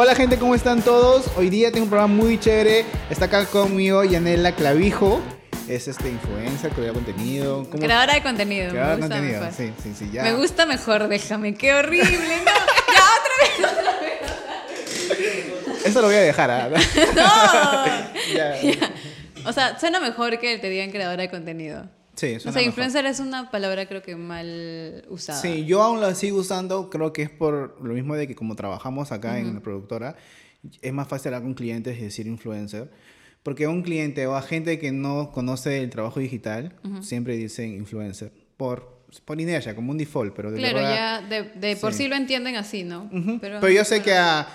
Hola 0.00 0.14
gente, 0.14 0.38
¿cómo 0.38 0.54
están 0.54 0.80
todos? 0.80 1.26
Hoy 1.36 1.50
día 1.50 1.72
tengo 1.72 1.82
un 1.82 1.90
programa 1.90 2.14
muy 2.14 2.38
chévere. 2.38 2.84
Está 3.10 3.24
acá 3.24 3.44
conmigo 3.46 4.04
Yanela 4.04 4.52
Clavijo. 4.52 5.20
Es 5.68 5.88
este 5.88 6.08
influencer, 6.08 6.70
creadora 6.70 7.00
de 7.00 7.04
contenido. 7.04 7.66
¿Cómo? 7.68 7.82
Creadora 7.82 8.14
de 8.14 8.22
contenido. 8.22 8.70
Creadora 8.70 8.94
de 8.94 9.00
me 9.00 9.02
gusta 9.02 9.16
contenido, 9.16 9.40
mejor. 9.40 9.56
sí, 9.56 9.72
sí, 9.82 9.94
sí, 9.98 10.08
ya. 10.12 10.22
Me 10.22 10.34
gusta 10.34 10.66
mejor, 10.66 11.08
déjame. 11.08 11.54
Qué 11.54 11.74
horrible, 11.74 12.12
no. 12.12 12.44
Ya, 12.94 13.02
otra 13.18 13.34
vez. 15.10 15.84
Eso 15.84 16.00
lo 16.00 16.06
voy 16.06 16.16
a 16.16 16.20
dejar, 16.20 16.48
¿ah? 16.48 16.68
No. 17.16 17.32
O 19.46 19.52
sea, 19.52 19.80
suena 19.80 19.98
mejor 19.98 20.38
que 20.38 20.58
te 20.58 20.68
digan 20.68 20.92
creadora 20.92 21.22
de 21.22 21.28
contenido. 21.28 21.88
Sí, 22.18 22.34
O 22.34 22.40
sea, 22.40 22.50
mejor. 22.52 22.62
influencer 22.64 23.06
es 23.06 23.20
una 23.20 23.50
palabra 23.50 23.86
creo 23.86 24.02
que 24.02 24.16
mal 24.16 25.04
usada. 25.08 25.40
Sí, 25.40 25.64
yo 25.66 25.82
aún 25.82 26.00
la 26.00 26.14
sigo 26.14 26.38
usando, 26.38 26.90
creo 26.90 27.12
que 27.12 27.22
es 27.22 27.30
por 27.30 27.80
lo 27.84 27.94
mismo 27.94 28.16
de 28.16 28.26
que 28.26 28.34
como 28.34 28.56
trabajamos 28.56 29.12
acá 29.12 29.38
en 29.38 29.54
la 29.54 29.60
productora, 29.60 30.16
es 30.82 30.92
más 30.92 31.06
fácil 31.06 31.28
hablar 31.28 31.42
con 31.42 31.54
clientes 31.54 31.96
y 31.98 32.02
decir 32.02 32.26
influencer. 32.26 32.90
Porque 33.44 33.64
a 33.64 33.70
un 33.70 33.82
cliente 33.82 34.26
o 34.26 34.34
a 34.34 34.42
gente 34.42 34.78
que 34.80 34.90
no 34.90 35.30
conoce 35.32 35.80
el 35.80 35.90
trabajo 35.90 36.18
digital, 36.20 36.74
siempre 37.00 37.36
dicen 37.36 37.72
influencer. 37.74 38.32
Por, 38.56 38.98
por 39.24 39.40
inercia, 39.40 39.74
como 39.76 39.92
un 39.92 39.98
default, 39.98 40.34
pero 40.34 40.50
de 40.50 40.58
Claro, 40.58 40.78
verdad... 40.78 41.22
ya 41.22 41.28
de, 41.28 41.42
de 41.54 41.76
por 41.76 41.92
sí. 41.92 42.02
sí. 42.02 42.08
lo 42.08 42.16
entienden 42.16 42.56
así, 42.56 42.82
¿no? 42.82 43.08
Ujú. 43.12 43.38
Pero, 43.40 43.68
yo 43.68 43.84
sé 43.84 44.02
que 44.02 44.12
a... 44.14 44.48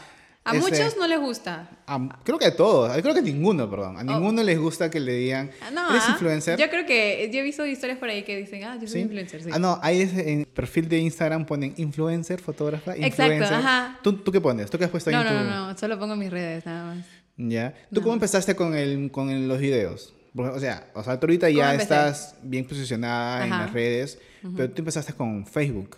A 0.45 0.53
este, 0.55 0.71
muchos 0.71 0.97
no 0.97 1.07
les 1.07 1.19
gusta. 1.21 1.69
a- 1.87 2.19
creo 2.23 2.37
que 2.37 2.45
a 2.47 2.55
todos, 2.55 2.91
creo 3.01 3.13
que 3.13 3.19
a 3.21 3.23
ninguno, 3.23 3.69
perdón. 3.69 3.97
A 3.97 4.03
ninguno 4.03 4.43
les 4.43 4.59
gusta 4.59 4.89
que 4.91 4.99
le 4.99 5.13
digan, 5.13 5.49
No, 5.73 5.89
¿eres 5.89 6.03
ah, 6.05 6.11
influencer? 6.11 6.59
Yo 6.59 6.69
creo 6.69 6.85
que 6.85 7.29
yo 7.31 7.39
he 7.39 7.43
visto 7.43 7.65
historias 7.65 7.97
por 7.97 8.09
ahí 8.09 8.23
que 8.23 8.35
dicen, 8.37 8.63
ah, 8.65 8.73
yo 8.75 8.81
soy 8.81 8.89
¿Sí? 8.89 8.99
influencer, 8.99 9.41
sí. 9.43 9.49
Ah, 9.53 9.59
no, 9.59 9.79
ahí 9.81 10.01
es 10.01 10.13
en 10.17 10.43
perfil 10.45 10.89
de 10.89 10.97
Instagram 10.99 11.45
ponen 11.45 11.73
influencer, 11.77 12.41
fotógrafa, 12.41 12.91
Exacto, 12.95 13.23
influencer. 13.33 13.53
ajá. 13.53 13.99
¿Tú, 14.03 14.13
¿Tú 14.17 14.31
qué 14.33 14.41
pones? 14.41 14.69
¿Tú 14.69 14.77
qué 14.77 14.83
has 14.83 14.91
puesto 14.91 15.11
no, 15.11 15.21
en 15.21 15.23
no, 15.25 15.29
tu...? 15.31 15.37
no, 15.37 15.67
no, 15.71 15.77
solo 15.77 15.97
pongo 15.97 16.15
mis 16.17 16.29
redes 16.29 16.65
nada 16.65 16.93
más. 16.95 17.05
¿Ya? 17.37 17.73
¿Tú 17.93 18.01
cómo 18.01 18.13
empezaste 18.13 18.53
con, 18.55 18.75
el, 18.75 19.11
con 19.11 19.29
el- 19.29 19.47
los 19.47 19.59
videos? 19.59 20.13
O 20.35 20.59
sea, 20.59 20.87
o 20.93 21.03
sea, 21.03 21.19
tú 21.19 21.25
ahorita 21.27 21.49
ya 21.51 21.73
estás 21.75 22.35
bien 22.43 22.65
posicionada 22.67 23.45
en 23.45 23.53
Ajá. 23.53 23.63
las 23.65 23.73
redes, 23.73 24.19
pero 24.57 24.69
tú 24.69 24.81
empezaste 24.81 25.13
con 25.13 25.45
Facebook. 25.47 25.97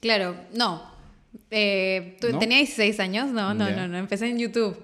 Claro, 0.00 0.34
no. 0.52 0.93
Eh, 1.50 2.16
¿tú 2.20 2.30
¿No? 2.32 2.38
tenías 2.38 2.60
16 2.60 3.00
años? 3.00 3.28
No, 3.30 3.54
no, 3.54 3.70
no, 3.70 3.88
no. 3.88 3.98
Empecé 3.98 4.26
en 4.28 4.38
YouTube. 4.38 4.76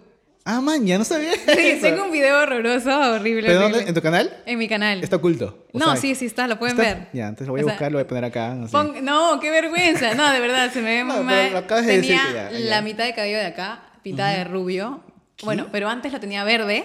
Ah, 0.44 0.60
man, 0.60 0.86
ya 0.86 0.96
no 0.98 1.04
sabía 1.04 1.32
Sí, 1.54 1.78
tengo 1.82 2.04
un 2.04 2.12
video 2.12 2.40
horroroso, 2.40 2.88
horrible. 3.14 3.46
¿Pero 3.46 3.58
horrible. 3.60 3.76
dónde? 3.76 3.88
¿En 3.90 3.94
tu 3.94 4.00
canal? 4.02 4.42
En 4.46 4.58
mi 4.58 4.68
canal. 4.68 5.02
Está 5.02 5.16
oculto. 5.16 5.66
no, 5.74 5.84
sea, 5.92 5.96
sí, 5.96 6.14
sí 6.14 6.26
está, 6.26 6.48
lo 6.48 6.58
pueden 6.58 6.80
está- 6.80 6.94
ver. 6.98 7.08
Ya, 7.12 7.24
entonces 7.28 7.46
lo 7.46 7.52
voy 7.52 7.60
a 7.60 7.64
O 7.64 7.66
sea, 7.66 7.74
buscar, 7.74 7.92
lo 7.92 7.98
voy 7.98 8.04
a 8.04 8.08
poner 8.08 8.24
acá. 8.24 8.52
así. 8.62 8.72
Pon- 8.72 9.04
no, 9.04 9.38
qué 9.38 9.50
vergüenza. 9.50 10.14
No, 10.14 10.30
de 10.32 10.40
verdad, 10.40 10.72
se 10.72 10.80
me 10.80 10.96
ve 10.96 11.04
No, 11.04 11.22
mal. 11.22 11.52
lo 11.52 11.58
acabas 11.58 11.86
de 11.86 11.96
decir 11.98 12.16
tenía 12.16 12.26
que 12.26 12.34
ya, 12.34 12.50
ya. 12.52 12.58
la 12.70 12.82
mitad 12.82 13.04
de 13.04 13.14
cabello 13.14 13.36
de 13.38 13.46
acá, 13.46 13.82
pintada 14.02 14.30
de 14.30 14.44
rubio. 14.44 15.02
Bueno, 15.42 15.68
pero 15.70 15.88
antes 15.88 16.10
lo 16.12 16.18
tenía 16.20 16.42
verde. 16.44 16.84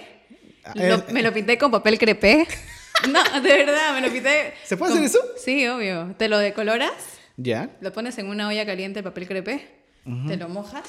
Ah, 0.65 0.71
Lo- 0.75 0.95
eh, 0.97 1.03
me 1.11 1.21
lo 1.23 1.33
pinté 1.33 1.57
con 1.57 1.71
papel 1.71 1.97
crepé. 1.97 2.47
No, 3.09 3.21
de 3.41 3.49
verdad, 3.65 3.93
me 3.93 4.01
lo 4.01 4.11
pinté. 4.11 4.53
¿Se 4.63 4.77
puede 4.77 4.93
con- 4.93 5.03
hacer 5.03 5.09
eso? 5.19 5.19
Sí, 5.37 5.67
obvio. 5.67 6.15
Te 6.17 6.29
lo 6.29 6.37
decoloras, 6.39 6.91
¿Ya? 7.37 7.69
lo 7.81 7.91
pones 7.91 8.17
en 8.17 8.27
una 8.27 8.47
olla 8.47 8.65
caliente 8.65 8.99
el 8.99 9.03
papel 9.03 9.27
crepé, 9.27 9.67
te 10.27 10.37
lo 10.37 10.47
mojas 10.49 10.83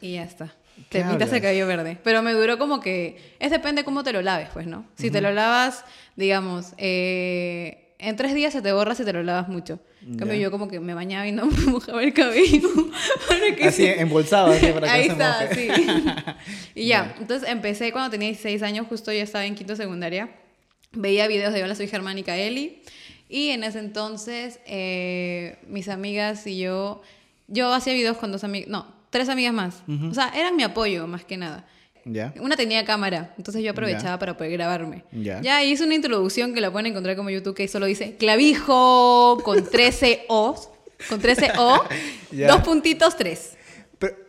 y 0.00 0.14
ya 0.14 0.22
está. 0.24 0.52
¿Qué 0.88 1.00
Te 1.00 1.04
pintas 1.04 1.14
hablas? 1.14 1.32
el 1.32 1.42
cabello 1.42 1.66
verde. 1.66 1.98
Pero 2.02 2.22
me 2.22 2.32
duró 2.32 2.56
como 2.58 2.80
que. 2.80 3.34
Es 3.38 3.50
depende 3.50 3.84
cómo 3.84 4.02
te 4.02 4.12
lo 4.12 4.22
laves, 4.22 4.48
pues, 4.52 4.66
¿no? 4.66 4.86
Si 4.96 5.10
te 5.10 5.20
lo 5.20 5.30
lavas, 5.32 5.84
digamos, 6.16 6.72
eh, 6.78 7.94
en 7.98 8.16
tres 8.16 8.32
días 8.34 8.52
se 8.54 8.62
te 8.62 8.72
borra 8.72 8.94
si 8.94 9.04
te 9.04 9.12
lo 9.12 9.22
lavas 9.22 9.48
mucho. 9.48 9.78
En 10.06 10.16
cambio, 10.16 10.36
yo 10.38 10.50
como 10.50 10.68
que 10.68 10.80
me 10.80 10.94
bañaba 10.94 11.26
y 11.26 11.32
no 11.32 11.44
me 11.50 11.64
mojaba 11.66 12.02
el 12.02 12.14
cabello. 12.14 12.68
para 13.28 13.54
que 13.56 13.64
Así, 13.68 13.82
se- 13.82 14.00
embolsado, 14.00 14.52
así, 14.52 14.66
para 14.72 14.86
que 14.86 14.92
Ahí 14.92 15.08
no 15.08 15.16
se 15.16 15.22
está, 15.22 15.40
moje. 15.42 15.74
sí. 15.76 16.72
y 16.76 16.86
ya, 16.86 17.14
entonces 17.20 17.46
empecé 17.48 17.92
cuando 17.92 18.10
tenía 18.10 18.28
16 18.28 18.62
años, 18.62 18.86
justo 18.88 19.12
ya 19.12 19.22
estaba 19.22 19.44
en 19.44 19.54
quinto 19.54 19.76
secundaria. 19.76 20.30
Veía 20.92 21.26
videos 21.26 21.52
de 21.52 21.62
Hola, 21.62 21.74
soy 21.74 21.88
Germánica 21.88 22.36
Eli. 22.36 22.80
Y 23.30 23.50
en 23.50 23.62
ese 23.62 23.78
entonces, 23.78 24.58
eh, 24.66 25.56
mis 25.68 25.88
amigas 25.88 26.46
y 26.48 26.58
yo, 26.58 27.00
yo 27.46 27.72
hacía 27.72 27.94
videos 27.94 28.16
con 28.16 28.32
dos 28.32 28.42
amigas, 28.42 28.68
no, 28.68 28.86
tres 29.10 29.28
amigas 29.28 29.54
más. 29.54 29.82
O 30.10 30.12
sea, 30.12 30.32
eran 30.34 30.56
mi 30.56 30.64
apoyo 30.64 31.06
más 31.06 31.24
que 31.24 31.36
nada. 31.36 31.64
¿Ya? 32.04 32.34
Una 32.40 32.56
tenía 32.56 32.84
cámara, 32.84 33.32
entonces 33.38 33.62
yo 33.62 33.70
aprovechaba 33.70 34.18
para 34.18 34.36
poder 34.36 34.52
grabarme. 34.52 35.04
Ya. 35.12 35.40
Ya 35.42 35.62
hice 35.62 35.84
una 35.84 35.94
introducción 35.94 36.54
que 36.54 36.60
la 36.60 36.72
pueden 36.72 36.86
encontrar 36.86 37.14
como 37.14 37.30
YouTube 37.30 37.54
que 37.54 37.68
solo 37.68 37.86
dice 37.86 38.16
clavijo 38.16 39.38
con 39.44 39.64
13 39.64 40.24
O, 40.28 40.56
con 41.08 41.20
13 41.20 41.52
O, 41.58 41.84
dos 42.32 42.62
puntitos, 42.62 43.16
tres. 43.16 43.56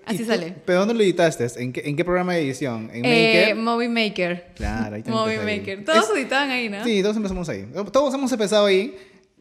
Pero, 0.05 0.13
¿y 0.13 0.15
Así 0.15 0.25
sale. 0.25 0.55
¿Pero 0.65 0.79
dónde 0.79 0.93
lo 0.93 1.01
editaste? 1.01 1.47
¿En 1.61 1.71
qué, 1.73 1.81
en 1.85 1.95
qué 1.95 2.03
programa 2.05 2.33
de 2.33 2.41
edición? 2.41 2.89
¿En 2.93 3.05
Eh, 3.05 3.43
Maker? 3.49 3.55
Movie 3.55 3.89
Maker. 3.89 4.45
Claro, 4.55 4.95
ahí 4.95 5.03
Movie 5.07 5.37
ahí. 5.39 5.59
Maker. 5.59 5.85
Todos 5.85 6.05
Es- 6.09 6.15
editaban 6.15 6.49
ahí, 6.51 6.69
¿no? 6.69 6.83
Sí, 6.83 7.01
todos 7.01 7.15
empezamos 7.17 7.47
ahí. 7.49 7.67
Todos 7.91 8.13
hemos 8.13 8.31
empezado 8.31 8.65
ahí 8.65 8.95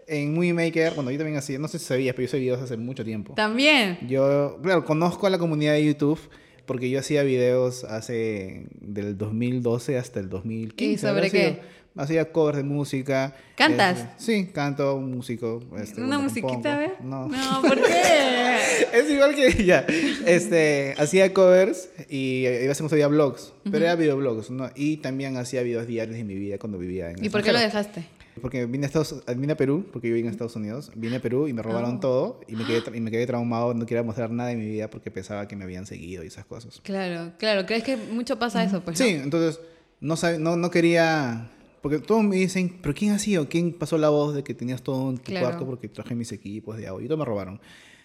en 0.07 0.35
Movie 0.35 0.53
Maker. 0.53 0.95
Bueno, 0.95 1.11
yo 1.11 1.19
también 1.19 1.39
así, 1.39 1.57
no 1.59 1.69
sé 1.69 1.79
si 1.79 1.85
sabías, 1.87 2.15
pero 2.15 2.25
yo 2.25 2.29
hice 2.31 2.39
videos 2.39 2.61
hace 2.63 2.77
mucho 2.77 3.05
tiempo. 3.05 3.35
También. 3.35 3.99
Yo, 4.09 4.59
claro, 4.63 4.85
conozco 4.85 5.27
a 5.27 5.31
la 5.31 5.39
comunidad 5.39 5.73
de 5.75 5.85
YouTube 5.85 6.19
porque 6.67 6.89
yo 6.91 7.01
hacía 7.01 7.23
videos 7.25 7.83
hace 7.85 8.67
del 8.81 9.17
2012 9.19 9.99
hasta 9.99 10.21
el 10.21 10.29
2015. 10.29 10.85
¿Y 10.85 10.99
sobre 10.99 11.31
qué? 11.31 11.49
sido. 11.49 11.80
Hacía 11.97 12.31
covers 12.33 12.59
de 12.59 12.63
música. 12.63 13.35
¿Cantas? 13.57 13.99
Este, 13.99 14.13
sí, 14.19 14.47
canto, 14.53 14.99
músico. 14.99 15.61
este, 15.79 16.01
Una 16.01 16.17
bueno, 16.17 16.23
musiquita, 16.23 16.77
a 16.77 16.79
ver. 16.79 16.93
No. 17.03 17.27
No, 17.29 17.63
¿por 17.67 17.83
qué? 17.83 18.57
Es 18.93 19.11
igual 19.11 19.35
que 19.35 19.65
ya. 19.65 19.85
Este, 20.25 20.95
hacía 20.99 21.33
covers 21.35 21.91
y 22.09 22.45
eh, 22.47 22.65
a 22.65 22.69
veces 22.69 22.87
hacía 22.87 23.09
vlogs, 23.09 23.53
pero 23.65 23.85
era 23.85 23.97
videoblogs, 23.97 24.51
¿no? 24.51 24.71
Y 24.77 24.99
también 24.99 25.37
hacía 25.37 25.63
videos 25.63 25.87
diarios 25.87 26.17
de 26.17 26.25
mi 26.25 26.37
vida 26.37 26.59
cuando 26.59 26.79
vivía 26.79 27.11
en 27.11 27.25
¿Y 27.25 27.29
por 27.29 27.43
qué 27.43 27.53
lo 27.53 27.59
dejaste? 27.59 28.07
Porque 28.41 28.65
vine 28.67 28.87
a, 28.87 28.89
Estados, 28.89 29.23
vine 29.37 29.53
a 29.53 29.57
Perú, 29.57 29.85
porque 29.93 30.09
yo 30.09 30.15
vine 30.15 30.29
en 30.29 30.33
Estados 30.33 30.57
Unidos. 30.57 30.93
Vine 30.95 31.17
a 31.17 31.21
Perú 31.21 31.49
y 31.49 31.53
me 31.53 31.63
robaron 31.63 31.97
Oh. 31.97 32.01
todo 32.01 32.41
y 32.47 32.55
me, 32.55 32.65
quedé, 32.65 32.83
y 32.97 33.01
me 33.01 33.11
quedé 33.11 33.27
traumado. 33.27 33.75
No 33.75 33.85
quería 33.85 34.03
mostrar 34.05 34.31
nada 34.31 34.49
de 34.51 34.57
mi 34.57 34.67
vida 34.67 34.89
porque 34.89 35.11
pensaba 35.11 35.47
que 35.49 35.57
me 35.57 35.65
habían 35.65 35.85
seguido 35.85 36.25
y 36.25 36.29
esas 36.29 36.47
cosas. 36.47 36.81
Claro, 36.83 37.33
claro. 37.39 37.67
¿Crees 37.67 37.83
que 37.83 37.97
mucho 37.97 38.39
pasa 38.39 38.63
eso? 38.65 38.81
Pues, 38.81 38.99
¿no? 38.99 39.05
Sí, 39.05 39.13
entonces 39.13 39.61
no, 40.01 40.15
no, 40.39 40.57
no 40.57 40.71
quería... 40.71 41.51
Porque 41.83 41.99
todos 41.99 42.23
me 42.23 42.37
dicen, 42.37 42.79
¿pero 42.83 42.95
quién 42.95 43.13
ha 43.13 43.19
sido? 43.19 43.49
¿Quién 43.49 43.73
pasó 43.73 43.97
la 43.97 44.11
voz 44.11 44.35
de 44.35 44.43
que 44.45 44.53
tenías 44.55 44.83
todo 44.83 45.09
en 45.11 45.17
tu 45.19 45.31
Claro. 45.33 45.47
cuarto 45.47 45.67
porque 45.67 45.89
traje 45.89 46.15
mis 46.15 46.31
equipos 46.33 46.77
de 46.77 46.87
audio 46.87 47.05
y 47.07 47.09
todo 47.09 47.19
me 47.19 47.25
robaron? 47.25 47.61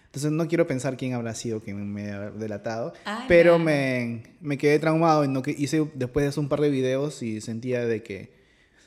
Entonces 0.06 0.32
no 0.32 0.48
quiero 0.48 0.66
pensar 0.66 0.96
quién 0.96 1.12
habrá 1.12 1.34
sido 1.34 1.60
quien 1.60 1.92
me 1.92 2.10
ha 2.10 2.30
delatado, 2.30 2.94
Ah, 3.04 3.26
pero 3.28 3.58
me, 3.58 4.22
me 4.40 4.56
quedé 4.56 4.78
traumado 4.78 5.24
y 5.24 5.28
no 5.28 5.42
que 5.42 5.50
hice 5.50 5.86
después 5.94 6.24
de 6.24 6.28
hacer 6.30 6.40
un 6.40 6.48
par 6.48 6.60
de 6.60 6.70
videos 6.70 7.22
y 7.22 7.40
sentía 7.42 7.84
de 7.84 8.02
que... 8.02 8.34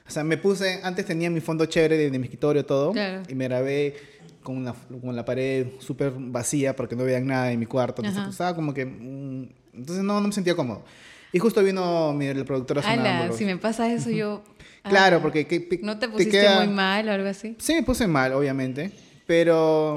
O 0.08 0.12
sea, 0.12 0.24
me 0.24 0.38
puse, 0.38 0.80
antes 0.82 1.06
tenía 1.06 1.30
mi 1.30 1.40
fondo 1.40 1.68
chévere 1.68 1.96
de, 1.96 2.10
de 2.10 2.18
mi 2.18 2.24
escritorio 2.26 2.66
todo 2.66 2.94
Claro. 2.94 3.22
y 3.30 3.36
me 3.36 3.46
grabé 3.48 3.94
con, 4.42 4.58
una, 4.58 4.74
con 4.74 5.16
la 5.16 5.24
pared 5.24 5.68
súper 5.78 6.12
vacía 6.18 6.76
porque 6.76 6.96
no 6.96 7.04
veían 7.04 7.28
nada 7.28 7.52
en 7.52 7.60
mi 7.60 7.68
cuarto. 7.68 8.02
Entonces 8.02 8.22
Ajá. 8.22 8.32
estaba 8.32 8.56
como 8.56 8.74
que... 8.74 8.88
mm, 8.88 9.50
entonces 9.76 10.04
no, 10.04 10.20
no 10.20 10.28
me 10.30 10.34
sentía 10.34 10.56
cómodo. 10.56 10.84
Y 11.32 11.38
justo 11.38 11.62
vino 11.64 12.12
mi, 12.14 12.26
el 12.26 12.44
productor 12.44 12.80
a 12.80 12.82
Ala, 12.92 13.32
si 13.34 13.46
me 13.46 13.56
pasa 13.58 13.94
eso, 13.94 14.10
yo. 14.10 14.42
Claro, 14.84 15.16
ala, 15.18 15.22
porque... 15.22 15.46
que- 15.48 15.68
que- 15.68 15.80
¿No 15.84 16.00
te 16.00 16.08
pusiste 16.10 16.40
queda- 16.42 16.64
muy 16.64 16.74
mal 16.74 17.08
o 17.10 17.12
algo 17.12 17.28
así? 17.28 17.56
Sí, 17.60 17.74
me 17.74 17.84
puse 17.84 18.08
mal, 18.08 18.34
obviamente. 18.34 18.92
Pero... 19.28 19.96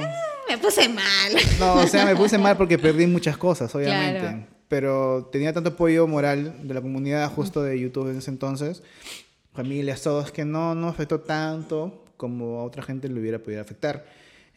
Me 0.49 0.59
puse 0.59 0.89
mal. 0.89 1.33
No, 1.59 1.75
o 1.75 1.87
sea, 1.87 2.05
me 2.05 2.15
puse 2.17 2.37
mal 2.39 2.57
porque 2.57 2.79
perdí 2.79 3.07
muchas 3.09 3.37
cosas, 3.37 3.75
obviamente. 3.75 4.21
Claro. 4.21 4.47
Pero 4.69 5.29
tenía 5.31 5.53
tanto 5.53 5.71
apoyo 5.71 6.07
moral 6.07 6.55
de 6.67 6.75
la 6.75 6.81
comunidad 6.81 7.31
justo 7.31 7.63
de 7.63 7.79
YouTube 7.79 8.11
en 8.11 8.19
ese 8.19 8.31
entonces, 8.31 8.83
familias, 9.53 10.03
todos, 10.03 10.33
que 10.33 10.45
no, 10.45 10.75
no 10.75 10.89
afectó 10.89 11.21
tanto 11.21 12.05
como 12.17 12.61
a 12.61 12.65
otra 12.65 12.83
gente 12.83 13.09
le 13.09 13.21
hubiera 13.21 13.39
podido 13.39 13.61
afectar. 13.61 14.05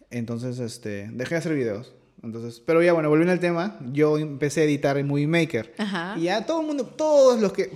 Entonces, 0.09 0.59
este, 0.59 1.09
dejé 1.11 1.35
de 1.35 1.39
hacer 1.39 1.53
videos. 1.55 1.93
Entonces, 2.23 2.61
pero 2.65 2.81
ya 2.81 2.93
bueno, 2.93 3.09
volviendo 3.09 3.33
al 3.33 3.39
tema, 3.39 3.77
yo 3.91 4.17
empecé 4.17 4.61
a 4.61 4.63
editar 4.63 4.97
en 4.97 5.07
Movie 5.07 5.27
Maker. 5.27 5.73
Ajá. 5.77 6.15
Y 6.17 6.23
ya 6.23 6.45
todo 6.45 6.61
el 6.61 6.67
mundo, 6.67 6.85
todos 6.85 7.39
los 7.41 7.51
que 7.53 7.69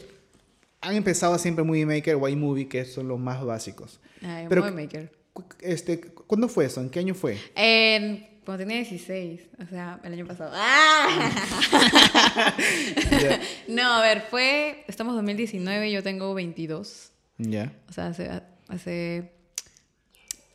han 0.81 0.95
empezado 0.95 1.37
siempre 1.37 1.63
Movie 1.63 1.85
Maker 1.85 2.15
o 2.15 2.27
iMovie, 2.27 2.67
que 2.67 2.85
son 2.85 3.07
los 3.07 3.19
más 3.19 3.43
básicos. 3.43 3.99
Ay, 4.21 4.45
Pero- 4.49 4.61
Movie 4.63 4.83
Maker. 4.83 5.11
Este, 5.61 6.01
¿Cuándo 6.01 6.49
fue 6.49 6.65
eso? 6.65 6.81
¿En 6.81 6.89
qué 6.89 6.99
año 6.99 7.13
fue? 7.15 7.37
En- 7.55 8.27
cuando 8.43 8.63
tenía 8.65 8.77
16, 8.77 9.41
o 9.63 9.67
sea, 9.67 9.99
el 10.03 10.13
año 10.13 10.25
pasado. 10.25 10.51
¡Ah! 10.53 11.31
No, 13.67 13.93
a 13.93 14.01
ver, 14.01 14.23
fue. 14.29 14.83
Estamos 14.87 15.11
en 15.13 15.17
2019, 15.17 15.91
yo 15.91 16.01
tengo 16.01 16.33
22. 16.33 17.11
Ya. 17.37 17.71
O 17.89 17.93
sea, 17.93 18.07
hace. 18.07 18.29
hace 18.67 19.31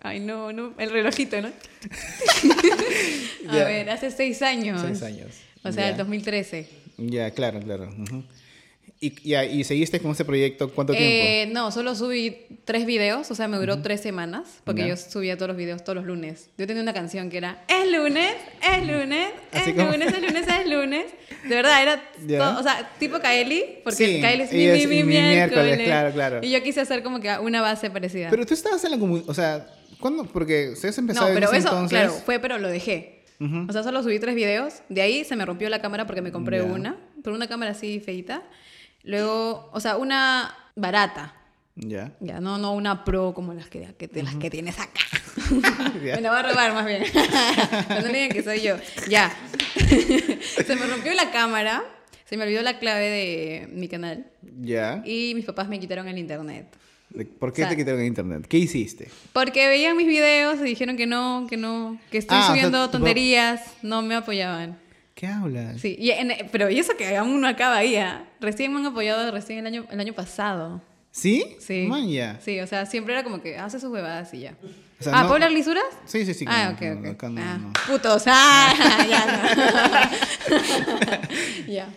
ay, 0.01 0.21
no, 0.21 0.53
no, 0.53 0.75
el 0.79 0.91
relojito, 0.91 1.41
¿no? 1.41 1.49
a 3.49 3.55
ver, 3.57 3.89
hace 3.91 4.11
seis 4.11 4.43
años. 4.43 4.81
Seis 4.83 5.03
años. 5.03 5.29
O 5.63 5.73
sea, 5.73 5.91
el 5.91 5.97
2013. 5.97 6.69
Ya, 6.99 7.31
claro, 7.31 7.61
claro. 7.61 7.89
ujú. 7.97 8.25
¿Y, 9.07 9.35
y, 9.35 9.37
y 9.61 9.65
seguiste 9.65 10.01
con 10.01 10.13
ese 10.13 10.25
proyecto 10.25 10.71
cuánto 10.73 10.93
tiempo? 10.93 11.09
Eh, 11.11 11.49
no, 11.53 11.71
solo 11.71 11.95
subí 11.95 12.37
tres 12.65 12.87
videos, 12.87 13.31
o 13.31 13.35
sea, 13.35 13.49
me 13.49 13.57
duró 13.59 13.83
tres 13.83 14.01
semanas, 14.01 14.61
porque 14.65 14.83
Ya. 14.83 14.89
yo 14.89 14.97
subía 14.97 15.37
todos 15.37 15.49
los 15.49 15.57
videos 15.57 15.83
todos 15.85 15.97
los 15.97 16.07
lunes. 16.07 16.49
Yo 16.57 16.67
tenía 16.67 16.83
una 16.83 16.95
canción 16.95 17.29
que 17.29 17.37
era, 17.39 17.65
es 17.69 17.91
lunes, 17.93 18.35
es 18.63 18.87
lunes, 18.87 19.29
es 19.53 19.75
como- 19.75 19.91
lunes, 19.93 20.09
es 20.15 20.23
lunes, 20.23 20.47
es 20.49 20.67
lunes. 20.71 21.05
De 21.49 21.55
verdad, 21.55 21.83
era 21.83 22.03
Ya. 22.27 22.39
todo, 22.39 22.61
o 22.61 22.63
sea, 22.63 22.91
tipo 22.99 23.19
Kaeli, 23.21 23.81
porque 23.85 24.07
Sí, 24.07 24.21
Kaeli 24.21 24.43
es 24.45 24.53
mi, 24.53 24.59
mi, 24.59 24.65
es 24.65 24.89
mi 24.89 24.97
mi 24.97 25.03
miércoles. 25.05 25.65
miércoles, 25.65 25.87
claro, 25.87 26.13
claro. 26.13 26.39
Y 26.43 26.51
yo 26.51 26.63
quise 26.63 26.81
hacer 26.81 27.03
como 27.03 27.21
que 27.21 27.31
una 27.39 27.61
base 27.61 27.91
parecida. 27.91 28.31
Pero 28.31 28.47
tú 28.47 28.55
estabas 28.55 28.83
en 28.85 28.93
la 28.93 28.99
comunidad, 28.99 29.29
o 29.29 29.35
sea, 29.35 29.67
¿cuándo? 30.01 30.25
Porque 30.25 30.71
ustedes 30.71 30.97
no, 30.97 31.03
empezaron 31.03 31.35
pero 31.35 31.49
en 31.51 31.55
ese 31.57 31.59
eso, 31.59 31.69
entonces. 31.75 31.99
claro, 31.99 32.13
fue, 32.25 32.39
pero 32.39 32.59
lo 32.59 32.69
dejé. 32.69 33.23
Ujú. 33.41 33.67
O 33.69 33.73
sea, 33.73 33.83
solo 33.83 34.03
subí 34.03 34.19
tres 34.21 34.35
videos. 34.37 34.75
De 34.89 35.03
ahí 35.03 35.25
se 35.25 35.35
me 35.37 35.45
rompió 35.45 35.69
la 35.69 35.81
cámara 35.83 36.07
porque 36.07 36.23
me 36.23 36.31
compré 36.33 36.59
Ya. 36.59 36.65
una. 36.65 36.97
Pero 37.23 37.35
una 37.35 37.49
cámara 37.49 37.73
así 37.73 37.99
feita. 38.01 38.43
Luego, 39.05 39.71
o 39.73 39.81
sea, 39.81 39.97
una 39.97 40.55
barata. 40.75 41.35
Ya. 41.77 42.13
Ya, 42.21 42.41
no, 42.41 42.57
no 42.59 42.73
una 42.73 43.05
pro 43.05 43.35
como 43.35 43.53
las 43.53 43.67
que, 43.69 43.95
que- 43.99 44.23
las 44.23 44.37
que 44.37 44.49
tienes 44.51 44.79
acá. 44.79 45.01
Me 46.03 46.21
la 46.21 46.31
va 46.31 46.41
a 46.41 46.43
robar 46.45 46.73
más 46.73 46.87
bien. 46.87 47.03
no 47.89 48.09
digan 48.09 48.31
que 48.31 48.43
soy 48.43 48.61
yo. 48.61 48.77
Ya. 49.09 49.35
se 49.79 50.77
me 50.77 50.87
rompió 50.87 51.13
la 51.15 51.31
cámara. 51.33 51.83
Se 52.27 52.37
me 52.37 52.45
olvidó 52.45 52.63
la 52.63 52.79
clave 52.79 53.11
de 53.11 53.69
mi 53.73 53.89
canal. 53.89 54.27
Ya. 54.61 55.03
Y 55.05 55.33
mis 55.35 55.45
papás 55.45 55.69
me 55.69 55.79
quitaron 55.81 56.09
el 56.09 56.17
internet. 56.19 56.67
¿Por 57.39 57.53
qué 57.53 57.63
o 57.63 57.65
sea- 57.65 57.69
te 57.71 57.77
quitaron 57.77 58.01
el 58.01 58.07
internet? 58.07 58.47
¿Qué 58.49 58.57
hiciste? 58.59 59.09
Porque 59.33 59.67
veían 59.69 59.97
mis 59.97 60.07
videos 60.07 60.59
y 60.61 60.65
dijeron 60.65 60.97
que 60.97 61.07
no, 61.07 61.47
que 61.51 61.57
no, 61.57 61.99
que 62.11 62.19
estoy 62.19 62.37
Ah, 62.37 62.41
o 62.41 62.43
sea, 62.45 62.55
subiendo 62.55 62.89
tonterías. 62.91 63.61
No 63.83 64.01
me 64.03 64.15
apoyaban. 64.15 64.79
¿Qué 65.15 65.27
hablas? 65.29 65.81
Sí, 65.81 65.97
y 65.99 66.11
en- 66.11 66.33
pero 66.51 66.69
y 66.71 66.79
eso 66.79 66.97
que 66.97 67.17
aún 67.17 67.41
no 67.41 67.47
acaba 67.47 67.77
ahí. 67.77 67.97
¿ah? 67.97 68.25
Recién 68.41 68.73
me 68.73 68.81
han 68.81 68.87
apoyado 68.87 69.31
recién 69.31 69.61
el 69.61 69.67
año, 69.67 69.87
el 69.91 70.01
año 70.01 70.13
pasado. 70.13 70.81
¿Sí? 71.13 71.57
Sí. 71.61 71.87
Man, 71.89 72.09
ya. 72.09 72.41
Sí, 72.45 72.59
o 72.59 72.67
sea, 72.67 72.87
siempre 72.87 73.15
era 73.15 73.23
como 73.23 73.41
que 73.41 73.57
hace 73.57 73.79
sus 73.79 73.91
huevadas 73.93 74.35
y 74.35 74.41
ya. 74.41 74.55
O 75.01 75.05
sea, 75.05 75.13
ah, 75.17 75.23
no- 75.23 75.29
¿puedo 75.29 75.49
lisuras? 75.49 75.85
Sí, 76.07 76.27
sí, 76.27 76.35
sí. 76.35 76.45
ah, 76.49 76.67
no, 76.67 76.73
ok, 76.73 76.99
ok. 76.99 77.07
acá 77.13 77.29
no, 77.29 77.41
ah. 77.41 77.73
Putos. 77.87 78.25
Ah, 78.27 78.73
ya. 79.09 80.11
no. 80.49 80.59
ya. 81.73 81.89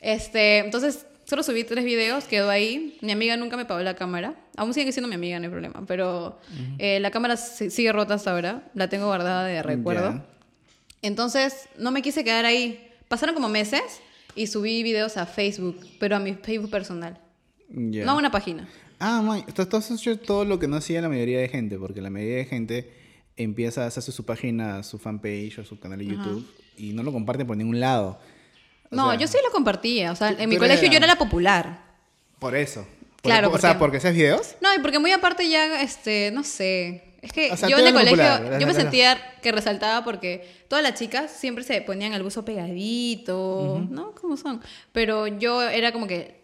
Este, 0.00 0.58
entonces, 0.58 1.06
solo 1.24 1.42
subí 1.42 1.64
tres 1.64 1.84
videos, 1.84 2.24
quedó 2.24 2.48
ahí. 2.50 2.96
Mi 3.02 3.12
amiga 3.12 3.36
nunca 3.36 3.56
me 3.58 3.64
pagó 3.66 3.80
la 3.80 3.94
cámara. 3.94 4.34
Aún 4.56 4.72
sigue 4.74 4.90
siendo 4.92 5.08
mi 5.08 5.14
amiga, 5.16 5.38
no 5.38 5.44
hay 5.44 5.50
problema. 5.50 5.84
Pero 5.86 6.38
eh, 6.78 6.98
la 7.00 7.10
cámara 7.10 7.36
si- 7.36 7.68
sigue 7.70 7.92
rota 7.92 8.14
hasta 8.14 8.30
ahora. 8.32 8.62
La 8.74 8.88
tengo 8.88 9.06
guardada 9.06 9.44
de 9.44 9.62
recuerdo. 9.62 10.24
Entonces, 11.02 11.68
no 11.76 11.90
me 11.90 12.00
quise 12.02 12.24
quedar 12.24 12.44
ahí. 12.44 12.88
Pasaron 13.08 13.34
como 13.34 13.48
meses 13.48 13.82
y 14.34 14.46
subí 14.46 14.82
videos 14.82 15.16
a 15.16 15.26
Facebook, 15.26 15.78
pero 15.98 16.16
a 16.16 16.18
mi 16.18 16.34
Facebook 16.34 16.70
personal. 16.70 17.18
No 17.68 18.12
a 18.12 18.14
una 18.16 18.30
página. 18.30 18.68
Ah, 18.98 19.20
man, 19.22 19.44
has 19.48 19.90
hecho 19.90 20.18
todo 20.18 20.44
lo 20.44 20.58
que 20.58 20.68
no 20.68 20.76
hacía 20.76 21.00
la 21.02 21.08
mayoría 21.08 21.40
de 21.40 21.48
gente, 21.48 21.76
porque 21.78 22.00
la 22.00 22.10
mayoría 22.10 22.36
de 22.36 22.44
gente 22.44 22.92
empieza 23.36 23.82
a 23.84 23.86
hacer 23.88 24.02
su 24.02 24.24
página, 24.24 24.82
su 24.84 24.98
fanpage 24.98 25.58
o 25.58 25.64
su 25.64 25.80
canal 25.80 25.98
de 25.98 26.06
YouTube 26.06 26.46
y 26.76 26.92
no 26.92 27.02
lo 27.02 27.12
comparten 27.12 27.46
por 27.46 27.56
ningún 27.56 27.80
lado. 27.80 28.18
O 28.90 28.96
No, 28.96 29.10
sea, 29.10 29.18
yo 29.18 29.26
sí 29.26 29.38
lo 29.44 29.50
compartía. 29.50 30.12
O 30.12 30.16
sea, 30.16 30.30
en 30.30 30.48
mi 30.48 30.56
colegio 30.56 30.82
eras- 30.82 30.90
yo 30.92 30.96
era 30.98 31.06
la 31.06 31.16
popular. 31.16 31.82
Por 32.38 32.54
eso. 32.54 32.86
Por- 33.22 33.22
Claro, 33.30 33.50
O 33.50 33.58
sea, 33.58 33.78
porque- 33.78 33.96
haces 33.96 34.14
videos. 34.14 34.54
No, 34.60 34.72
y 34.74 34.78
porque 34.80 34.98
muy 34.98 35.10
aparte 35.12 35.48
ya, 35.48 35.82
este, 35.82 36.30
no 36.32 36.44
sé. 36.44 37.02
Es 37.22 37.32
que 37.32 37.52
O 37.52 37.56
sea, 37.56 37.68
yo 37.68 37.78
en 37.78 37.86
el 37.86 37.92
colegio, 37.92 38.16
popular, 38.16 38.58
yo 38.60 38.66
me 38.66 38.74
sentía 38.74 39.16
que 39.40 39.52
resaltaba 39.52 40.02
porque 40.04 40.64
todas 40.68 40.82
las 40.82 40.94
chicas 40.94 41.30
siempre 41.30 41.62
se 41.64 41.80
ponían 41.80 42.12
el 42.14 42.22
buzo 42.24 42.44
pegadito, 42.44 43.80
¿no? 43.90 44.12
¿Cómo 44.20 44.36
son? 44.36 44.60
Pero 44.92 45.26
yo 45.28 45.62
era 45.62 45.92
como 45.92 46.06
que 46.08 46.42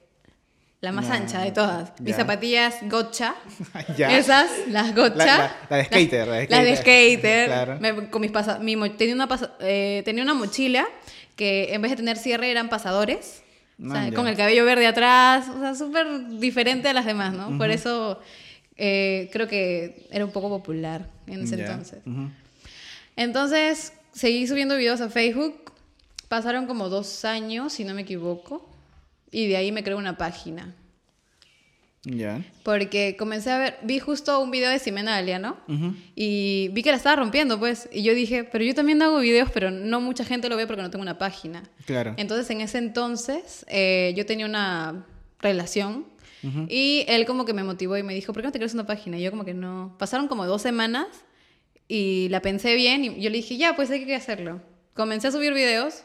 la 0.81 0.93
más 0.93 1.09
No, 1.09 1.15
ancha 1.15 1.41
de 1.43 1.51
todas. 1.51 1.93
Mis 2.01 2.11
ya. 2.13 2.17
zapatillas 2.19 2.77
gotcha. 2.83 3.35
Ya. 3.97 4.17
Esas, 4.17 4.49
las 4.69 4.95
gotcha. 4.95 5.17
La- 5.27 5.37
la- 5.37 5.53
la 5.71 5.77
de 5.79 5.85
skater, 5.87 6.29
la 6.29 6.35
de 6.37 6.49
Las 6.49 6.65
de 6.65 6.77
skater. 6.77 7.19
skater. 7.19 7.47
Claro. 7.49 7.79
Me- 7.81 8.11
con 8.11 8.21
mis 8.23 8.31
pasa- 8.31 8.59
mi 8.61 8.77
tenía, 8.91 9.15
una 9.15 9.27
pasa- 9.27 9.55
eh, 9.61 10.03
tenía 10.05 10.23
una 10.23 10.35
mochila 10.35 10.87
que 11.35 11.75
en 11.75 11.83
vez 11.83 11.91
de 11.91 11.97
tener 11.97 12.17
cierre 12.19 12.51
eran 12.53 12.69
pasadores. 12.69 13.43
O 13.85 13.91
sea, 13.91 14.03
Ah, 14.03 14.09
ya. 14.11 14.15
con 14.15 14.27
el 14.29 14.37
cabello 14.37 14.65
verde 14.65 14.87
atrás. 14.87 15.49
O 15.49 15.59
sea, 15.61 15.75
súper 15.75 16.07
diferente 16.39 16.89
a 16.89 16.93
las 16.93 17.05
demás, 17.07 17.33
¿no? 17.33 17.57
Por 17.59 17.71
eso 17.71 18.21
eh, 18.79 19.29
creo 19.33 19.49
que 19.49 20.07
era 20.11 20.25
un 20.25 20.31
poco 20.31 20.49
popular 20.49 21.11
en 21.27 21.43
ese 21.43 21.61
entonces. 21.61 21.99
Entonces, 23.17 23.93
seguí 24.13 24.47
subiendo 24.47 24.77
videos 24.77 25.01
a 25.01 25.11
Facebook. 25.11 25.73
Pasaron 26.29 26.67
como 26.67 26.89
dos 26.89 27.25
años, 27.25 27.73
si 27.73 27.85
no 27.85 27.95
me 27.95 28.03
equivoco. 28.03 28.69
Y 29.31 29.49
de 29.49 29.57
ahí 29.57 29.73
me 29.73 29.83
creé 29.83 29.97
una 29.97 30.17
página. 30.17 30.75
Ya. 32.05 32.43
Porque 32.63 33.17
comencé 33.19 33.51
a 33.51 33.59
ver, 33.59 33.79
vi 33.83 33.99
justo 33.99 34.41
un 34.41 34.51
video 34.51 34.71
de 34.71 34.79
Ximena 34.79 35.17
Galeano 35.17 35.57
Ujú. 35.67 35.95
y 36.15 36.69
vi 36.73 36.83
que 36.83 36.91
la 36.91 36.97
estaba 36.97 37.17
rompiendo, 37.17 37.59
pues. 37.59 37.89
Y 37.93 38.03
yo 38.03 38.15
dije, 38.15 38.45
pero 38.45 38.65
yo 38.65 38.75
también 38.75 39.03
hago 39.03 39.19
videos, 39.19 39.51
pero 39.53 39.71
no 39.71 40.01
mucha 40.01 40.25
gente 40.25 40.49
lo 40.49 40.57
ve 40.57 40.67
porque 40.67 40.83
no 40.83 40.91
tengo 40.91 41.03
una 41.03 41.19
página. 41.19 41.65
Claro. 41.85 42.15
Entonces, 42.17 42.49
en 42.51 42.61
ese 42.61 42.79
entonces, 42.79 43.67
eh, 43.69 44.15
yo 44.17 44.25
tenía 44.25 44.47
una 44.47 45.05
relación 45.41 46.07
y 46.69 47.05
él 47.08 47.26
como 47.26 47.44
que 47.44 47.52
me 47.52 47.64
motivó 47.64 47.96
y 47.96 48.02
me 48.02 48.14
dijo, 48.14 48.32
¿por 48.32 48.43
qué 48.43 48.46
no 48.46 48.52
te 48.52 48.58
creas 48.58 48.75
una 48.75 48.87
página? 48.87 49.19
Y 49.19 49.23
yo 49.23 49.31
como 49.31 49.44
que 49.44 49.55
no. 49.55 49.96
Pasaron 49.99 50.29
como 50.29 50.46
dos 50.46 50.62
semanas 50.62 51.06
y 51.88 52.29
la 52.31 52.40
pensé 52.40 52.75
bien 52.75 53.05
y 53.05 53.20
yo 53.20 53.31
le 53.31 53.37
dije, 53.38 53.56
ya, 53.56 53.75
pues 53.75 53.90
hay 53.90 54.05
que 54.05 54.14
hacerlo. 54.14 54.61
Comencé 54.94 55.29
a 55.29 55.32
subir 55.32 55.52
videos 55.52 56.05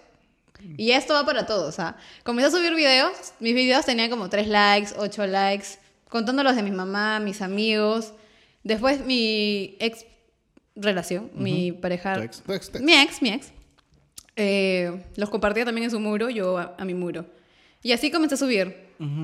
y 0.77 0.91
esto 0.91 1.13
va 1.13 1.25
para 1.25 1.45
todos, 1.45 1.67
o 1.67 1.71
sea, 1.71 1.97
comencé 2.23 2.47
a 2.47 2.51
subir 2.51 2.73
videos, 2.73 3.33
mis 3.39 3.53
videos 3.53 3.85
tenían 3.85 4.09
como 4.09 4.29
3 4.29 4.47
likes, 4.47 4.91
8 4.97 5.27
likes, 5.27 5.67
contando 6.07 6.41
los 6.43 6.55
de 6.55 6.63
mi 6.63 6.71
mamá, 6.71 7.19
mis 7.19 7.41
amigos. 7.41 8.13
Después 8.63 9.05
mi 9.05 9.75
ex 9.79 10.05
relación, 10.75 11.29
mi 11.35 11.73
pareja, 11.73 12.17
mi 12.81 12.93
ex, 12.93 13.21
mi 13.21 13.29
ex, 13.29 13.51
eh, 14.37 15.03
los 15.17 15.29
compartía 15.29 15.65
también 15.65 15.85
en 15.85 15.91
su 15.91 15.99
muro, 15.99 16.29
yo 16.29 16.57
a, 16.57 16.75
a 16.77 16.85
mi 16.85 16.93
muro. 16.93 17.25
Y 17.83 17.91
así 17.91 18.09
comencé 18.11 18.35
a 18.35 18.37
subir. 18.37 18.75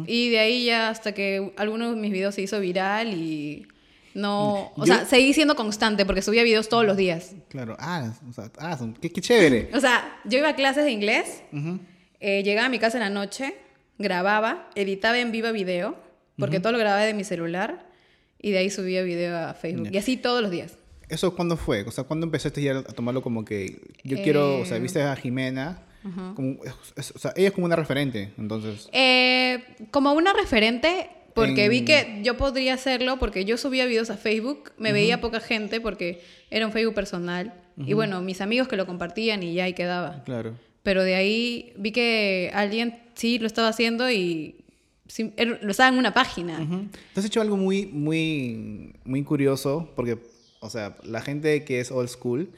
Y 0.08 0.30
de 0.30 0.40
ahí 0.40 0.66
ya 0.66 0.90
hasta 0.90 1.14
que 1.14 1.54
alguno 1.56 1.92
de 1.92 1.96
mis 2.00 2.12
videos 2.12 2.36
se 2.36 2.42
hizo 2.42 2.60
viral 2.60 3.14
y 3.14 3.66
no... 4.14 4.72
O 4.76 4.86
Yo- 4.86 4.94
sea, 4.94 5.06
seguí 5.06 5.34
siendo 5.34 5.56
constante 5.56 6.06
porque 6.06 6.22
subía 6.22 6.44
videos 6.44 6.68
todos 6.68 6.86
los 6.86 6.98
días. 6.98 7.32
Claro. 7.48 7.78
Ah, 7.80 8.14
o 8.30 8.34
sea, 8.34 8.52
ah, 8.60 8.78
qué, 9.02 9.10
qué 9.10 9.22
chévere. 9.22 9.70
O 9.74 9.80
sea, 9.80 10.20
yo 10.26 10.38
iba 10.40 10.50
a 10.50 10.56
clases 10.56 10.84
de 10.84 10.92
inglés, 10.92 11.44
Ujú. 11.54 11.80
eh, 12.20 12.44
llegaba 12.44 12.66
a 12.66 12.70
mi 12.70 12.80
casa 12.80 12.98
en 12.98 13.04
la 13.04 13.10
noche, 13.10 13.56
grababa, 13.98 14.70
editaba 14.76 15.18
en 15.20 15.32
viva 15.32 15.52
video, 15.54 15.96
porque 16.38 16.60
todo 16.60 16.74
lo 16.74 16.78
grababa 16.80 17.04
de 17.04 17.14
mi 17.14 17.24
celular, 17.24 17.88
y 18.42 18.52
de 18.52 18.58
ahí 18.58 18.70
subía 18.70 19.02
video 19.04 19.38
a 19.38 19.54
Facebook. 19.54 19.86
Ya. 19.88 19.92
Y 19.94 19.98
así 20.00 20.18
todos 20.18 20.42
los 20.42 20.52
días. 20.52 20.78
¿Eso 21.08 21.36
cuándo 21.36 21.56
fue? 21.58 21.84
O 21.84 21.92
sea, 21.92 22.04
¿cuándo 22.04 22.26
empezaste 22.26 22.62
ya 22.62 22.80
a 22.80 22.84
tomarlo 22.84 23.22
como 23.22 23.46
que 23.46 23.80
yo 24.04 24.18
quiero, 24.22 24.60
o 24.60 24.66
sea, 24.66 24.78
Eh, 24.78 24.80
viste 24.82 25.02
a 25.02 25.16
Jimena, 25.16 25.84
como, 26.36 26.58
es- 26.96 27.12
o 27.12 27.20
sea, 27.20 27.34
ella 27.36 27.48
es 27.50 27.54
como 27.54 27.66
una 27.66 27.76
referente, 27.76 28.32
entonces. 28.38 28.90
Eh, 28.94 29.64
como 29.92 30.14
una 30.14 30.34
referente, 30.34 31.10
porque 31.36 31.66
En- 31.66 31.72
vi 31.72 31.82
que 31.86 32.20
yo 32.24 32.38
podría 32.38 32.74
hacerlo, 32.74 33.20
porque 33.20 33.46
yo 33.46 33.58
subía 33.58 33.86
videos 33.86 34.10
a 34.10 34.18
Facebook, 34.18 34.72
me 34.78 34.92
veía 34.94 35.22
poca 35.22 35.40
gente 35.40 35.80
porque 35.82 36.22
era 36.50 36.66
un 36.66 36.72
Facebook 36.72 36.96
personal. 36.96 37.54
Y 37.78 37.94
bueno, 37.94 38.22
mis 38.22 38.42
amigos 38.42 38.68
que 38.68 38.76
lo 38.76 38.86
compartían 38.86 39.42
y 39.42 39.54
ya 39.54 39.64
ahí 39.64 39.74
quedaba. 39.74 40.24
Claro. 40.26 40.54
Pero 40.84 41.04
de 41.04 41.16
ahí 41.16 41.72
vi 41.78 41.92
que 41.92 42.52
alguien 42.54 43.00
sí 43.16 43.40
lo 43.40 43.48
estaba 43.48 43.70
haciendo 43.70 44.10
y 44.12 44.56
sí, 45.08 45.32
er- 45.38 45.60
lo 45.62 45.72
estaba 45.72 45.88
en 45.90 45.98
una 45.98 46.14
página. 46.14 46.60
Has 47.16 47.24
hecho 47.26 47.40
algo 47.42 47.56
muy, 47.56 47.86
muy, 47.86 48.94
muy 49.06 49.24
curioso, 49.24 49.92
porque, 49.96 50.18
o 50.60 50.70
sea, 50.70 50.98
la 51.04 51.22
gente 51.22 51.64
que 51.64 51.80
es 51.80 51.90
old 51.92 52.10
school 52.10 52.50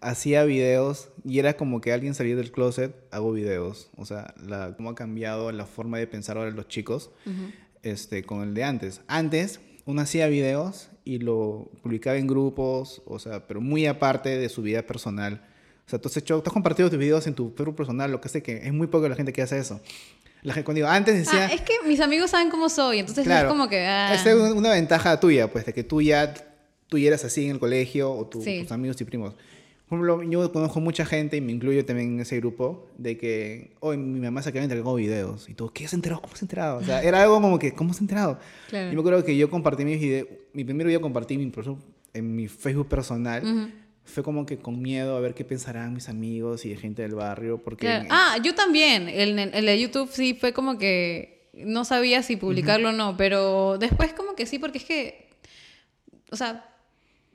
hacía 0.00 0.44
videos 0.44 1.08
y 1.24 1.38
era 1.38 1.54
como 1.54 1.80
que 1.80 1.92
alguien 1.92 2.14
salía 2.14 2.36
del 2.36 2.50
closet, 2.52 2.94
hago 3.10 3.32
videos. 3.32 3.90
O 3.96 4.04
sea, 4.06 4.34
la, 4.46 4.74
cómo 4.76 4.90
ha 4.90 4.94
cambiado 4.94 5.52
la 5.52 5.66
forma 5.66 5.98
de 5.98 6.06
pensar 6.06 6.36
ahora 6.38 6.50
los 6.50 6.68
chicos 6.68 7.10
este, 7.82 8.22
con 8.24 8.42
el 8.42 8.54
de 8.54 8.64
antes. 8.64 9.00
Antes, 9.08 9.60
uno 9.86 10.02
hacía 10.02 10.26
videos 10.28 10.88
y 11.04 11.18
lo 11.18 11.70
publicaba 11.82 12.16
en 12.16 12.26
grupos, 12.26 13.02
o 13.06 13.18
sea, 13.18 13.46
pero 13.46 13.60
muy 13.60 13.86
aparte 13.86 14.38
de 14.38 14.48
su 14.48 14.62
vida 14.62 14.82
personal. 14.82 15.42
O 15.86 15.90
sea, 15.90 15.98
tú 15.98 16.08
has, 16.08 16.16
hecho, 16.16 16.40
tú 16.42 16.50
has 16.50 16.54
compartido 16.54 16.88
tus 16.88 16.98
videos 16.98 17.26
en 17.26 17.34
tu 17.34 17.52
Facebook 17.56 17.76
personal, 17.76 18.10
lo 18.12 18.20
que 18.20 18.28
hace 18.28 18.42
que 18.42 18.58
es 18.58 18.72
muy 18.72 18.86
poca 18.86 19.08
la 19.08 19.16
gente 19.16 19.32
que 19.32 19.42
hace 19.42 19.58
eso. 19.58 19.80
La 20.42 20.54
gente, 20.54 20.64
cuando 20.64 20.76
digo, 20.78 20.88
antes 20.88 21.14
decía... 21.18 21.46
Ah, 21.50 21.52
es 21.52 21.60
que 21.62 21.74
mis 21.86 22.00
amigos 22.00 22.30
saben 22.30 22.48
cómo 22.50 22.68
soy, 22.68 23.00
entonces 23.00 23.26
es 23.26 23.44
como 23.44 23.68
que... 23.68 23.80
ah, 23.86 24.14
Esa 24.14 24.30
es 24.30 24.36
un- 24.36 24.56
una 24.56 24.70
ventaja 24.70 25.18
tuya, 25.20 25.50
pues, 25.52 25.66
de 25.66 25.74
que 25.74 25.82
tú 25.84 26.00
ya, 26.00 26.32
tú 26.88 26.96
ya 26.96 27.08
eras 27.08 27.24
así 27.24 27.44
en 27.44 27.50
el 27.52 27.58
colegio, 27.58 28.10
o 28.12 28.26
tu- 28.26 28.40
Sí. 28.42 28.62
tus 28.62 28.72
amigos 28.72 28.98
y 29.00 29.04
primos. 29.04 29.34
Por 29.90 29.98
ejemplo, 29.98 30.22
yo 30.22 30.52
conozco 30.52 30.78
mucha 30.78 31.04
gente, 31.04 31.36
y 31.36 31.40
me 31.40 31.50
incluyo 31.50 31.84
también 31.84 32.14
en 32.14 32.20
ese 32.20 32.36
grupo, 32.36 32.86
de 32.96 33.18
que, 33.18 33.72
hoy 33.80 33.96
mi 33.96 34.20
mamá 34.20 34.40
se 34.40 34.50
acaba 34.50 34.64
de 34.64 34.72
entregar 34.72 34.94
videos. 34.94 35.48
Y 35.48 35.54
tú, 35.54 35.68
¿qué 35.72 35.84
has 35.84 35.92
enterado? 35.92 36.22
¿Cómo 36.22 36.32
has 36.32 36.42
enterado? 36.42 36.78
O 36.78 36.84
sea, 36.84 37.02
era 37.02 37.20
algo 37.20 37.40
como 37.40 37.58
que, 37.58 37.72
¿cómo 37.72 37.90
has 37.90 38.00
enterado? 38.00 38.38
Claro. 38.68 38.90
Yo 38.90 38.94
me 38.94 39.00
acuerdo 39.00 39.24
que 39.24 39.36
yo 39.36 39.50
compartí 39.50 39.84
mis 39.84 39.98
videos, 39.98 40.28
mi 40.52 40.62
primer 40.62 40.86
video 40.86 41.00
compartí 41.00 41.36
mi, 41.36 41.52
en 42.14 42.36
mi 42.36 42.46
Facebook 42.46 42.86
personal. 42.86 43.72
Fue 44.04 44.22
como 44.22 44.46
que 44.46 44.58
con 44.58 44.80
miedo 44.80 45.16
a 45.16 45.20
ver 45.20 45.34
qué 45.34 45.44
pensarán 45.44 45.92
mis 45.92 46.08
amigos 46.08 46.64
y 46.64 46.68
de 46.68 46.76
gente 46.76 47.02
del 47.02 47.16
barrio, 47.16 47.58
porque... 47.58 47.86
Claro. 47.86 48.08
Ah, 48.10 48.38
yo 48.44 48.54
también. 48.54 49.08
El, 49.08 49.36
el 49.40 49.66
de 49.66 49.80
YouTube 49.80 50.08
sí 50.12 50.34
fue 50.34 50.52
como 50.52 50.78
que 50.78 51.50
no 51.52 51.84
sabía 51.84 52.22
si 52.22 52.36
publicarlo 52.36 52.90
o 52.90 52.92
no, 52.92 53.16
pero 53.16 53.76
después 53.76 54.12
como 54.12 54.36
que 54.36 54.46
sí, 54.46 54.60
porque 54.60 54.78
es 54.78 54.84
que, 54.84 55.30
o 56.30 56.36
sea, 56.36 56.69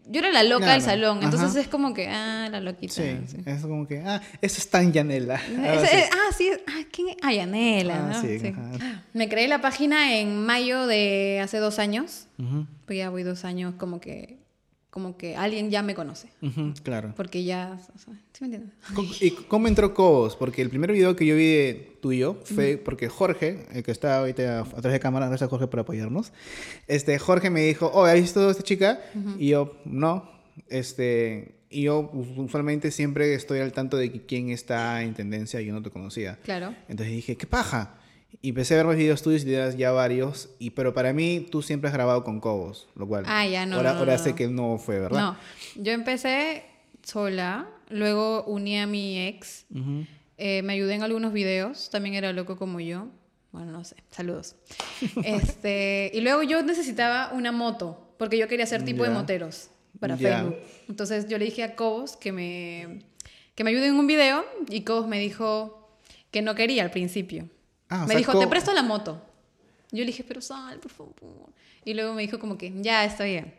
yo 0.07 0.19
era 0.19 0.31
la 0.31 0.43
loca 0.43 0.71
del 0.73 0.81
salón, 0.81 1.19
entonces 1.23 1.49
ajá. 1.51 1.59
es 1.61 1.67
como 1.67 1.93
que, 1.93 2.07
ah, 2.07 2.47
la 2.51 2.59
loquita. 2.61 2.93
Sí, 2.93 3.17
sí. 3.27 3.37
es 3.45 3.61
como 3.61 3.87
que, 3.87 3.99
ah, 4.05 4.21
eso 4.41 4.57
es 4.59 4.69
tan 4.69 4.91
Yanela. 4.93 5.35
Ah, 5.35 6.31
sí, 6.37 6.49
ah, 6.67 6.81
¿quién 6.91 7.09
es? 7.09 7.15
Ah, 7.21 7.33
Yanela, 7.33 7.95
Ah, 7.95 8.09
¿no? 8.13 8.21
sí, 8.21 8.39
Sí. 8.39 8.53
Me 9.13 9.29
creé 9.29 9.47
la 9.47 9.61
página 9.61 10.15
en 10.17 10.45
mayo 10.45 10.85
de 10.87 11.39
hace 11.43 11.57
dos 11.57 11.79
años, 11.79 12.27
pues 12.85 12.97
ya 12.97 13.09
voy 13.09 13.23
dos 13.23 13.45
años 13.45 13.73
como 13.77 13.99
que, 13.99 14.37
como 14.95 15.17
que 15.17 15.35
alguien 15.35 15.69
ya 15.69 15.83
me 15.83 15.93
conoce, 15.93 16.29
ujú, 16.41 16.73
claro. 16.81 17.13
porque 17.17 17.43
ya, 17.43 17.77
o 17.93 17.99
sea, 17.99 18.13
¿sí 18.31 18.39
me 18.39 18.45
entiendes? 18.47 18.71
¿Cómo- 18.95 19.11
¿Y 19.19 19.31
cómo 19.31 19.67
entró 19.67 19.93
Cobos? 19.93 20.37
Porque 20.37 20.61
el 20.61 20.69
primer 20.69 20.89
video 20.93 21.17
que 21.17 21.25
yo 21.25 21.35
vi 21.35 21.43
de 21.47 21.97
tuyo 22.01 22.39
fue 22.45 22.77
porque 22.77 23.09
Jorge, 23.09 23.65
el 23.73 23.83
que 23.83 23.91
está 23.91 24.19
ahorita 24.19 24.61
a 24.61 24.63
través 24.63 24.93
de 24.93 24.99
cámara, 25.01 25.27
gracias 25.27 25.49
Jorge 25.49 25.67
por 25.67 25.81
apoyarnos, 25.81 26.31
este, 26.87 27.19
Jorge 27.19 27.49
me 27.49 27.59
dijo, 27.65 27.91
oh, 27.93 28.05
¿has 28.05 28.15
visto 28.15 28.47
a 28.47 28.51
esta 28.51 28.63
chica? 28.63 29.01
Y 29.37 29.49
yo, 29.49 29.75
no. 29.83 30.31
Este, 30.69 31.55
y 31.69 31.81
yo 31.83 32.09
usualmente 32.37 32.89
siempre 32.89 33.33
estoy 33.33 33.59
al 33.59 33.73
tanto 33.73 33.97
de 33.97 34.09
quién 34.25 34.49
está 34.49 35.03
en 35.03 35.13
tendencia 35.13 35.59
y 35.59 35.65
yo 35.65 35.73
no 35.73 35.81
te 35.81 35.89
conocía. 35.89 36.39
Claro. 36.43 36.73
Entonces 36.87 37.13
dije, 37.13 37.35
¿qué 37.35 37.45
paja? 37.47 37.95
Y 38.41 38.49
empecé 38.49 38.73
a 38.73 38.77
ver 38.77 38.85
los 38.87 38.95
videos 38.95 39.21
tuyos 39.21 39.41
y 39.41 39.45
tenías 39.45 39.77
ya 39.77 39.91
varios, 39.91 40.49
y, 40.59 40.71
pero 40.71 40.93
para 40.93 41.13
mí 41.13 41.45
tú 41.51 41.61
siempre 41.61 41.87
has 41.89 41.93
grabado 41.93 42.23
con 42.23 42.39
Cobos, 42.39 42.87
lo 42.95 43.07
cual 43.07 43.23
Ah, 43.27 43.47
ya, 43.47 43.65
no, 43.65 43.77
ahora, 43.77 43.93
no, 43.93 43.99
ahora 43.99 44.17
no, 44.17 44.23
sé 44.23 44.29
no. 44.31 44.35
que 44.35 44.47
no 44.47 44.77
fue, 44.77 44.99
¿verdad? 44.99 45.19
No, 45.19 45.37
yo 45.83 45.91
empecé 45.93 46.63
sola, 47.03 47.67
luego 47.89 48.43
uní 48.45 48.77
a 48.79 48.87
mi 48.87 49.19
ex, 49.27 49.65
Ujú. 49.73 50.05
eh, 50.37 50.61
me 50.63 50.73
ayudé 50.73 50.95
en 50.95 51.03
algunos 51.03 51.33
videos, 51.33 51.89
también 51.89 52.15
era 52.15 52.33
loco 52.33 52.57
como 52.57 52.79
yo. 52.79 53.07
Bueno, 53.51 53.71
no 53.71 53.83
sé, 53.85 53.95
saludos. 54.11 54.55
Este, 55.23 56.11
y 56.13 56.21
luego 56.21 56.43
yo 56.43 56.61
necesitaba 56.61 57.31
una 57.33 57.51
moto, 57.51 58.13
porque 58.17 58.37
yo 58.37 58.47
quería 58.47 58.65
ser 58.65 58.83
tipo 58.83 59.03
de 59.03 59.09
Ya. 59.09 59.15
moteros 59.15 59.69
para 59.99 60.15
Ya. 60.17 60.39
Facebook. 60.39 60.55
Entonces 60.89 61.27
yo 61.29 61.37
le 61.37 61.45
dije 61.45 61.63
a 61.63 61.75
Cobos 61.75 62.17
que 62.17 62.31
me, 62.31 62.99
que 63.55 63.63
me 63.63 63.69
ayude 63.71 63.87
en 63.87 63.95
un 63.95 64.07
video 64.07 64.43
y 64.69 64.81
Cobos 64.81 65.07
me 65.07 65.19
dijo 65.19 65.89
que 66.31 66.41
no 66.41 66.53
quería 66.53 66.83
al 66.83 66.91
principio. 66.91 67.47
Ah, 67.95 68.03
o 68.03 68.07
me 68.07 68.13
sea, 68.13 68.17
dijo, 68.17 68.37
te 68.37 68.47
presto 68.47 68.73
la 68.73 68.83
moto. 68.83 69.21
Yo 69.91 69.99
le 69.99 70.07
dije, 70.07 70.25
pero 70.27 70.41
sal, 70.41 70.79
por 70.79 70.91
favor. 70.91 71.13
Y 71.85 71.93
luego 71.93 72.13
me 72.13 72.23
dijo 72.23 72.39
como 72.39 72.57
que, 72.57 72.73
ya, 72.81 73.05
está 73.05 73.23
bien. 73.23 73.53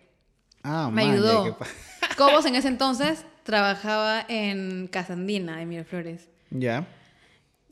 Ah, 0.63 0.91
Me 0.93 1.05
man, 1.05 1.15
ayudó. 1.15 1.57
Cobos 2.17 2.45
en 2.45 2.57
ese 2.57 2.69
entonces 2.69 3.25
trabajaba 3.45 4.25
en 4.29 4.89
Casa 4.89 5.15
Andina 5.15 5.57
de 5.57 5.67
Miraflores. 5.67 6.29
Ya. 6.51 6.87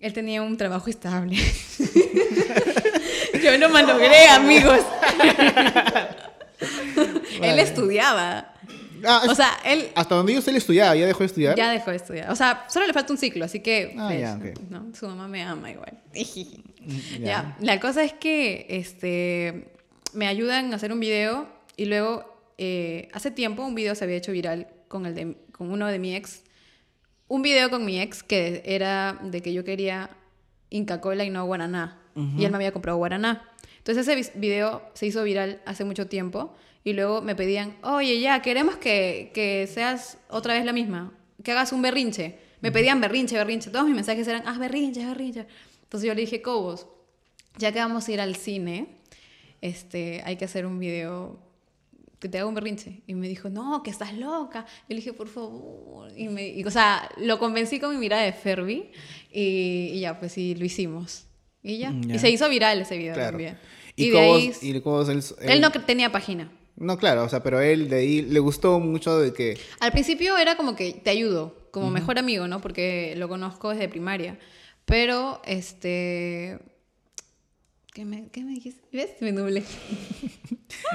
Él 0.00 0.12
tenía 0.12 0.42
un 0.42 0.56
trabajo 0.56 0.88
estable. 0.88 1.36
Yo 3.42 3.58
lo 3.58 3.68
malogré, 3.68 4.28
amigos. 4.28 4.80
Él 7.42 7.58
estudiaba. 7.58 8.53
Ah, 9.06 9.22
O 9.28 9.34
sea, 9.34 9.50
él 9.64 9.88
hasta 9.94 10.14
donde 10.14 10.34
yo 10.34 10.40
sé, 10.42 10.50
él 10.50 10.56
estudiaba, 10.56 10.94
ya 10.96 11.06
dejó 11.06 11.20
de 11.20 11.26
estudiar. 11.26 11.56
ya 11.56 11.70
dejó 11.70 11.90
de 11.90 11.96
estudiar. 11.96 12.30
O 12.30 12.36
sea, 12.36 12.64
solo 12.68 12.86
le 12.86 12.92
falta 12.92 13.12
un 13.12 13.18
ciclo, 13.18 13.44
así 13.44 13.60
que 13.60 13.94
Ah, 13.98 14.06
pues, 14.08 14.20
ya, 14.20 14.34
ok. 14.34 14.70
¿no? 14.70 14.94
su 14.94 15.06
mamá 15.06 15.28
me 15.28 15.42
ama 15.42 15.70
igual. 15.70 15.98
ya. 16.14 17.18
Ya, 17.20 17.56
la 17.60 17.80
cosa 17.80 18.04
es 18.04 18.12
que 18.12 18.66
este, 18.68 19.72
me 20.12 20.26
ayudan 20.26 20.72
a 20.72 20.76
hacer 20.76 20.92
un 20.92 21.00
video 21.00 21.48
y 21.76 21.86
luego 21.86 22.24
eh, 22.58 23.08
hace 23.12 23.30
tiempo 23.30 23.64
un 23.64 23.74
video 23.74 23.94
se 23.94 24.04
había 24.04 24.16
hecho 24.16 24.32
viral 24.32 24.68
con, 24.88 25.06
el 25.06 25.14
de, 25.14 25.36
con 25.52 25.70
uno 25.70 25.86
de 25.88 25.98
mi 25.98 26.14
ex. 26.14 26.42
Un 27.26 27.42
video 27.42 27.70
con 27.70 27.84
mi 27.84 28.00
ex 28.00 28.22
que 28.22 28.62
era 28.64 29.18
de 29.22 29.40
que 29.42 29.52
yo 29.52 29.64
quería 29.64 30.10
Inca 30.70 31.00
Cola 31.00 31.24
y 31.24 31.30
no 31.30 31.44
Guaraná. 31.46 32.00
Y 32.36 32.44
él 32.44 32.50
me 32.52 32.56
había 32.58 32.70
comprado 32.70 32.96
Guaraná. 32.98 33.50
Entonces 33.78 34.06
ese 34.06 34.30
video 34.38 34.82
se 34.94 35.06
hizo 35.06 35.24
viral 35.24 35.60
hace 35.66 35.84
mucho 35.84 36.06
tiempo 36.06 36.54
y 36.84 36.92
luego 36.92 37.22
me 37.22 37.34
pedían, 37.34 37.76
oye, 37.82 38.20
ya, 38.20 38.42
queremos 38.42 38.76
que, 38.76 39.30
que 39.34 39.66
seas 39.66 40.18
otra 40.28 40.54
vez 40.54 40.64
la 40.64 40.72
misma, 40.72 41.12
que 41.42 41.52
hagas 41.52 41.72
un 41.72 41.80
berrinche. 41.82 42.38
Me 42.60 42.70
pedían 42.72 43.00
berrinche, 43.00 43.36
berrinche. 43.36 43.70
Todos 43.70 43.86
mis 43.86 43.94
mensajes 43.94 44.26
eran, 44.28 44.46
haz 44.46 44.58
berrinche, 44.58 45.04
berrinche. 45.04 45.46
Entonces 45.82 46.06
yo 46.06 46.14
le 46.14 46.20
dije, 46.22 46.40
Cobos, 46.40 46.86
ya 47.58 47.72
que 47.72 47.78
vamos 47.78 48.08
a 48.08 48.12
ir 48.12 48.20
al 48.20 48.36
cine, 48.36 48.86
este, 49.60 50.22
hay 50.24 50.36
que 50.36 50.44
hacer 50.46 50.64
un 50.66 50.78
video 50.78 51.38
que 52.18 52.28
te 52.28 52.38
haga 52.38 52.46
un 52.46 52.54
berrinche. 52.54 53.02
Y 53.06 53.14
me 53.14 53.28
dijo, 53.28 53.50
no, 53.50 53.82
que 53.82 53.90
estás 53.90 54.14
loca. 54.14 54.64
Yo 54.66 54.84
le 54.88 54.96
dije, 54.96 55.12
por 55.12 55.28
favor. 55.28 56.10
Y, 56.16 56.28
me, 56.28 56.48
y, 56.48 56.64
o 56.64 56.70
sea, 56.70 57.08
lo 57.18 57.38
convencí 57.38 57.78
con 57.78 57.90
mi 57.92 57.98
mirada 57.98 58.22
de 58.22 58.32
Ferby 58.32 58.90
y, 59.30 59.90
y 59.92 60.00
ya, 60.00 60.18
pues 60.18 60.32
sí, 60.32 60.54
lo 60.54 60.64
hicimos. 60.64 61.26
Y 61.62 61.78
ya. 61.78 61.90
Mm. 61.90 62.10
Y 62.14 62.18
se 62.18 62.30
hizo 62.30 62.48
viral 62.48 62.80
ese 62.80 62.96
video 62.96 63.14
Claro. 63.14 63.32
también. 63.32 63.58
Y, 63.96 64.04
Y, 64.06 64.10
de 64.10 64.14
Cobos, 64.14 64.38
ahí... 64.62 64.70
y 64.70 64.80
Cobos, 64.80 65.08
él, 65.08 65.22
Él 65.50 65.60
no 65.60 65.70
tenía 65.70 66.10
página. 66.10 66.50
No, 66.76 66.98
claro, 66.98 67.24
o 67.24 67.28
sea, 67.28 67.42
pero 67.42 67.60
él 67.60 67.88
de 67.88 67.96
ahí 67.96 68.22
le 68.22 68.40
gustó 68.40 68.80
mucho 68.80 69.18
de 69.18 69.32
que... 69.32 69.58
Al 69.80 69.92
principio 69.92 70.36
era 70.36 70.56
como 70.56 70.74
que 70.74 70.92
te 70.92 71.10
ayudo, 71.10 71.68
como 71.70 71.90
mejor 71.90 72.18
amigo, 72.18 72.48
¿no? 72.48 72.60
Porque 72.60 73.14
lo 73.16 73.28
conozco 73.28 73.70
desde 73.70 73.88
primaria. 73.88 74.38
Pero, 74.84 75.40
este... 75.44 76.58
¿Qué 77.92 78.04
me, 78.04 78.28
qué 78.30 78.42
me 78.42 78.52
dijiste? 78.54 78.82
¿Ves? 78.92 79.10
Me 79.20 79.32
nublé. 79.32 79.62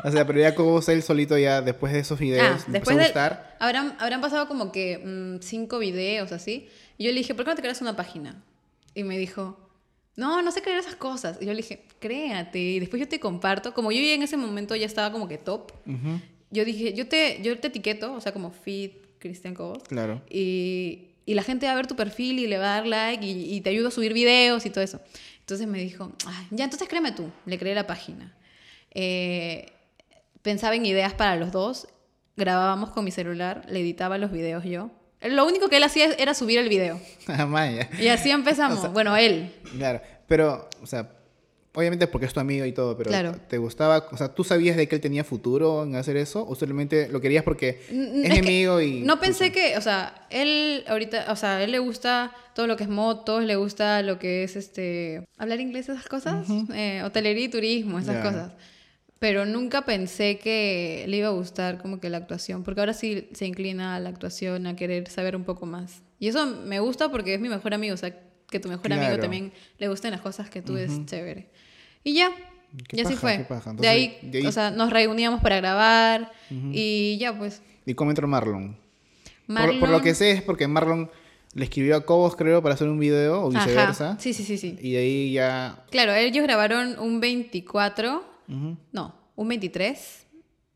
O 0.04 0.12
sea, 0.12 0.26
pero 0.28 0.40
ya 0.40 0.56
Cobos, 0.56 0.90
él 0.90 1.02
solito 1.04 1.38
ya, 1.38 1.62
después 1.62 1.94
de 1.94 2.00
esos 2.00 2.20
videos, 2.20 2.44
Ah, 2.44 2.50
le 2.50 2.56
empezó 2.56 2.72
después 2.72 2.98
de... 2.98 3.04
gustar. 3.04 3.56
Habrán, 3.60 3.96
habrán 4.00 4.22
pasado 4.22 4.48
como 4.48 4.72
que 4.72 4.98
mm, 4.98 5.42
cinco 5.42 5.80
videos 5.80 6.32
así. 6.32 6.68
Y 6.98 7.06
yo 7.06 7.12
le 7.12 7.20
dije, 7.20 7.34
¿por 7.34 7.46
qué 7.46 7.52
no 7.52 7.56
te 7.56 7.62
creas 7.62 7.82
una 7.82 7.96
página? 7.96 8.44
Y 8.94 9.04
me 9.04 9.18
dijo, 9.18 9.69
no, 10.20 10.42
no 10.42 10.52
sé 10.52 10.62
crear 10.62 10.78
esas 10.80 10.96
cosas. 10.96 11.38
Y 11.42 11.46
yo 11.46 11.52
le 11.54 11.58
dije, 11.58 11.84
créate. 12.00 12.60
Y 12.60 12.80
después 12.80 13.00
yo 13.00 13.08
te 13.08 13.20
comparto. 13.20 13.74
Como 13.74 13.92
yo 13.92 14.00
en 14.00 14.22
ese 14.22 14.38
momento 14.38 14.76
ya 14.76 14.86
estaba 14.86 15.12
como 15.12 15.28
que 15.28 15.38
top. 15.38 15.72
Yo 16.52 16.66
dije, 16.66 16.94
yo 16.94 17.08
te, 17.08 17.40
yo 17.42 17.58
te 17.60 17.68
etiqueto, 17.68 18.14
o 18.14 18.22
sea, 18.22 18.32
como 18.34 18.52
feed 18.52 18.92
Cristian 19.20 19.54
Cobos. 19.54 19.84
Claro. 19.84 20.22
Y, 20.30 21.10
y 21.26 21.34
la 21.36 21.44
gente 21.44 21.66
va 21.68 21.74
a 21.74 21.76
ver 21.76 21.88
tu 21.88 21.96
perfil 21.96 22.40
y 22.40 22.48
le 22.48 22.58
va 22.58 22.74
a 22.74 22.76
dar 22.78 22.88
like 22.88 23.26
y, 23.26 23.54
y 23.56 23.62
te 23.62 23.70
ayuda 23.70 23.90
a 23.90 23.92
subir 23.92 24.14
videos 24.14 24.66
y 24.66 24.70
todo 24.70 24.84
eso. 24.84 25.00
Entonces 25.40 25.68
me 25.68 25.80
dijo, 25.80 26.12
"Ay, 26.26 26.48
ya, 26.52 26.64
entonces 26.66 26.88
créeme 26.88 27.12
tú. 27.12 27.32
Le 27.46 27.58
creé 27.58 27.74
la 27.76 27.88
página. 27.88 28.36
Eh, 28.92 29.72
pensaba 30.42 30.76
en 30.76 30.86
ideas 30.86 31.14
para 31.14 31.36
los 31.36 31.52
dos. 31.52 31.88
Grabábamos 32.36 32.92
con 32.92 33.04
mi 33.04 33.12
celular, 33.12 33.66
le 33.70 33.82
editaba 33.82 34.18
los 34.18 34.32
videos 34.32 34.64
yo. 34.64 34.92
Lo 35.22 35.46
único 35.46 35.68
que 35.70 35.78
él 35.78 35.84
hacía 35.84 36.14
era 36.18 36.34
subir 36.34 36.60
el 36.60 36.70
video. 36.70 37.00
Ah. 37.28 37.70
Y 38.00 38.08
así 38.08 38.32
empezamos. 38.32 38.92
bueno, 38.94 39.16
él. 39.16 39.52
Claro, 39.78 40.02
pero, 40.28 40.68
o 40.82 40.88
sea, 40.88 41.12
obviamente 41.74 42.08
porque 42.08 42.26
es 42.26 42.34
tu 42.34 42.40
amigo 42.40 42.66
y 42.66 42.72
todo, 42.72 42.98
pero 42.98 43.10
Claro. 43.10 43.36
¿te 43.48 43.58
gustaba? 43.58 44.08
O 44.12 44.18
sea, 44.18 44.30
¿tú 44.34 44.44
sabías 44.44 44.76
de 44.76 44.88
que 44.88 44.96
él 44.96 45.02
tenía 45.02 45.24
futuro 45.24 45.84
en 45.84 45.96
hacer 45.96 46.18
eso? 46.18 46.46
¿O 46.48 46.56
solamente 46.56 47.08
lo 47.10 47.22
querías 47.22 47.44
porque 47.44 47.82
Mm, 47.92 48.26
es, 48.26 48.32
es 48.34 48.40
amigo 48.40 48.82
y... 48.82 49.02
No 49.02 49.20
pensé 49.20 49.52
que, 49.52 49.78
o 49.78 49.82
sea, 49.82 50.26
él 50.32 50.84
ahorita, 50.88 51.26
o 51.30 51.36
sea, 51.36 51.62
él 51.64 51.72
le 51.72 51.80
gusta 51.80 52.32
todo 52.56 52.66
lo 52.68 52.76
que 52.78 52.84
es 52.84 52.90
motos, 52.90 53.44
le 53.44 53.56
gusta 53.56 54.02
lo 54.02 54.18
que 54.20 54.44
es 54.44 54.56
este. 54.56 55.26
hablar 55.38 55.60
inglés, 55.60 55.88
esas 55.90 56.08
cosas, 56.08 56.48
eh, 56.74 57.04
hotelería 57.06 57.46
y 57.46 57.50
turismo, 57.50 58.00
esas 58.00 58.16
Ya. 58.16 58.24
cosas. 58.24 58.52
Pero 59.20 59.46
nunca 59.46 59.84
pensé 59.84 60.38
que 60.40 61.04
le 61.08 61.18
iba 61.18 61.28
a 61.28 61.32
gustar 61.32 61.78
como 61.82 62.00
que 62.00 62.10
la 62.10 62.18
actuación, 62.18 62.64
porque 62.64 62.80
ahora 62.80 62.94
sí 62.94 63.28
se 63.34 63.46
inclina 63.46 63.96
a 63.96 64.00
la 64.00 64.10
actuación, 64.10 64.66
a 64.66 64.76
querer 64.78 65.10
saber 65.10 65.36
un 65.36 65.44
poco 65.44 65.66
más. 65.66 66.02
Y 66.20 66.30
eso 66.30 66.46
me 66.46 66.80
gusta 66.80 67.10
porque 67.12 67.34
es 67.34 67.40
mi 67.42 67.50
mejor 67.50 67.74
amigo, 67.74 67.94
o 67.94 67.98
sea, 67.98 68.16
que 68.50 68.60
tu 68.60 68.70
mejor 68.70 68.92
amigo 68.94 69.08
Claro. 69.10 69.22
también 69.22 69.52
le 69.78 69.88
gusten 69.90 70.12
las 70.12 70.22
cosas 70.22 70.50
que 70.50 70.62
tú 70.62 70.78
es 70.78 71.06
chévere. 71.06 71.50
Y 72.04 72.14
ya, 72.14 72.32
y 72.92 73.02
así 73.02 73.16
paja, 73.16 73.18
fue. 73.20 73.40
paja. 73.48 73.66
de, 73.66 73.70
Entonces, 73.72 73.90
ahí, 73.92 74.18
de 74.24 74.38
ahí- 74.40 74.46
o 74.48 74.52
sea, 74.54 74.72
nos 74.72 74.90
reuníamos 74.90 75.42
para 75.42 75.58
grabar 75.58 76.32
y 76.50 77.18
ya 77.20 77.38
pues. 77.38 77.62
¿Y 77.86 77.94
cómo 77.96 78.12
entró 78.12 78.28
Marlon? 78.28 78.74
Por, 78.74 79.56
Marlon, 79.56 79.80
por 79.82 79.90
lo 79.90 80.02
que 80.02 80.14
sé 80.16 80.32
es 80.32 80.42
porque 80.42 80.68
Marlon 80.68 81.10
le 81.56 81.64
escribió 81.66 81.96
a 81.98 82.06
Cobos, 82.06 82.36
creo, 82.36 82.62
para 82.62 82.76
hacer 82.76 82.88
un 82.88 83.00
video 83.00 83.42
o 83.42 83.50
Ajá. 83.50 83.66
viceversa. 83.66 84.18
Sí, 84.20 84.34
sí, 84.34 84.44
sí, 84.44 84.58
sí. 84.58 84.78
Y 84.82 84.94
de 84.94 84.98
ahí 85.00 85.32
ya... 85.34 85.84
Claro, 85.90 86.14
ellos 86.14 86.44
grabaron 86.44 86.98
un 87.00 87.20
24, 87.20 88.24
No, 88.92 89.16
un 89.36 89.48
23 89.48 90.26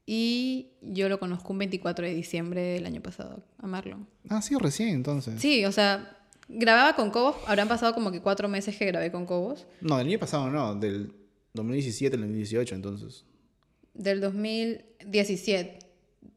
y 0.06 0.68
yo 0.82 1.10
lo 1.10 1.20
conozco 1.20 1.54
un 1.54 1.60
24 1.60 2.06
de 2.06 2.14
diciembre 2.14 2.62
del 2.62 2.86
año 2.86 3.02
pasado, 3.02 3.44
a 3.58 3.68
Marlon. 3.68 4.08
Ah, 4.30 4.42
sí, 4.42 4.56
recién 4.60 4.90
entonces. 4.90 5.40
Sí, 5.42 5.64
o 5.66 5.72
sea, 5.72 6.18
grababa 6.50 6.96
con 6.96 7.10
Cobos, 7.10 7.36
habrán 7.48 7.68
pasado 7.68 7.94
como 7.94 8.12
que 8.12 8.22
cuatro 8.22 8.48
meses 8.50 8.78
que 8.78 8.86
grabé 8.86 9.12
con 9.12 9.26
Cobos, 9.26 9.66
No, 9.82 9.98
del 9.98 10.08
año 10.08 10.20
pasado 10.20 10.50
no, 10.50 10.76
del 10.76 11.14
2017 11.54 12.16
al 12.16 12.22
2018 12.22 12.76
entonces. 12.76 13.26
del 13.94 14.20
2017, 14.22 15.80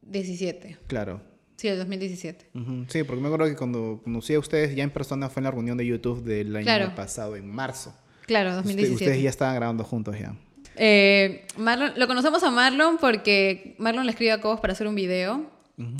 17, 0.02 0.78
Claro. 0.86 1.20
sí, 1.56 1.68
del 1.68 1.78
2017. 1.78 2.50
Ujú. 2.54 2.84
Sí, 2.88 3.02
porque 3.02 3.20
me 3.20 3.28
acuerdo 3.28 3.46
que 3.46 3.56
cuando 3.56 4.00
conocí 4.04 4.34
a 4.34 4.38
ustedes 4.38 4.74
ya 4.76 4.84
en 4.84 4.90
persona 4.90 5.28
fue 5.28 5.40
en 5.40 5.44
la 5.44 5.50
reunión 5.50 5.76
de 5.76 5.86
YouTube 5.86 6.22
del 6.22 6.54
año 6.54 6.64
Claro. 6.64 6.94
pasado, 6.94 7.36
en 7.36 7.48
marzo. 7.50 7.94
Claro, 8.26 8.50
Usted- 8.50 8.62
2017. 8.64 9.04
ustedes 9.04 9.22
ya 9.22 9.30
estaban 9.30 9.54
grabando 9.56 9.84
juntos 9.84 10.16
ya. 10.18 10.36
Eh, 10.76 11.46
Marlon, 11.56 11.92
lo 11.96 12.06
conocemos 12.06 12.42
a 12.42 12.50
Marlon 12.50 12.98
porque 12.98 13.74
Marlon 13.78 14.04
le 14.06 14.10
escribe 14.12 14.32
a 14.32 14.40
Cobos 14.40 14.60
para 14.60 14.72
hacer 14.72 14.86
un 14.86 14.94
video. 14.94 15.50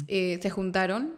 Eh, 0.08 0.38
se 0.40 0.48
juntaron 0.50 1.14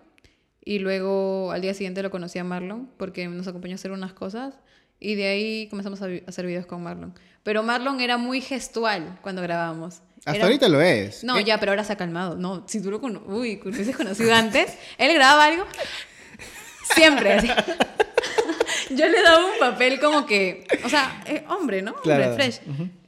y 0.64 0.80
luego 0.80 1.52
al 1.52 1.60
día 1.60 1.74
siguiente 1.74 2.02
lo 2.02 2.10
conocí 2.10 2.38
a 2.40 2.44
Marlon 2.44 2.90
porque 2.96 3.28
nos 3.28 3.46
acompañó 3.46 3.74
a 3.74 3.76
hacer 3.76 3.92
unas 3.92 4.12
cosas 4.12 4.54
Y 5.00 5.14
de 5.14 5.28
ahí 5.28 5.68
comenzamos 5.70 6.02
a 6.02 6.06
a 6.06 6.08
hacer 6.26 6.44
videos 6.46 6.66
con 6.66 6.82
Marlon. 6.82 7.14
Pero 7.44 7.62
Marlon 7.62 8.00
era 8.00 8.16
muy 8.16 8.40
gestual 8.40 9.18
cuando 9.22 9.42
grabábamos. 9.42 10.00
Hasta 10.24 10.34
Era- 10.34 10.44
ahorita 10.46 10.68
lo 10.68 10.80
es. 10.82 11.22
No, 11.22 11.38
Eh, 11.38 11.44
ya, 11.44 11.60
pero 11.60 11.70
ahora 11.72 11.84
se 11.84 11.92
ha 11.92 11.96
calmado. 11.96 12.34
No, 12.36 12.64
si 12.66 12.82
tú 12.82 12.90
lo 12.90 13.00
cono 13.00 13.22
Uy, 13.26 13.60
lo 13.62 13.70
hubieses 13.70 13.96
conocido 13.96 14.34
antes, 14.34 14.76
él 14.98 15.14
grababa 15.14 15.44
algo. 15.46 15.64
Siempre 16.94 17.34
así. 17.34 17.48
Yo 18.90 19.06
le 19.08 19.22
daba 19.22 19.44
un 19.44 19.58
papel 19.60 20.00
como 20.00 20.26
que. 20.26 20.66
O 20.84 20.88
sea, 20.88 21.22
eh, 21.26 21.44
hombre, 21.48 21.82
¿no? 21.82 21.94
Claro. 21.96 22.30
Hombre, 22.30 22.50
fresh. 22.52 22.60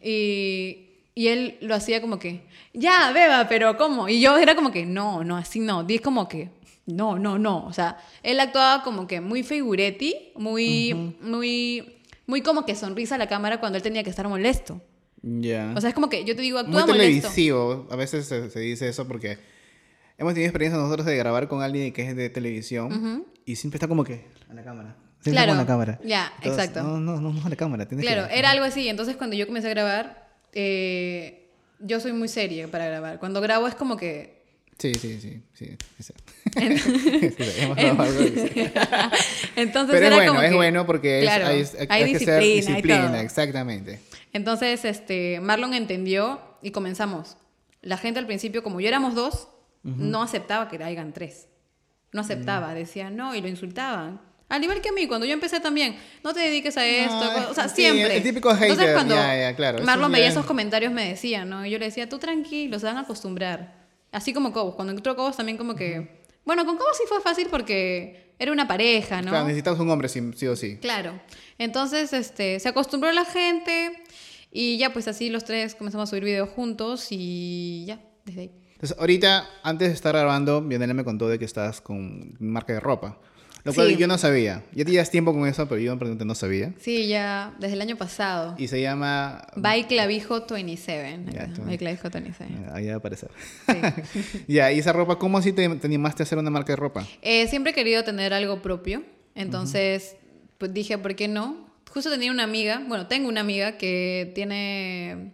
y, 0.03 0.89
y 1.15 1.29
él 1.29 1.59
lo 1.61 1.75
hacía 1.75 2.01
como 2.01 2.19
que. 2.19 2.43
Ya, 2.73 3.11
beba, 3.13 3.49
pero 3.49 3.77
¿cómo? 3.77 4.09
Y 4.09 4.21
yo 4.21 4.37
era 4.39 4.55
como 4.55 4.71
que, 4.71 4.87
no, 4.87 5.25
no, 5.25 5.37
así 5.37 5.59
no. 5.61 5.83
Di 5.85 5.97
es 5.97 6.01
como 6.01 6.29
que. 6.29 6.51
No, 6.87 7.19
no, 7.19 7.39
no. 7.39 7.67
O 7.67 7.73
sea, 7.73 7.99
él 8.23 8.41
actuaba 8.41 8.83
como 8.83 9.07
que 9.07 9.21
muy 9.21 9.43
figuretti, 9.43 10.33
muy, 10.35 11.15
muy, 11.21 11.97
muy 12.27 12.41
como 12.43 12.65
que 12.67 12.75
sonrisa 12.75 13.15
a 13.15 13.19
la 13.19 13.29
cámara 13.29 13.61
cuando 13.61 13.77
él 13.77 13.83
tenía 13.83 14.03
que 14.03 14.11
estar 14.11 14.27
molesto. 14.29 14.81
Ya. 15.23 15.73
O 15.77 15.81
sea, 15.81 15.91
es 15.91 15.95
como 15.95 16.09
que 16.09 16.25
yo 16.25 16.35
te 16.35 16.43
digo, 16.43 16.59
Muy 16.59 16.67
actúa 16.81 16.87
molesto. 16.87 17.29
televisivo. 17.29 17.87
A 17.91 17.97
veces 17.97 18.27
se, 18.27 18.51
se 18.51 18.61
dice 18.61 18.89
eso 18.89 19.07
porque 19.07 19.39
hemos 20.19 20.33
tenido 20.35 20.49
experiencia 20.49 20.81
nosotros 20.81 21.07
de 21.07 21.17
grabar 21.17 21.47
con 21.49 21.63
alguien 21.63 21.93
que 21.93 22.09
es 22.09 22.17
de 22.17 22.29
televisión 22.31 23.25
y 23.45 23.57
siempre 23.57 23.77
está 23.77 23.87
como 23.89 24.03
que 24.05 24.25
a 24.49 24.55
la 24.55 24.65
cámara. 24.65 24.97
Claro, 25.23 25.55
la 25.55 25.67
cámara. 25.67 25.99
ya, 26.05 26.33
exacto. 26.43 26.83
No, 26.83 26.99
no, 26.99 27.21
no, 27.21 27.33
no 27.33 27.49
la 27.49 27.57
cámara. 27.57 27.87
tienes 27.87 28.07
Claro, 28.07 28.29
que- 28.29 28.39
era 28.39 28.51
algo 28.51 28.65
así. 28.65 28.89
Entonces, 28.89 29.17
cuando 29.17 29.37
yo 29.37 29.47
comencé 29.47 29.69
a 29.69 29.71
grabar, 29.71 30.29
eh, 30.53 31.49
yo 31.79 32.01
soy 32.01 32.13
muy 32.13 32.29
seria 32.29 32.69
para 32.69 32.87
grabar. 32.87 33.19
Cuando 33.19 33.41
grabo 33.41 33.69
es 33.69 33.75
como 33.75 33.97
que... 33.97 34.41
Sí, 34.79 34.95
sí, 34.95 35.21
sí. 35.21 35.43
sí, 35.53 35.77
así. 35.99 36.15
Entonces 39.57 39.95
Pero 39.95 40.07
es 40.07 40.07
era 40.07 40.17
bueno, 40.17 40.33
como 40.33 40.43
es 40.43 40.51
que- 40.51 40.57
bueno 40.57 40.87
porque 40.87 41.19
es- 41.21 41.25
Claro, 41.25 41.47
hay, 41.49 41.65
hay 41.89 42.13
que 42.13 42.19
ser 42.19 42.43
disciplina 42.43 42.43
y 42.43 42.55
disciplina, 42.57 43.07
todo. 43.09 43.17
exactamente. 43.21 44.01
Entonces, 44.33 44.85
este, 44.85 45.41
Marlon 45.41 45.75
entendió 45.75 46.41
y 46.63 46.71
comenzamos. 46.71 47.37
La 47.83 47.97
gente 47.97 48.19
al 48.19 48.27
principio, 48.27 48.63
como 48.63 48.81
yo 48.81 48.89
éramos 48.89 49.15
dos, 49.15 49.49
no 49.83 50.23
aceptaba 50.23 50.69
que 50.69 50.83
hayan 50.83 51.13
tres. 51.13 51.49
No 52.13 52.21
aceptaba, 52.21 52.75
decía 52.75 53.11
no 53.11 53.35
y 53.35 53.41
lo 53.41 53.49
insultaban. 53.49 54.21
Al 54.51 54.63
igual 54.63 54.81
que 54.83 54.91
a 54.91 54.93
mí, 54.93 55.07
cuando 55.07 55.25
yo 55.27 55.33
empecé 55.33 55.61
también, 55.61 55.97
no 56.23 56.35
te 56.35 56.41
dediques 56.41 56.77
a 56.77 56.85
esto, 56.87 57.15
No, 57.15 57.51
o 57.51 57.55
sea, 57.55 57.69
sí, 57.69 57.77
siempre. 57.83 58.17
el 58.19 58.23
típico 58.23 58.51
Entonces, 58.51 58.77
hater, 58.79 58.95
cuando 58.95 59.15
ya, 59.15 59.37
ya, 59.51 59.57
claro, 59.57 59.83
Marlon 59.83 60.13
veía 60.13 60.27
es- 60.27 60.33
esos 60.33 60.45
comentarios, 60.45 60.93
me 60.93 61.09
decía, 61.09 61.45
¿no? 61.47 61.65
Y 61.65 61.71
yo 61.71 61.79
le 61.79 61.87
decía, 61.87 62.09
tú 62.09 62.19
tranquilo, 62.19 62.79
se 62.79 62.85
van 62.87 62.99
a 62.99 63.01
acostumbrar. 63.01 63.81
Así 64.13 64.33
como 64.35 64.53
Cobos. 64.53 64.75
Cuando 64.75 64.93
entró 64.93 65.17
Cobos 65.17 65.37
también 65.37 65.57
como 65.57 65.75
que... 65.77 66.21
Bueno, 66.45 66.67
con 66.67 66.77
Cobos 66.77 66.97
sí 66.97 67.05
fue 67.09 67.21
fácil 67.21 67.47
porque 67.51 68.35
era 68.41 68.51
una 68.51 68.67
pareja, 68.67 69.23
¿no? 69.23 69.31
Claro, 69.31 69.47
necesitamos 69.47 69.79
un 69.79 69.89
hombre 69.91 70.09
sí, 70.09 70.21
sí 70.35 70.47
o 70.49 70.57
sí. 70.57 70.79
Claro. 70.79 71.21
Entonces, 71.59 72.13
este, 72.13 72.59
se 72.59 72.69
acostumbró 72.69 73.13
la 73.13 73.25
gente 73.25 74.03
y 74.51 74.79
ya 74.79 74.93
pues 74.93 75.07
así 75.07 75.31
los 75.31 75.45
tres 75.45 75.77
comenzamos 75.77 76.09
a 76.09 76.11
subir 76.11 76.25
videos 76.25 76.49
juntos 76.49 77.07
y 77.11 77.85
ya, 77.87 78.01
desde 78.25 78.41
ahí. 78.41 78.51
Entonces, 78.73 78.99
ahorita, 78.99 79.47
antes 79.63 79.89
de 79.89 79.95
estar 79.95 80.13
grabando, 80.15 80.63
Vianela 80.63 80.95
me 80.95 81.05
contó 81.05 81.29
de 81.29 81.39
que 81.39 81.45
estás 81.45 81.81
con 81.81 82.35
marca 82.41 82.73
de 82.73 82.81
ropa. 82.81 83.19
Lo 83.65 83.75
cual 83.75 83.89
Sí. 83.89 83.97
yo 83.97 84.07
no 84.07 84.17
sabía. 84.19 84.63
Ya 84.73 84.85
tenías 84.85 85.11
tiempo 85.11 85.33
con 85.35 85.47
eso, 85.47 85.69
pero 85.69 85.81
yo 85.81 85.95
realmente 85.95 86.25
no 86.25 86.35
sabía. 86.35 86.73
Sí, 86.79 87.07
ya 87.09 87.55
desde 87.61 87.75
el 87.75 87.81
año 87.83 87.97
pasado. 87.97 88.55
Y 88.59 88.69
se 88.69 88.81
llama... 88.81 89.47
By 89.57 89.87
Clavijo 89.87 90.47
27. 90.49 91.33
Ya, 91.33 91.47
tú- 91.53 91.63
By 91.63 91.77
Clavijo 91.79 92.09
27. 92.11 92.53
Ahí 92.73 92.87
va 92.87 92.95
a 92.95 92.97
aparecer. 92.97 93.31
Sí. 94.13 94.45
ya, 94.49 94.73
y 94.73 94.79
esa 94.79 94.93
ropa, 94.93 95.19
¿cómo 95.19 95.39
así 95.39 95.53
te, 95.53 95.69
te 95.69 95.87
animaste 95.87 96.23
a 96.23 96.25
hacer 96.25 96.39
una 96.39 96.51
marca 96.51 96.73
de 96.73 96.77
ropa? 96.77 97.07
Eh, 97.23 97.47
siempre 97.49 97.73
he 97.73 97.75
querido 97.75 98.03
tener 98.05 98.33
algo 98.33 98.63
propio, 98.63 99.03
entonces 99.35 100.17
pues 100.59 100.73
dije, 100.75 100.99
¿por 100.99 101.15
qué 101.17 101.29
no? 101.29 101.69
Justo 101.91 102.11
tenía 102.11 102.31
una 102.31 102.45
amiga, 102.45 102.83
bueno, 102.87 103.07
tengo 103.09 103.29
una 103.29 103.41
amiga 103.41 103.77
que 103.79 104.31
tiene 104.35 105.33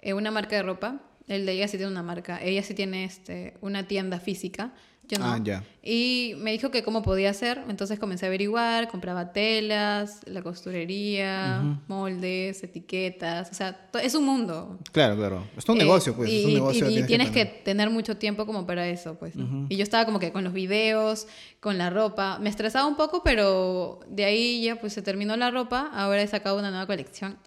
eh, 0.00 0.12
una 0.14 0.30
marca 0.30 0.56
de 0.56 0.62
ropa. 0.62 1.00
El 1.26 1.44
de 1.44 1.52
ella 1.52 1.68
sí 1.68 1.76
tiene 1.76 1.92
una 1.92 2.02
marca. 2.02 2.40
Ella 2.42 2.62
sí 2.62 2.72
tiene 2.74 3.04
este, 3.04 3.54
una 3.60 3.86
tienda 3.86 4.18
física. 4.20 4.72
Yo 5.08 5.18
no. 5.18 5.24
Ah, 5.24 5.40
ya. 5.42 5.64
Y 5.82 6.34
me 6.38 6.52
dijo 6.52 6.70
que 6.70 6.82
cómo 6.82 7.02
podía 7.02 7.30
hacer. 7.30 7.62
Entonces 7.68 7.98
comencé 7.98 8.26
a 8.26 8.28
averiguar, 8.28 8.88
compraba 8.88 9.32
telas, 9.32 10.20
la 10.26 10.42
costurería, 10.42 11.62
moldes, 11.88 12.62
etiquetas. 12.62 13.50
O 13.50 13.54
sea, 13.54 13.88
es 14.02 14.14
un 14.14 14.24
mundo. 14.24 14.78
Claro, 14.92 15.16
claro. 15.16 15.44
Es 15.56 15.66
un 15.68 15.76
Eh, 15.76 15.78
negocio, 15.84 16.14
pues. 16.14 16.28
Y, 16.30 16.40
es 16.40 16.44
un 16.46 16.54
negocio. 16.54 16.90
y- 16.90 16.98
y 16.98 17.02
tienes 17.04 17.30
que, 17.30 17.44
tener. 17.46 17.64
tener 17.64 17.90
mucho 17.90 18.16
tiempo 18.18 18.44
como 18.44 18.66
para 18.66 18.86
eso, 18.88 19.14
pues. 19.18 19.34
¿no? 19.36 19.66
Y 19.70 19.76
yo 19.76 19.82
estaba 19.82 20.04
como 20.04 20.18
que 20.18 20.30
con 20.30 20.44
los 20.44 20.52
videos, 20.52 21.26
con 21.60 21.78
la 21.78 21.88
ropa. 21.90 22.38
Me 22.38 22.50
estresaba 22.50 22.86
un 22.86 22.96
poco, 22.96 23.22
pero 23.22 24.00
de 24.08 24.24
ahí 24.26 24.62
ya 24.62 24.76
pues 24.76 24.92
se 24.92 25.02
terminó 25.02 25.36
la 25.36 25.50
ropa. 25.50 25.90
Ahora 25.94 26.20
he 26.22 26.26
sacado 26.26 26.58
una 26.58 26.70
nueva 26.70 26.86
colección 26.86 27.38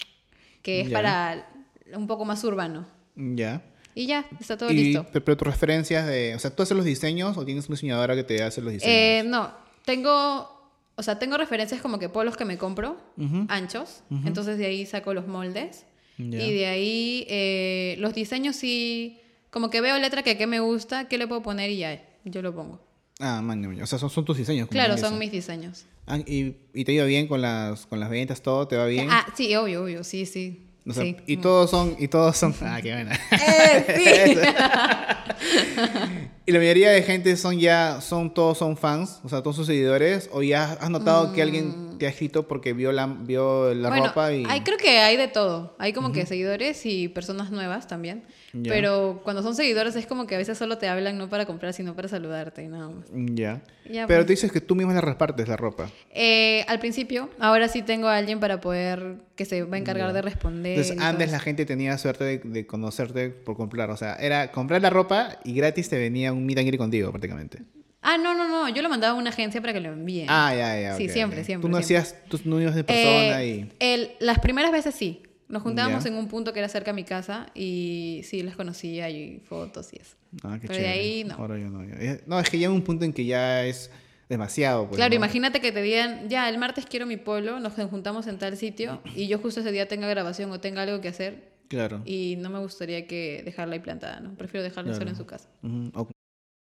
que 0.64 0.82
es 0.82 0.90
Ya. 0.90 0.94
para 0.98 1.50
un 1.96 2.08
poco 2.08 2.26
más 2.26 2.44
urbano. 2.44 2.88
Ya. 3.16 3.62
Y 3.96 4.06
ya, 4.08 4.26
está 4.40 4.58
todo 4.58 4.72
Y- 4.72 4.76
listo. 4.76 5.06
Pero, 5.12 5.38
tus 5.38 5.48
referencias 5.48 6.06
de... 6.08 6.34
O 6.36 6.40
sea, 6.40 6.56
¿tú 6.56 6.64
haces 6.64 6.76
los 6.76 6.86
diseños 6.86 7.38
o 7.38 7.46
tienes 7.46 7.68
una 7.68 7.76
diseñadora 7.76 8.16
que 8.16 8.24
te 8.24 8.42
hace 8.44 8.62
los 8.62 8.72
diseños? 8.74 8.96
Eh, 8.96 9.24
no, 9.26 9.52
tengo... 9.86 10.60
O 10.96 11.04
sea, 11.04 11.18
tengo 11.20 11.38
referencias 11.38 11.82
como 11.82 11.98
que 12.00 12.10
polos 12.10 12.38
que 12.38 12.46
me 12.46 12.58
compro, 12.58 12.98
Ujú. 13.18 13.46
anchos. 13.50 14.04
Entonces 14.26 14.58
de 14.58 14.66
ahí 14.66 14.86
saco 14.86 15.14
los 15.14 15.28
moldes. 15.28 15.86
Ya. 16.18 16.44
Y 16.44 16.54
de 16.54 16.66
ahí 16.68 17.26
eh, 17.30 17.96
los 18.00 18.14
diseños 18.14 18.56
sí... 18.56 19.18
Como 19.50 19.70
que 19.70 19.82
veo 19.82 20.00
letra 20.00 20.24
que 20.24 20.38
qué 20.38 20.48
me 20.48 20.62
gusta, 20.62 21.10
qué 21.10 21.18
le 21.18 21.28
puedo 21.28 21.42
poner 21.44 21.70
y 21.72 21.78
ya, 21.80 22.02
yo 22.24 22.42
lo 22.42 22.56
pongo. 22.56 22.80
Ah, 23.20 23.42
man. 23.42 23.82
O 23.82 23.86
sea, 23.86 24.00
son, 24.00 24.10
son 24.10 24.24
tus 24.24 24.38
diseños. 24.38 24.70
Claro, 24.70 24.98
son 24.98 25.20
mis 25.20 25.30
diseños. 25.30 25.86
Ah, 26.08 26.20
y, 26.20 26.56
y 26.74 26.86
te 26.86 26.94
iba 26.94 27.04
bien 27.04 27.28
con 27.28 27.42
las, 27.42 27.86
con 27.86 28.00
las 28.00 28.10
ventas, 28.10 28.42
todo, 28.42 28.66
¿te 28.70 28.78
va 28.78 28.86
bien? 28.86 29.08
Ah, 29.12 29.26
sí, 29.36 29.54
obvio, 29.58 29.84
obvio, 29.84 30.06
sí, 30.06 30.26
sí. 30.26 30.68
O 30.88 30.94
sea, 30.94 31.04
sí. 31.04 31.16
y 31.28 31.38
todos 31.38 31.70
son, 31.70 31.96
y 32.00 32.08
todos 32.08 32.36
son, 32.36 32.56
ah, 32.62 32.80
qué 32.82 32.92
buena. 32.92 33.20
Eh, 33.32 34.36
y 36.48 36.52
la 36.52 36.58
mayoría 36.58 36.90
de 36.90 37.04
gente 37.04 37.38
son 37.38 37.60
ya, 37.60 38.02
son, 38.02 38.34
todos 38.34 38.58
son 38.58 38.76
fans, 38.76 39.20
o 39.24 39.30
sea, 39.30 39.44
todos 39.44 39.56
sus 39.56 39.68
seguidores, 39.68 40.28
o 40.34 40.42
ya 40.42 40.74
has 40.74 40.90
notado 40.90 41.34
que 41.34 41.44
alguien 41.44 41.91
te 42.02 42.08
ha 42.08 42.10
escrito 42.10 42.48
porque 42.48 42.74
vio 42.74 42.92
la, 42.92 43.06
vio 43.06 43.76
la 43.76 43.90
bueno, 43.90 44.08
ropa 44.08 44.34
y... 44.34 44.44
hay, 44.50 44.62
creo 44.62 44.80
que 44.80 44.98
hay 44.98 45.18
de 45.18 45.28
todo. 45.28 45.76
Hay 45.78 45.94
como 45.94 46.12
que 46.12 46.26
seguidores 46.26 46.84
y 46.88 47.10
personas 47.10 47.52
nuevas 47.52 47.86
también. 47.88 48.24
Pero 48.64 49.22
cuando 49.24 49.44
son 49.44 49.54
seguidores 49.54 49.96
es 49.96 50.08
como 50.08 50.26
que 50.26 50.34
a 50.34 50.40
veces 50.40 50.58
solo 50.58 50.80
te 50.80 50.88
hablan 50.88 51.20
no 51.20 51.30
para 51.30 51.46
comprar, 51.46 51.74
sino 51.74 51.96
para 51.96 52.08
saludarte 52.08 52.64
y 52.64 52.70
nada 52.70 52.90
más. 52.90 53.06
Ya. 53.14 53.62
Pero 53.86 54.08
pues. 54.08 54.26
tú 54.26 54.32
dices 54.32 54.52
que 54.52 54.62
tú 54.62 54.76
misma 54.76 54.96
le 54.96 55.02
repartes 55.02 55.48
la 55.48 55.58
ropa. 55.58 55.92
Eh, 56.10 56.66
al 56.68 56.80
principio, 56.80 57.30
ahora 57.38 57.68
sí 57.68 57.84
tengo 57.84 58.08
a 58.08 58.18
alguien 58.18 58.40
para 58.40 58.60
poder, 58.62 59.18
que 59.36 59.46
se 59.46 59.62
va 59.62 59.76
a 59.76 59.80
encargar 59.80 60.12
de 60.12 60.24
responder. 60.24 60.72
Entonces, 60.72 60.98
todo 60.98 61.06
antes 61.06 61.32
la 61.32 61.40
gente 61.40 61.68
tenía 61.68 61.96
suerte 62.00 62.24
de, 62.24 62.38
de 62.40 62.66
conocerte 62.66 63.30
por 63.30 63.56
comprar. 63.56 63.92
O 63.92 63.98
sea, 63.98 64.16
era 64.16 64.52
comprar 64.52 64.82
la 64.82 64.90
ropa 64.90 65.38
y 65.44 65.54
gratis 65.54 65.88
te 65.88 66.00
venía 66.00 66.34
un 66.34 66.48
meet 66.48 66.58
and 66.58 66.68
greet 66.68 66.80
contigo, 66.80 67.12
prácticamente. 67.12 67.60
Ah, 68.02 68.18
no, 68.18 68.34
no, 68.34 68.48
no. 68.48 68.68
Yo 68.70 68.82
lo 68.82 68.90
mandaba 68.90 69.14
a 69.14 69.16
una 69.18 69.30
agencia 69.30 69.62
para 69.62 69.74
que 69.74 69.80
lo 69.80 69.90
envíen. 69.94 70.26
Ah, 70.30 70.54
ya, 70.56 70.80
ya. 70.80 70.96
Sí, 70.98 71.08
siempre, 71.10 71.44
siempre, 71.44 71.68
Tú 71.68 71.72
no 71.72 71.82
siempre. 71.84 72.10
hacías, 72.10 72.46
no 72.46 72.60
ibas 72.60 72.76
de 72.76 72.84
persona 72.84 73.44
Eh, 73.44 73.48
y... 73.70 73.72
el- 73.80 74.12
las 74.20 74.40
primeras 74.40 74.72
veces 74.72 74.96
sí. 74.96 75.24
Nos 75.48 75.64
juntábamos 75.64 76.06
en 76.06 76.14
un 76.16 76.28
punto 76.30 76.54
que 76.54 76.60
era 76.60 76.70
cerca 76.70 76.92
a 76.92 76.94
mi 76.94 77.04
casa 77.04 77.48
y 77.54 78.22
sí, 78.24 78.42
les 78.42 78.56
conocía 78.56 79.10
y 79.10 79.40
fotos 79.42 79.92
y 79.94 79.98
eso. 79.98 80.16
Ah, 80.44 80.58
qué 80.62 80.68
Pero 80.68 80.80
de 80.80 80.88
ahí 80.88 81.24
no. 81.26 81.36
Ahora 81.36 81.58
ya 81.60 81.66
no. 81.68 81.84
Eh, 81.84 82.22
No, 82.26 82.40
es 82.40 82.50
que 82.50 82.58
llega 82.58 82.72
un 82.72 82.84
punto 82.84 83.04
en 83.04 83.12
que 83.12 83.26
ya 83.26 83.66
es 83.66 83.92
demasiado. 84.30 84.88
Pues, 84.88 84.96
claro, 84.96 85.10
¿no? 85.10 85.16
imagínate 85.18 85.60
que 85.60 85.74
te 85.74 85.82
digan, 85.82 86.30
ya, 86.30 86.48
el 86.48 86.58
martes 86.58 86.86
quiero 86.86 87.06
mi 87.06 87.18
polo, 87.18 87.60
nos 87.60 87.74
juntamos 87.74 88.28
en 88.28 88.38
tal 88.40 88.56
sitio 88.56 89.02
y 89.16 89.28
yo 89.28 89.40
justo 89.40 89.60
ese 89.60 89.74
día 89.74 89.90
tenga 89.90 90.08
grabación 90.08 90.50
o 90.52 90.60
tenga 90.62 90.84
algo 90.84 91.02
que 91.02 91.10
hacer 91.10 91.52
Claro. 91.68 92.02
y 92.06 92.38
no 92.40 92.50
me 92.50 92.60
gustaría 92.60 93.06
que 93.08 93.42
dejarla 93.44 93.74
ahí 93.74 93.80
plantada, 93.82 94.22
¿no? 94.22 94.34
Prefiero 94.36 94.64
dejarla 94.64 94.92
Claro. 94.92 95.00
solo 95.00 95.10
en 95.12 95.16
su 95.18 95.26
casa. 95.26 95.50
O 95.94 96.08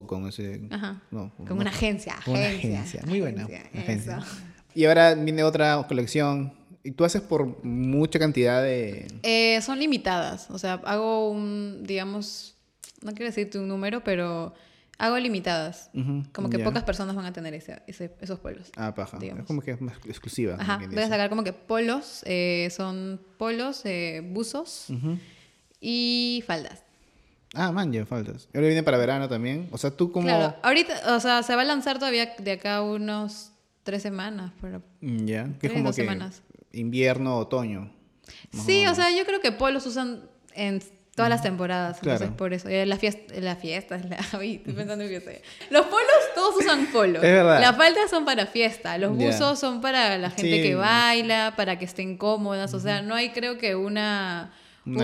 con, 0.07 0.29
ese... 0.29 0.61
Ajá. 0.71 1.03
No, 1.11 1.33
Con 1.37 1.47
no. 1.49 1.55
una 1.57 1.71
agencia, 1.71 2.17
Con 2.25 2.35
una 2.35 2.47
agencia, 2.47 2.79
agencia. 2.81 3.03
Muy 3.07 3.21
buena. 3.21 3.45
agencia. 3.75 4.21
Y 4.75 4.85
ahora 4.85 5.15
viene 5.15 5.43
otra 5.43 5.85
colección. 5.89 6.53
Y 6.85 6.93
tú 6.93 7.05
haces 7.05 7.21
por 7.21 7.65
mucha 7.65 8.19
cantidad 8.19 8.63
de... 8.63 9.07
Eh, 9.23 9.61
son 9.63 9.79
limitadas, 9.79 10.49
o 10.51 10.59
sea, 10.59 10.75
hago 10.85 11.29
un, 11.31 11.83
digamos, 11.85 12.55
no 13.03 13.11
quiero 13.13 13.27
decirte 13.27 13.59
un 13.59 13.67
número, 13.69 14.03
pero 14.05 14.55
hago 14.97 15.19
limitadas. 15.19 15.91
Como 16.33 16.49
que 16.49 16.61
pocas 16.61 16.85
personas 16.85 17.15
van 17.17 17.27
a 17.27 17.33
tener 17.33 17.53
ese, 17.55 17.83
ese- 17.89 18.15
esos 18.21 18.39
polos. 18.39 18.71
Ah, 18.77 18.95
paja. 18.95 19.19
digamos. 19.19 19.43
Es 19.43 19.47
como 19.47 19.61
que 19.61 19.73
es 19.73 19.81
más 19.81 19.97
exclusiva. 20.07 20.57
Ajá, 20.59 20.81
voy 20.91 21.03
a 21.03 21.09
sacar 21.09 21.29
como 21.29 21.43
que 21.45 21.53
polos, 21.53 22.23
eh, 22.27 22.69
son 22.71 23.21
polos, 23.37 23.83
eh, 23.85 24.23
buzos 24.25 24.87
y 25.81 26.43
faldas. 26.47 26.85
Ah, 27.55 27.73
man, 27.73 27.93
ya 27.93 28.05
faltas. 28.05 28.49
Y 28.53 28.57
ahora 28.59 28.69
viene 28.69 28.83
para 28.83 28.99
verano 28.99 29.29
también. 29.29 29.69
O 29.73 29.79
sea, 29.79 29.91
tú 29.91 30.13
como... 30.13 30.27
Claro, 30.27 30.55
ahorita, 30.63 31.15
o 31.17 31.21
sea, 31.21 31.43
se 31.43 31.55
va 31.57 31.63
a 31.63 31.65
lanzar 31.65 31.99
todavía 31.99 32.35
de 32.39 32.53
acá 32.53 32.83
unos 32.83 33.53
tres 33.85 34.03
semanas. 34.03 34.53
Pero... 34.61 34.83
Mm, 35.01 35.25
Ya. 35.27 35.49
Que 35.61 35.69
es 35.69 35.73
como 35.73 35.87
dos 35.87 35.97
que 35.97 36.03
semanas. 36.03 36.43
invierno, 36.73 37.37
otoño. 37.39 37.91
Sí, 38.53 38.87
o 38.87 38.93
o 38.93 38.95
sea, 38.95 39.11
yo 39.17 39.25
creo 39.25 39.41
que 39.41 39.53
polos 39.53 39.87
usan 39.87 40.23
en 40.55 40.83
Todas 41.15 41.31
las 41.31 41.43
temporadas, 41.43 41.97
entonces 41.97 42.21
Claro. 42.21 42.37
por 42.37 42.55
eso. 42.55 42.69
Eh, 42.69 42.87
La 42.87 42.97
fiesta, 42.97 43.35
la 43.41 43.57
fiesta, 43.57 43.99
la, 44.09 44.17
estoy 44.23 44.59
pensando 44.59 45.03
en 45.03 45.09
fiesta. 45.11 45.33
Los 45.69 45.87
polos, 45.87 46.07
todos 46.37 46.55
usan 46.61 46.87
polos. 46.93 47.17
Es 47.25 47.33
verdad. 47.33 47.61
Las 47.61 47.77
faldas 47.77 48.09
son 48.09 48.25
para 48.25 48.47
fiesta, 48.47 48.97
los 48.99 49.17
buzos 49.17 49.59
son 49.59 49.81
para 49.81 50.17
la 50.17 50.31
gente 50.31 50.59
Sí. 50.59 50.63
que 50.63 50.75
baila, 50.77 51.55
para 51.57 51.77
que 51.77 51.87
estén 51.87 52.17
cómodas. 52.19 52.73
O 52.73 52.79
sea, 52.79 53.03
no 53.03 53.17
hay 53.17 53.31
creo 53.31 53.59
que 53.59 53.75
Una- 53.75 54.53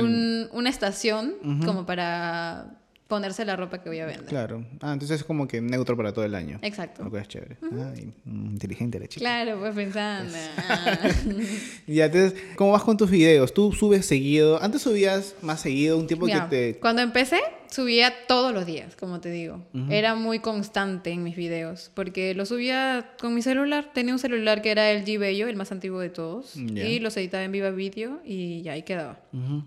un- 0.01 0.49
una 0.53 0.69
estación 0.71 1.35
como 1.65 1.85
para 1.87 2.79
ponerse 3.09 3.45
la 3.45 3.55
ropa 3.57 3.83
que 3.83 3.89
voy 3.91 4.01
a 4.01 4.07
vender. 4.07 4.25
Claro. 4.27 4.65
Ah, 4.81 4.93
entonces 4.93 5.21
es 5.21 5.25
como 5.25 5.47
que 5.47 5.61
neutro 5.61 5.97
para 5.97 6.13
todo 6.13 6.25
el 6.25 6.35
año. 6.35 6.59
Exacto. 6.63 7.05
Lo 7.05 7.11
cual 7.11 7.23
es 7.23 7.29
chévere. 7.29 7.59
Ay, 7.63 8.13
mm, 8.25 8.47
inteligente 8.53 8.99
la 8.99 9.07
chica. 9.07 9.21
Claro, 9.21 9.59
pues 9.61 9.75
pensando. 9.75 10.33
Ya, 11.87 12.07
entonces, 12.07 12.35
¿cómo 12.57 12.73
vas 12.73 12.83
con 12.83 12.97
tus 12.97 13.11
videos? 13.11 13.53
¿Tú 13.53 13.73
subes 13.73 14.07
seguido? 14.07 14.63
Antes 14.63 14.83
subías 14.83 15.35
más 15.43 15.61
seguido, 15.61 15.99
un 15.99 16.07
tiempo 16.07 16.27
Mira, 16.27 16.49
que 16.49 16.73
te... 16.73 16.79
Cuando 16.81 17.03
empecé, 17.03 17.41
subía 17.71 18.13
todos 18.27 18.55
los 18.55 18.65
días, 18.67 18.97
como 18.97 19.21
te 19.21 19.31
digo. 19.31 19.63
Era 19.91 20.15
muy 20.15 20.39
constante 20.39 21.11
en 21.11 21.23
mis 21.23 21.37
videos, 21.37 21.91
porque 21.95 22.35
lo 22.35 22.47
subía 22.47 23.11
con 23.21 23.35
mi 23.35 23.43
celular. 23.43 23.91
Tenía 23.93 24.15
un 24.15 24.19
celular 24.19 24.63
que 24.63 24.71
era 24.71 24.91
el 24.91 25.05
G 25.05 25.19
Bello, 25.19 25.47
el 25.49 25.57
más 25.57 25.73
antiguo 25.73 26.01
de 26.01 26.09
todos, 26.11 26.55
Ya. 26.55 26.85
y 26.85 27.01
los 27.01 27.17
editaba 27.17 27.45
en 27.45 27.53
Viva 27.53 27.71
Video 27.71 28.21
y 28.25 28.63
ya 28.63 28.73
ahí 28.73 28.83
quedaba. 28.83 29.21
Ujú. 29.33 29.65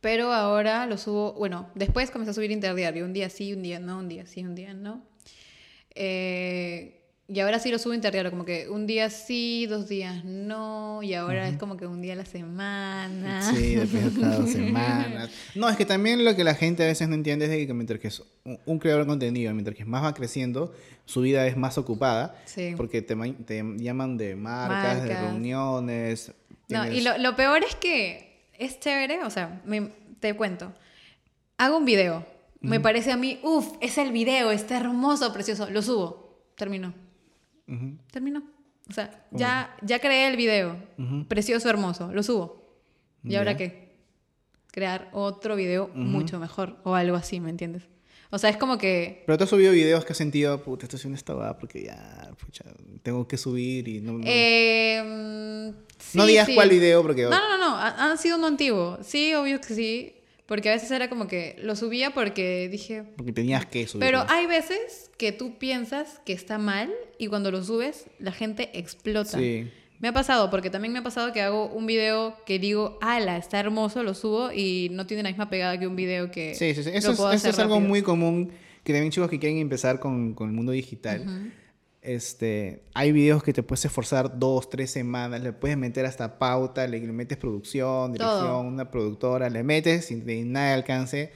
Pero 0.00 0.32
ahora 0.32 0.86
lo 0.86 0.96
subo, 0.96 1.32
bueno, 1.34 1.68
después 1.74 2.10
comencé 2.10 2.30
a 2.30 2.34
subir 2.34 2.50
interdiario, 2.52 3.04
un 3.04 3.12
día 3.12 3.28
sí, 3.30 3.52
un 3.52 3.62
día 3.62 3.80
no, 3.80 3.98
un 3.98 4.08
día 4.08 4.26
sí, 4.26 4.44
un 4.44 4.54
día 4.54 4.72
no. 4.74 5.02
Eh, 5.94 6.94
y 7.30 7.40
ahora 7.40 7.58
sí 7.58 7.70
lo 7.70 7.78
subo 7.78 7.92
interdiario, 7.92 8.30
como 8.30 8.46
que 8.46 8.68
un 8.70 8.86
día 8.86 9.10
sí, 9.10 9.66
dos 9.66 9.86
días 9.86 10.24
no, 10.24 11.02
y 11.02 11.12
ahora 11.12 11.46
es 11.48 11.58
como 11.58 11.76
que 11.76 11.86
un 11.86 12.00
día 12.00 12.14
a 12.14 12.16
la 12.16 12.24
semana. 12.24 13.42
Sí, 13.42 13.74
depende 13.74 14.10
de 14.10 14.20
cada 14.20 14.36
dos 14.38 14.50
semanas. 14.52 15.30
No, 15.54 15.68
es 15.68 15.76
que 15.76 15.84
también 15.84 16.24
lo 16.24 16.34
que 16.36 16.42
la 16.44 16.54
gente 16.54 16.84
a 16.84 16.86
veces 16.86 17.06
no 17.08 17.14
entiende 17.14 17.44
es 17.44 17.50
de 17.50 17.66
que 17.66 17.74
mientras 17.74 18.00
que 18.00 18.08
es 18.08 18.22
un, 18.44 18.58
un 18.64 18.78
creador 18.78 19.02
de 19.02 19.08
contenido, 19.08 19.52
mientras 19.52 19.76
que 19.76 19.84
más 19.84 20.04
va 20.04 20.14
creciendo, 20.14 20.72
su 21.04 21.20
vida 21.20 21.46
es 21.46 21.56
más 21.56 21.76
ocupada. 21.76 22.40
Sí. 22.46 22.72
Porque 22.78 23.02
te, 23.02 23.14
te 23.44 23.62
llaman 23.76 24.16
de 24.16 24.34
marcas, 24.34 25.02
de 25.02 25.08
Marcas. 25.10 25.30
reuniones. 25.30 26.32
No, 26.70 26.86
y 26.86 26.90
tienes- 26.92 27.04
lo, 27.04 27.18
lo 27.18 27.36
peor 27.36 27.62
es 27.62 27.74
que 27.74 28.27
es 28.58 28.78
chévere, 28.80 29.24
o 29.24 29.30
sea, 29.30 29.60
me- 29.64 29.92
te 30.20 30.34
cuento. 30.34 30.72
Hago 31.56 31.78
un 31.78 31.84
video, 31.84 32.24
me 32.60 32.76
parece 32.82 33.12
a 33.12 33.16
mí, 33.16 33.38
uff, 33.42 33.68
es 33.80 33.98
el 33.98 34.12
video, 34.12 34.50
está 34.50 34.76
hermoso, 34.76 35.32
precioso, 35.32 35.70
lo 35.70 35.80
subo, 35.82 36.42
terminó, 36.56 36.92
terminó. 38.10 38.42
O 38.88 38.92
sea, 38.92 39.26
ya, 39.32 39.76
ya 39.82 39.98
creé 40.00 40.28
el 40.28 40.36
video, 40.36 40.76
precioso, 41.28 41.68
hermoso, 41.68 42.12
lo 42.12 42.22
subo. 42.22 42.64
¿Y 43.24 43.34
ahora 43.36 43.56
qué? 43.56 43.88
Crear 44.72 45.08
otro 45.12 45.56
video 45.56 45.88
mucho 45.94 46.38
mejor 46.38 46.78
o 46.84 46.94
algo 46.94 47.16
así, 47.16 47.40
¿me 47.40 47.50
entiendes? 47.50 47.82
O 48.30 48.38
sea, 48.38 48.50
es 48.50 48.56
como 48.58 48.76
que 48.78 49.22
Pero 49.26 49.38
tú 49.38 49.44
has 49.44 49.50
subido 49.50 49.72
videos 49.72 50.04
que 50.04 50.12
has 50.12 50.18
sentido, 50.18 50.62
puta, 50.62 50.84
estoy 50.84 50.98
haciendo 50.98 51.16
esta 51.16 51.34
va 51.34 51.58
porque 51.58 51.84
ya, 51.84 52.30
pucha, 52.44 52.64
tengo 53.02 53.26
que 53.26 53.36
subir 53.38 53.88
y 53.88 54.00
no... 54.00 54.12
No, 54.12 54.24
Eh, 54.26 55.02
mm, 55.02 56.16
no 56.16 56.22
sí, 56.24 56.28
digas 56.28 56.46
sí. 56.46 56.54
cuál 56.54 56.68
video 56.68 57.02
porque... 57.02 57.22
No, 57.22 57.30
no, 57.30 57.48
no, 57.48 57.58
no, 57.58 57.76
ha- 57.76 58.10
han 58.10 58.18
sido 58.18 58.36
uno 58.36 58.46
antiguo. 58.46 58.98
Sí, 59.02 59.32
obvio 59.34 59.60
que 59.60 59.74
sí. 59.74 60.14
Porque 60.46 60.70
a 60.70 60.72
veces 60.72 60.90
era 60.90 61.10
como 61.10 61.26
que 61.28 61.56
lo 61.62 61.76
subía 61.76 62.10
porque 62.14 62.68
dije. 62.70 63.04
Porque 63.18 63.32
tenías 63.32 63.66
que 63.66 63.86
subir. 63.86 64.02
Pero 64.06 64.24
hay 64.28 64.46
veces 64.46 65.10
que 65.18 65.30
tú 65.30 65.58
piensas 65.58 66.20
que 66.24 66.32
está 66.32 66.56
mal 66.56 66.90
y 67.18 67.26
cuando 67.26 67.50
lo 67.50 67.62
subes 67.62 68.06
la 68.18 68.32
gente 68.32 68.70
explota. 68.78 69.36
Sí. 69.38 69.70
Me 70.00 70.08
ha 70.08 70.12
pasado, 70.12 70.48
porque 70.50 70.70
también 70.70 70.92
me 70.92 71.00
ha 71.00 71.02
pasado 71.02 71.32
que 71.32 71.42
hago 71.42 71.66
un 71.66 71.86
video 71.86 72.36
que 72.46 72.58
digo, 72.58 72.98
ala, 73.00 73.36
está 73.36 73.58
hermoso, 73.58 74.02
lo 74.02 74.14
subo 74.14 74.52
y 74.52 74.88
no 74.92 75.06
tiene 75.06 75.22
la 75.24 75.30
misma 75.30 75.50
pegada 75.50 75.78
que 75.78 75.86
un 75.86 75.96
video 75.96 76.30
que. 76.30 76.54
Sí, 76.54 76.74
sí, 76.74 76.84
sí. 76.84 76.90
lo 76.90 76.96
Eso, 76.98 77.32
es, 77.32 77.44
eso 77.44 77.62
algo 77.62 77.74
rápido. 77.74 77.88
muy 77.88 78.02
común 78.02 78.52
que 78.84 78.92
también 78.92 79.10
chicos 79.10 79.28
que 79.28 79.38
quieren 79.38 79.58
empezar 79.58 79.98
con, 80.00 80.34
con 80.34 80.48
el 80.48 80.54
mundo 80.54 80.72
digital. 80.72 81.52
Este, 82.00 82.84
hay 82.94 83.10
videos 83.12 83.42
que 83.42 83.52
te 83.52 83.62
puedes 83.62 83.84
esforzar 83.84 84.38
dos, 84.38 84.70
tres 84.70 84.90
semanas, 84.92 85.42
le 85.42 85.52
puedes 85.52 85.76
meter 85.76 86.06
hasta 86.06 86.38
pauta, 86.38 86.86
le, 86.86 87.00
le 87.00 87.12
metes 87.12 87.36
producción, 87.36 88.12
dirección, 88.12 88.40
Todo. 88.40 88.60
una 88.60 88.90
productora, 88.90 89.50
le 89.50 89.62
metes 89.64 90.06
sin 90.06 90.52
nada 90.52 90.68
de 90.68 90.74
alcance 90.74 91.32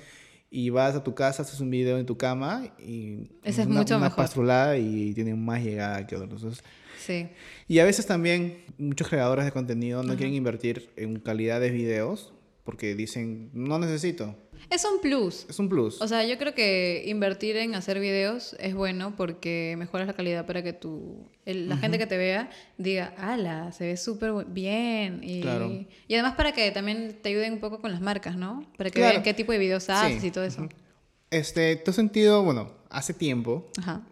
y 0.51 0.71
vas 0.71 0.95
a 0.95 1.03
tu 1.03 1.15
casa, 1.15 1.43
haces 1.43 1.59
un 1.61 1.69
video 1.71 1.99
en 1.99 2.07
tu 2.07 2.17
cama 2.17 2.73
y 2.79 3.33
Ese 3.43 3.63
es 3.63 3.67
una, 3.67 3.81
mucho 3.81 3.97
una 3.97 4.05
mejor. 4.07 4.17
pastrulada 4.17 4.77
y 4.79 5.13
tiene 5.15 5.35
más 5.35 5.63
llegada 5.63 6.07
que 6.07 6.15
otros. 6.15 6.31
Entonces, 6.43 6.65
Sí. 6.99 7.29
y 7.69 7.79
a 7.79 7.85
veces 7.85 8.07
también 8.07 8.65
muchos 8.79 9.09
creadores 9.09 9.45
de 9.45 9.53
contenido 9.53 10.03
no 10.03 10.17
quieren 10.17 10.35
invertir 10.35 10.91
en 10.97 11.19
calidad 11.21 11.61
de 11.61 11.71
videos 11.71 12.33
porque 12.65 12.95
dicen, 12.95 13.51
no 13.53 13.79
necesito. 13.79 14.37
Es 14.71 14.85
un 14.85 15.01
plus. 15.01 15.47
Es 15.51 15.59
un 15.59 15.69
plus. 15.69 16.01
O 16.01 16.07
sea, 16.07 16.25
yo 16.25 16.39
creo 16.39 16.55
que 16.55 17.03
invertir 17.07 17.57
en 17.57 17.75
hacer 17.75 17.99
videos 17.99 18.55
es 18.61 18.75
bueno 18.77 19.15
porque 19.17 19.75
mejoras 19.77 20.07
la 20.07 20.13
calidad 20.13 20.47
para 20.47 20.63
que 20.63 20.73
tu, 20.73 21.27
el- 21.45 21.69
la 21.69 21.77
gente 21.77 21.99
que 21.99 22.07
te 22.07 22.17
vea 22.17 22.49
diga, 22.79 23.13
ala, 23.19 23.73
se 23.73 23.87
ve 23.89 23.97
súper 23.97 24.33
bien. 24.47 25.21
Y, 25.25 25.41
Claro. 25.41 25.69
y 26.07 26.15
además 26.15 26.35
para 26.37 26.53
que 26.53 26.71
también 26.71 27.19
te 27.21 27.31
ayuden 27.31 27.55
un 27.55 27.59
poco 27.61 27.81
con 27.81 27.91
las 27.91 28.01
marcas, 28.01 28.37
¿no? 28.37 28.65
Para 28.79 28.91
que 28.91 29.01
Claro. 29.01 29.15
vean 29.15 29.23
qué 29.25 29.35
tipo 29.35 29.51
de 29.51 29.59
videos 29.59 29.91
haces 29.91 30.21
Sí. 30.21 30.29
y 30.29 30.31
todo 30.31 30.45
eso. 30.45 30.69
Este, 31.33 31.75
¿tú 31.77 31.91
has 31.91 31.97
sentido, 31.97 32.45
bueno, 32.45 32.71
hace 32.91 33.13
tiempo, 33.15 33.69
Ajá. 33.79 34.03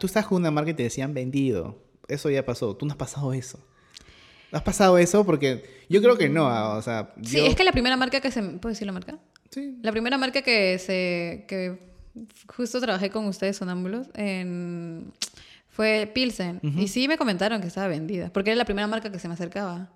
tú 0.00 0.06
estás 0.08 0.26
con 0.26 0.38
una 0.42 0.50
marca 0.50 0.70
y 0.70 0.74
te 0.74 0.82
decían 0.82 1.14
vendido? 1.14 1.83
Eso 2.08 2.30
ya 2.30 2.44
pasó. 2.44 2.76
¿Tú 2.76 2.86
no 2.86 2.92
has 2.92 2.98
pasado 2.98 3.32
eso? 3.32 3.58
¿No 4.52 4.58
has 4.58 4.64
pasado 4.64 4.98
eso? 4.98 5.24
Porque 5.24 5.64
yo 5.88 6.00
creo 6.00 6.16
que 6.16 6.28
no, 6.28 6.46
ah, 6.48 6.76
o 6.76 6.82
sea, 6.82 7.12
Sí, 7.22 7.40
es 7.40 7.56
que 7.56 7.64
la 7.64 7.72
primera 7.72 7.96
marca 7.96 8.20
que 8.20 8.30
se... 8.30 8.42
¿Puedo 8.42 8.72
decir 8.72 8.86
la 8.86 8.92
marca? 8.92 9.18
Sí. 9.50 9.78
La 9.82 9.90
primera 9.92 10.16
marca 10.18 10.42
que 10.42 10.78
se... 10.78 11.44
que 11.48 11.92
justo 12.54 12.80
trabajé 12.80 13.10
con 13.10 13.26
ustedes, 13.26 13.56
Sonámbulos, 13.56 14.06
en... 14.14 15.12
fue 15.68 16.10
Pilsen. 16.14 16.60
Y 16.62 16.86
sí 16.88 17.08
me 17.08 17.18
comentaron 17.18 17.60
que 17.60 17.66
estaba 17.68 17.88
vendida, 17.88 18.30
porque 18.32 18.50
era 18.50 18.56
la 18.58 18.64
primera 18.64 18.86
marca 18.86 19.10
que 19.10 19.18
se 19.18 19.26
me 19.28 19.34
acercaba. 19.34 19.90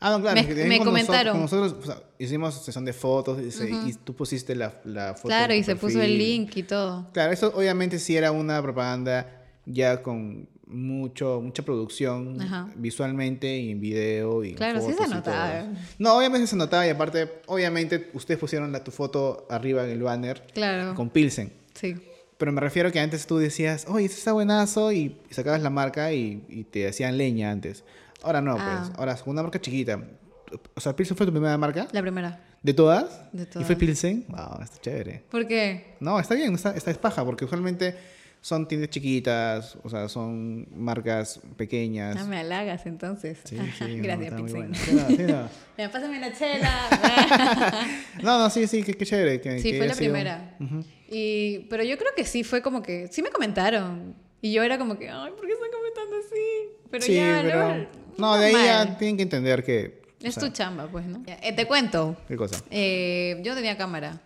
Ah, 0.00 0.10
no, 0.12 0.20
claro. 0.22 0.40
Me- 0.40 0.46
con 0.46 0.56
nosotros- 0.56 0.84
comentaron. 0.86 1.32
con 1.34 1.40
Nosotros, 1.42 1.76
o 1.80 1.86
sea, 1.86 2.02
hicimos 2.18 2.54
sesión 2.64 2.84
de 2.86 2.92
fotos 2.94 3.40
y, 3.40 3.50
se- 3.50 3.70
y 3.70 3.92
tú 4.02 4.14
pusiste 4.16 4.54
la, 4.56 4.80
la 4.84 5.14
foto. 5.14 5.28
Claro, 5.28 5.52
y 5.54 5.62
se 5.62 5.76
puso 5.76 6.00
el 6.00 6.16
link 6.16 6.56
y 6.56 6.62
todo. 6.62 7.08
Claro, 7.12 7.32
eso 7.32 7.52
obviamente 7.54 7.98
sí 7.98 8.16
era 8.16 8.32
una 8.32 8.62
propaganda 8.62 9.44
ya 9.66 10.02
con 10.02 10.48
mucho 10.70 11.40
mucha 11.42 11.62
producción 11.62 12.40
Ajá. 12.40 12.68
visualmente 12.76 13.58
y 13.58 13.70
en 13.72 13.80
video 13.80 14.44
y 14.44 14.50
en 14.50 14.54
Claro, 14.56 14.80
sí 14.80 14.92
se 14.92 15.04
y 15.04 15.08
notaba. 15.10 15.64
No, 15.98 16.16
obviamente 16.16 16.46
se 16.46 16.56
notaba 16.56 16.86
y 16.86 16.90
aparte, 16.90 17.28
obviamente 17.46 18.10
ustedes 18.14 18.38
pusieron 18.40 18.72
la, 18.72 18.82
tu 18.84 18.90
foto 18.90 19.46
arriba 19.50 19.84
en 19.84 19.90
el 19.90 20.02
banner 20.02 20.46
Claro. 20.54 20.94
con 20.94 21.10
Pilsen. 21.10 21.52
Sí. 21.74 21.96
Pero 22.38 22.52
me 22.52 22.60
refiero 22.60 22.90
que 22.90 23.00
antes 23.00 23.26
tú 23.26 23.36
decías, 23.38 23.84
oye, 23.88 24.06
este 24.06 24.18
está 24.18 24.32
buenazo 24.32 24.92
y, 24.92 25.16
y 25.30 25.34
sacabas 25.34 25.60
la 25.62 25.68
marca 25.70 26.12
y, 26.12 26.42
y 26.48 26.64
te 26.64 26.88
hacían 26.88 27.18
leña 27.18 27.50
antes. 27.50 27.84
Ahora 28.22 28.40
no, 28.40 28.56
Ah. 28.58 28.84
pues. 28.86 28.98
Ahora 28.98 29.12
es 29.12 29.22
una 29.26 29.42
marca 29.42 29.60
chiquita. 29.60 30.00
O 30.74 30.80
sea, 30.80 30.96
Pilsen 30.96 31.16
fue 31.16 31.26
tu 31.26 31.32
primera 31.32 31.56
marca. 31.58 31.86
La 31.92 32.00
primera. 32.02 32.44
¿De 32.62 32.74
todas? 32.74 33.20
De 33.32 33.42
¿Y 33.42 33.46
todas. 33.46 33.66
fue 33.66 33.76
Pilsen? 33.76 34.24
Wow, 34.28 34.62
está 34.62 34.78
chévere. 34.80 35.22
¿Por 35.30 35.46
qué? 35.46 35.94
No, 36.00 36.18
está 36.18 36.34
bien, 36.34 36.54
está, 36.54 36.74
está 36.76 36.90
es 36.90 36.98
paja, 36.98 37.24
porque 37.24 37.44
usualmente 37.44 37.94
son 38.42 38.66
tiendas 38.66 38.88
chiquitas, 38.90 39.76
o 39.82 39.90
sea, 39.90 40.08
son 40.08 40.66
marcas 40.74 41.40
pequeñas. 41.56 42.16
Ah, 42.18 42.24
me 42.24 42.38
halagas 42.38 42.86
entonces. 42.86 43.38
Sí, 43.44 43.56
sí, 43.78 43.96
no, 43.96 44.02
Gracias, 44.02 44.32
muy 44.32 44.42
Pixel. 44.42 44.58
buena. 44.60 44.76
Sí, 44.78 45.22
no, 45.22 45.42
no. 45.84 45.90
Pásame 45.92 46.20
la 46.20 46.32
chela. 46.32 46.70
No, 48.22 48.38
no, 48.38 48.50
sí, 48.50 48.66
sí, 48.66 48.82
qué, 48.82 48.94
qué 48.94 49.04
chévere. 49.06 49.40
Que, 49.40 49.58
sí, 49.60 49.72
que 49.72 49.78
fue 49.78 49.86
la 49.88 49.94
sido- 49.94 50.12
primera. 50.12 50.56
Ujú. 50.60 50.84
y, 51.10 51.60
pero 51.70 51.82
yo 51.84 51.96
creo 51.98 52.10
que 52.16 52.24
sí 52.24 52.44
fue 52.44 52.60
como 52.62 52.82
que... 52.82 53.08
Sí 53.08 53.22
me 53.22 53.30
comentaron. 53.30 54.14
Y 54.42 54.52
yo 54.52 54.62
era 54.62 54.78
como 54.78 54.98
que, 54.98 55.08
ay, 55.10 55.32
¿por 55.36 55.46
qué 55.46 55.52
están 55.52 55.68
comentando 55.70 56.16
así? 56.16 56.76
Pero 56.90 57.04
sí, 57.04 57.14
ya, 57.14 57.40
pero... 57.42 57.68
luego, 57.68 57.86
No, 58.18 58.36
de 58.36 58.46
ahí 58.46 58.52
ya 58.52 58.78
normal. 58.80 58.98
tienen 58.98 59.16
que 59.18 59.22
entender 59.24 59.64
que... 59.64 60.02
o 60.22 60.26
Es 60.26 60.34
sea, 60.34 60.42
tu 60.44 60.48
chamba, 60.50 60.88
pues, 60.90 61.04
¿no? 61.06 61.22
Eh, 61.26 61.52
te 61.54 61.66
cuento. 61.66 62.16
¿Qué 62.26 62.36
cosa? 62.36 62.62
Eh, 62.70 63.40
yo 63.44 63.54
tenía 63.54 63.76
cámara. 63.76 64.20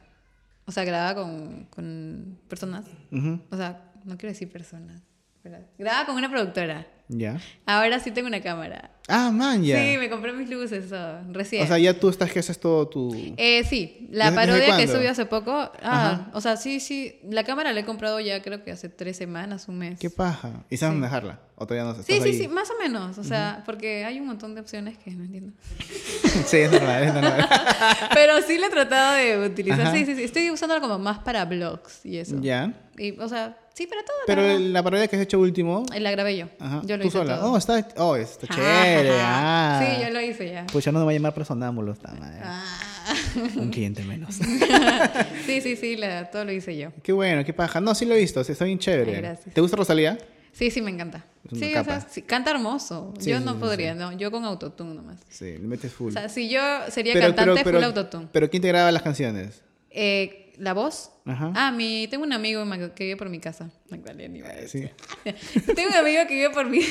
O 0.67 0.73
sea, 0.73 0.85
grababa 0.85 1.15
con, 1.21 1.67
con 1.71 2.39
personas. 2.49 2.87
Ujú, 3.13 3.41
O 3.51 3.57
sea, 3.57 3.93
no 4.05 4.17
quiero 4.17 4.33
decir 4.33 4.51
personas. 4.51 5.03
¿verdad? 5.43 5.61
Grababa 5.79 6.07
con 6.07 6.17
una 6.17 6.31
productora. 6.31 6.87
Ya. 7.09 7.39
Ahora 7.67 8.01
sí 8.01 8.11
tengo 8.11 8.29
una 8.29 8.41
cámara. 8.41 8.93
Ah, 9.09 9.31
man, 9.31 9.63
ya. 9.63 9.79
Sí, 9.79 9.99
me 9.99 10.09
compré 10.09 10.33
mis 10.33 10.49
luces, 10.49 10.87
eso, 10.87 11.19
recién. 11.33 11.63
O 11.65 11.67
sea, 11.67 11.77
ya 11.77 11.93
tú 12.01 12.09
estás 12.09 12.33
que 12.33 12.39
haces 12.39 12.59
todo 12.59 12.89
tu... 12.89 13.15
Eh, 13.37 13.63
sí, 13.69 14.09
la 14.11 14.31
¿Desde- 14.31 14.37
parodia 14.37 14.65
que 14.65 14.69
cuándo? 14.87 14.93
subió 14.95 15.11
hace 15.11 15.27
poco. 15.27 15.53
Ah, 15.53 15.71
Ajá. 15.83 16.31
o 16.33 16.41
sea, 16.41 16.57
sí, 16.57 16.81
sí. 16.81 17.21
La 17.29 17.45
cámara 17.45 17.75
la 17.75 17.81
he 17.81 17.85
comprado 17.85 18.21
ya 18.21 18.41
creo 18.41 18.65
que 18.65 18.71
hace 18.73 18.89
tres 18.89 19.19
semanas, 19.19 19.69
un 19.69 19.77
mes. 19.77 19.99
¿Qué 19.99 20.09
paja? 20.09 20.65
¿Y 20.71 20.79
sabes 20.79 20.95
Sí. 20.95 21.01
manejarla? 21.01 21.41
¿O 21.57 21.67
todavía 21.67 21.93
no 21.93 22.03
Sí, 22.03 22.21
sí, 22.23 22.33
sí, 22.33 22.49
más 22.49 22.71
o 22.71 22.83
menos. 22.83 23.19
O 23.19 23.25
sea, 23.25 23.63
porque 23.67 24.07
hay 24.07 24.19
un 24.19 24.27
montón 24.27 24.55
de 24.55 24.63
opciones 24.63 24.97
que 24.97 25.11
no 25.11 25.25
entiendo. 25.25 25.53
sí, 26.47 26.57
es 26.57 26.73
normal, 26.73 27.03
es 27.05 27.13
normal. 27.13 27.49
Pero 28.15 28.41
sí 28.41 28.57
le 28.57 28.67
he 28.69 28.71
tratado 28.71 29.17
de 29.17 29.47
utilizar. 29.47 29.83
Ajá. 29.83 29.93
Sí, 29.93 30.07
sí, 30.07 30.15
sí. 30.17 30.23
Estoy 30.25 30.51
usándola 30.51 30.81
como 30.81 30.99
más 30.99 31.19
para 31.19 31.45
blogs 31.45 32.07
y 32.07 32.17
eso. 32.17 32.41
ya. 32.41 32.73
Y, 32.97 33.13
o 33.21 33.29
sea, 33.29 33.59
sí, 33.75 33.87
para 33.87 34.03
todo. 34.05 34.17
la 34.21 34.25
Pero 34.27 34.43
verdad. 34.43 34.59
la 34.61 34.83
parodia 34.83 35.09
que 35.09 35.17
has 35.17 35.23
hecho 35.23 35.39
último... 35.39 35.85
La 35.99 36.11
grabé 36.11 36.37
yo. 36.39 36.47
Ajá, 36.59 36.81
Yo 36.85 36.97
lo 36.97 37.03
tú 37.03 37.09
hice 37.09 37.19
sola. 37.19 37.39
todo. 37.39 37.53
Oh, 37.53 37.57
está, 37.59 37.89
oh, 37.99 38.17
está 38.17 38.47
Ajá, 38.49 38.55
chévere. 38.83 39.11
ajá. 39.21 39.79
Ah. 39.81 39.85
Sí, 39.97 40.03
yo 40.05 40.11
lo 40.11 40.21
hice 40.23 40.51
ya. 40.51 40.67
Pues 40.73 40.85
ya 40.85 40.93
no 40.93 41.01
me 41.01 41.05
va 41.05 41.11
a 41.11 41.15
llamar 41.15 41.35
personámbulo 41.35 41.93
esta 41.93 42.13
madre. 42.15 42.41
Ah. 42.43 42.65
Un 43.57 43.71
cliente 43.71 44.03
menos. 44.05 44.35
sí, 45.47 45.61
sí, 45.61 45.77
sí, 45.77 45.97
la- 45.97 46.31
todo 46.31 46.45
lo 46.45 46.53
hice 46.53 46.77
yo. 46.77 46.91
qué 47.03 47.13
bueno, 47.13 47.45
qué 47.45 47.53
paja. 47.53 47.81
No, 47.81 47.95
sí 47.95 48.05
lo 48.07 48.15
he 48.15 48.19
visto, 48.19 48.43
sí, 48.45 48.53
está 48.53 48.65
bien 48.65 48.79
chévere. 48.79 49.15
Ay, 49.17 49.21
gracias. 49.23 49.55
¿Te 49.55 49.61
gusta 49.61 49.77
Rosalía? 49.77 50.19
Sí, 50.53 50.71
sí, 50.71 50.81
me 50.81 50.91
encanta. 50.91 51.25
Sí, 51.53 51.75
o 51.75 51.85
sea, 51.85 52.01
sí, 52.01 52.23
canta 52.23 52.53
hermoso. 52.53 53.13
Sí, 53.19 53.31
yo 53.31 53.39
sí, 53.39 53.45
no 53.45 53.53
sí, 53.55 53.59
podría, 53.59 53.93
sí. 53.93 53.99
no. 53.99 54.13
Yo 54.13 54.31
con 54.31 54.45
autotune 54.45 54.95
nomás. 54.95 55.19
Sí, 55.29 55.45
le 55.59 55.59
metes 55.67 55.93
full. 55.93 56.09
O 56.09 56.13
sea, 56.13 56.29
si 56.29 56.49
yo 56.49 56.61
sería 56.91 57.13
cantante, 57.21 57.63
full 57.65 57.83
autotune. 57.83 58.29
pero 58.33 58.49
¿quién 58.49 58.63
te 58.63 58.69
graba 58.69 58.91
las 58.93 59.03
canciones? 59.03 59.63
Eh, 59.91 60.44
¿La 60.59 60.73
voz? 60.75 61.11
Ajá. 61.27 61.53
Ah, 61.55 61.71
mi, 61.73 62.07
tengo 62.09 62.25
un 62.25 62.33
amigo 62.33 62.65
que 62.95 63.05
vive 63.05 63.17
por 63.17 63.29
mi 63.29 63.41
casa. 63.41 63.71
Magdalena, 63.91 64.37
iba 64.39 64.49
a 64.49 64.53
Eh, 64.59 64.61
decir. 64.63 64.93
sí. 65.25 65.61
tengo 65.75 65.91
un 65.91 65.97
amigo 65.97 66.23
que 66.29 66.35
vive 66.35 66.51
por 66.51 66.69
mi... 66.69 66.81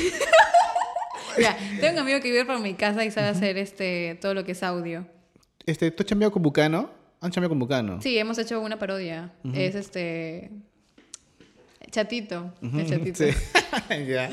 Ya, 1.39 1.57
tengo 1.79 1.93
un 1.93 1.99
amigo 1.99 2.19
que 2.19 2.29
vive 2.29 2.45
por 2.45 2.59
mi 2.59 2.75
casa 2.75 3.03
y 3.05 3.09
sabe 3.09 3.27
hacer 3.29 3.57
este 3.57 4.19
todo 4.21 4.35
lo 4.35 4.43
que 4.43 4.51
es 4.51 4.61
audio. 4.61 5.07
Este, 5.65 5.89
¿Tú 5.89 6.03
has 6.03 6.07
chambeado 6.07 6.31
con 6.31 6.43
Bucano? 6.43 6.91
¿Han 7.21 7.31
chambeado 7.31 7.49
con 7.49 7.59
Bucano? 7.59 7.99
Sí, 8.01 8.15
hemos 8.19 8.37
hecho 8.37 8.61
una 8.61 8.77
parodia. 8.77 9.31
Es 9.53 9.73
este... 9.73 10.51
Chatito. 11.89 12.53
El 12.61 12.87
chatito. 12.87 13.23
sí. 13.23 13.31
ya. 14.07 14.29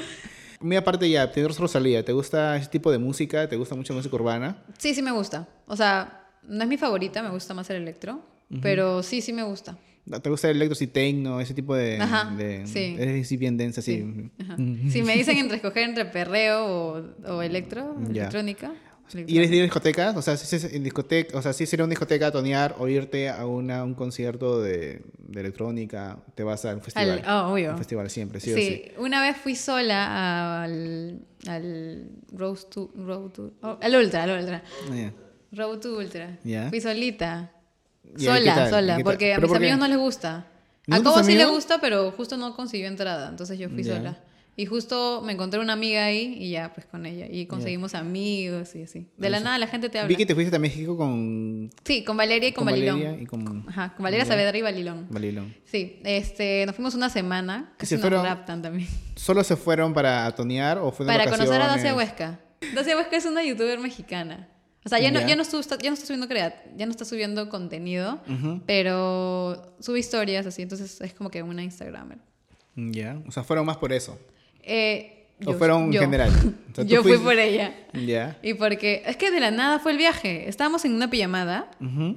Muy 0.61 0.77
aparte 0.77 1.09
ya, 1.09 1.31
tienes 1.33 1.59
Rosalía, 1.59 2.05
¿te 2.05 2.13
gusta 2.13 2.57
ese 2.57 2.69
tipo 2.69 2.93
de 2.93 2.99
música? 2.99 3.49
¿Te 3.49 3.57
gusta 3.57 3.75
mucho 3.75 3.95
música 3.95 4.15
urbana? 4.17 4.63
Sí, 4.77 4.95
sí 4.95 5.01
me 5.01 5.11
gusta. 5.11 5.49
O 5.67 5.77
sea, 5.77 6.27
no 6.43 6.63
es 6.63 6.69
mi 6.69 6.77
favorita, 6.77 7.23
me 7.23 7.31
gusta 7.31 7.55
más 7.55 7.71
el 7.71 7.77
electro. 7.77 8.21
Pero 8.63 9.03
sí, 9.03 9.21
sí 9.21 9.33
me 9.33 9.43
gusta. 9.43 9.79
¿Te 10.23 10.29
gusta 10.31 10.51
el 10.51 10.57
electro 10.57 10.77
y 10.83 10.87
techno, 10.89 11.41
ese 11.41 11.55
tipo 11.55 11.75
de... 11.75 11.99
Ajá, 12.01 12.35
de- 12.37 12.67
sí. 12.67 12.97
Así 13.21 13.37
bien 13.37 13.57
densa, 13.57 13.81
así. 13.81 13.99
Sí. 13.99 14.31
Ajá. 14.43 14.57
Si 14.91 15.03
me 15.03 15.15
dicen 15.17 15.37
entre 15.39 15.57
escoger 15.57 15.85
entre 15.85 16.05
perreo 16.07 16.65
o, 16.67 17.03
o 17.33 17.43
electro, 17.43 17.95
Ya. 18.11 18.23
electrónica. 18.23 18.73
¿Y 19.27 19.39
eres 19.39 19.51
de 19.51 19.57
ir 19.57 19.63
a 19.63 19.65
discotecas? 19.65 20.17
O 20.17 20.23
sea, 20.23 20.37
si 20.37 20.55
es 20.57 20.65
en 20.73 20.85
discoteca, 20.85 21.37
o 21.37 21.43
sea, 21.43 21.53
si 21.53 21.67
sería 21.67 21.85
una 21.85 21.91
discoteca 21.91 22.31
tonear 22.31 22.77
o 22.79 22.87
irte 22.87 23.29
a 23.29 23.45
una, 23.45 23.83
un 23.83 23.95
concierto 23.95 24.63
de, 24.63 25.03
de 25.19 25.41
electrónica, 25.41 26.19
te 26.37 26.45
vas 26.45 26.65
a 26.65 26.75
un 26.75 26.81
festival. 26.81 27.23
Al- 27.25 27.45
oh, 27.49 27.53
obvio. 27.53 27.73
Un 27.73 27.79
festival 27.79 28.09
siempre, 28.09 28.39
sí, 28.41 28.53
Sí, 28.53 28.55
o 28.55 28.57
sí. 28.57 28.83
una 28.99 29.21
vez 29.21 29.37
fui 29.37 29.57
sola 29.57 30.63
al, 30.63 31.23
al 31.49 32.09
Road 32.33 32.59
to, 32.73 32.93
Road 32.97 33.31
to- 33.33 33.53
oh, 33.63 33.79
al 33.83 33.97
Ultra, 33.97 34.23
al 34.25 34.39
Ultra. 34.41 34.63
Ya. 34.95 35.13
Road 35.53 35.79
to 35.81 35.97
Ultra. 35.99 36.39
Ya. 36.45 36.69
Fui 36.69 36.81
solita. 36.81 37.51
Ya, 38.17 38.39
¿y 38.39 38.45
qué 38.45 38.51
Sola, 38.51 38.71
sola, 38.71 38.99
porque 39.03 39.33
a 39.35 39.37
¿Pero 39.37 39.49
mis 39.49 39.57
amigos 39.57 39.79
no 39.79 39.89
les 39.89 39.99
gusta. 39.99 40.47
¿No 40.87 40.97
A 40.97 41.03
Cobo 41.03 41.23
sí 41.23 41.35
le 41.35 41.45
gusta, 41.47 41.81
pero 41.81 42.11
justo 42.13 42.37
no 42.37 42.55
consiguió 42.57 42.89
entrada, 42.89 43.29
entonces 43.29 43.59
yo 43.59 43.69
fui 43.69 43.85
sola. 43.85 44.19
Y 44.57 44.67
justo 44.67 45.23
me 45.25 45.33
encontré 45.33 45.59
una 45.59 45.73
amiga 45.73 46.05
ahí 46.05 46.37
y 46.39 46.51
ya, 46.51 46.73
pues 46.75 46.85
con 46.85 47.07
ella. 47.07 47.27
Y 47.31 47.47
conseguimos 47.47 47.95
amigos 47.95 48.75
y 48.75 48.83
así. 48.83 49.07
De 49.17 49.31
la 49.31 49.41
nada 49.41 49.57
la 49.59 49.67
gente 49.67 49.89
te 49.89 49.99
habla. 49.99 50.09
Vi 50.09 50.17
que 50.17 50.27
te 50.27 50.35
fuiste 50.35 50.55
a 50.55 50.59
México 50.59 50.99
con, 50.99 51.71
Sí, 51.85 52.05
con 52.05 52.17
Valeria 52.17 52.49
y 52.49 52.53
con, 52.53 52.65
con 52.67 52.73
Balilón. 52.73 53.01
Valeria 53.01 53.23
y 53.23 53.27
con 53.27 53.65
Ajá, 53.69 53.95
con 53.95 54.05
Valeria. 54.05 54.27
Saavedra 54.27 54.59
y 54.59 54.61
Balilón. 54.61 55.07
Balilón. 55.09 55.55
Sí, 55.65 56.01
este, 56.05 56.67
nos 56.67 56.75
fuimos 56.75 56.95
una 56.95 57.09
semana. 57.09 57.73
¿Y 57.77 57.79
Casi 57.79 57.89
se 57.91 57.95
nos 57.95 58.03
fueron? 58.03 58.23
raptan 58.25 58.61
también. 58.61 58.89
¿Solo 59.15 59.45
se 59.45 59.57
fueron 59.57 59.95
para 59.95 60.31
tonear 60.35 60.77
o 60.79 60.93
fueron 60.93 61.17
Para 61.17 61.31
conocer 61.31 61.63
a 61.63 61.67
Dacia? 61.67 61.95
Huesca. 61.95 62.41
Dacia 62.75 62.97
Huesca 62.99 63.17
es 63.17 63.25
una 63.25 63.43
youtuber 63.43 63.79
mexicana. 63.79 64.49
O 64.85 64.89
sea, 64.89 64.99
ya 64.99 65.11
no, 65.11 65.21
Ya. 65.21 65.27
ya 65.29 65.37
no, 65.37 65.43
está, 65.43 65.77
ya 65.79 65.91
no 65.91 65.95
está 65.95 66.07
subiendo 66.07 66.27
crea- 66.29 66.63
ya 66.77 66.87
no 66.87 66.93
está 66.93 67.05
subiendo 67.05 67.49
contenido, 67.51 68.21
pero 68.67 69.75
sube 69.81 69.99
historias 69.99 70.47
así, 70.47 70.63
entonces 70.63 71.01
es 71.01 71.13
como 71.15 71.31
que 71.31 71.43
una 71.43 71.63
Instagramer. 71.63 72.19
Ya, 72.77 73.21
o 73.27 73.31
sea, 73.33 73.43
fueron 73.45 73.67
más 73.67 73.77
por 73.77 73.93
eso. 73.93 74.19
Eh, 74.63 75.27
¿O 75.45 75.53
fueron 75.55 75.85
en 75.85 75.93
yo. 75.93 76.01
general? 76.01 76.31
O 76.73 76.75
sea, 76.75 76.85
tú 76.85 76.91
yo 76.91 77.03
fui 77.03 77.19
por 77.19 77.39
ella. 77.39 77.75
Ya. 77.95 78.39
Y 78.43 78.55
porque 78.55 79.03
es 79.07 79.17
que 79.17 79.31
de 79.31 79.41
la 79.41 79.51
nada 79.51 79.81
fue 79.81 79.93
el 79.93 79.99
viaje. 79.99 80.49
Estábamos 80.49 80.85
en 80.85 80.95
una 80.95 81.11
pijamada. 81.11 81.71
Ujú. 81.81 82.17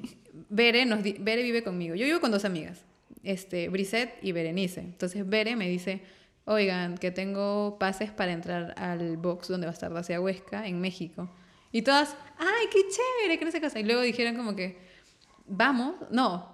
Bere, 0.49 0.85
nos 0.85 1.01
di- 1.03 1.17
Bere 1.19 1.41
vive 1.41 1.63
conmigo. 1.63 1.95
Yo 1.95 2.05
vivo 2.05 2.19
con 2.21 2.31
dos 2.31 2.45
amigas, 2.45 2.79
este, 3.23 3.67
Brisette 3.69 4.13
y 4.21 4.31
Berenice. 4.31 4.81
Entonces 4.81 5.27
Bere 5.27 5.55
me 5.55 5.67
dice, 5.67 6.01
oigan, 6.45 6.97
que 6.97 7.11
tengo 7.11 7.77
pases 7.79 8.11
para 8.11 8.31
entrar 8.31 8.73
al 8.77 9.17
box 9.17 9.47
donde 9.47 9.65
va 9.65 9.71
a 9.71 9.73
estar 9.73 9.91
Dacia 9.93 10.21
Huesca 10.21 10.67
en 10.67 10.79
México. 10.79 11.29
Y 11.73 11.81
todas, 11.81 12.15
ay, 12.37 12.67
qué 12.71 12.79
chévere, 12.87 13.37
que 13.37 13.43
no 13.43 13.51
qué 13.51 13.59
cosa. 13.59 13.79
Y 13.79 13.83
luego 13.83 14.01
dijeron 14.01 14.37
como 14.37 14.55
que, 14.55 14.77
vamos. 15.45 15.95
No, 16.09 16.49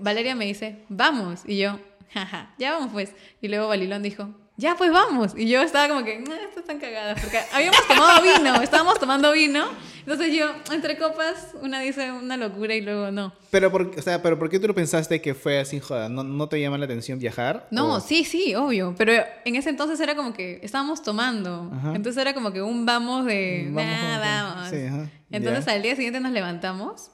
Valeria 0.00 0.34
me 0.34 0.46
dice, 0.46 0.84
vamos. 0.88 1.42
Y 1.46 1.58
yo, 1.58 1.78
jaja, 2.12 2.52
ya 2.58 2.72
vamos 2.72 2.90
pues. 2.92 3.14
Y 3.40 3.48
luego 3.48 3.68
Balilón 3.68 4.02
dijo, 4.02 4.34
ya 4.56 4.76
pues 4.76 4.92
vamos. 4.92 5.32
Y 5.36 5.48
yo 5.48 5.60
estaba 5.62 5.88
como 5.88 6.04
que, 6.04 6.18
no, 6.20 6.32
estas 6.34 6.58
están 6.58 6.78
cagadas. 6.78 7.20
Porque 7.20 7.38
habíamos 7.52 7.86
tomado 7.88 8.22
vino, 8.22 8.54
estábamos 8.62 8.98
tomando 9.00 9.32
vino. 9.32 9.64
Entonces 10.00 10.34
yo, 10.36 10.46
entre 10.70 10.98
copas, 10.98 11.54
una 11.62 11.80
dice 11.80 12.12
una 12.12 12.36
locura 12.36 12.74
y 12.74 12.82
luego 12.82 13.10
no. 13.10 13.32
Pero, 13.50 13.72
por, 13.72 13.90
o 13.98 14.02
sea, 14.02 14.20
pero 14.22 14.38
¿por 14.38 14.50
qué 14.50 14.60
tú 14.60 14.66
lo 14.68 14.74
pensaste 14.74 15.22
que 15.22 15.34
fue 15.34 15.58
así, 15.60 15.80
joda? 15.80 16.08
¿No, 16.10 16.22
no 16.24 16.46
te 16.48 16.60
llama 16.60 16.76
la 16.76 16.84
atención 16.84 17.18
viajar? 17.18 17.66
No, 17.70 17.94
¿O- 17.94 18.00
sí, 18.00 18.24
sí, 18.24 18.54
obvio. 18.54 18.94
Pero 18.98 19.14
en 19.46 19.56
ese 19.56 19.70
entonces 19.70 19.98
era 20.00 20.14
como 20.14 20.34
que 20.34 20.60
estábamos 20.62 21.02
tomando. 21.02 21.70
Ajá. 21.74 21.94
Entonces 21.96 22.20
era 22.20 22.34
como 22.34 22.52
que 22.52 22.60
un 22.60 22.84
vamos 22.84 23.24
de. 23.24 23.64
Vamos, 23.72 23.90
"Nah, 23.90 24.18
vamos, 24.20 24.68
sí, 24.70 24.76
ajá, 24.86 25.10
Entonces 25.30 25.64
ya. 25.64 25.72
al 25.72 25.82
día 25.82 25.96
siguiente 25.96 26.20
nos 26.20 26.32
levantamos 26.32 27.10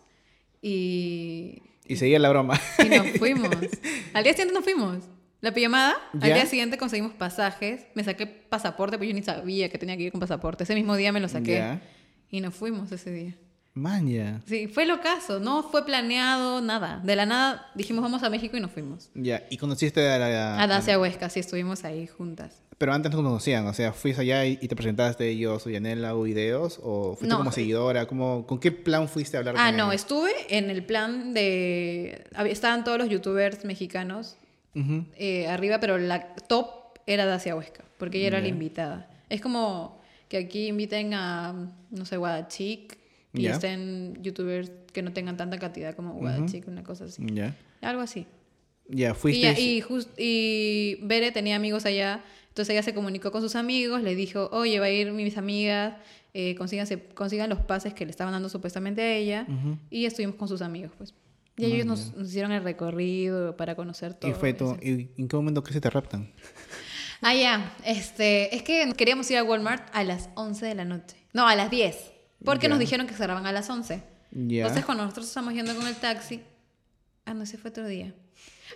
y. 0.61 1.63
Y 1.87 1.97
seguía 1.97 2.19
la 2.19 2.29
broma. 2.31 2.61
y 2.85 2.89
nos 2.89 3.07
fuimos. 3.19 3.51
al 4.15 4.25
día 4.25 4.33
siguiente 4.33 4.55
nos 4.55 4.65
fuimos. 4.65 4.99
La 5.41 5.53
pijamada, 5.55 5.95
al 6.15 6.29
¿Ya? 6.29 6.35
día 6.35 6.47
siguiente 6.47 6.77
conseguimos 6.77 7.13
pasajes. 7.15 7.87
Me 7.95 8.05
saqué 8.05 8.27
pasaporte, 8.27 8.99
pues 8.99 9.09
yo 9.09 9.15
ni 9.15 9.23
sabía 9.23 9.69
que 9.71 9.79
tenía 9.79 9.97
que 9.97 10.03
ir 10.05 10.13
con 10.13 10.21
pasaporte. 10.21 10.65
Ese 10.65 10.75
mismo 10.75 10.97
día 10.97 11.13
me 11.13 11.21
lo 11.21 11.29
saqué. 11.29 11.55
Ya. 11.55 11.81
Y 12.31 12.41
nos 12.41 12.55
fuimos 12.55 12.93
ese 12.93 13.11
día. 13.11 13.35
Man, 13.73 14.09
ya. 14.09 14.41
Sí, 14.47 14.67
fue 14.67 14.85
lo 14.85 15.01
caso. 15.01 15.41
No 15.41 15.63
fue 15.63 15.87
planeado, 15.87 16.61
nada. 16.61 17.01
De 17.05 17.17
la 17.17 17.25
nada 17.25 17.71
dijimos 17.75 18.03
vamos 18.03 18.23
a 18.23 18.29
México 18.29 18.57
y 18.57 18.61
nos 18.61 18.71
fuimos. 18.73 19.11
Ya. 19.15 19.45
¿Y 19.49 19.57
conociste 19.57 20.07
a 20.11 20.19
la... 20.19 20.63
A 20.63 20.67
Dacia 20.67 20.99
Huesca, 20.99 21.31
sí, 21.31 21.41
estuvimos 21.41 21.85
ahí 21.85 22.07
juntas. 22.07 22.61
Pero 22.77 22.93
antes 22.93 23.11
no 23.13 23.19
te 23.19 23.25
conocían, 23.25 23.67
o 23.67 23.75
sea, 23.75 23.93
fuiste 23.93 24.23
allá 24.23 24.45
y, 24.47 24.59
y 24.61 24.67
te 24.69 24.75
presentaste, 24.75 25.37
yo 25.37 25.59
soy 25.59 25.75
Yanela, 25.75 26.11
hago 26.11 26.23
videos, 26.23 26.81
o 26.83 27.11
fuiste 27.15 27.29
No. 27.29 27.37
como 27.39 27.53
seguidora, 27.53 28.07
como, 28.07 28.47
¿con 28.47 28.59
qué 28.59 28.73
plan 28.73 29.07
fuiste 29.07 29.37
a 29.37 29.41
hablar 29.41 29.55
Ah, 29.59 29.67
con 29.67 29.77
no, 29.77 29.87
ella? 29.89 29.95
estuve 29.97 30.31
en 30.49 30.71
el 30.71 30.85
plan 30.85 31.33
de... 31.35 32.25
Estaban 32.47 32.83
todos 32.85 32.99
los 32.99 33.09
youtubers 33.11 33.65
mexicanos 33.67 34.37
Eh, 34.75 35.47
arriba, 35.49 35.81
pero 35.81 35.99
la 35.99 36.35
top 36.35 36.69
era 37.07 37.27
Dacia 37.27 37.57
Huesca, 37.57 37.85
porque 37.99 38.19
ella 38.19 38.29
era 38.29 38.41
la 38.41 38.49
invitada. 38.49 39.11
Es 39.29 39.41
como 39.41 40.01
que 40.29 40.37
aquí 40.39 40.69
inviten 40.69 41.13
a, 41.15 41.73
no 41.91 42.05
sé, 42.05 42.17
Guadachic 42.17 42.99
y 43.33 43.43
Ya. 43.43 43.53
estén 43.53 44.19
youtubers 44.23 44.71
que 44.93 45.03
no 45.03 45.13
tengan 45.13 45.37
tanta 45.37 45.59
cantidad 45.59 45.95
como 45.95 46.15
Guadachic, 46.15 46.67
una 46.69 46.83
cosa 46.83 47.05
así. 47.05 47.23
Ya. 47.33 47.57
Algo 47.81 48.03
así. 48.03 48.27
Ya, 48.89 49.11
Y, 49.11 49.15
fuiste... 49.15 49.41
ya- 49.43 49.59
y, 49.59 49.81
just- 49.81 50.19
y 50.19 50.99
Bere 51.03 51.31
tenía 51.33 51.57
amigos 51.57 51.85
allá, 51.87 52.23
entonces 52.49 52.73
ella 52.73 52.83
se 52.83 52.93
comunicó 52.95 53.31
con 53.31 53.41
sus 53.41 53.55
amigos, 53.57 54.03
le 54.03 54.15
dijo, 54.17 54.49
oye, 54.53 54.81
va 54.81 54.87
a 54.87 54.91
ir 54.91 55.13
mis 55.13 55.37
amigas, 55.37 55.95
eh, 56.35 56.55
consigan 56.57 57.49
los 57.51 57.61
pases 57.61 57.95
que 57.95 58.05
le 58.05 58.11
estaban 58.11 58.33
dando 58.33 58.49
supuestamente 58.49 59.03
a 59.03 59.15
ella, 59.17 59.47
y 59.91 60.07
estuvimos 60.07 60.35
con 60.37 60.49
sus 60.49 60.61
amigos, 60.63 60.91
pues. 60.99 61.15
Y 61.61 61.73
ellos 61.73 61.87
nos, 61.87 62.15
nos 62.15 62.29
hicieron 62.29 62.53
el 62.53 62.63
recorrido 62.63 63.57
para 63.57 63.75
conocer 63.75 64.15
todo. 64.15 64.31
Y 64.31 64.35
fue 64.35 64.53
todo. 64.53 64.77
¿Y 64.83 65.11
en 65.17 65.29
qué 65.29 65.37
momento 65.37 65.63
que 65.63 65.73
se 65.73 65.81
te 65.81 65.91
raptan? 65.91 66.33
Ah, 67.23 67.35
ya, 67.35 67.77
este, 67.85 68.57
es 68.57 68.63
que 68.63 68.95
queríamos 68.97 69.31
ir 69.31 69.37
a 69.37 69.45
Walmart 69.45 69.87
a 69.93 70.05
las 70.05 70.31
11 70.37 70.65
de 70.65 70.75
la 70.75 70.87
noche. 70.87 71.19
No, 71.35 71.47
a 71.47 71.55
las 71.55 71.71
10, 71.71 71.95
porque 72.47 72.69
nos 72.69 72.79
dijeron 72.79 73.07
que 73.07 73.13
cerraban 73.13 73.45
a 73.47 73.53
las 73.53 73.69
11. 73.69 74.03
Ya. 74.33 74.63
Entonces, 74.63 74.87
cuando 74.87 75.05
nosotros 75.05 75.29
estamos 75.29 75.53
yendo 75.53 75.75
con 75.75 75.87
el 75.87 75.97
taxi. 75.97 76.41
Ah, 77.27 77.35
no, 77.35 77.43
ese 77.43 77.59
fue 77.59 77.71
otro 77.71 77.87
día. 77.87 78.15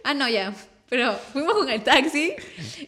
Ah, 0.02 0.12
no, 0.12 0.28
ya. 0.28 0.54
Pero 0.90 1.14
fuimos 1.14 1.54
con 1.54 1.70
el 1.70 1.82
taxi 1.82 2.34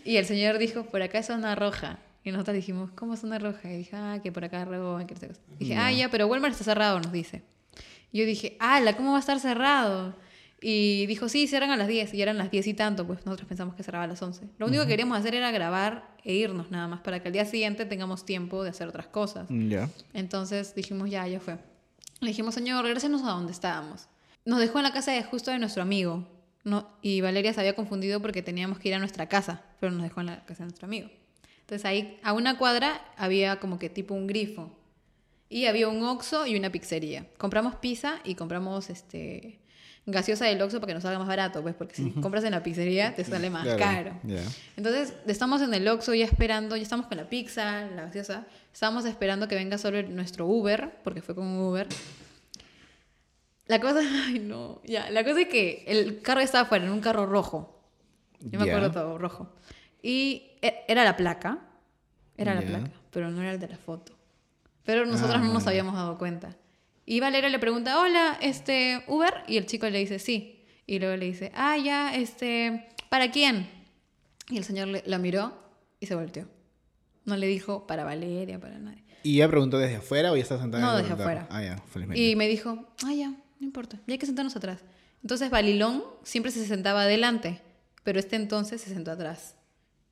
y 0.04 0.16
el 0.16 0.26
señor 0.26 0.58
dijo: 0.58 0.84
Por 0.84 1.00
acá 1.00 1.20
es 1.20 1.26
zona 1.26 1.54
roja. 1.54 2.00
Y 2.22 2.32
nosotros 2.32 2.54
dijimos: 2.54 2.90
¿Cómo 2.94 3.14
es 3.14 3.20
zona 3.20 3.38
roja? 3.38 3.72
Y 3.72 3.78
dije: 3.78 3.96
Ah, 3.96 4.20
que 4.22 4.30
por 4.32 4.44
acá 4.44 4.64
roban, 4.66 5.06
que 5.06 5.14
no 5.14 5.20
sé 5.20 5.28
qué 5.28 5.32
cosa". 5.32 5.46
Dije: 5.58 5.74
Ah, 5.76 5.90
ya, 5.90 6.10
pero 6.10 6.26
Walmart 6.26 6.52
está 6.52 6.64
cerrado, 6.64 7.00
nos 7.00 7.12
dice. 7.12 7.42
Y 8.16 8.20
yo 8.20 8.24
dije: 8.24 8.56
¡Hala, 8.60 8.96
¿cómo 8.96 9.10
va 9.10 9.18
a 9.18 9.20
estar 9.20 9.38
cerrado? 9.40 10.16
Y 10.62 11.04
dijo: 11.04 11.28
Sí, 11.28 11.46
cierran 11.46 11.70
a 11.70 11.76
las 11.76 11.86
10. 11.86 12.14
Y 12.14 12.22
eran 12.22 12.38
las 12.38 12.50
10 12.50 12.66
y 12.68 12.72
tanto, 12.72 13.06
pues 13.06 13.26
nosotros 13.26 13.46
pensamos 13.46 13.74
que 13.74 13.82
cerraba 13.82 14.04
a 14.04 14.06
las 14.06 14.22
11. 14.22 14.48
Lo 14.56 14.68
único 14.68 14.84
que 14.84 14.88
queríamos 14.88 15.18
hacer 15.18 15.34
era 15.34 15.50
grabar 15.50 16.16
e 16.24 16.32
irnos 16.32 16.70
nada 16.70 16.88
más 16.88 17.00
para 17.00 17.20
que 17.20 17.28
al 17.28 17.34
día 17.34 17.44
siguiente 17.44 17.84
tengamos 17.84 18.24
tiempo 18.24 18.64
de 18.64 18.70
hacer 18.70 18.88
otras 18.88 19.06
cosas. 19.08 19.48
Ya. 19.50 19.90
Entonces 20.14 20.74
dijimos, 20.74 21.10
ya, 21.10 21.28
ya 21.28 21.40
fue. 21.40 21.58
Le 22.20 22.28
dijimos, 22.28 22.54
señor, 22.54 22.82
regrésenos 22.86 23.22
a 23.22 23.32
donde 23.32 23.52
estábamos. 23.52 24.08
Nos 24.46 24.60
dejó 24.60 24.78
en 24.78 24.84
la 24.84 24.94
casa 24.94 25.12
de 25.12 25.22
justo 25.22 25.50
de 25.50 25.58
nuestro 25.58 25.82
amigo. 25.82 26.26
No, 26.64 26.88
y 27.02 27.20
Valeria 27.20 27.52
se 27.52 27.60
había 27.60 27.74
confundido 27.74 28.22
porque 28.22 28.40
teníamos 28.40 28.78
que 28.78 28.88
ir 28.88 28.94
a 28.94 28.98
nuestra 28.98 29.28
casa, 29.28 29.62
pero 29.78 29.92
nos 29.92 30.02
dejó 30.04 30.20
en 30.20 30.26
la 30.26 30.44
casa 30.46 30.60
de 30.60 30.68
nuestro 30.68 30.86
amigo. 30.86 31.10
Entonces 31.60 31.84
ahí, 31.84 32.18
a 32.22 32.32
una 32.32 32.56
cuadra, 32.56 33.04
había 33.18 33.60
como 33.60 33.78
que 33.78 33.90
tipo 33.90 34.14
un 34.14 34.26
grifo. 34.26 34.74
Y 35.48 35.66
había 35.66 35.88
un 35.88 36.02
Oxxo 36.02 36.46
y 36.46 36.56
una 36.56 36.70
pizzería. 36.70 37.26
Compramos 37.38 37.76
pizza 37.76 38.16
y 38.24 38.34
compramos 38.34 38.90
este 38.90 39.60
gaseosa 40.08 40.46
del 40.46 40.60
Oxxo 40.62 40.78
para 40.80 40.88
que 40.88 40.94
nos 40.94 41.02
salga 41.02 41.18
más 41.18 41.26
barato, 41.28 41.62
pues, 41.62 41.74
porque 41.74 41.94
si 41.96 42.10
compras 42.12 42.44
en 42.44 42.52
la 42.52 42.62
pizzería 42.62 43.14
te 43.14 43.24
sale 43.24 43.50
más 43.50 43.64
Claro, 43.64 43.78
caro. 43.78 44.16
Entonces, 44.76 45.14
estamos 45.26 45.62
en 45.62 45.74
el 45.74 45.86
Oxxo 45.88 46.14
ya 46.14 46.24
esperando, 46.24 46.76
ya 46.76 46.82
estamos 46.82 47.06
con 47.06 47.16
la 47.16 47.28
pizza, 47.28 47.86
la 47.86 48.04
gaseosa. 48.06 48.46
Estábamos 48.72 49.04
esperando 49.04 49.48
que 49.48 49.56
venga 49.56 49.78
solo 49.78 50.00
nuestro 50.04 50.46
Uber, 50.46 50.98
porque 51.02 51.22
fue 51.22 51.34
con 51.34 51.44
un 51.46 51.58
Uber. 51.60 51.88
La 53.66 53.80
cosa, 53.80 54.00
ay 54.26 54.38
no, 54.38 54.80
ya, 54.84 55.10
la 55.10 55.24
cosa 55.24 55.40
es 55.40 55.48
que 55.48 55.84
el 55.88 56.20
carro 56.22 56.40
estaba 56.40 56.62
afuera, 56.64 56.84
en 56.84 56.92
un 56.92 57.00
carro 57.00 57.26
rojo. 57.26 57.72
Yo 58.40 58.60
me 58.60 58.66
acuerdo 58.70 58.92
todo, 58.92 59.18
rojo. 59.18 59.54
Y 60.02 60.50
e- 60.62 60.84
era 60.86 61.02
la 61.04 61.16
placa, 61.16 61.58
era 62.36 62.54
la 62.54 62.60
placa, 62.62 62.90
pero 63.10 63.30
no 63.30 63.42
era 63.42 63.52
el 63.52 63.58
de 63.58 63.68
la 63.68 63.76
foto. 63.76 64.15
Pero 64.86 65.04
nosotros 65.04 65.36
Ah, 65.36 65.44
no 65.44 65.52
nos 65.52 65.64
ya. 65.64 65.70
habíamos 65.70 65.94
dado 65.94 66.16
cuenta. 66.16 66.56
Y 67.04 67.20
Valeria 67.20 67.50
le 67.50 67.58
pregunta, 67.58 68.00
hola, 68.00 68.38
este, 68.40 69.04
Uber, 69.06 69.34
y 69.46 69.58
el 69.58 69.66
chico 69.66 69.88
le 69.90 69.98
dice, 69.98 70.18
sí. 70.18 70.64
Y 70.86 70.98
luego 70.98 71.16
le 71.16 71.26
dice, 71.26 71.52
ah, 71.54 71.76
ya, 71.76 72.14
este, 72.14 72.88
¿para 73.10 73.30
quién? 73.30 73.68
Y 74.48 74.56
el 74.56 74.64
señor 74.64 74.88
le, 74.88 75.02
la 75.06 75.18
miró 75.18 75.52
y 76.00 76.06
se 76.06 76.14
volteó. 76.14 76.46
No 77.24 77.36
le 77.36 77.46
dijo 77.48 77.86
para 77.86 78.04
Valeria, 78.04 78.58
para 78.58 78.78
nadie. 78.78 79.02
¿Y 79.24 79.38
ya 79.38 79.48
preguntó 79.48 79.78
desde 79.78 79.96
afuera 79.96 80.30
o 80.32 80.36
ya 80.36 80.42
está 80.42 80.58
sentada 80.58 80.84
No, 80.84 80.96
desde 80.96 81.12
afuera. 81.12 81.48
Ah, 81.50 81.62
ya, 81.62 81.78
felizmente. 81.92 82.22
Y 82.22 82.36
me 82.36 82.46
dijo, 82.48 82.86
ah, 83.04 83.12
ya, 83.12 83.30
no 83.30 83.66
importa, 83.66 83.98
ya 84.06 84.12
hay 84.14 84.18
que 84.18 84.26
sentarnos 84.26 84.54
atrás. 84.54 84.80
Entonces 85.22 85.50
Balilón 85.50 86.04
siempre 86.22 86.52
se 86.52 86.64
sentaba 86.64 87.02
adelante, 87.02 87.60
pero 88.04 88.20
este 88.20 88.36
entonces 88.36 88.80
se 88.80 88.90
sentó 88.94 89.10
atrás. 89.10 89.56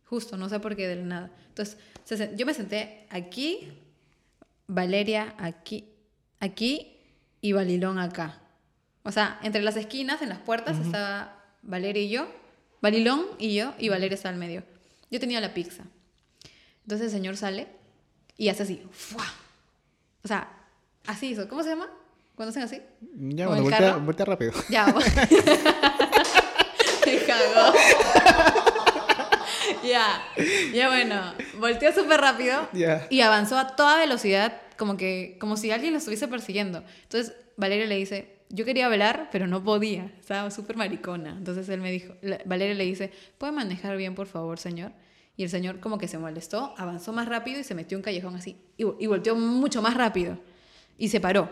Justo, 0.06 0.36
no 0.36 0.48
sé 0.48 0.58
por 0.58 0.74
qué 0.74 0.88
de 0.88 0.96
la 0.96 1.02
nada. 1.04 1.30
Entonces, 1.48 1.78
yo 2.36 2.44
me 2.46 2.52
senté 2.54 3.06
aquí, 3.10 3.68
Valeria 4.66 5.34
aquí, 5.38 5.88
aquí 6.40 6.96
y 7.40 7.52
Balilón 7.52 7.98
acá. 7.98 8.40
O 9.02 9.12
sea, 9.12 9.38
entre 9.42 9.62
las 9.62 9.76
esquinas, 9.76 10.22
en 10.22 10.30
las 10.30 10.38
puertas, 10.38 10.78
estaba 10.78 11.44
Valeria 11.62 12.02
y 12.02 12.08
yo, 12.08 12.26
Balilón 12.80 13.26
y 13.38 13.54
yo, 13.54 13.74
y 13.78 13.88
Valeria 13.88 14.14
estaba 14.14 14.32
al 14.32 14.38
medio. 14.38 14.62
Yo 15.10 15.20
tenía 15.20 15.40
la 15.40 15.52
pizza. 15.52 15.84
Entonces 16.82 17.06
el 17.06 17.12
señor 17.12 17.36
sale 17.36 17.68
y 18.36 18.48
hace 18.48 18.62
así, 18.62 18.82
¡fua! 18.90 19.24
O 20.22 20.28
sea, 20.28 20.48
así 21.06 21.28
hizo. 21.28 21.48
¿Cómo 21.48 21.62
se 21.62 21.70
llama? 21.70 21.88
Cuando 22.34 22.50
hacen 22.50 22.62
así. 22.62 22.80
Ya, 23.14 23.46
¿Con 23.46 23.62
bueno, 23.62 24.00
voltea 24.00 24.24
rápido. 24.24 24.52
Ya. 24.70 24.86
Me 27.06 27.18
cagó. 27.26 27.74
ya, 29.88 30.22
ya 30.72 30.88
bueno. 30.88 31.34
Volteó 31.58 31.92
súper 31.92 32.20
rápido 32.20 32.68
Ya. 32.72 33.06
y 33.10 33.20
avanzó 33.20 33.58
a 33.58 33.76
toda 33.76 33.98
velocidad, 33.98 34.60
como 34.76 34.96
que, 34.96 35.36
como 35.40 35.56
si 35.56 35.70
alguien 35.70 35.92
lo 35.92 35.98
estuviese 35.98 36.28
persiguiendo. 36.28 36.82
Entonces 37.02 37.34
Valeria 37.56 37.86
le 37.86 37.96
dice, 37.96 38.36
yo 38.50 38.64
quería 38.64 38.88
velar, 38.88 39.28
pero 39.32 39.46
no 39.46 39.62
podía. 39.62 40.12
Estaba 40.20 40.50
súper 40.50 40.76
maricona. 40.76 41.30
Entonces 41.30 41.68
él 41.68 41.80
me 41.80 41.90
dijo, 41.90 42.14
Valeria 42.44 42.74
le 42.74 42.84
dice, 42.84 43.12
¿puede 43.38 43.52
manejar 43.52 43.96
bien, 43.96 44.14
por 44.14 44.26
favor, 44.26 44.58
señor? 44.58 44.92
Y 45.36 45.42
el 45.42 45.50
señor 45.50 45.80
como 45.80 45.98
que 45.98 46.06
se 46.06 46.18
molestó, 46.18 46.74
avanzó 46.76 47.12
más 47.12 47.26
rápido 47.28 47.58
y 47.58 47.64
se 47.64 47.74
metió 47.74 47.96
en 47.96 48.00
un 48.00 48.04
callejón 48.04 48.36
así. 48.36 48.56
Y, 48.76 48.84
y 49.00 49.06
volteó 49.06 49.34
mucho 49.34 49.82
más 49.82 49.94
rápido. 49.94 50.38
Y 50.96 51.08
se 51.08 51.20
paró. 51.20 51.50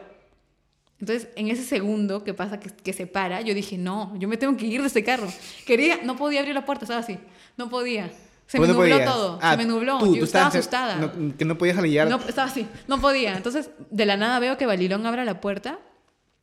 Entonces, 1.01 1.29
en 1.35 1.49
ese 1.49 1.65
segundo 1.65 2.23
que 2.23 2.33
pasa 2.33 2.61
que, 2.61 2.71
que 2.71 2.93
se 2.93 3.09
para, 3.09 3.41
yo 3.41 3.55
dije, 3.55 3.77
no, 3.77 4.15
yo 4.19 4.29
me 4.29 4.37
tengo 4.37 4.57
que 4.57 4.67
ir 4.67 4.81
de 4.83 4.87
este 4.87 5.03
carro. 5.03 5.27
Quería, 5.67 5.99
no 6.05 6.15
podía 6.15 6.39
abrir 6.39 6.55
la 6.55 6.65
puerta, 6.65 6.85
estaba 6.85 7.01
así. 7.01 7.19
No 7.57 7.69
podía. 7.69 8.11
Se 8.47 8.59
me 8.59 8.67
¿Cómo 8.67 8.75
no 8.79 8.81
nubló 8.81 8.97
podías? 8.97 9.13
todo. 9.15 9.39
Ah, 9.41 9.53
se 9.53 9.57
me 9.57 9.65
nubló. 9.65 9.99
tú, 9.99 10.15
yo 10.15 10.21
tú 10.21 10.25
estaba 10.27 10.47
asustada. 10.49 10.97
no- 10.97 11.37
que 11.37 11.45
no 11.45 11.57
podías 11.57 11.79
aliar. 11.79 12.09
No, 12.09 12.17
estaba 12.29 12.49
así, 12.49 12.67
no 12.87 13.01
podía. 13.01 13.37
Entonces, 13.37 13.71
de 13.91 14.05
la 14.07 14.17
nada 14.17 14.39
veo 14.41 14.59
que 14.59 14.67
Balilón 14.67 15.07
abre 15.07 15.25
la 15.25 15.41
puerta 15.41 15.79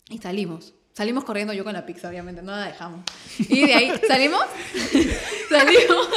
y 0.09 0.17
salimos. 0.17 0.73
Salimos 0.93 1.23
corriendo 1.23 1.53
yo 1.53 1.63
con 1.63 1.73
la 1.73 1.85
pizza, 1.85 2.09
obviamente, 2.09 2.41
no 2.41 2.51
la 2.51 2.65
dejamos. 2.65 3.01
Y 3.37 3.65
de 3.67 3.73
ahí, 3.73 3.91
¿salimos? 4.07 4.41
salimos. 5.49 6.09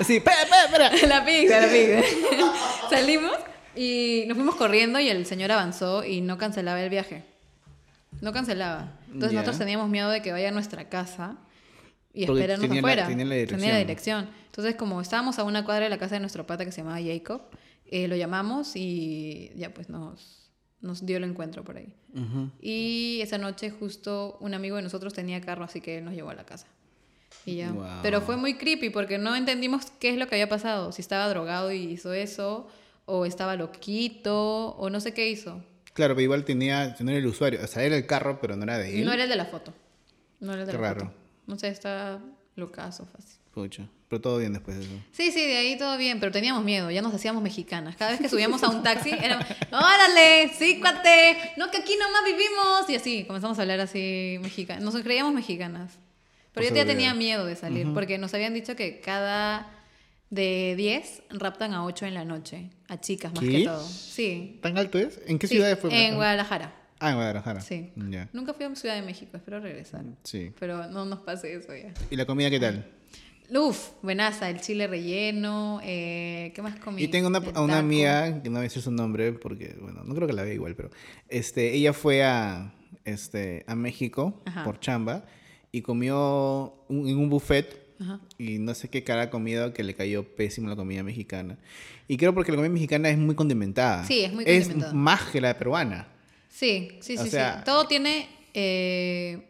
Así, 0.00 0.16
espera, 0.16 0.42
espera, 0.42 0.86
espera. 0.94 1.18
la 1.20 1.24
pizza, 1.24 1.60
la 1.60 1.68
pizza. 1.68 2.02
Salimos 2.90 3.32
y 3.74 4.24
nos 4.28 4.36
fuimos 4.36 4.54
corriendo 4.56 5.00
y 5.00 5.08
el 5.08 5.26
señor 5.26 5.52
avanzó 5.52 6.04
y 6.04 6.20
no 6.20 6.38
cancelaba 6.38 6.80
el 6.82 6.90
viaje. 6.90 7.24
No 8.20 8.32
cancelaba. 8.32 8.88
Entonces 9.06 9.32
nosotros 9.32 9.58
teníamos 9.58 9.88
miedo 9.88 10.08
de 10.10 10.22
que 10.22 10.32
vaya 10.32 10.48
a 10.48 10.52
nuestra 10.52 10.88
casa 10.88 11.36
y 12.16 12.24
esperarnos 12.24 12.70
afuera. 12.70 13.06
tenía 13.06 13.24
la 13.24 13.34
dirección. 13.34 13.60
Tenía 13.60 13.74
la 13.74 13.78
dirección. 13.80 14.28
Entonces, 14.46 14.74
como 14.74 15.00
estábamos 15.00 15.38
a 15.38 15.44
una 15.44 15.64
cuadra 15.64 15.84
de 15.84 15.90
la 15.90 15.98
casa 15.98 16.14
de 16.16 16.20
nuestro 16.20 16.46
pata 16.46 16.64
que 16.64 16.72
se 16.72 16.80
llamaba 16.82 16.98
Jacob, 17.04 17.42
eh, 17.86 18.08
lo 18.08 18.16
llamamos 18.16 18.74
y 18.74 19.52
ya 19.54 19.72
pues 19.72 19.88
nos, 19.90 20.50
nos 20.80 21.04
dio 21.06 21.18
el 21.18 21.24
encuentro 21.24 21.62
por 21.62 21.76
ahí. 21.76 21.92
Y 22.62 23.20
esa 23.22 23.36
noche 23.38 23.70
justo 23.70 24.38
un 24.40 24.54
amigo 24.54 24.76
de 24.76 24.82
nosotros 24.82 25.12
tenía 25.12 25.40
carro, 25.42 25.64
así 25.64 25.80
que 25.82 25.98
él 25.98 26.04
nos 26.04 26.14
llevó 26.14 26.30
a 26.30 26.34
la 26.34 26.44
casa. 26.44 26.66
Y 27.44 27.56
ya. 27.56 27.70
Wow. 27.72 27.84
Pero 28.02 28.22
fue 28.22 28.36
muy 28.38 28.54
creepy 28.54 28.90
porque 28.90 29.18
no 29.18 29.36
entendimos 29.36 29.90
qué 30.00 30.08
es 30.10 30.16
lo 30.16 30.26
que 30.26 30.36
había 30.36 30.48
pasado. 30.48 30.92
Si 30.92 31.02
estaba 31.02 31.28
drogado 31.28 31.70
y 31.70 31.82
hizo 31.84 32.12
eso, 32.14 32.68
o 33.04 33.26
estaba 33.26 33.54
loquito, 33.56 34.68
o 34.76 34.88
no 34.90 35.00
sé 35.00 35.12
qué 35.12 35.28
hizo. 35.28 35.62
Claro, 35.92 36.14
pero 36.14 36.22
igual 36.24 36.44
tenía, 36.44 36.96
no 37.00 37.10
era 37.10 37.18
el 37.18 37.26
usuario. 37.26 37.60
O 37.62 37.66
sea, 37.66 37.82
era 37.84 37.96
el 37.96 38.06
carro, 38.06 38.38
pero 38.40 38.56
no 38.56 38.64
era 38.64 38.78
de 38.78 38.98
él. 38.98 39.04
No 39.04 39.12
era 39.12 39.24
el 39.24 39.28
de 39.28 39.36
la 39.36 39.44
foto. 39.46 39.72
No 40.40 40.52
era 40.52 40.62
el 40.62 40.66
de 40.66 40.72
Qué 40.72 40.78
la 40.78 40.88
raro. 40.94 41.06
foto. 41.06 41.16
No 41.46 41.58
sé, 41.58 41.68
está 41.68 42.20
locazo 42.56 43.06
fácil. 43.06 43.38
Pucha. 43.52 43.88
Pero 44.08 44.20
todo 44.20 44.38
bien 44.38 44.52
después 44.52 44.76
de 44.76 44.84
eso. 44.84 44.94
Sí, 45.12 45.32
sí, 45.32 45.40
de 45.40 45.56
ahí 45.56 45.78
todo 45.78 45.96
bien, 45.98 46.20
pero 46.20 46.30
teníamos 46.30 46.62
miedo, 46.62 46.90
ya 46.90 47.02
nos 47.02 47.12
hacíamos 47.14 47.42
mexicanas. 47.42 47.96
Cada 47.96 48.12
vez 48.12 48.20
que 48.20 48.28
subíamos 48.28 48.62
a 48.62 48.68
un 48.68 48.82
taxi, 48.82 49.10
era, 49.10 49.38
órale, 49.72 50.52
sí, 50.56 50.78
cuate, 50.78 51.36
no, 51.56 51.70
que 51.70 51.78
aquí 51.78 51.94
nomás 51.98 52.22
vivimos. 52.24 52.88
Y 52.88 52.94
así, 52.94 53.24
comenzamos 53.24 53.58
a 53.58 53.62
hablar 53.62 53.80
así 53.80 54.38
mexicanas. 54.42 54.84
Nos 54.84 54.94
creíamos 55.02 55.34
mexicanas. 55.34 55.92
Pero 56.52 56.68
Por 56.68 56.76
yo 56.76 56.82
ya 56.82 56.86
tenía 56.86 57.14
miedo 57.14 57.44
de 57.44 57.56
salir, 57.56 57.92
porque 57.92 58.16
nos 58.18 58.32
habían 58.32 58.54
dicho 58.54 58.76
que 58.76 59.00
cada 59.00 59.72
de 60.30 60.74
10 60.76 61.22
raptan 61.30 61.74
a 61.74 61.84
8 61.84 62.06
en 62.06 62.14
la 62.14 62.24
noche, 62.24 62.70
a 62.88 63.00
chicas 63.00 63.32
más 63.32 63.44
¿Qué? 63.44 63.50
que 63.50 63.64
todo. 63.64 63.86
Sí. 63.86 64.58
¿Tan 64.62 64.78
alto 64.78 64.98
es? 64.98 65.20
¿En 65.26 65.38
qué 65.38 65.46
Sí, 65.48 65.54
ciudad 65.56 65.78
fue? 65.78 66.06
En 66.06 66.14
Guadalajara. 66.14 66.74
Ah, 66.98 67.10
en 67.10 67.16
Guadalajara. 67.16 67.60
Sí. 67.60 67.90
Ya. 68.10 68.28
Nunca 68.32 68.54
fui 68.54 68.64
a 68.64 68.74
Ciudad 68.74 68.94
de 68.94 69.02
México, 69.02 69.36
espero 69.36 69.60
regresar. 69.60 70.04
Sí. 70.24 70.50
Pero 70.58 70.86
no 70.88 71.04
nos 71.04 71.20
pase 71.20 71.54
eso 71.54 71.74
ya. 71.74 71.92
¿Y 72.10 72.16
la 72.16 72.24
comida 72.26 72.48
qué 72.50 72.58
tal? 72.60 72.86
Uf, 73.54 73.90
buenaza, 74.02 74.50
el 74.50 74.60
chile 74.60 74.88
relleno, 74.88 75.80
eh, 75.84 76.50
¿qué 76.54 76.62
más 76.62 76.80
comí? 76.80 77.02
Y 77.02 77.08
tengo 77.08 77.28
una, 77.28 77.38
a 77.54 77.60
una 77.62 77.78
amiga, 77.78 78.42
que 78.42 78.48
no 78.48 78.54
voy 78.54 78.60
a 78.60 78.62
decir 78.62 78.82
su 78.82 78.90
nombre 78.90 79.32
porque, 79.34 79.76
bueno, 79.80 80.02
no 80.04 80.14
creo 80.16 80.26
que 80.26 80.32
la 80.32 80.42
vea 80.42 80.52
igual, 80.54 80.74
pero 80.74 80.90
este, 81.28 81.72
ella 81.74 81.92
fue 81.92 82.24
a, 82.24 82.74
este, 83.04 83.62
a 83.68 83.76
México 83.76 84.42
Ajá. 84.46 84.64
por 84.64 84.80
chamba 84.80 85.26
y 85.70 85.82
comió 85.82 86.74
un- 86.88 87.06
en 87.08 87.18
un 87.18 87.30
buffet 87.30 87.86
Ajá. 88.00 88.18
y 88.36 88.58
no 88.58 88.74
sé 88.74 88.88
qué 88.88 89.04
cara 89.04 89.30
comido 89.30 89.72
que 89.72 89.84
le 89.84 89.94
cayó 89.94 90.24
pésimo 90.34 90.68
la 90.68 90.74
comida 90.74 91.04
mexicana. 91.04 91.56
Y 92.08 92.16
creo 92.16 92.34
porque 92.34 92.50
la 92.50 92.56
comida 92.56 92.72
mexicana 92.72 93.10
es 93.10 93.18
muy 93.18 93.36
condimentada. 93.36 94.04
Sí, 94.06 94.24
es 94.24 94.32
muy 94.32 94.44
condimentada. 94.44 94.88
Es 94.88 94.92
más 94.94 95.22
que 95.30 95.40
la 95.40 95.56
peruana. 95.56 96.08
Sí, 96.58 96.88
sí, 97.00 97.18
O 97.18 97.24
sí, 97.24 97.30
sea- 97.30 97.58
sí. 97.58 97.64
Todo 97.66 97.86
tiene 97.86 98.28
eh, 98.54 99.46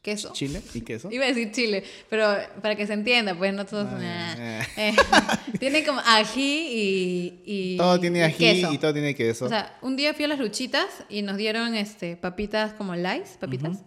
queso. 0.00 0.32
Chile 0.32 0.62
y 0.74 0.80
queso. 0.82 1.08
Iba 1.12 1.24
a 1.24 1.28
decir 1.28 1.50
chile, 1.50 1.82
pero 2.08 2.24
para 2.62 2.76
que 2.76 2.86
se 2.86 2.92
entienda, 2.92 3.34
pues 3.36 3.52
no 3.52 3.66
todos. 3.66 3.88
Ah, 3.90 3.98
nah. 3.98 4.62
eh. 4.76 4.94
Tiene 5.58 5.84
como 5.84 6.00
ají 6.04 6.68
y, 6.72 7.42
y- 7.44 7.76
todo 7.78 7.98
tiene 7.98 8.22
ají 8.22 8.36
queso. 8.36 8.72
y 8.72 8.78
todo 8.78 8.92
tiene 8.92 9.14
queso. 9.14 9.46
O 9.46 9.48
sea, 9.48 9.76
un 9.82 9.96
día 9.96 10.14
fui 10.14 10.24
a 10.24 10.28
las 10.28 10.38
luchitas 10.38 10.86
y 11.08 11.22
nos 11.22 11.36
dieron 11.36 11.74
este 11.74 12.16
papitas 12.16 12.72
como 12.74 12.94
lice, 12.94 13.36
papitas 13.40 13.78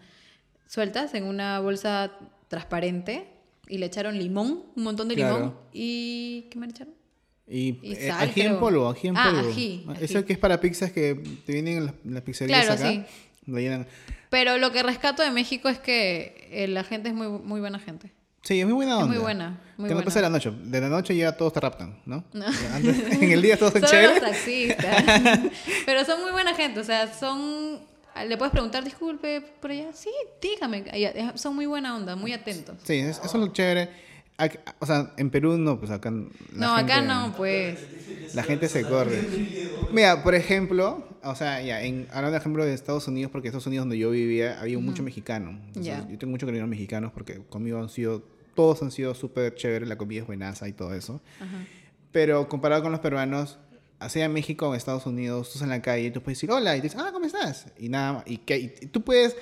sueltas 0.68 1.14
en 1.14 1.24
una 1.24 1.60
bolsa 1.62 2.12
transparente 2.50 3.28
y 3.70 3.78
le 3.78 3.86
echaron 3.86 4.18
limón, 4.18 4.66
un 4.76 4.84
montón 4.84 5.08
de 5.08 5.16
Claro. 5.16 5.36
limón 5.38 5.56
y 5.72 6.48
¿qué 6.52 6.60
me 6.60 6.68
echaron? 6.68 6.94
Y 7.50 7.80
y 7.82 7.94
eh, 7.94 8.08
sal, 8.10 8.30
ají 8.30 8.42
en 8.42 8.48
creo. 8.48 8.60
polvo, 8.60 8.90
ají 8.90 9.08
en 9.08 9.18
Ah, 9.18 9.32
polvo. 9.34 9.50
ají, 9.50 9.86
Ah, 9.88 9.92
ají. 9.94 10.04
Eso 10.06 10.26
que 10.26 10.34
es 10.34 10.40
para 10.40 10.60
pizzas 10.60 10.92
que 10.92 11.16
te 11.46 11.54
vienen 11.54 11.78
en 11.78 11.86
las, 11.86 11.94
en 12.06 12.14
las 12.14 12.24
pizzerías 12.24 12.66
Claro, 12.66 12.80
acá. 12.82 12.92
sí. 12.92 13.04
Pero 14.30 14.58
lo 14.58 14.72
que 14.72 14.84
rescato 14.84 15.24
de 15.24 15.32
México 15.32 15.70
es 15.70 15.80
que 15.80 16.48
eh, 16.52 16.68
la 16.68 16.84
gente 16.84 17.10
es 17.10 17.16
muy, 17.16 17.28
muy 17.28 17.60
buena 17.62 17.80
gente. 17.80 18.12
Sí, 18.44 18.60
es 18.60 18.66
muy 18.66 18.74
buena 18.76 18.98
onda. 18.98 19.06
Es 19.06 19.10
muy 19.10 19.18
buena, 19.22 19.62
muy 19.78 19.90
que 19.90 19.96
no 19.96 20.04
pasa 20.04 20.20
de 20.20 20.24
la 20.24 20.30
noche. 20.30 20.52
De 20.64 20.80
la 20.82 20.88
noche 20.90 21.16
ya 21.16 21.32
todos 21.36 21.54
te 21.54 21.60
raptan, 21.60 21.98
¿no? 22.06 22.24
Antes- 22.74 23.12
en 23.22 23.32
el 23.32 23.42
día 23.42 23.58
todos 23.58 23.74
son 23.74 23.82
chéveres. 23.84 24.22
los 24.22 24.30
taxistas. 24.32 25.04
Pero 25.86 26.06
son 26.06 26.22
muy 26.22 26.32
buena 26.32 26.54
gente, 26.56 26.80
o 26.80 26.84
sea, 26.84 27.14
son... 27.14 27.80
Le 28.28 28.36
puedes 28.36 28.52
preguntar, 28.52 28.84
disculpe, 28.84 29.42
por 29.42 29.70
allá. 29.72 29.94
Sí, 29.94 30.10
dígame. 30.42 30.86
Ahí- 30.92 31.08
Son 31.36 31.54
muy 31.56 31.68
buena 31.68 31.96
onda, 31.96 32.16
muy 32.16 32.34
atentos. 32.34 32.76
Sí, 32.84 32.96
es- 32.96 33.18
eso 33.20 33.26
es 33.26 33.34
lo 33.36 33.48
chévere. 33.54 33.90
O 34.80 34.86
sea, 34.86 35.14
en 35.18 35.30
Perú 35.32 35.58
no, 35.58 35.80
pues 35.80 35.90
acá. 35.92 36.12
no, 36.12 36.76
acá 36.76 36.96
gente- 36.96 37.08
no, 37.08 37.34
pues. 37.36 37.80
La 38.36 38.44
gente 38.44 38.68
se 38.70 38.84
corre. 38.84 39.24
Mira, 39.92 40.22
por 40.24 40.36
ejemplo, 40.36 41.08
o 41.24 41.36
sea, 41.36 41.62
ya, 41.62 41.82
en, 41.82 42.08
hablando 42.10 42.32
de 42.32 42.38
ejemplo 42.38 42.66
de 42.66 42.74
Estados 42.74 43.08
Unidos, 43.08 43.32
porque 43.32 43.48
en 43.48 43.52
Estados 43.52 43.68
Unidos 43.68 43.84
donde 43.86 43.98
yo 43.98 44.12
vivía 44.12 44.60
había 44.60 44.78
mucho 44.80 45.02
mexicano. 45.02 45.52
Entonces, 45.68 45.86
Ya. 45.86 46.08
Yo 46.08 46.18
tengo 46.18 46.32
mucho 46.32 46.46
cariño 46.46 46.64
a 46.64 46.68
los 46.68 46.70
mexicanos 46.70 47.12
porque 47.14 47.42
conmigo 47.50 47.80
han 47.80 47.90
sido, 47.90 48.22
todos 48.54 48.82
han 48.84 48.92
sido 48.92 49.16
súper 49.16 49.56
chéveres, 49.56 49.88
la 49.90 49.98
comida 49.98 50.22
es 50.22 50.28
buenaza 50.28 50.68
y 50.68 50.74
todo 50.74 50.94
eso. 50.94 51.22
Ajá. 51.40 51.66
Pero 52.12 52.48
comparado 52.50 52.84
con 52.84 52.92
los 52.92 53.02
peruanos, 53.02 53.58
en 54.14 54.34
México 54.34 54.68
o 54.68 54.74
en 54.74 54.78
Estados 54.78 55.06
Unidos, 55.08 55.48
tú 55.48 55.54
estás 55.54 55.62
en 55.64 55.70
la 55.70 55.82
calle 55.82 56.06
y 56.08 56.12
tú 56.12 56.22
puedes 56.22 56.38
decir 56.38 56.52
hola 56.52 56.76
y 56.76 56.80
te 56.82 56.84
dicen, 56.88 57.00
ah, 57.02 57.10
¿cómo 57.12 57.26
estás? 57.26 57.68
Y 57.80 57.90
nada, 57.90 58.24
y, 58.28 58.38
que, 58.38 58.58
y 58.60 58.86
tú 58.88 59.02
puedes 59.04 59.36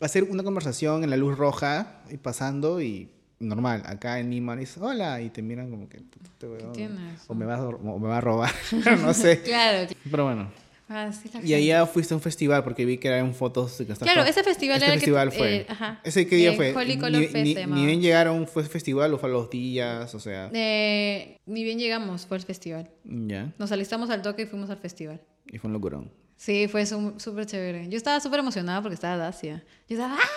hacer 0.00 0.24
una 0.24 0.42
conversación 0.42 1.02
en 1.04 1.10
la 1.10 1.16
luz 1.16 1.38
roja 1.38 2.02
y 2.10 2.16
pasando 2.18 2.82
y 2.82 3.08
normal. 3.44 3.82
Acá 3.86 4.18
en 4.18 4.30
Lima 4.30 4.56
dices 4.56 4.78
hola 4.80 5.20
y 5.20 5.30
te 5.30 5.42
miran 5.42 5.70
como 5.70 5.88
que 5.88 5.98
"Tú- 5.98 6.18
tú- 6.38 6.56
tú- 6.58 6.72
tienes? 6.72 7.22
o 7.28 7.34
me, 7.34 7.44
vas 7.46 7.60
a, 7.60 7.64
o 7.66 7.98
me 7.98 8.08
va 8.08 8.18
a 8.18 8.20
robar, 8.20 8.50
no 9.02 9.14
sé. 9.14 9.40
Claro. 9.42 9.88
Pero 10.10 10.24
bueno, 10.24 10.50
Ah, 10.86 11.10
sí, 11.12 11.30
Y 11.42 11.54
allá 11.54 11.86
fuiste 11.86 12.12
a 12.12 12.18
un 12.18 12.20
festival 12.22 12.62
porque 12.62 12.84
vi 12.84 12.98
que 12.98 13.08
eran 13.08 13.34
fotos 13.34 13.78
de 13.78 13.86
que 13.86 13.94
Claro, 13.94 14.22
ese 14.22 14.44
festival 14.44 14.76
Este 14.76 14.84
era 14.84 14.94
el 14.94 15.00
que- 15.00 15.06
festival 15.06 15.32
fue. 15.32 15.56
eh, 15.56 15.66
ajá. 15.66 15.98
¿Ese 16.04 16.26
qué 16.26 16.36
día 16.36 16.52
Eh, 16.52 16.56
fue? 16.56 16.74
Holy 16.76 16.96
Ni- 16.96 17.00
Color 17.00 17.20
ni, 17.22 17.26
Fest 17.26 17.34
ni- 17.36 17.54
se 17.54 17.60
ni 17.60 17.60
llamaba. 17.62 17.86
bien 17.86 18.02
llegaron, 18.02 18.46
fue 18.46 18.64
festival 18.64 19.14
o 19.14 19.18
fue 19.18 19.30
a 19.30 19.32
los 19.32 19.48
días, 19.48 20.14
o 20.14 20.20
sea. 20.20 20.50
Eh, 20.52 21.38
ni 21.46 21.64
bien 21.64 21.78
llegamos, 21.78 22.26
fue 22.26 22.36
el 22.36 22.42
festival. 22.42 22.90
Ya. 23.04 23.50
Nos 23.58 23.72
alistamos 23.72 24.10
al 24.10 24.20
toque 24.20 24.42
y 24.42 24.46
fuimos 24.46 24.68
al 24.68 24.76
festival. 24.76 25.22
Y 25.50 25.56
fue 25.56 25.68
un 25.68 25.72
locurón. 25.72 26.12
Sí, 26.36 26.68
fue 26.68 26.84
súper 26.84 27.46
chévere. 27.46 27.88
Yo 27.88 27.96
estaba 27.96 28.20
súper 28.20 28.40
emocionada 28.40 28.82
porque 28.82 28.94
estaba 28.94 29.16
Dacia. 29.16 29.64
Yo 29.88 29.96
estaba... 29.96 30.16
¡Ah! 30.16 30.28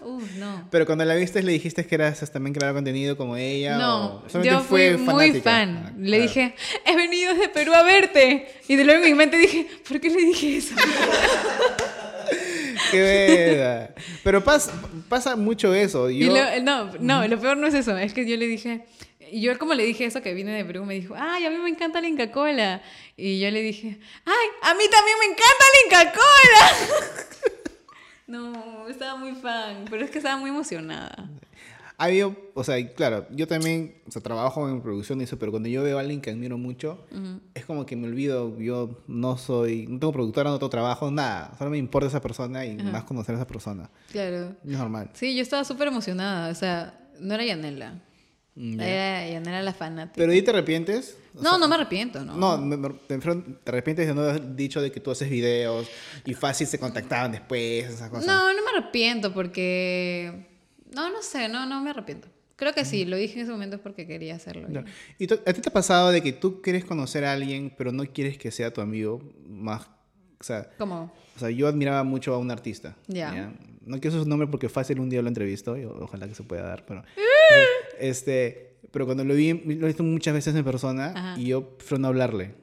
No. 0.38 0.68
Pero 0.70 0.86
cuando 0.86 1.04
la 1.04 1.14
viste, 1.14 1.42
le 1.42 1.52
dijiste 1.52 1.86
que 1.86 1.94
eras 1.94 2.30
también 2.32 2.54
crear 2.54 2.72
contenido 2.74 3.16
como 3.16 3.36
ella. 3.36 3.76
No, 3.78 4.22
o 4.32 4.42
yo 4.42 4.60
fui 4.60 4.96
muy 4.96 5.40
fan. 5.40 5.84
Ah, 5.88 5.92
Le 5.98 6.20
dije, 6.22 6.54
he 6.84 6.96
venido 6.96 7.32
desde 7.34 7.48
Perú 7.48 7.72
a 7.74 7.82
verte. 7.82 8.48
Y 8.68 8.76
de 8.76 8.84
luego 8.84 9.04
en 9.04 9.10
mi 9.10 9.16
mente 9.16 9.36
dije, 9.36 9.66
¿por 9.88 10.00
qué 10.00 10.08
le 10.10 10.22
dije 10.22 10.56
eso? 10.58 10.74
Qué 12.90 13.00
verga. 13.00 13.94
Pero 14.22 14.42
pasa, 14.44 14.72
pasa 15.08 15.36
mucho 15.36 15.74
eso. 15.74 16.10
Y 16.10 16.20
Yo, 16.26 16.32
lo- 16.34 16.60
no, 16.62 16.90
no, 17.00 17.26
lo 17.28 17.40
peor 17.40 17.56
no 17.56 17.66
es 17.66 17.74
eso. 17.74 17.96
Es 17.96 18.12
que 18.12 18.28
yo 18.28 18.36
le 18.36 18.46
dije, 18.46 18.84
y 19.30 19.40
yo 19.40 19.58
como 19.58 19.74
le 19.74 19.84
dije 19.84 20.04
eso 20.04 20.20
que 20.22 20.34
vine 20.34 20.52
de 20.52 20.64
Perú, 20.64 20.84
me 20.84 20.94
dijo, 20.94 21.14
ay, 21.16 21.44
a 21.46 21.50
mí 21.50 21.56
me 21.58 21.68
encanta 21.70 22.00
la 22.00 22.08
Inca 22.08 22.30
Cola. 22.30 22.82
Y 23.16 23.40
yo 23.40 23.50
le 23.50 23.62
dije, 23.62 23.98
ay, 24.24 24.46
a 24.62 24.74
mí 24.74 24.84
también 24.90 25.16
me 25.20 25.26
encanta 25.26 25.64
la 25.72 25.78
Inca 26.06 26.12
Cola. 26.12 27.51
no, 28.26 28.88
estaba 28.88 29.18
muy 29.18 29.34
fan, 29.34 29.84
pero 29.90 30.04
es 30.04 30.10
que 30.10 30.18
estaba 30.18 30.36
muy 30.36 30.50
emocionada. 30.50 31.28
ha 31.98 32.04
habido, 32.04 32.34
o 32.54 32.64
sea, 32.64 32.94
claro, 32.94 33.26
yo 33.30 33.46
también, 33.46 33.94
o 34.08 34.10
sea, 34.10 34.22
trabajo 34.22 34.68
en 34.68 34.80
producción 34.80 35.20
y 35.20 35.24
eso, 35.24 35.38
pero 35.38 35.52
cuando 35.52 35.68
yo 35.68 35.82
veo 35.82 35.98
a 35.98 36.00
alguien 36.00 36.20
que 36.20 36.30
admiro 36.30 36.58
mucho, 36.58 37.06
es 37.54 37.64
como 37.64 37.86
que 37.86 37.96
me 37.96 38.08
olvido, 38.08 38.58
yo 38.58 39.02
no 39.06 39.36
soy, 39.38 39.86
no 39.86 39.98
tengo 39.98 40.12
productora, 40.12 40.50
no 40.50 40.58
tengo 40.58 40.70
trabajo, 40.70 41.10
nada, 41.10 41.52
solo 41.58 41.70
me 41.70 41.78
importa 41.78 42.08
esa 42.08 42.20
persona 42.20 42.64
y 42.64 42.76
más 42.76 43.04
conocer 43.04 43.34
a 43.34 43.38
esa 43.38 43.46
persona. 43.46 43.90
Claro. 44.10 44.56
Es 44.64 44.78
normal. 44.78 45.10
Sí, 45.14 45.34
yo 45.36 45.42
estaba 45.42 45.64
súper 45.64 45.88
emocionada. 45.88 46.50
O 46.50 46.54
sea, 46.54 46.98
no 47.20 47.34
era 47.34 47.44
Yanela. 47.44 48.00
Mm, 48.54 48.78
ya. 48.78 48.86
Era 48.86 49.30
Yanela 49.32 49.62
la 49.62 49.72
fanática. 49.72 50.14
Pero 50.16 50.32
¿y 50.34 50.42
te 50.42 50.50
arrepientes? 50.50 51.16
O 51.34 51.42
no, 51.42 51.50
sea, 51.50 51.58
no 51.58 51.68
me 51.68 51.74
arrepiento, 51.76 52.22
¿no? 52.24 52.36
No, 52.36 52.58
me- 52.58 52.76
me- 52.76 52.90
te 52.90 53.18
te 53.18 53.70
arrepientes 53.70 54.06
de 54.06 54.14
no 54.14 54.20
haber 54.22 54.54
dicho 54.54 54.82
de 54.82 54.92
que 54.92 55.00
tú 55.00 55.10
haces 55.10 55.30
videos 55.30 55.88
y 56.26 56.34
fácil 56.34 56.66
se 56.66 56.78
contactaban 56.78 57.32
después, 57.32 57.86
esas 57.86 58.10
cosas. 58.10 58.26
No, 58.26 58.52
no 58.52 58.62
me 58.62 58.78
arrepiento 58.78 59.32
porque... 59.32 60.46
No, 60.94 61.10
no 61.10 61.22
sé, 61.22 61.48
no, 61.48 61.64
no 61.64 61.80
me 61.80 61.90
arrepiento. 61.90 62.28
Creo 62.56 62.74
que 62.74 62.84
sí, 62.84 63.06
lo 63.06 63.16
dije 63.16 63.34
en 63.36 63.40
ese 63.44 63.50
momento 63.50 63.76
es 63.76 63.82
porque 63.82 64.06
quería 64.06 64.34
hacerlo. 64.36 64.68
¿Y 65.18 65.26
tú- 65.26 65.40
a 65.46 65.52
ti 65.54 65.60
te 65.62 65.68
ha 65.70 65.72
pasado 65.72 66.10
de 66.10 66.22
que 66.22 66.32
tú 66.32 66.60
quieres 66.60 66.84
conocer 66.84 67.24
a 67.24 67.32
alguien, 67.32 67.72
pero 67.76 67.90
no 67.92 68.04
quieres 68.04 68.36
que 68.36 68.50
sea 68.50 68.72
tu 68.72 68.80
amigo 68.82 69.22
más... 69.48 69.86
O 70.38 70.44
sea, 70.44 70.68
¿Cómo? 70.76 71.12
o 71.36 71.38
sea 71.38 71.50
yo 71.50 71.66
admiraba 71.68 72.02
mucho 72.04 72.34
a 72.34 72.38
un 72.38 72.50
artista. 72.50 72.96
Ya. 73.08 73.52
No 73.86 73.98
quiero 74.00 74.22
su 74.22 74.28
nombre 74.28 74.46
porque 74.48 74.68
fácil 74.68 75.00
un 75.00 75.08
día 75.08 75.22
lo 75.22 75.28
entrevisto 75.28 75.76
y 75.78 75.84
ojalá 75.84 76.28
que 76.28 76.34
se 76.34 76.42
pueda 76.42 76.62
dar, 76.62 76.84
pero... 76.84 77.02
este, 78.00 78.76
pero 78.90 79.06
cuando 79.06 79.24
lo 79.24 79.34
vi, 79.34 79.52
lo 79.52 79.84
he 79.86 79.88
visto 79.88 80.02
muchas 80.02 80.34
veces 80.34 80.54
en 80.54 80.64
persona 80.64 81.12
Ajá. 81.14 81.34
y 81.40 81.46
yo 81.46 81.76
prefiero 81.76 82.00
no 82.00 82.08
hablarle. 82.08 82.54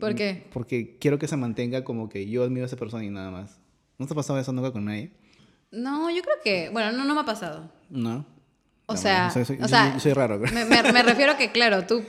¿Por 0.00 0.14
qué? 0.14 0.44
Porque 0.52 0.96
quiero 1.00 1.18
que 1.18 1.26
se 1.28 1.36
mantenga 1.36 1.82
como 1.84 2.08
que 2.08 2.28
yo 2.28 2.42
admiro 2.44 2.64
a 2.64 2.66
esa 2.66 2.76
persona 2.76 3.04
y 3.04 3.10
nada 3.10 3.30
más. 3.30 3.58
¿No 3.98 4.06
te 4.06 4.12
ha 4.12 4.16
pasado 4.16 4.38
eso 4.38 4.52
nunca 4.52 4.70
con 4.72 4.84
nadie? 4.84 5.10
No, 5.70 6.10
yo 6.10 6.20
creo 6.22 6.36
que... 6.44 6.68
Bueno, 6.70 6.92
no, 6.92 7.04
no 7.04 7.14
me 7.14 7.20
ha 7.22 7.24
pasado. 7.24 7.70
No. 7.88 8.26
O 8.88 8.92
No, 8.94 8.98
sea, 9.00 9.30
soy, 9.30 9.44
soy- 9.46 9.58
o 9.60 9.66
sea, 9.66 9.98
soy 9.98 10.12
raro. 10.12 10.38
Me, 10.52 10.64
me- 10.66 10.92
me 10.92 11.02
refiero 11.02 11.36
que, 11.36 11.50
claro, 11.50 11.86
tú, 11.86 12.04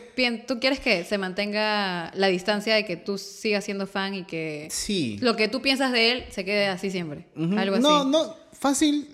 tú 0.48 0.60
quieres 0.60 0.80
que 0.80 1.06
se 1.06 1.18
mantenga 1.18 2.12
la 2.14 2.28
distancia 2.28 2.76
de 2.76 2.86
que 2.86 2.98
tú 2.98 3.18
sigas 3.18 3.64
siendo 3.64 3.88
fan 3.88 4.14
y 4.14 4.26
que 4.26 4.68
Sí. 4.70 5.18
lo 5.22 5.36
que 5.36 5.48
tú 5.48 5.62
piensas 5.62 5.92
de 5.92 6.12
él 6.12 6.26
se 6.30 6.44
quede 6.46 6.68
así 6.68 6.92
siempre. 6.92 7.26
Algo 7.58 7.76
así. 7.78 7.84
No, 7.84 8.04
no, 8.04 8.36
fácil. 8.52 9.08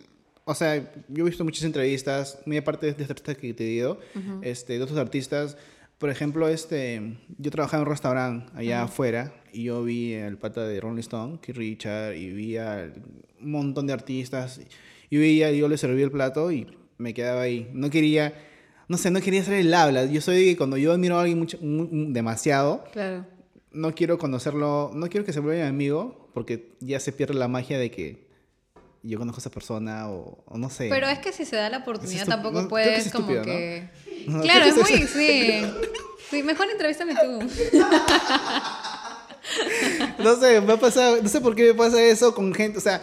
O 0.46 0.54
sea, 0.56 0.92
yo 1.08 1.26
he 1.26 1.30
visto 1.30 1.44
muchas 1.46 1.64
entrevistas, 1.64 2.40
muy 2.46 2.58
aparte 2.58 2.86
de 2.88 2.92
esta 2.92 3.04
entrevista 3.04 3.36
que 3.36 3.54
te 3.54 3.64
digo, 3.64 3.98
este, 4.42 4.74
de 4.78 4.84
otros 4.84 4.98
artistas. 5.00 5.58
Por 5.98 6.10
ejemplo, 6.10 6.50
este, 6.50 7.18
yo 7.38 7.50
trabajaba 7.50 7.82
en 7.84 7.88
un 7.88 7.92
restaurante 7.94 8.52
allá 8.56 8.84
afuera 8.84 9.34
y 9.54 9.64
yo 9.64 9.84
vi 9.84 10.16
al 10.16 10.38
pata 10.38 10.68
de 10.68 10.82
Rolling 10.82 11.00
Stone, 11.00 11.40
Keith 11.42 11.56
Richard, 11.56 12.16
y 12.18 12.30
vi 12.34 12.58
a 12.58 12.92
un 13.42 13.52
montón 13.52 13.88
de 13.88 13.94
artistas. 13.94 14.60
Y 15.10 15.18
veía, 15.18 15.52
yo 15.52 15.68
le 15.70 15.78
serví 15.78 16.02
el 16.02 16.12
plato 16.12 16.52
y 16.52 16.68
me 16.98 17.14
quedaba 17.14 17.42
ahí. 17.44 17.70
No 17.74 17.90
quería, 17.90 18.34
no 18.90 18.98
sé, 18.98 19.12
no 19.12 19.22
quería 19.22 19.42
hacer 19.42 19.54
el 19.54 19.74
habla. 19.74 20.06
Yo 20.06 20.20
soy 20.20 20.38
de 20.38 20.44
que 20.46 20.58
cuando 20.58 20.76
yo 20.76 20.92
admiro 20.92 21.16
a 21.18 21.22
alguien 21.22 21.40
mucho, 21.40 21.58
mu- 21.62 22.12
demasiado, 22.12 22.84
Claro. 22.92 23.26
no 23.72 23.96
quiero 23.96 24.18
conocerlo, 24.18 24.92
no 24.94 25.08
quiero 25.08 25.26
que 25.26 25.32
se 25.32 25.40
vuelva 25.40 25.62
mi 25.64 25.70
amigo, 25.70 26.30
porque 26.34 26.72
ya 26.82 27.00
se 27.00 27.14
pierde 27.14 27.36
la 27.36 27.48
magia 27.48 27.78
de 27.80 27.92
que 27.92 28.28
yo 29.04 29.20
conozco 29.20 29.40
a 29.40 29.42
esa 29.42 29.50
persona 29.52 30.10
o, 30.10 30.44
o 30.48 30.58
no 30.58 30.70
sé. 30.70 30.88
Pero 30.90 31.08
es 31.08 31.20
que 31.20 31.32
si 31.34 31.46
se 31.46 31.56
da 31.58 31.70
la 31.70 31.80
oportunidad 31.80 32.26
tampoco 32.26 32.62
no, 32.62 32.68
creo 32.70 32.84
que 32.86 32.90
puedes 32.92 33.06
es 33.08 33.12
como 33.12 33.28
que... 33.28 33.90
No, 34.28 34.42
claro, 34.42 34.66
es 34.66 34.76
muy... 34.78 34.86
Sí. 35.08 35.66
sí, 36.30 36.44
mejor 36.44 36.68
entrevístame 36.70 37.14
tú. 37.16 37.40
No 40.20 40.36
sé, 40.38 40.62
me 40.62 40.74
ha 40.74 40.78
pasado, 40.78 41.22
no 41.22 41.28
sé 41.28 41.42
por 41.42 41.54
qué 41.56 41.68
me 41.68 41.74
pasa 41.74 42.02
eso 42.02 42.34
con 42.34 42.54
gente, 42.54 42.78
o 42.78 42.82
sea, 42.82 43.02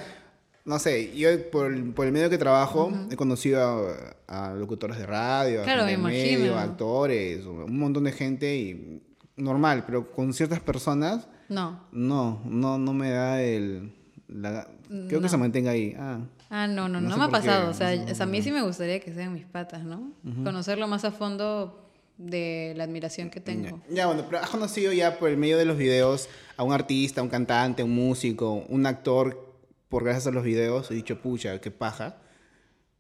no 0.65 0.79
sé, 0.79 1.15
yo 1.15 1.29
por, 1.51 1.71
el- 1.73 1.93
por 1.93 2.07
el 2.07 2.13
medio 2.13 2.31
que 2.31 2.39
trabajo 2.39 2.91
he 3.11 3.17
conocido 3.17 3.89
a, 4.27 4.49
a 4.51 4.55
locutores 4.55 4.97
de 4.99 5.07
radio, 5.07 5.61
a 5.61 5.65
Claro, 5.65 5.85
gente 5.87 5.99
me 6.03 6.09
medio, 6.09 6.39
imagino. 6.39 6.59
a 6.59 6.63
actores, 6.63 7.45
un 7.45 7.79
montón 7.79 8.05
de 8.05 8.13
gente 8.13 8.57
y 8.57 9.03
normal, 9.37 9.85
pero 9.87 10.11
con 10.11 10.33
ciertas 10.33 10.61
personas 10.61 11.29
No. 11.49 11.85
no, 11.93 12.41
no, 12.47 12.79
no 12.79 12.93
me 12.95 13.11
da 13.11 13.43
el, 13.43 13.93
la, 14.33 14.69
creo 15.09 15.21
que 15.21 15.29
se 15.29 15.37
mantenga 15.37 15.71
ahí. 15.73 15.95
Ah, 15.99 16.19
Ah, 16.53 16.67
no, 16.67 16.89
no, 16.89 17.01
No 17.01 17.11
no, 17.11 17.17
me 17.17 17.25
ha 17.25 17.29
por 17.29 17.41
qué, 17.41 17.47
pasado. 17.47 17.71
O 17.71 17.75
sea, 17.75 17.95
no 17.95 18.13
a 18.19 18.27
mí 18.27 18.43
sí 18.43 18.51
me 18.51 18.63
gustaría 18.63 18.99
que 19.01 19.13
sean 19.15 19.33
mis 19.33 19.45
patas, 19.47 19.85
¿no? 19.85 20.13
Conocerlo 20.43 20.89
más 20.89 21.05
a 21.05 21.13
fondo 21.13 21.89
de 22.19 22.75
la 22.77 22.85
admiración 22.85 23.31
que 23.31 23.41
tengo. 23.41 23.81
Ya, 23.89 24.07
bueno, 24.07 24.25
pero 24.27 24.43
has 24.43 24.51
conocido 24.51 24.93
ya 24.93 25.19
por 25.19 25.31
el 25.31 25.37
medio 25.37 25.57
de 25.59 25.65
los 25.65 25.79
videos 25.79 26.29
a 26.57 26.65
un 26.65 26.73
artista, 26.73 27.23
un 27.23 27.29
cantante, 27.29 27.83
un 27.83 27.95
músico, 27.95 28.65
un 28.69 28.85
actor, 28.87 29.55
por 29.89 30.03
gracias 30.05 30.27
a 30.27 30.31
los 30.33 30.43
videos, 30.45 30.91
he 30.91 30.95
dicho, 30.95 31.21
pucha, 31.23 31.61
qué 31.61 31.71
paja. 31.71 32.17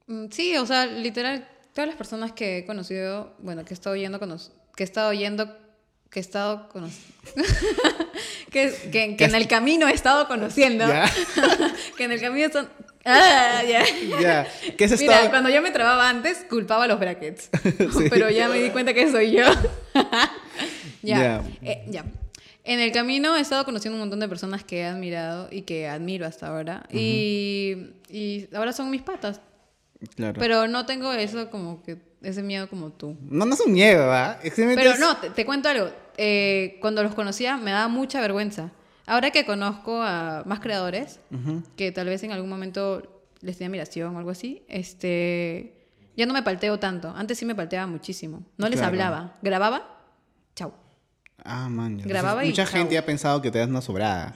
Mm, 0.07 0.27
Sí, 0.31 0.57
o 0.57 0.65
sea, 0.65 0.87
literal, 0.87 1.47
todas 1.75 1.89
las 1.89 1.97
personas 1.97 2.33
que 2.33 2.59
he 2.59 2.65
conocido, 2.65 3.35
bueno, 3.41 3.65
que 3.65 3.73
he 3.73 3.77
estado 3.77 3.95
oyendo, 3.95 4.19
que 4.21 4.83
he 4.83 4.85
estado 4.85 5.11
oyendo, 5.11 5.55
que 6.11 6.19
he 6.19 6.23
estado 6.23 6.69
conociendo, 6.69 7.15
que, 8.51 8.73
que, 8.91 9.17
que 9.17 9.25
en 9.25 9.35
el 9.35 9.47
camino 9.47 9.89
he 9.89 9.93
estado 9.95 10.27
conociendo, 10.27 10.87
Ya. 10.87 11.11
que 11.97 12.05
en 12.05 12.13
el 12.13 12.21
camino 12.21 12.49
son... 12.53 12.69
Ah, 13.05 13.63
ya. 13.67 13.83
Que 14.77 14.85
has 14.85 15.01
Mira, 15.01 15.15
estado... 15.15 15.31
cuando 15.31 15.49
yo 15.49 15.63
me 15.63 15.71
trababa 15.71 16.11
antes, 16.11 16.45
culpaba 16.51 16.87
los 16.87 17.01
brackets. 17.01 17.49
Sí. 17.97 18.09
Pero 18.11 18.29
ya 18.29 18.47
me 18.49 18.59
di 18.61 18.69
cuenta 18.71 18.93
que 18.93 19.11
soy 19.11 19.31
yo. 19.31 19.45
ya. 21.03 21.17
Ya. 21.19 21.43
eh, 21.63 21.85
ya. 21.89 22.05
En 22.63 22.79
el 22.79 22.93
camino 22.93 23.37
he 23.37 23.41
estado 23.41 23.65
conociendo 23.65 23.97
un 23.97 24.01
montón 24.01 24.21
de 24.21 24.29
personas 24.29 24.65
que 24.65 24.81
he 24.81 24.85
admirado 24.85 25.49
y 25.51 25.63
que 25.63 25.89
admiro 25.89 26.27
hasta 26.27 26.49
ahora. 26.49 26.87
y, 26.93 27.87
y 28.11 28.49
ahora 28.55 28.75
son 28.75 28.91
mis 28.91 29.01
patas. 29.01 29.41
Claro. 30.15 30.39
Pero 30.39 30.69
no 30.69 30.85
tengo 30.85 31.11
eso 31.15 31.49
como 31.51 31.83
que, 31.83 31.97
ese 32.23 32.43
miedo 32.43 32.69
como 32.69 32.91
tú. 32.91 33.17
No, 33.23 33.45
no 33.47 33.55
es 33.55 33.61
un 33.61 33.73
miedo, 33.73 34.01
¿verdad? 34.09 34.39
Pero 34.55 34.97
no, 34.99 35.17
te, 35.17 35.31
te 35.31 35.45
cuento 35.47 35.69
algo. 35.69 35.91
Eh, 36.17 36.79
cuando 36.81 37.03
los 37.03 37.15
conocía 37.15 37.57
me 37.57 37.71
daba 37.71 37.89
mucha 37.89 38.21
vergüenza. 38.21 38.71
Ahora 39.07 39.31
que 39.31 39.45
conozco 39.45 40.03
a 40.03 40.43
más 40.47 40.61
creadores, 40.61 41.19
que 41.77 41.91
tal 41.93 42.07
vez 42.07 42.23
en 42.23 42.33
algún 42.33 42.49
momento 42.49 43.25
les 43.41 43.57
tenía 43.57 43.69
admiración 43.69 44.15
o 44.15 44.19
algo 44.19 44.31
así, 44.31 44.63
este, 44.69 45.89
ya 46.17 46.27
no 46.27 46.33
me 46.35 46.43
palteo 46.43 46.79
tanto. 46.79 47.13
Antes 47.17 47.39
sí 47.39 47.45
me 47.45 47.55
palteaba 47.55 47.87
muchísimo. 47.87 48.45
No 48.57 48.69
les 48.69 48.79
Claro. 48.79 48.89
hablaba. 48.89 49.37
Grababa, 49.43 49.99
chau. 50.55 50.73
Ah, 51.43 51.69
man. 51.69 51.97
Grababa 51.99 52.43
Entonces, 52.43 52.47
y 52.47 52.51
Mucha 52.51 52.65
chao. 52.71 52.81
gente 52.83 52.99
ha 52.99 53.05
pensado 53.07 53.41
que 53.43 53.51
te 53.51 53.59
das 53.59 53.69
una 53.69 53.81
sobrada. 53.81 54.35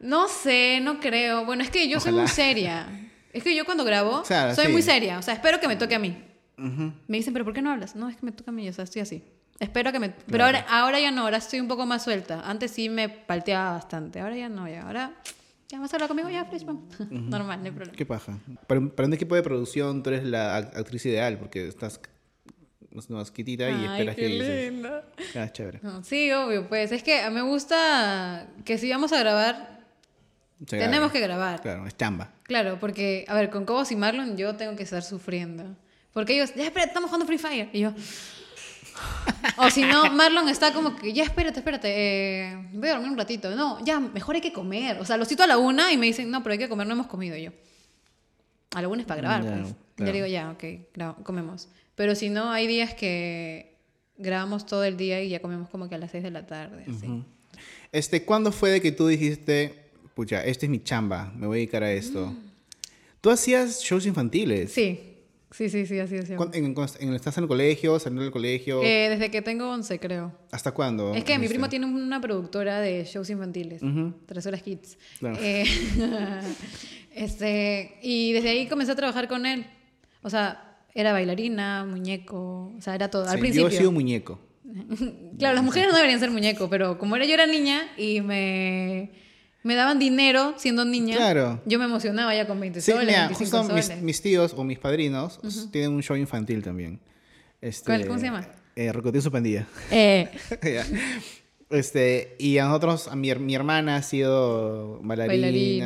No 0.00 0.26
sé, 0.28 0.80
no 0.82 0.98
creo. 0.98 1.44
Bueno, 1.44 1.62
es 1.62 1.70
que 1.70 1.86
yo 1.88 2.00
soy 2.00 2.10
Ojalá. 2.12 2.22
muy 2.22 2.30
seria. 2.32 2.88
Es 3.32 3.44
que 3.44 3.54
yo 3.54 3.64
cuando 3.64 3.84
grabo 3.84 4.22
Claro, 4.26 4.54
soy 4.54 4.66
sí. 4.66 4.72
muy 4.72 4.82
seria. 4.82 5.18
O 5.18 5.22
sea, 5.22 5.34
espero 5.34 5.60
que 5.60 5.68
me 5.68 5.76
toque 5.76 5.94
a 5.94 5.98
mí. 5.98 6.16
Ujú. 6.60 6.92
Me 7.08 7.16
dicen, 7.16 7.32
pero 7.32 7.44
¿por 7.44 7.54
qué 7.54 7.62
no 7.62 7.70
hablas? 7.70 7.96
No, 7.96 8.08
es 8.08 8.16
que 8.16 8.26
me 8.26 8.32
toca 8.32 8.50
a 8.50 8.54
mí, 8.54 8.68
o 8.68 8.72
sea, 8.72 8.84
estoy 8.84 9.02
así. 9.02 9.24
Espero 9.58 9.92
que 9.92 9.98
me... 9.98 10.10
Pero 10.10 10.44
ahora, 10.44 10.64
ahora 10.68 11.00
ya 11.00 11.10
no, 11.10 11.22
ahora 11.22 11.36
estoy 11.36 11.60
un 11.60 11.68
poco 11.68 11.84
más 11.86 12.02
suelta. 12.04 12.40
Antes 12.48 12.70
sí 12.70 12.88
me 12.88 13.08
palteaba 13.08 13.72
bastante, 13.72 14.20
ahora 14.20 14.36
ya 14.36 14.48
no, 14.48 14.66
ya. 14.68 14.82
Ahora, 14.82 15.12
ya 15.68 15.78
vas 15.80 15.92
a 15.92 15.96
hablar 15.96 16.08
conmigo, 16.08 16.30
ya, 16.30 16.44
Fresh, 16.46 16.64
vamos. 16.64 16.84
Normal, 17.10 17.58
no 17.60 17.66
hay 17.66 17.70
problema. 17.72 17.96
Qué 17.96 18.06
paja. 18.06 18.38
Para, 18.66 18.80
para 18.88 19.06
un 19.06 19.12
equipo 19.14 19.34
de 19.34 19.42
producción, 19.42 20.02
tú 20.02 20.10
eres 20.10 20.24
la 20.24 20.58
act- 20.60 20.76
actriz 20.78 21.04
ideal 21.06 21.38
porque 21.38 21.68
estás 21.68 22.00
más, 22.92 23.10
más 23.10 23.30
quietita 23.30 23.70
y 23.70 23.84
esperas 23.84 24.14
qué 24.16 24.22
que 24.22 24.28
dices. 24.28 24.72
lindo. 24.72 25.02
Ah, 25.36 25.48
chévere. 25.52 25.80
No, 25.82 26.02
sí, 26.04 26.32
obvio, 26.32 26.66
pues. 26.68 26.90
Es 26.92 27.02
que 27.02 27.28
me 27.30 27.42
gusta 27.42 28.46
que 28.64 28.78
si 28.78 28.90
vamos 28.90 29.12
a 29.12 29.20
grabar, 29.20 29.80
Se 30.66 30.78
tenemos 30.78 31.12
que 31.12 31.20
grabar. 31.20 31.60
Claro, 31.60 31.86
es 31.86 31.96
chamba. 31.96 32.32
Claro, 32.44 32.78
porque, 32.80 33.26
a 33.28 33.34
ver, 33.34 33.50
con 33.50 33.66
Cobos 33.66 33.92
y 33.92 33.96
Marlon 33.96 34.36
yo 34.38 34.56
tengo 34.56 34.74
que 34.74 34.82
estar 34.84 35.02
sufriendo. 35.02 35.76
Porque 36.12 36.34
ellos, 36.34 36.52
ya, 36.54 36.64
espera, 36.64 36.86
estamos 36.86 37.08
jugando 37.10 37.26
Free 37.26 37.38
Fire. 37.38 37.68
Y 37.72 37.80
yo, 37.80 37.92
O 39.56 39.70
si 39.70 39.82
no, 39.82 40.10
Marlon 40.12 40.48
está 40.48 40.72
como 40.72 40.96
que, 40.96 41.12
ya 41.12 41.22
espérate, 41.24 41.60
espérate, 41.60 41.88
eh, 41.88 42.68
voy 42.72 42.88
a 42.88 42.92
dormir 42.94 43.10
un 43.10 43.16
ratito. 43.18 43.54
No, 43.54 43.82
ya, 43.84 43.98
mejor 44.00 44.34
hay 44.34 44.40
que 44.40 44.52
comer. 44.52 44.98
O 45.00 45.04
sea, 45.04 45.16
los 45.16 45.28
cito 45.28 45.42
a 45.42 45.46
la 45.46 45.56
una 45.58 45.92
y 45.92 45.96
me 45.96 46.06
dicen, 46.06 46.30
no, 46.30 46.42
pero 46.42 46.52
hay 46.54 46.58
que 46.58 46.68
comer, 46.68 46.86
no 46.86 46.92
hemos 46.94 47.06
comido 47.06 47.36
Y 47.36 47.44
yo. 47.44 47.52
A 48.74 48.82
la 48.82 48.88
una 48.88 49.00
es 49.02 49.06
para 49.06 49.20
grabar, 49.20 49.44
Ya, 49.44 49.50
pues. 49.56 49.68
Yo 49.68 49.74
claro. 49.96 50.12
digo, 50.12 50.26
ya, 50.26 50.50
ok, 50.50 50.62
gra- 50.94 51.22
comemos. 51.22 51.68
Pero 51.94 52.14
si 52.14 52.28
no, 52.30 52.50
hay 52.50 52.66
días 52.66 52.94
que 52.94 53.76
grabamos 54.16 54.64
todo 54.66 54.84
el 54.84 54.96
día 54.96 55.22
y 55.22 55.28
ya 55.30 55.40
comemos 55.40 55.68
como 55.70 55.88
que 55.88 55.94
a 55.94 55.98
las 55.98 56.10
seis 56.10 56.22
de 56.22 56.30
la 56.30 56.46
tarde. 56.46 56.84
así. 56.88 57.24
Este, 57.92 58.24
¿cuándo 58.24 58.52
fue 58.52 58.70
de 58.70 58.80
que 58.80 58.92
tú 58.92 59.06
dijiste, 59.08 59.90
pucha, 60.14 60.44
esta 60.44 60.66
es 60.66 60.70
mi 60.70 60.82
chamba, 60.82 61.32
me 61.36 61.46
voy 61.46 61.56
a 61.56 61.58
dedicar 61.58 61.82
a 61.82 61.92
esto? 61.92 62.34
Tú 63.20 63.30
hacías 63.30 63.82
shows 63.82 64.06
infantiles. 64.06 64.72
Sí, 64.72 65.09
sí, 65.50 65.68
sí, 65.68 65.86
sí, 65.86 65.98
así 65.98 66.16
es. 66.16 66.30
¿Cuán- 66.36 66.50
en- 66.54 66.74
en- 67.00 67.14
¿Estás 67.14 67.36
en 67.38 67.44
el 67.44 67.48
colegio, 67.48 67.98
saliendo 67.98 68.22
del 68.22 68.30
colegio? 68.32 68.82
Eh, 68.82 69.08
desde 69.10 69.30
que 69.30 69.42
tengo 69.42 69.70
11, 69.70 69.98
creo. 69.98 70.32
¿Hasta 70.50 70.72
cuándo? 70.72 71.14
Es 71.14 71.24
que 71.24 71.38
mi 71.38 71.44
Este, 71.46 71.54
primo 71.54 71.68
tiene 71.68 71.86
una 71.86 72.20
productora 72.20 72.80
de 72.80 73.04
shows 73.04 73.30
infantiles. 73.30 73.82
Tres 74.26 74.46
Horas 74.46 74.62
Kids. 74.62 74.98
Claro. 75.18 75.36
Eh, 75.40 75.64
este, 77.14 77.98
y 78.02 78.32
desde 78.32 78.50
ahí 78.50 78.66
comencé 78.66 78.92
a 78.92 78.96
trabajar 78.96 79.28
con 79.28 79.46
él. 79.46 79.66
O 80.22 80.30
sea, 80.30 80.78
era 80.94 81.12
bailarina, 81.12 81.84
muñeco, 81.84 82.72
o 82.76 82.80
sea, 82.80 82.94
era 82.94 83.08
todo. 83.10 83.28
Al 83.28 83.38
principio. 83.38 83.68
Yo 83.68 83.74
he 83.74 83.78
sido 83.78 83.92
muñeco. 83.92 84.38
Claro, 85.38 85.54
las 85.54 85.64
mujeres 85.64 85.88
no 85.88 85.96
deberían 85.96 86.20
ser 86.20 86.30
muñeco, 86.30 86.68
pero 86.68 86.98
como 86.98 87.16
era 87.16 87.24
yo 87.24 87.32
era 87.34 87.46
niña 87.46 87.80
y 87.96 88.20
me, 88.20 89.10
me 89.62 89.74
daban 89.74 89.98
dinero 89.98 90.54
siendo 90.56 90.84
niña, 90.84 91.16
Claro. 91.16 91.60
yo 91.66 91.78
me 91.78 91.84
emocionaba 91.84 92.34
ya 92.34 92.46
con 92.46 92.58
20 92.60 92.80
Sí, 92.80 92.92
soles, 92.92 93.06
mira, 93.08 93.26
25 93.28 93.58
justo 93.58 93.74
mis, 93.74 93.84
soles. 93.86 94.02
mis 94.02 94.22
tíos 94.22 94.54
o 94.56 94.64
mis 94.64 94.78
padrinos 94.78 95.40
tienen 95.70 95.92
un 95.92 96.02
show 96.02 96.16
infantil 96.16 96.62
también. 96.62 97.00
Este, 97.60 97.86
¿Cuál? 97.86 98.06
¿Cómo 98.06 98.18
se 98.18 98.26
llama? 98.26 98.46
Eh, 98.76 98.92
Rocotín 98.92 99.20
su 99.20 99.30
pandilla. 99.30 99.66
Eh, 99.90 100.30
Ya. 100.62 100.86
Este, 101.70 102.34
y 102.40 102.58
a 102.58 102.64
nosotros, 102.64 103.06
a 103.06 103.14
mi, 103.14 103.32
mi 103.36 103.54
hermana 103.54 103.94
ha 103.96 104.02
sido 104.02 104.98
bailarina, 105.04 105.28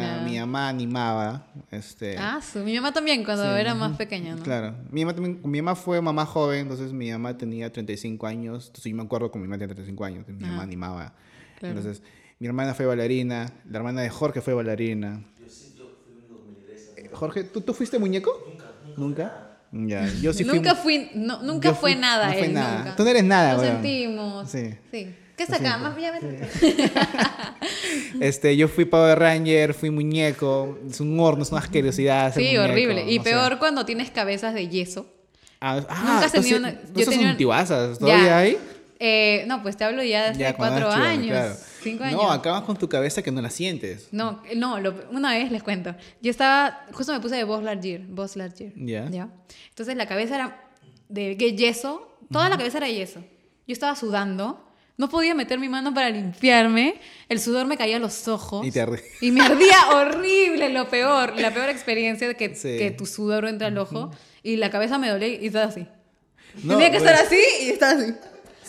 Bailarina. 0.01 0.23
mi 0.25 0.39
mamá 0.39 0.69
animaba. 0.71 1.47
Este, 1.71 2.17
ah, 2.17 2.41
su- 2.41 2.61
mi 2.61 2.75
mamá 2.75 2.93
también 2.93 3.23
cuando 3.23 3.43
Sí, 3.55 3.61
era 3.61 3.75
más 3.75 3.95
pequeña, 3.99 4.35
¿no? 4.35 4.43
Claro. 4.43 4.75
Mi 4.91 5.05
mamá, 5.05 5.15
también- 5.15 5.41
mi 5.45 5.61
mamá 5.61 5.75
fue 5.77 6.01
mamá 6.01 6.25
joven, 6.25 6.61
entonces 6.61 6.95
mi 6.95 7.11
mamá 7.11 7.37
tenía 7.37 7.71
35 7.71 8.27
años. 8.27 8.69
Entonces 8.69 8.91
yo 8.91 8.97
me 8.97 9.03
acuerdo 9.03 9.31
que 9.31 9.39
mi 9.39 9.45
mamá 9.45 9.57
tenía 9.59 9.75
35 9.75 10.05
años. 10.07 10.25
Mi 10.27 10.35
mamá 10.47 10.61
Ah, 10.61 10.63
animaba. 10.63 11.15
claro. 11.59 11.77
Entonces, 11.77 12.03
mi 12.45 12.49
hermana 12.49 12.75
fue 12.75 12.85
bailarina. 12.85 13.51
La 13.71 13.79
hermana 13.79 14.03
de 14.03 14.11
Jorge 14.11 14.43
fue 14.43 14.53
bailarina. 14.53 15.25
Eh, 16.99 17.09
Jorge, 17.11 17.45
¿tú, 17.45 17.63
tú 17.63 17.73
fuiste 17.73 17.99
muñeco? 17.99 18.39
Nunca. 18.47 18.67
¿Nunca? 18.99 19.57
Ya, 19.73 20.07
yo 20.21 20.35
sí 20.35 20.45
fui. 20.45 20.57
nunca 20.59 20.75
fui, 20.75 21.09
no, 21.15 21.43
nunca 21.43 21.71
yo 21.71 21.75
fue 21.75 21.93
fui- 21.93 22.01
nada 22.03 22.27
no 22.27 22.33
fue 22.35 22.45
él, 22.45 22.53
nada. 22.53 22.79
nunca. 22.81 22.97
Tú 22.97 23.03
no 23.05 23.09
eres 23.09 23.25
nada, 23.25 23.55
Lo 23.55 23.61
weón. 23.63 23.73
sentimos. 23.73 24.51
Sí. 24.51 24.75
Sí. 24.93 25.15
¿Qué 25.39 25.43
está 25.43 25.57
acá? 25.57 25.79
Más 25.79 25.97
ya 25.99 26.11
vete. 26.13 26.47
Este, 28.21 28.55
yo 28.59 28.69
fui 28.69 28.85
Power 28.85 29.19
Ranger, 29.19 29.73
fui 29.73 29.89
muñeco. 29.89 30.79
Es 30.87 31.01
un 31.01 31.19
horno, 31.19 31.45
es 31.45 31.51
una 31.51 31.63
asquerosidad. 31.63 32.35
Sí, 32.35 32.41
muñeco, 32.43 32.63
horrible. 32.65 33.11
Y 33.11 33.17
no 33.19 33.25
sé. 33.25 33.31
peor 33.31 33.59
cuando 33.59 33.87
tienes 33.87 34.11
cabezas 34.11 34.53
de 34.53 34.69
yeso. 34.69 35.07
Ah, 35.63 35.77
Nunca 35.77 35.89
ah, 35.95 36.25
has 36.27 36.33
tenido 36.33 36.59
entonces, 36.59 36.81
una- 36.85 36.93
¿no 36.93 37.01
yo 37.01 37.07
tenía- 37.11 37.31
antiguazas? 37.31 37.99
¿Todavía 37.99 38.27
Ya. 38.27 38.39
hay? 38.39 38.59
Eh, 39.01 39.45
no, 39.49 39.61
pues 39.63 39.77
te 39.77 39.83
hablo 39.85 40.03
ya 40.05 40.23
de 40.23 40.29
hace 40.31 40.39
Ya, 40.41 40.55
cuatro 40.57 40.89
años, 40.91 41.27
claro. 41.27 41.55
Cinco 41.85 42.05
años. 42.05 42.21
No, 42.23 42.31
acabas 42.31 42.63
con 42.63 42.77
tu 42.77 42.89
cabeza 42.89 43.23
que 43.23 43.31
no 43.31 43.41
la 43.41 43.51
sientes. 43.51 44.09
No, 44.11 44.43
no, 44.57 44.81
lo- 44.81 44.95
una 45.13 45.33
vez 45.33 45.53
les 45.53 45.63
cuento. 45.63 45.95
Yo 46.21 46.31
estaba, 46.31 46.85
justo 46.93 47.13
me 47.13 47.21
puse 47.21 47.37
de 47.37 47.45
Boss 47.45 47.63
Lightyear, 47.63 48.01
Boss 48.09 48.35
Lightyear. 48.37 48.73
Ya. 48.77 49.29
Entonces 49.69 49.95
la 49.97 50.07
cabeza 50.07 50.35
era 50.35 50.65
de 51.09 51.37
yeso, 51.37 52.19
toda 52.33 52.49
la 52.49 52.57
cabeza 52.57 52.79
era 52.79 52.89
yeso. 52.89 53.21
Yo 53.67 53.73
estaba 53.73 53.95
sudando, 53.97 54.61
no 54.97 55.09
podía 55.09 55.35
meter 55.35 55.59
mi 55.59 55.69
mano 55.69 55.93
para 55.95 56.11
limpiarme, 56.11 57.01
el 57.29 57.41
sudor 57.41 57.67
me 57.67 57.77
caía 57.77 57.97
a 57.97 57.99
los 58.01 58.27
ojos. 58.29 58.67
Y 58.67 58.71
te 58.71 58.81
ardía. 58.81 59.01
Y 59.21 59.31
me 59.31 59.41
ardía 59.43 59.77
horrible, 59.95 60.69
lo 60.71 60.89
peor, 60.89 61.39
la 61.39 61.53
peor 61.53 61.69
experiencia 61.69 62.27
de 62.29 62.35
que, 62.37 62.55
Sí. 62.55 62.77
que 62.79 62.91
tu 62.91 63.07
sudor 63.07 63.47
entra 63.47 63.69
al 63.69 63.79
ojo 63.79 64.11
y 64.43 64.57
la 64.57 64.71
cabeza 64.71 64.99
me 64.99 65.09
dolía 65.09 65.29
y 65.29 65.47
estaba 65.47 65.67
así. 65.67 65.87
No, 66.63 66.75
Tenía 66.75 66.91
que 66.93 66.99
bueno. 66.99 67.11
estar 67.13 67.27
así 67.27 67.41
y 67.63 67.71
estaba 67.71 67.93
así. 68.01 68.15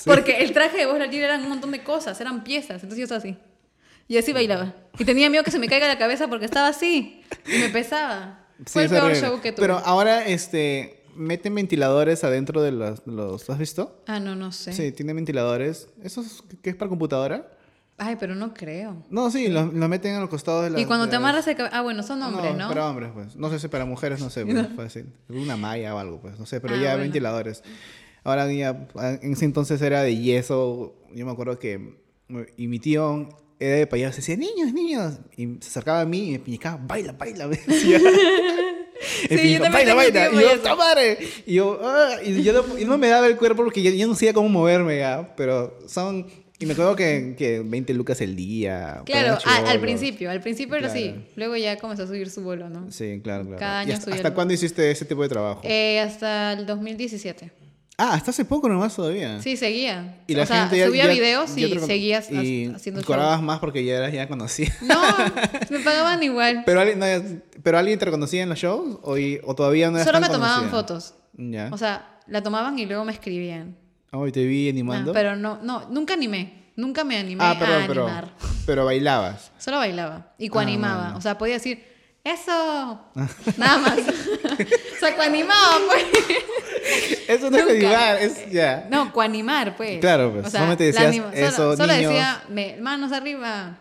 Porque 0.03 0.37
el 0.43 0.51
traje 0.53 0.77
de 0.77 0.85
Buzz 0.87 0.97
Lightyear 0.99 1.25
eran 1.25 1.43
un 1.43 1.49
montón 1.49 1.71
de 1.71 1.83
cosas, 1.83 2.19
eran 2.19 2.43
piezas, 2.43 2.75
entonces 2.83 2.97
yo 2.97 3.03
estaba 3.03 3.19
así. 3.19 3.37
Y 4.07 4.17
así 4.17 4.33
bailaba. 4.33 4.73
Y 4.99 5.05
tenía 5.05 5.29
miedo 5.29 5.43
que 5.43 5.51
se 5.51 5.59
me 5.59 5.67
caiga 5.67 5.87
la 5.87 5.97
cabeza 5.97 6.27
porque 6.27 6.45
estaba 6.45 6.67
así. 6.67 7.21
Y 7.47 7.57
me 7.59 7.69
pesaba. 7.69 8.45
Sí, 8.59 8.63
Fue 8.73 8.83
el 8.83 8.89
peor 8.89 9.15
show 9.15 9.41
que 9.41 9.51
tuve. 9.51 9.63
Pero 9.67 9.79
ahora, 9.79 10.25
este, 10.27 11.03
meten 11.15 11.55
ventiladores 11.55 12.23
adentro 12.23 12.61
de 12.61 12.71
los, 12.71 13.01
los- 13.07 13.49
¿has 13.49 13.57
visto? 13.57 14.03
Ah, 14.07 14.19
no, 14.19 14.35
no 14.35 14.51
sé. 14.51 14.73
Sí, 14.73 14.91
tienen 14.91 15.15
ventiladores. 15.15 15.87
¿Eso 16.03 16.21
es, 16.21 16.43
qué 16.61 16.69
es 16.69 16.75
para 16.75 16.89
computadora? 16.89 17.51
Ay, 17.97 18.17
pero 18.19 18.35
no 18.35 18.53
creo. 18.53 19.03
No, 19.09 19.31
sí, 19.31 19.47
lo, 19.47 19.65
lo 19.67 19.87
meten 19.87 20.15
a 20.15 20.19
los 20.19 20.29
costados 20.29 20.65
de 20.65 20.69
las... 20.69 20.81
y 20.81 20.85
cuando 20.85 21.07
te 21.09 21.15
amarras 21.15 21.47
el 21.47 21.55
Ah, 21.71 21.81
bueno, 21.81 22.03
son 22.03 22.21
hombres, 22.21 22.53
¿no? 22.55 22.67
Para 22.67 22.89
hombres, 22.89 23.09
pues. 23.13 23.35
No 23.37 23.49
sé 23.49 23.57
si 23.57 23.69
para 23.69 23.85
mujeres, 23.85 24.19
no 24.19 24.29
sé, 24.29 24.45
pues, 24.45 24.67
fácil. 24.75 25.13
Una 25.29 25.55
malla 25.57 25.95
o 25.95 25.97
algo, 25.99 26.19
pues. 26.21 26.37
No 26.37 26.45
sé, 26.45 26.59
pero 26.61 26.75
Ah, 26.75 26.77
ya 26.77 26.89
bueno. 26.89 27.03
ventiladores. 27.03 27.63
Ahora 28.25 28.51
ya, 28.51 28.87
en 29.21 29.31
ese 29.33 29.45
entonces 29.45 29.81
era 29.81 30.01
de 30.03 30.17
yeso. 30.17 30.95
Yo 31.13 31.25
me 31.25 31.31
acuerdo 31.31 31.57
que... 31.57 31.95
Y 32.57 32.67
mi 32.67 32.79
tío 32.79 33.29
era 33.59 33.75
de 33.77 33.87
payaso. 33.87 34.17
Decía, 34.17 34.35
niños, 34.35 34.73
niños. 34.73 35.19
Y 35.37 35.45
se 35.61 35.69
acercaba 35.69 36.01
a 36.01 36.05
mí 36.05 36.29
y 36.29 36.31
me 36.33 36.39
piñicaba, 36.39 36.77
baila, 36.85 37.13
baila. 37.13 37.47
Me 37.47 37.55
decía. 37.55 37.99
Sí, 39.29 39.53
yo 39.53 39.59
baila, 39.71 39.93
baila. 39.93 40.29
Y 40.31 40.35
yo, 40.39 40.59
¡ta 40.61 40.75
madre! 40.75 41.17
Y 41.45 41.53
yo, 41.55 41.79
"Ah", 41.83 42.15
y 42.23 42.41
yo 42.41 42.53
no, 42.53 42.79
y 42.79 42.85
no 42.85 42.97
me 42.97 43.09
daba 43.09 43.27
el 43.27 43.35
cuerpo 43.37 43.63
porque 43.63 43.83
yo, 43.83 43.91
yo 43.91 44.07
no 44.07 44.15
sabía 44.15 44.33
cómo 44.33 44.47
moverme 44.49 44.97
ya. 44.99 45.35
Pero 45.35 45.77
son... 45.87 46.25
Y 46.57 46.65
me 46.65 46.71
acuerdo 46.73 46.95
que, 46.95 47.35
que 47.37 47.59
20 47.59 47.93
lucas 47.93 48.21
el 48.21 48.35
día. 48.37 49.01
Claro, 49.05 49.37
al 49.45 49.79
principio, 49.81 50.31
al 50.31 50.39
principio 50.41 50.77
era 50.77 50.87
así. 50.87 51.13
Luego 51.35 51.57
ya 51.57 51.77
comenzó 51.77 52.03
a 52.03 52.07
subir 52.07 52.29
su 52.29 52.41
vuelo, 52.41 52.69
¿no? 52.69 52.89
Sí, 52.91 53.19
claro, 53.21 53.43
claro. 53.43 53.59
Cada 53.59 53.83
¿Y 53.83 53.87
año 53.87 53.93
hasta, 53.95 54.13
hasta 54.15 54.27
el- 54.29 54.33
cuándo 54.33 54.53
hiciste 54.53 54.89
ese 54.89 55.03
tipo 55.03 55.21
de 55.21 55.29
trabajo? 55.29 55.61
Eh, 55.65 55.99
hasta 55.99 56.53
el 56.53 56.65
2017. 56.65 57.51
Ah, 57.97 58.13
hasta 58.13 58.31
hace 58.31 58.45
poco 58.45 58.67
nomás 58.69 58.95
todavía. 58.95 59.41
Sí, 59.41 59.57
seguía. 59.57 60.19
Y 60.27 60.35
la 60.35 60.43
o 60.43 60.45
sea, 60.45 60.61
gente 60.61 60.77
ya, 60.79 60.87
subía 60.87 61.05
ya- 61.05 61.11
videos 61.13 61.55
ya 61.55 61.67
y 61.67 61.79
seguías 61.79 62.31
y 62.31 62.65
haciendo 62.73 63.03
cobrabas 63.03 63.41
más 63.41 63.59
porque 63.59 63.83
ya 63.85 63.95
eras 63.97 64.11
ya 64.13 64.27
conocida. 64.27 64.73
No, 64.81 65.01
me 65.69 65.79
pagaban 65.79 66.21
igual. 66.23 66.63
pero 66.65 66.81
alguien, 66.81 66.99
no, 66.99 67.05
pero 67.63 67.77
alguien 67.77 67.97
te 67.99 68.05
reconocía 68.05 68.43
en 68.43 68.49
los 68.49 68.59
shows 68.59 68.99
o, 69.01 69.17
y- 69.17 69.39
o 69.43 69.55
todavía 69.55 69.89
no 69.89 69.97
eras 69.97 70.07
Solo 70.07 70.19
me 70.21 70.27
tomaban 70.27 70.69
conocida? 70.69 70.77
fotos. 70.79 71.13
Ya. 71.37 71.69
O 71.71 71.77
sea, 71.77 72.19
la 72.27 72.41
tomaban 72.41 72.77
y 72.79 72.85
luego 72.85 73.05
me 73.05 73.11
escribían. 73.11 73.75
Hoy 74.11 74.31
te 74.31 74.45
vi 74.45 74.67
Ah, 74.67 74.71
animando. 74.71 75.11
pero 75.13 75.35
no, 75.35 75.59
no, 75.61 75.87
nunca 75.89 76.13
animé. 76.13 76.65
Nunca 76.77 77.03
me 77.05 77.17
animé 77.17 77.41
ah, 77.43 77.55
perdón, 77.57 77.83
a 77.83 77.87
pero, 77.87 78.03
animar. 78.05 78.33
pero 78.65 78.85
bailabas. 78.85 79.51
Solo 79.57 79.77
bailaba 79.77 80.33
y 80.37 80.47
Ah, 80.47 80.51
coanimaba. 80.51 81.01
bueno. 81.03 81.17
O 81.17 81.21
sea, 81.21 81.37
podía 81.37 81.53
decir, 81.55 81.83
¡eso! 82.23 82.99
Nada 83.57 83.77
más. 83.77 83.97
o 83.99 84.99
sea, 84.99 85.15
coanimaba, 85.15 85.77
pues. 85.87 86.05
Eso 87.27 87.49
no 87.51 87.57
es 87.57 87.63
Nunca. 87.65 87.73
animar, 87.73 88.17
es 88.21 88.51
ya. 88.51 88.87
No, 88.89 89.11
coanimar, 89.11 89.75
pues. 89.75 89.99
Claro, 89.99 90.31
pues, 90.33 90.45
O 90.45 90.49
sea, 90.49 90.59
solamente 90.61 90.83
la 90.93 91.01
decías 91.03 91.07
anima- 91.07 91.31
eso, 91.33 91.55
solo, 91.55 91.77
solo 91.77 91.93
niños. 91.93 92.11
decía, 92.11 92.43
me- 92.49 92.77
manos 92.81 93.11
arriba, 93.11 93.77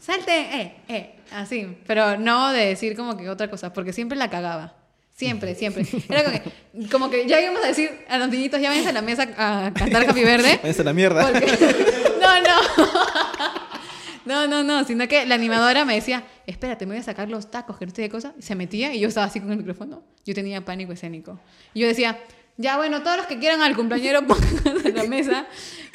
salte, 0.00 0.32
eh, 0.60 0.76
eh, 0.88 1.14
así. 1.32 1.76
Pero 1.86 2.16
no 2.18 2.52
de 2.52 2.66
decir 2.66 2.96
como 2.96 3.16
que 3.16 3.28
otra 3.28 3.50
cosa, 3.50 3.72
porque 3.72 3.92
siempre 3.92 4.16
la 4.16 4.30
cagaba. 4.30 4.74
Siempre, 5.14 5.54
siempre. 5.54 5.84
Era 6.10 6.24
como 6.24 6.38
que, 6.42 6.88
como 6.90 7.10
que 7.10 7.26
ya 7.26 7.40
íbamos 7.40 7.64
a 7.64 7.68
decir 7.68 7.90
a 8.08 8.18
los 8.18 8.28
niñitos, 8.28 8.60
ya 8.60 8.68
váyanse 8.68 8.90
a 8.90 8.92
la 8.92 9.02
mesa 9.02 9.26
a 9.38 9.72
cantar 9.74 10.08
Happy 10.10 10.24
Verde. 10.24 10.58
Váyanse 10.62 10.82
a 10.82 10.84
la 10.84 10.92
mierda. 10.92 11.22
Porque- 11.30 11.46
No, 12.20 12.40
no. 12.40 12.86
No, 14.26 14.46
no, 14.48 14.64
no, 14.64 14.84
sino 14.84 15.06
que 15.06 15.24
la 15.24 15.36
animadora 15.36 15.84
me 15.84 15.94
decía, 15.94 16.24
espérate, 16.46 16.84
me 16.84 16.94
voy 16.94 17.00
a 17.00 17.04
sacar 17.04 17.28
los 17.28 17.48
tacos, 17.48 17.78
que 17.78 17.86
no 17.86 17.94
sé 17.94 18.02
qué 18.02 18.08
cosa. 18.10 18.34
Y 18.36 18.42
se 18.42 18.56
metía 18.56 18.92
y 18.92 18.98
yo 18.98 19.06
estaba 19.08 19.26
así 19.26 19.38
con 19.40 19.52
el 19.52 19.58
micrófono. 19.58 20.02
Yo 20.24 20.34
tenía 20.34 20.64
pánico 20.64 20.92
escénico. 20.92 21.38
Y 21.74 21.80
yo 21.82 21.86
decía, 21.86 22.18
ya 22.56 22.76
bueno, 22.76 23.02
todos 23.02 23.16
los 23.18 23.26
que 23.26 23.38
quieran 23.38 23.60
al 23.62 23.74
cumpleañero 23.76 24.26
pónganse 24.26 24.88
en 24.88 24.94
la 24.96 25.04
mesa. 25.04 25.46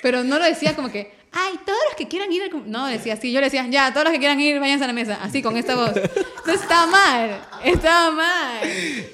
Pero 0.02 0.24
no 0.24 0.40
lo 0.40 0.46
decía 0.46 0.76
como 0.76 0.92
que, 0.92 1.14
ay, 1.32 1.54
todos 1.66 1.80
los 1.90 1.96
que 1.96 2.08
quieran 2.08 2.32
ir 2.32 2.44
al 2.44 2.50
cum-". 2.50 2.64
No, 2.68 2.88
decía 2.88 3.14
así. 3.14 3.32
Yo 3.32 3.40
le 3.40 3.48
decía, 3.48 3.68
ya, 3.70 3.92
todos 3.94 4.06
los 4.06 4.14
que 4.14 4.20
quieran 4.20 4.40
ir, 4.40 4.60
váyanse 4.60 4.84
a 4.84 4.88
la 4.88 4.94
mesa. 4.94 5.20
Así, 5.22 5.42
con 5.42 5.58
esta 5.58 5.76
voz. 5.76 5.92
Entonces 5.96 6.62
estaba 6.62 6.88
mal. 6.88 7.42
Estaba 7.64 8.12
mal. 8.12 8.60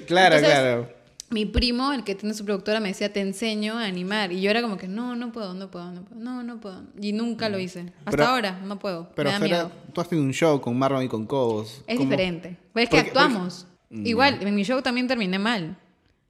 claro, 0.07 0.35
Entonces, 0.35 0.59
claro. 0.59 0.97
Mi 1.29 1.45
primo, 1.45 1.91
el 1.91 2.05
que 2.05 2.15
tiene 2.15 2.33
su 2.33 2.45
productora, 2.45 2.79
me 2.79 2.87
decía, 2.87 3.11
te 3.11 3.19
enseño 3.19 3.77
a 3.77 3.83
animar. 3.83 4.31
Y 4.31 4.39
yo 4.41 4.49
era 4.49 4.61
como 4.61 4.77
que, 4.77 4.87
no, 4.87 5.17
no 5.17 5.33
puedo, 5.33 5.53
no 5.53 5.69
puedo, 5.69 5.91
no 5.91 6.05
puedo, 6.05 6.21
no, 6.21 6.41
no 6.41 6.61
puedo. 6.61 6.83
Y 7.01 7.11
nunca 7.11 7.49
lo 7.49 7.59
hice. 7.59 7.81
Hasta 8.05 8.11
Pero- 8.11 8.25
ahora, 8.27 8.61
no 8.63 8.79
puedo. 8.79 9.09
Pero 9.13 9.29
me 9.31 9.33
da 9.33 9.39
miedo. 9.43 9.71
tú 9.91 9.99
has 9.99 10.07
tenido 10.07 10.25
un 10.25 10.31
show 10.33 10.61
con 10.61 10.79
Marlon 10.79 11.03
y 11.03 11.09
con 11.09 11.25
Cobos. 11.25 11.83
Es 11.85 11.97
¿Cómo- 11.97 12.09
diferente. 12.09 12.55
Pues 12.71 12.83
es 12.85 12.89
que 12.89 12.95
Porque- 12.95 13.11
porque- 13.11 13.19
actuamos. 13.25 13.67
Igual, 13.89 14.37
en 14.41 14.55
mi 14.55 14.63
show 14.63 14.81
también 14.81 15.07
terminé 15.09 15.37
mal. 15.37 15.75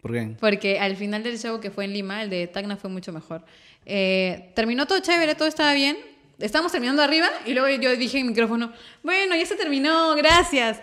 ¿Por 0.01 0.13
qué? 0.13 0.35
Porque 0.39 0.79
al 0.79 0.95
final 0.95 1.23
del 1.23 1.39
show 1.39 1.59
que 1.59 1.71
fue 1.71 1.85
en 1.85 1.93
Lima, 1.93 2.23
el 2.23 2.29
de 2.29 2.47
Tacna 2.47 2.77
fue 2.77 2.89
mucho 2.89 3.11
mejor. 3.11 3.43
Eh, 3.85 4.51
terminó 4.53 4.85
todo 4.85 4.99
chévere, 4.99 5.35
todo 5.35 5.47
estaba 5.47 5.73
bien. 5.73 5.97
Estábamos 6.39 6.71
terminando 6.71 7.01
arriba 7.01 7.27
y 7.45 7.53
luego 7.53 7.67
yo 7.81 7.95
dije 7.95 8.19
en 8.19 8.27
micrófono, 8.27 8.71
bueno, 9.01 9.35
ya 9.35 9.45
se 9.45 9.55
terminó, 9.55 10.15
gracias. 10.15 10.79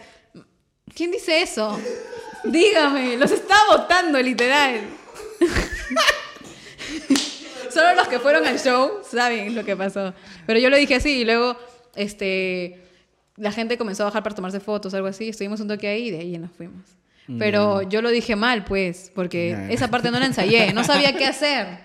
¿Quién 0.95 1.11
dice 1.11 1.43
eso? 1.43 1.79
Dígame, 2.45 3.17
los 3.17 3.31
está 3.31 3.57
votando 3.71 4.21
literal. 4.21 4.81
Solo 7.71 7.95
los 7.95 8.09
que 8.09 8.19
fueron 8.19 8.45
al 8.47 8.59
show 8.59 9.01
saben 9.09 9.55
lo 9.55 9.65
que 9.65 9.77
pasó. 9.77 10.13
Pero 10.47 10.59
yo 10.59 10.71
lo 10.71 10.77
dije 10.77 10.97
así 10.97 11.21
y 11.21 11.25
luego, 11.25 11.57
este, 11.95 12.83
la 13.37 13.53
gente 13.53 13.79
comenzó 13.79 14.05
a 14.05 14.07
bajar 14.07 14.23
para 14.23 14.35
tomarse 14.35 14.61
fotos, 14.61 14.95
algo 14.95 15.09
así. 15.09 15.29
Estuvimos 15.29 15.61
un 15.61 15.69
toque 15.69 15.89
ahí 15.89 16.09
y 16.09 16.11
de 16.11 16.19
ahí 16.19 16.39
nos 16.39 16.53
fuimos. 16.53 16.85
Pero 17.39 17.83
yo 17.83 18.03
lo 18.03 18.11
dije 18.11 18.37
mal, 18.37 18.65
pues, 18.65 19.11
porque 19.15 19.69
esa 19.71 19.89
parte 19.89 20.11
no 20.11 20.19
la 20.19 20.27
ensayé. 20.27 20.73
No 20.73 20.85
sabía 20.85 21.17
qué 21.17 21.27
hacer. 21.27 21.79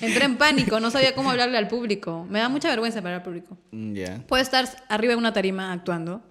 Entré 0.00 0.24
en 0.26 0.36
pánico, 0.36 0.80
no 0.80 0.90
sabía 0.90 1.14
cómo 1.14 1.30
hablarle 1.30 1.56
al 1.58 1.68
público. 1.68 2.26
Me 2.28 2.38
da 2.40 2.48
mucha 2.48 2.68
vergüenza 2.68 2.98
hablar 2.98 3.14
al 3.14 3.22
público. 3.22 3.56
Mm, 3.70 3.94
Ya. 3.94 4.22
Puedo 4.26 4.42
estar 4.42 4.68
arriba 4.88 5.12
de 5.12 5.18
una 5.18 5.32
tarima 5.32 5.72
actuando, 5.72 6.22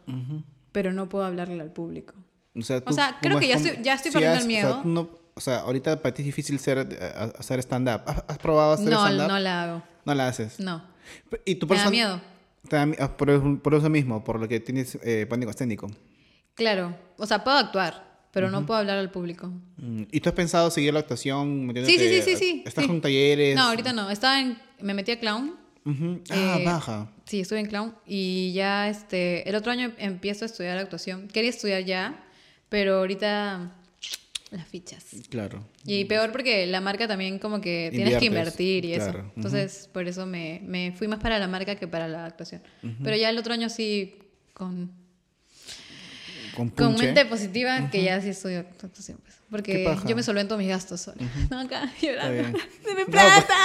pero 0.72 0.92
no 0.94 1.10
puedo 1.10 1.26
hablarle 1.26 1.60
al 1.62 1.72
público. 1.72 2.14
O 2.56 2.62
sea, 2.62 2.82
O 2.86 2.92
sea, 2.94 3.18
creo 3.22 3.34
¿cómo 3.34 3.40
que 3.42 3.48
ya 3.48 3.56
estoy- 3.56 3.80
ya 3.84 3.94
estoy 3.94 4.12
si 4.12 4.14
perdiendo 4.18 4.38
has- 4.38 4.44
el 4.44 4.46
O 4.46 4.48
miedo. 4.48 4.74
sea, 4.74 4.82
no- 4.86 5.10
o 5.36 5.40
sea, 5.40 5.60
ahorita 5.60 6.02
para 6.02 6.14
ti 6.16 6.24
es 6.24 6.26
difícil 6.28 6.58
ser, 6.60 6.88
eh, 6.92 7.32
hacer 7.38 7.60
stand-up. 7.60 8.02
¿Has, 8.28 8.38
probado 8.40 8.74
hacer 8.74 8.90
No, 8.90 9.06
stand-up? 9.06 9.28
no 9.28 9.40
la 9.40 9.64
hago. 9.64 9.84
No 10.06 10.14
la 10.16 10.28
haces. 10.28 10.60
No. 10.60 10.84
¿Y 11.46 11.56
tu 11.56 11.68
Me 11.68 11.78
da 11.78 11.90
miedo. 11.92 12.20
te 12.68 12.76
da 12.76 12.86
mi- 12.88 12.96
ah, 13.00 13.16
por, 13.16 13.62
por 13.62 13.76
eso 13.76 13.90
mismo, 13.90 14.24
por 14.24 14.40
lo 14.40 14.48
que 14.48 14.60
tienes 14.60 14.98
eh, 15.04 15.26
pánico 15.30 15.52
escénico. 15.52 15.88
Claro. 16.56 16.96
O 17.18 17.26
sea, 17.28 17.44
puedo 17.44 17.58
actuar, 17.58 18.07
pero 18.38 18.52
no 18.52 18.68
puedo 18.68 18.80
hablar 18.80 19.00
al 19.00 19.10
público. 19.10 19.52
Mm, 19.78 20.04
¿Y 20.12 20.20
tú 20.20 20.30
has 20.30 20.36
pensado 20.36 20.70
seguir 20.70 20.94
la 20.94 21.00
actuación? 21.00 21.72
Sí, 21.86 21.98
sí, 21.98 22.08
sí, 22.08 22.22
sí, 22.22 22.36
sí. 22.36 22.64
¿Estás 22.68 22.84
sí. 22.84 22.88
con 22.88 23.02
talleres? 23.02 23.56
No, 23.56 23.64
ahorita 23.64 23.94
no. 23.94 24.12
Estaba 24.12 24.40
en... 24.40 24.60
Me 24.80 24.94
metí 24.94 25.12
a 25.12 25.20
clown. 25.20 25.56
Ujú. 25.86 26.22
Ah, 26.30 26.58
Eh, 26.60 26.64
baja. 26.64 27.10
Sí, 27.26 27.40
estuve 27.40 27.62
en 27.62 27.66
clown 27.66 27.96
y 28.06 28.54
ya 28.54 28.90
este, 28.90 29.50
el 29.50 29.56
otro 29.56 29.72
año 29.72 29.92
empiezo 29.98 30.46
a 30.46 30.48
estudiar 30.48 30.78
actuación. 30.78 31.28
Quería 31.30 31.50
estudiar 31.50 31.84
ya, 31.84 32.24
pero 32.70 33.00
ahorita 33.00 33.74
las 34.52 34.68
fichas. 34.68 35.04
Claro. 35.30 35.66
Y 35.84 36.06
peor 36.06 36.32
porque 36.32 36.68
la 36.68 36.80
marca 36.80 37.08
también 37.08 37.40
como 37.40 37.60
que 37.60 37.90
tienes 37.92 38.18
que 38.18 38.26
invertir 38.26 38.86
y 38.86 38.94
claro. 38.94 39.20
eso. 39.20 39.32
Entonces, 39.36 39.90
por 39.92 40.08
eso 40.08 40.28
me, 40.28 40.62
me 40.64 40.92
fui 40.92 41.08
más 41.08 41.20
para 41.20 41.40
la 41.40 41.48
marca 41.48 41.76
que 41.76 41.88
para 41.88 42.08
la 42.08 42.26
actuación. 42.26 42.62
Pero 43.04 43.16
ya 43.16 43.32
el 43.32 43.38
otro 43.40 43.54
año 43.54 43.68
sí, 43.70 44.20
con, 44.54 44.92
Con, 46.58 46.96
mente 46.96 47.24
positiva, 47.26 47.90
que 47.92 48.04
ya 48.04 48.20
sí 48.20 48.30
estudio 48.30 48.60
actuación. 48.60 49.20
Pues, 49.24 49.36
porque 49.50 49.96
yo 50.08 50.16
me 50.16 50.24
solvento 50.24 50.58
mis 50.58 50.70
gastos 50.70 51.02
sola. 51.02 51.18
No, 51.52 51.60
acá 51.60 51.94
llorando. 52.02 52.58
¡Deme 52.86 53.06
No, 53.06 53.12
plata! 53.12 53.54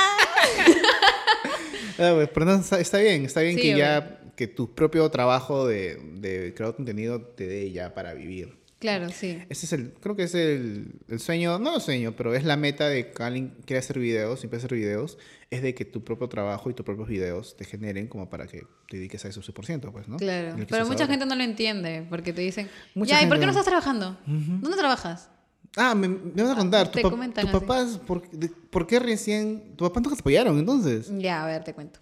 Ah, 1.99 2.13
pues, 2.15 2.31
pero 2.33 2.47
no, 2.47 2.55
está, 2.55 2.81
está 2.81 2.99
bien, 2.99 3.27
está 3.27 3.43
bien 3.43 3.55
Sí, 3.55 3.63
que 3.63 3.77
ya 3.77 4.19
que 4.35 4.47
tu 4.47 4.75
propio 4.75 5.11
trabajo 5.11 5.67
de, 5.67 6.01
de 6.15 6.55
crear 6.55 6.75
contenido 6.75 7.21
te 7.21 7.47
dé 7.47 7.71
ya 7.71 7.93
para 7.93 8.15
vivir. 8.15 8.57
Claro, 8.79 9.11
sí. 9.11 9.39
Ese 9.51 9.67
es 9.67 9.73
el, 9.75 9.93
creo 9.93 10.17
que 10.17 10.25
es 10.25 10.35
el, 10.35 10.95
el 11.09 11.21
sueño, 11.21 11.59
no 11.59 11.77
el 11.77 11.83
sueño, 11.83 12.15
pero 12.17 12.35
es 12.35 12.45
la 12.45 12.57
meta 12.57 12.89
de 12.89 13.13
que 13.13 13.23
alguien 13.23 13.55
quiere 13.67 13.79
hacer 13.79 13.99
videos, 13.99 14.41
siempre 14.41 14.57
hacer 14.57 14.73
videos, 14.75 15.19
es 15.55 15.63
de 15.63 15.75
que 15.75 15.85
tu 15.85 16.03
propio 16.03 16.29
trabajo 16.29 16.71
y 16.71 16.75
tus 16.75 16.85
propios 16.85 17.09
videos 17.09 17.57
te 17.57 17.65
generen 17.65 18.07
como 18.09 18.29
para 18.31 18.47
que 18.47 18.63
te 18.89 18.97
dediques 18.97 19.25
a 19.25 19.29
eso 19.29 19.41
100%, 19.43 19.93
pues, 19.93 20.09
¿no? 20.09 20.17
Claro. 20.17 20.57
Pero 20.69 20.87
mucha 20.87 21.05
ahora. 21.05 21.07
gente 21.13 21.27
no 21.27 21.35
lo 21.37 21.43
entiende 21.43 22.07
porque 22.09 22.33
te 22.33 22.41
dicen, 22.41 22.69
Mucha 22.95 23.21
ya, 23.21 23.27
¿y 23.27 23.29
por 23.29 23.39
qué 23.39 23.45
no 23.47 23.51
estás 23.53 23.67
trabajando? 23.67 24.19
¿Dónde 24.27 24.77
trabajas? 24.77 25.29
Ah, 25.77 25.95
me, 25.95 26.09
me 26.09 26.43
vas 26.43 26.53
a 26.53 26.57
contar, 26.57 26.89
te 26.91 27.01
tu, 27.01 27.03
pa- 27.03 27.11
comentan 27.11 27.51
tu 27.51 27.61
¿por, 28.07 28.29
de- 28.31 28.49
¿por 28.49 28.87
qué 28.87 28.99
recién, 28.99 29.75
tu 29.77 29.85
papá 29.87 30.01
nunca 30.01 30.17
te 30.17 30.21
apoyaron 30.21 30.59
entonces? 30.59 31.11
Ya, 31.19 31.43
a 31.43 31.47
ver, 31.47 31.65
te 31.65 31.73
cuento. 31.73 31.99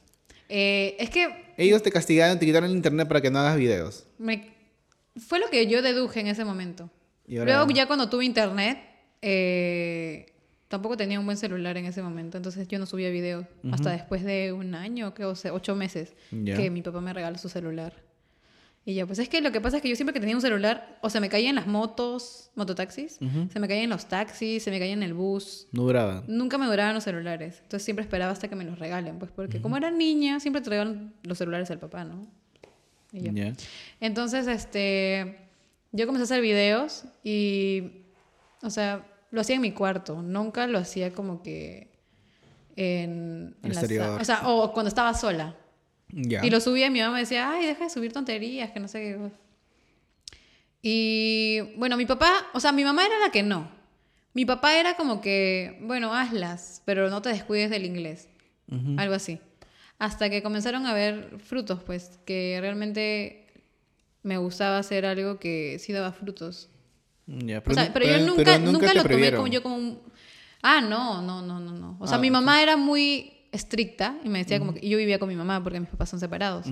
Eh, 0.49 0.97
es 0.99 1.11
que 1.11 1.53
Ellos 1.57 1.81
te 1.83 1.93
castigaron, 1.93 2.39
te 2.39 2.47
quitaron 2.47 2.71
el 2.71 2.77
internet 2.77 3.07
para 3.07 3.21
que 3.21 3.31
no 3.31 3.39
hagas 3.39 3.57
videos. 3.57 4.05
me- 4.19 4.55
fue 5.27 5.39
lo 5.41 5.49
que 5.51 5.67
yo 5.67 5.83
deduje 5.83 6.21
en 6.21 6.29
ese 6.29 6.45
momento. 6.45 6.89
Y 7.27 7.37
ahora- 7.39 7.57
Luego, 7.57 7.71
ya 7.73 7.87
cuando 7.87 8.09
tuve 8.09 8.25
internet, 8.25 8.79
eh, 9.23 10.27
tampoco 10.71 10.97
tenía 10.97 11.19
un 11.19 11.27
buen 11.27 11.37
celular 11.37 11.77
en 11.77 11.85
ese 11.87 12.01
momento, 12.01 12.37
entonces 12.37 12.69
yo 12.69 12.79
no 12.79 12.87
subía 12.87 13.11
videos. 13.11 13.45
Hasta 13.73 13.91
después 13.91 14.23
de 14.25 14.53
un 14.53 14.75
año, 14.77 15.13
que, 15.15 15.25
o 15.25 15.35
sea, 15.35 15.53
ocho 15.53 15.75
meses, 15.75 16.15
Ya. 16.31 16.57
que 16.57 16.71
mi 16.71 16.81
papá 16.81 17.01
me 17.01 17.13
regaló 17.13 17.37
su 17.39 17.49
celular. 17.49 17.93
Y 18.87 18.95
ya, 18.95 19.05
pues 19.05 19.19
es 19.19 19.29
que 19.29 19.41
lo 19.43 19.51
que 19.53 19.61
pasa 19.61 19.77
es 19.77 19.83
que 19.83 19.89
yo 19.91 19.97
siempre 19.97 20.15
que 20.15 20.21
tenía 20.21 20.35
un 20.37 20.41
celular, 20.41 20.97
o 21.03 21.11
se 21.11 21.21
me 21.21 21.29
caía 21.29 21.51
en 21.51 21.57
las 21.57 21.67
motos, 21.67 22.51
mototaxis, 22.55 23.19
se 23.53 23.61
me 23.61 23.67
caía 23.69 23.83
en 23.83 23.91
los 23.91 24.07
taxis, 24.07 24.63
se 24.63 24.71
me 24.71 24.79
caía 24.79 24.93
en 24.95 25.03
el 25.03 25.13
bus. 25.13 25.67
No 25.73 25.83
duraba. 25.83 26.23
Nunca 26.29 26.57
me 26.57 26.67
duraban 26.67 26.95
los 26.95 27.05
celulares. 27.05 27.59
Entonces 27.63 27.85
siempre 27.85 28.05
esperaba 28.05 28.31
hasta 28.33 28.49
que 28.49 28.55
me 28.57 28.65
los 28.65 28.79
regalen, 28.79 29.19
pues 29.19 29.33
porque 29.33 29.61
como 29.61 29.77
era 29.77 29.91
niña, 29.91 30.39
siempre 30.41 30.63
te 30.63 30.71
regalan 30.71 31.13
los 31.25 31.37
celulares 31.37 31.69
al 31.73 31.79
papá, 31.81 32.05
¿no? 32.05 32.27
Y. 33.13 33.31
Ya. 33.33 33.53
Entonces, 34.01 34.47
este, 34.47 35.37
yo 35.93 36.07
comencé 36.07 36.23
a 36.23 36.25
hacer 36.25 36.41
videos 36.41 37.05
y, 37.25 38.05
o 38.63 38.71
sea, 38.71 39.05
lo 39.31 39.41
hacía 39.41 39.57
en 39.57 39.63
mi 39.63 39.73
cuarto. 39.73 40.23
Nunca 40.23 40.67
lo 40.67 40.79
hacía 40.79 41.13
como 41.13 41.43
que 41.43 41.91
en, 42.77 43.57
en 43.63 43.75
la 43.75 43.81
exterior. 43.81 44.21
O 44.21 44.25
sea, 44.25 44.49
o 44.49 44.73
cuando 44.73 44.89
estaba 44.89 45.15
sola. 45.15 45.57
Y 46.13 46.51
lo 46.51 46.61
subía 46.61 46.87
y 46.87 46.91
mi 46.91 47.01
mamá 47.01 47.15
me 47.15 47.21
decía, 47.21 47.51
ay, 47.53 47.67
deja 47.67 47.85
de 47.85 47.91
subir 47.91 48.13
tonterías, 48.13 48.73
que 48.73 48.81
no 48.81 48.89
sé 48.89 49.01
qué. 49.01 49.31
Y 50.83 51.61
bueno, 51.77 51.97
mi 51.97 52.07
papá, 52.07 52.33
o 52.53 52.61
sea, 52.61 52.73
mi 52.73 52.85
mamá 52.85 53.05
era 53.07 53.19
la 53.19 53.31
que 53.31 53.43
no. 53.43 53.71
Mi 54.33 54.45
papá 54.45 54.79
era 54.79 54.97
como 54.97 55.21
que, 55.21 55.79
bueno, 55.83 56.15
hazlas, 56.15 56.83
pero 56.85 57.11
no 57.11 57.21
te 57.23 57.29
descuides 57.29 57.71
del 57.71 57.85
inglés. 57.85 58.29
Algo 58.97 59.15
así. 59.15 59.41
Hasta 59.99 60.31
que 60.31 60.43
comenzaron 60.43 60.87
a 60.87 60.95
ver 60.95 61.39
frutos, 61.41 61.83
pues, 61.83 62.19
que 62.25 62.57
realmente 62.61 63.47
me 64.23 64.39
gustaba 64.39 64.79
hacer 64.79 65.05
algo 65.05 65.39
que 65.39 65.79
sí 65.81 65.93
daba 65.93 66.13
frutos. 66.13 66.70
Ya, 67.39 67.63
o 67.65 67.75
sea, 67.75 67.85
nu- 67.87 67.91
pero, 67.93 68.05
yo 68.07 68.19
nunca, 68.27 68.43
pero 68.45 68.59
nunca, 68.73 68.95
lo 68.95 69.03
tomé 69.03 69.31
como 69.37 69.47
yo 69.49 69.63
como 69.63 69.77
un... 69.77 69.99
Ah, 70.63 70.81
no, 70.81 71.23
no, 71.23 71.41
no, 71.43 71.61
no, 71.61 71.73
no. 71.73 71.97
O 72.01 72.07
sea, 72.07 72.17
Ah, 72.19 72.21
mi 72.21 72.31
mamá 72.31 72.61
era 72.63 72.77
muy 72.77 73.33
estricta 73.53 74.17
y 74.25 74.29
me 74.29 74.39
decía 74.41 74.59
como 74.59 74.75
que 74.75 74.87
yo 74.89 74.99
vivía 74.99 75.19
con 75.19 75.29
mi 75.29 75.37
mamá 75.37 75.63
porque 75.63 75.81
mis 75.81 75.89
papás 75.89 76.09
son 76.11 76.21
separados. 76.21 76.67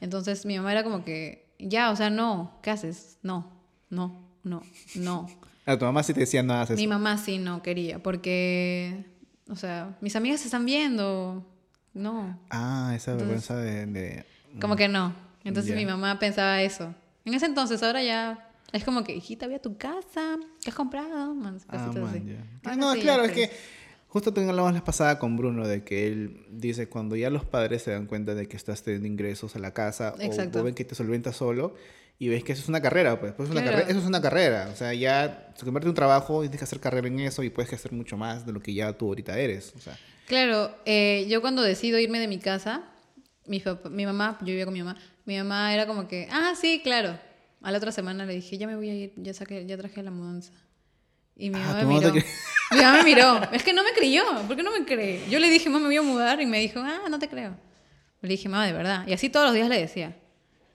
Entonces 0.00 0.46
mi 0.46 0.56
mamá 0.56 0.72
era 0.72 0.82
como 0.84 1.04
que, 1.04 1.52
ya, 1.58 1.90
o 1.90 1.96
sea, 1.96 2.10
no, 2.10 2.58
¿qué 2.62 2.70
haces? 2.70 3.18
No, 3.22 3.50
no, 3.90 4.28
no, 4.42 4.62
no. 4.94 5.26
Ah, 5.66 5.78
tu 5.78 5.86
mamá 5.86 6.02
sí 6.02 6.12
te 6.12 6.20
decía 6.20 6.42
no 6.42 6.52
haces. 6.52 6.76
Mi 6.76 6.86
mamá 6.86 7.16
sí 7.16 7.38
no 7.38 7.62
quería 7.62 7.98
porque, 8.02 9.06
o 9.48 9.56
sea, 9.56 9.96
mis 10.02 10.14
amigas 10.14 10.40
se 10.40 10.46
están 10.48 10.66
viendo. 10.66 11.42
No, 11.94 12.38
Ah, 12.50 12.92
esa 12.94 13.14
vergüenza 13.14 13.56
de, 13.56 13.86
de- 13.86 14.24
como 14.60 14.76
que 14.76 14.88
no. 14.88 15.14
Entonces 15.42 15.74
mi 15.74 15.86
mamá 15.86 16.18
pensaba 16.18 16.60
eso. 16.60 16.94
En 17.24 17.32
ese 17.32 17.46
entonces, 17.46 17.82
ahora 17.82 18.02
ya 18.02 18.50
es 18.78 18.84
como 18.84 19.04
que, 19.04 19.14
hijita, 19.14 19.46
ve 19.46 19.56
a 19.56 19.62
tu 19.62 19.76
casa, 19.76 20.36
¿qué 20.62 20.70
has 20.70 20.76
comprado? 20.76 21.34
Man, 21.34 21.58
Ah, 21.68 21.90
así. 21.90 22.22
Ah, 22.64 22.76
no, 22.76 22.92
sí, 22.92 23.00
claro, 23.00 23.24
es 23.24 23.32
que 23.32 23.50
justo 24.08 24.32
hablamos 24.36 24.72
la 24.74 24.84
pasada 24.84 25.18
con 25.18 25.36
Bruno 25.36 25.66
de 25.66 25.82
que 25.84 26.06
él 26.06 26.46
dice 26.50 26.88
cuando 26.88 27.16
ya 27.16 27.30
los 27.30 27.44
padres 27.44 27.82
se 27.82 27.90
dan 27.90 28.06
cuenta 28.06 28.34
de 28.34 28.46
que 28.46 28.56
estás 28.56 28.82
teniendo 28.82 29.08
ingresos 29.08 29.56
a 29.56 29.58
la 29.58 29.72
casa 29.72 30.14
o- 30.16 30.20
Exacto. 30.22 30.60
o, 30.60 30.64
ven 30.64 30.74
que 30.74 30.84
te 30.84 30.94
solventas 30.94 31.36
solo 31.36 31.74
y 32.18 32.28
ves 32.28 32.44
que 32.44 32.52
eso 32.52 32.62
es 32.62 32.68
una 32.68 32.80
carrera, 32.80 33.18
pues, 33.18 33.32
pues 33.32 33.48
es 33.48 33.52
una 33.52 33.62
Claro. 33.62 33.76
carrera, 33.76 33.90
eso 33.90 34.00
es 34.00 34.06
una 34.06 34.22
carrera, 34.22 34.68
o 34.72 34.76
sea, 34.76 34.94
ya 34.94 35.52
se 35.56 35.64
convierte 35.64 35.86
en 35.86 35.90
un 35.90 35.94
trabajo 35.96 36.44
y 36.44 36.46
tienes 36.46 36.60
que 36.60 36.64
hacer 36.64 36.78
carrera 36.80 37.08
en 37.08 37.18
eso 37.20 37.42
y 37.42 37.50
puedes 37.50 37.72
hacer 37.72 37.90
mucho 37.92 38.16
más 38.16 38.46
de 38.46 38.52
lo 38.52 38.60
que 38.60 38.72
ya 38.72 38.92
tú 38.92 39.06
ahorita 39.08 39.36
eres, 39.38 39.72
o 39.76 39.80
sea. 39.80 39.98
Claro, 40.26 40.70
eh, 40.86 41.26
yo 41.28 41.40
cuando 41.40 41.62
decido 41.62 41.98
irme 41.98 42.20
de 42.20 42.28
mi 42.28 42.38
casa, 42.38 42.84
mi, 43.46 43.58
papá- 43.60 43.88
mi 43.90 44.06
mamá, 44.06 44.38
yo 44.40 44.46
vivía 44.46 44.64
con 44.64 44.74
mi 44.74 44.82
mamá, 44.82 44.96
mi 45.26 45.36
mamá 45.36 45.74
era 45.74 45.86
como 45.88 46.06
que, 46.08 46.28
ah, 46.30 46.54
sí, 46.60 46.80
claro. 46.84 47.18
A 47.64 47.70
la 47.72 47.78
otra 47.78 47.90
semana 47.92 48.26
le 48.26 48.34
dije, 48.34 48.58
ya 48.58 48.66
me 48.66 48.76
voy 48.76 48.90
a 48.90 48.94
ir, 48.94 49.12
ya 49.16 49.32
saqué, 49.34 49.64
ya 49.66 49.76
traje 49.76 50.02
la 50.02 50.10
mudanza. 50.10 50.52
Y 51.36 51.50
mi 51.50 51.56
Ah, 51.56 51.60
mamá 51.60 51.74
me 51.78 51.84
mamá 51.84 52.00
te 52.00 52.12
miró. 52.12 52.26
Mi 52.70 52.76
mamá 52.80 52.92
me 52.98 53.02
miró. 53.04 53.40
Es 53.52 53.62
que 53.64 53.72
no 53.72 53.82
me 53.82 53.90
creyó. 53.92 54.22
¿Por 54.46 54.54
qué 54.56 54.62
no 54.62 54.70
me 54.70 54.84
cree? 54.84 55.28
Yo 55.28 55.38
le 55.40 55.48
dije, 55.50 55.68
mamá, 55.68 55.80
me 55.80 55.86
voy 55.86 55.96
a 55.96 56.02
mudar. 56.02 56.40
Y 56.40 56.46
me 56.46 56.60
dijo, 56.60 56.80
ah, 56.80 57.08
no 57.10 57.18
te 57.18 57.28
creo. 57.28 57.56
Le 58.20 58.28
dije, 58.28 58.48
mamá, 58.48 58.66
de 58.66 58.72
verdad. 58.72 59.06
Y 59.08 59.12
así 59.12 59.28
todos 59.30 59.46
los 59.46 59.54
días 59.54 59.68
le 59.68 59.78
decía. 59.80 60.16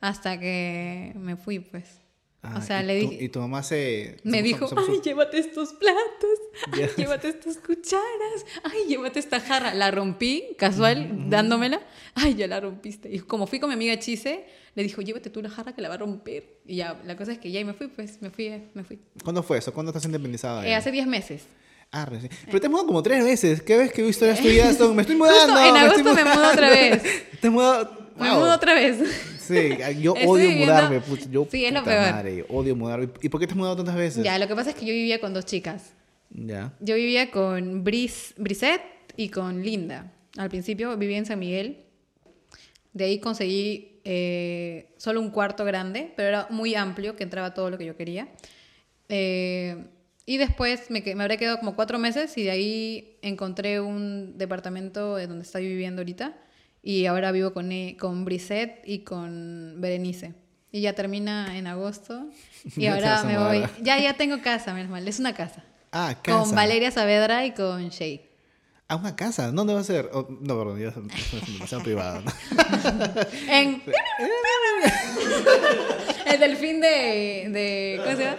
Hasta 0.02 0.40
que 0.40 1.14
me 1.16 1.36
fui, 1.38 1.60
pues. 1.60 2.02
Ah, 2.42 2.56
o 2.58 2.62
sea, 2.62 2.82
y 2.82 2.86
le 2.86 3.02
tu- 3.04 3.10
dije. 3.10 3.24
Y 3.26 3.30
tu 3.30 3.40
mamá 3.40 3.64
se... 3.64 4.16
Me 4.24 4.42
dijo, 4.42 4.70
ay, 4.78 5.02
llévate 5.04 5.38
estos 5.40 5.74
platos, 5.74 6.40
ay, 6.72 6.90
llévate 6.96 7.28
estas 7.28 7.58
cucharas, 7.58 8.46
ay, 8.64 8.88
llévate 8.88 9.20
esta 9.20 9.42
jarra. 9.42 9.74
La 9.74 9.92
rompí, 9.92 10.56
casual, 10.58 11.30
dándomela. 11.30 11.82
Ay, 12.16 12.36
ya 12.36 12.48
la 12.48 12.62
rompiste. 12.62 13.14
Y 13.14 13.20
como 13.20 13.46
fui 13.46 13.60
con 13.60 13.68
mi 13.70 13.74
amiga 13.76 14.00
Chise, 14.00 14.46
le 14.76 14.84
dijo, 14.84 15.02
llévate 15.02 15.30
tú 15.30 15.42
la 15.42 15.50
jarra 15.50 15.74
que 15.76 15.82
la 15.82 15.90
va 15.90 15.96
a 15.96 15.98
romper. 15.98 16.60
Y 16.66 16.78
ya, 16.78 17.02
la 17.06 17.18
cosa 17.18 17.34
es 17.34 17.40
que 17.40 17.52
ya 17.52 17.60
y 17.60 17.66
me 17.66 17.74
fui, 17.74 17.88
pues, 17.88 18.22
me 18.22 18.30
fui, 18.30 18.50
me 18.74 18.84
fui. 18.86 19.00
¿Cuándo 19.22 19.44
fue 19.44 19.58
eso? 19.58 19.74
¿Cuándo 19.74 19.90
estás 19.90 20.06
independizada? 20.06 20.66
Eh, 20.66 20.74
hace 20.76 20.92
10 20.94 21.08
meses. 21.08 21.44
Ah, 21.92 22.06
recién. 22.06 22.32
Pero 22.46 22.60
te 22.62 22.68
has 22.68 22.72
mudado 22.72 22.88
como 22.88 23.02
tres 23.04 23.24
veces. 23.24 23.62
¿Qué 23.64 23.76
ves 23.76 23.92
que 23.92 24.08
historias 24.08 24.40
tuyas 24.40 24.78
son? 24.78 24.96
Me 24.96 25.02
estoy 25.02 25.18
mudando. 25.18 25.56
Justo 25.56 25.68
en 25.68 25.74
me 25.74 25.80
agosto 25.80 26.04
me 26.14 26.24
mudo 26.24 26.50
otra 26.52 26.68
mudando". 26.70 27.04
vez. 27.04 27.04
Te 27.42 27.48
has 27.48 27.54
mudado. 27.54 27.99
Me 28.20 28.30
Wow. 28.30 28.40
mudo 28.40 28.54
otra 28.56 28.74
vez. 28.74 28.98
Sí, 29.40 29.70
yo 30.02 30.14
Estoy 30.16 30.28
odio 30.28 30.50
viviendo- 30.50 30.74
mudarme. 30.74 31.00
puta, 31.02 31.24
yo, 31.32 31.48
Sí, 31.50 31.66
es 31.66 31.74
lo 31.74 31.84
peor. 31.84 32.12
madre, 32.12 32.46
odio 32.50 32.76
mudarme. 32.76 33.10
¿Y 33.22 33.30
por 33.30 33.40
qué 33.40 33.48
te 33.48 33.54
has 33.54 33.58
mudado 33.58 33.76
tantas 33.78 33.96
veces? 33.96 34.24
ya, 34.24 34.38
lo 34.38 34.48
que 34.48 34.56
pasa 34.56 34.70
es 34.72 34.76
que 34.76 34.86
yo 34.86 34.94
vivía 34.94 35.20
con 35.20 35.34
dos 35.34 35.46
chicas. 35.46 35.94
Ya. 36.32 36.74
Yo 36.80 36.96
vivía 36.96 37.32
con 37.32 37.84
Bris, 37.84 38.34
Brisette 38.38 38.82
y 39.16 39.30
con 39.30 39.64
Linda. 39.64 40.12
Al 40.38 40.50
principio 40.50 40.96
vivía 40.98 41.18
en 41.18 41.26
San 41.26 41.40
Miguel. 41.40 41.78
De 42.94 43.06
ahí 43.06 43.20
conseguí 43.20 44.00
eh, 44.04 44.94
solo 44.98 45.20
un 45.22 45.30
cuarto 45.32 45.66
grande, 45.66 46.12
pero 46.16 46.28
era 46.30 46.48
muy 46.50 46.76
amplio, 46.76 47.16
que 47.16 47.24
entraba 47.24 47.54
todo 47.54 47.70
lo 47.70 47.78
que 47.78 47.86
yo 47.86 47.96
quería. 47.96 48.28
Eh, 49.08 49.76
Y 50.26 50.38
después 50.38 50.92
me, 50.92 51.02
me 51.02 51.24
habré 51.24 51.38
quedado 51.38 51.58
como 51.58 51.76
cuatro 51.76 51.98
meses 51.98 52.38
y 52.38 52.44
de 52.44 52.52
ahí 52.52 53.18
encontré 53.24 53.80
un 53.80 54.38
departamento 54.38 55.18
en 55.18 55.30
donde 55.30 55.44
estoy 55.44 55.68
viviendo 55.68 56.02
ahorita. 56.02 56.38
Y 56.82 57.06
ahora 57.06 57.32
vivo 57.32 57.54
con, 57.54 57.72
e- 57.72 57.98
con 58.00 58.26
Brisette 58.26 58.82
y 58.86 59.00
con 59.00 59.76
Berenice. 59.80 60.34
Y 60.72 60.82
ya 60.82 60.94
termina 60.94 61.58
en 61.58 61.68
agosto. 61.68 62.26
Y 62.76 62.88
ahora 62.88 63.22
a 63.22 63.24
me 63.24 63.38
voy. 63.38 63.64
Ya, 63.82 63.98
ya 64.00 64.14
tengo 64.16 64.42
casa, 64.42 64.74
menos 64.74 64.92
mal. 64.92 65.08
Es 65.08 65.20
una 65.20 65.34
casa. 65.34 65.64
Ah, 65.92 66.16
casa. 66.22 66.40
Con 66.40 66.56
Valeria 66.56 66.92
Saavedra 66.92 67.46
y 67.46 67.52
con 67.52 67.90
Shay. 67.90 68.30
Ah, 68.88 68.96
una 68.96 69.16
casa. 69.16 69.52
¿Dónde 69.52 69.74
va 69.74 69.82
a 69.82 69.84
ser? 69.84 70.10
Oh, 70.14 70.28
no, 70.42 70.58
perdón, 70.58 70.80
ya 70.80 70.88
es 70.88 70.96
demasiado 71.54 71.84
privado. 71.84 72.22
¿no? 72.22 72.32
En... 73.50 73.82
El 76.26 76.40
delfín 76.40 76.82
de, 76.82 77.48
de... 77.50 78.00
¿Cómo 78.04 78.18
se 78.18 78.24
llama? 78.24 78.38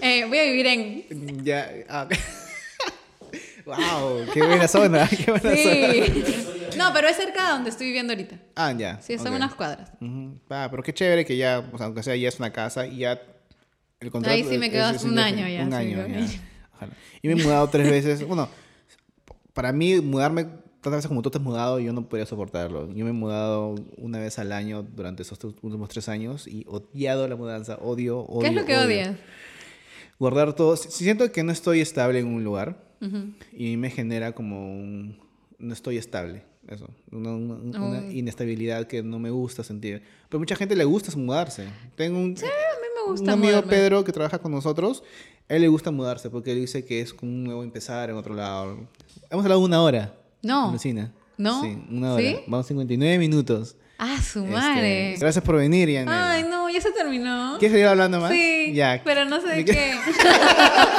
Eh, 0.02 0.24
voy 0.26 0.38
a 0.38 0.42
vivir 0.44 0.66
en... 0.66 1.44
ya. 1.44 1.70
Ah. 1.88 2.08
wow, 3.64 4.26
qué 4.32 4.42
buena 4.42 4.68
zona. 4.68 5.08
Qué 5.08 5.30
buena 5.30 5.50
zona. 5.56 6.61
No, 6.82 6.92
pero 6.92 7.08
es 7.08 7.16
cerca 7.16 7.46
de 7.46 7.52
donde 7.52 7.70
estoy 7.70 7.86
viviendo 7.86 8.12
ahorita. 8.12 8.38
Ah, 8.56 8.72
ya. 8.72 9.00
Sí, 9.00 9.16
son 9.18 9.34
unas 9.34 9.54
cuadras. 9.54 9.92
Ah, 10.50 10.68
pero 10.70 10.82
qué 10.82 10.92
chévere 10.92 11.24
que 11.24 11.36
ya, 11.36 11.68
o 11.72 11.76
sea, 11.76 11.86
aunque 11.86 12.02
sea 12.02 12.16
ya 12.16 12.28
es 12.28 12.38
una 12.38 12.52
casa 12.52 12.86
y 12.86 12.98
ya 12.98 13.20
el 14.00 14.10
contrato. 14.10 14.34
Ahí 14.34 14.44
sí 14.44 14.58
me 14.58 14.70
quedo 14.70 14.90
es- 14.90 14.96
es 14.96 15.04
un 15.04 15.18
año 15.18 15.46
ya, 15.48 15.62
Un 15.64 15.70
sí, 15.70 15.76
año 15.76 16.06
ya. 16.06 16.26
Ojalá. 16.74 16.92
Yo 17.22 17.34
me 17.36 17.40
he 17.40 17.44
mudado 17.44 17.68
tres 17.68 17.88
veces. 17.90 18.26
Bueno, 18.26 18.48
para 19.52 19.72
mí 19.72 20.00
mudarme 20.00 20.44
tantas 20.80 20.94
veces 20.98 21.06
como 21.08 21.22
tú 21.22 21.30
te 21.30 21.38
has 21.38 21.44
mudado, 21.44 21.78
yo 21.78 21.92
no 21.92 22.08
podría 22.08 22.26
soportarlo. 22.26 22.92
Yo 22.92 23.04
me 23.04 23.10
he 23.10 23.14
mudado 23.14 23.76
una 23.98 24.18
vez 24.18 24.38
al 24.40 24.50
año 24.52 24.82
durante 24.82 25.22
esos 25.22 25.38
últimos 25.62 25.88
tres 25.88 26.08
años 26.08 26.48
y 26.48 26.64
odiado 26.68 27.28
la 27.28 27.36
mudanza. 27.36 27.76
Odio, 27.76 28.20
odio. 28.22 28.40
¿Qué 28.40 28.48
es 28.48 28.54
lo 28.54 28.64
que 28.64 28.76
odio. 28.76 28.86
odias? 28.86 29.16
Guardar 30.18 30.52
todo. 30.54 30.76
Si- 30.76 30.90
si 30.90 31.04
Siento 31.04 31.30
que 31.30 31.42
no 31.44 31.52
estoy 31.52 31.80
estable 31.80 32.18
en 32.18 32.26
un 32.26 32.42
lugar 32.44 32.82
Ujú. 33.00 33.32
y 33.56 33.76
me 33.76 33.90
genera 33.90 34.32
como 34.32 34.72
un... 34.74 35.20
No 35.58 35.72
estoy 35.72 35.96
estable, 35.96 36.42
eso. 36.68 36.88
Una, 37.10 37.30
una- 37.32 37.80
una 37.84 38.12
inestabilidad 38.12 38.86
que 38.86 39.02
no 39.02 39.18
me 39.18 39.30
gusta 39.30 39.62
sentir. 39.64 40.02
Pero 40.28 40.38
mucha 40.38 40.56
gente 40.56 40.74
le 40.76 40.84
gusta 40.84 41.14
mudarse. 41.16 41.66
Tengo 41.96 42.18
un, 42.18 42.34
A 42.38 42.40
mí 42.40 42.40
me 42.42 43.02
un 43.04 43.10
gusta 43.16 43.32
amigo 43.32 43.48
mudarme. 43.52 43.70
Pedro 43.70 44.04
que 44.04 44.12
trabaja 44.12 44.38
con 44.38 44.52
nosotros. 44.52 45.02
A 45.48 45.54
él 45.54 45.62
le 45.62 45.68
gusta 45.68 45.90
mudarse 45.90 46.30
porque 46.30 46.52
él 46.52 46.60
dice 46.60 46.84
que 46.84 47.00
es 47.00 47.12
como 47.12 47.30
un 47.32 47.44
nuevo 47.44 47.62
empezar 47.62 48.08
en 48.10 48.16
otro 48.16 48.34
lado. 48.34 48.86
Hemos 49.30 49.44
hablado 49.44 49.60
una 49.60 49.82
hora. 49.82 50.14
No. 50.42 50.70
Lucina. 50.72 51.12
¿No? 51.36 51.62
Sí, 51.62 51.78
una 51.90 52.14
hora. 52.14 52.22
¿Sí? 52.22 52.36
Vamos 52.46 52.66
59 52.66 53.18
minutos. 53.18 53.76
Ah, 53.98 54.20
su 54.20 54.40
Este, 54.40 54.50
madre. 54.52 55.16
gracias 55.18 55.44
por 55.44 55.56
venir, 55.56 55.88
Yanela. 55.88 56.32
Ay, 56.32 56.42
no, 56.44 56.68
ya 56.68 56.80
se 56.80 56.90
terminó. 56.90 57.56
¿Quieres 57.58 57.72
seguir 57.72 57.86
hablando 57.86 58.20
más? 58.20 58.32
Sí, 58.32 58.72
Ya. 58.74 59.00
pero 59.04 59.24
no 59.24 59.40
sé 59.40 59.46
de 59.48 59.54
¿De 59.56 59.64
qué. 59.64 59.94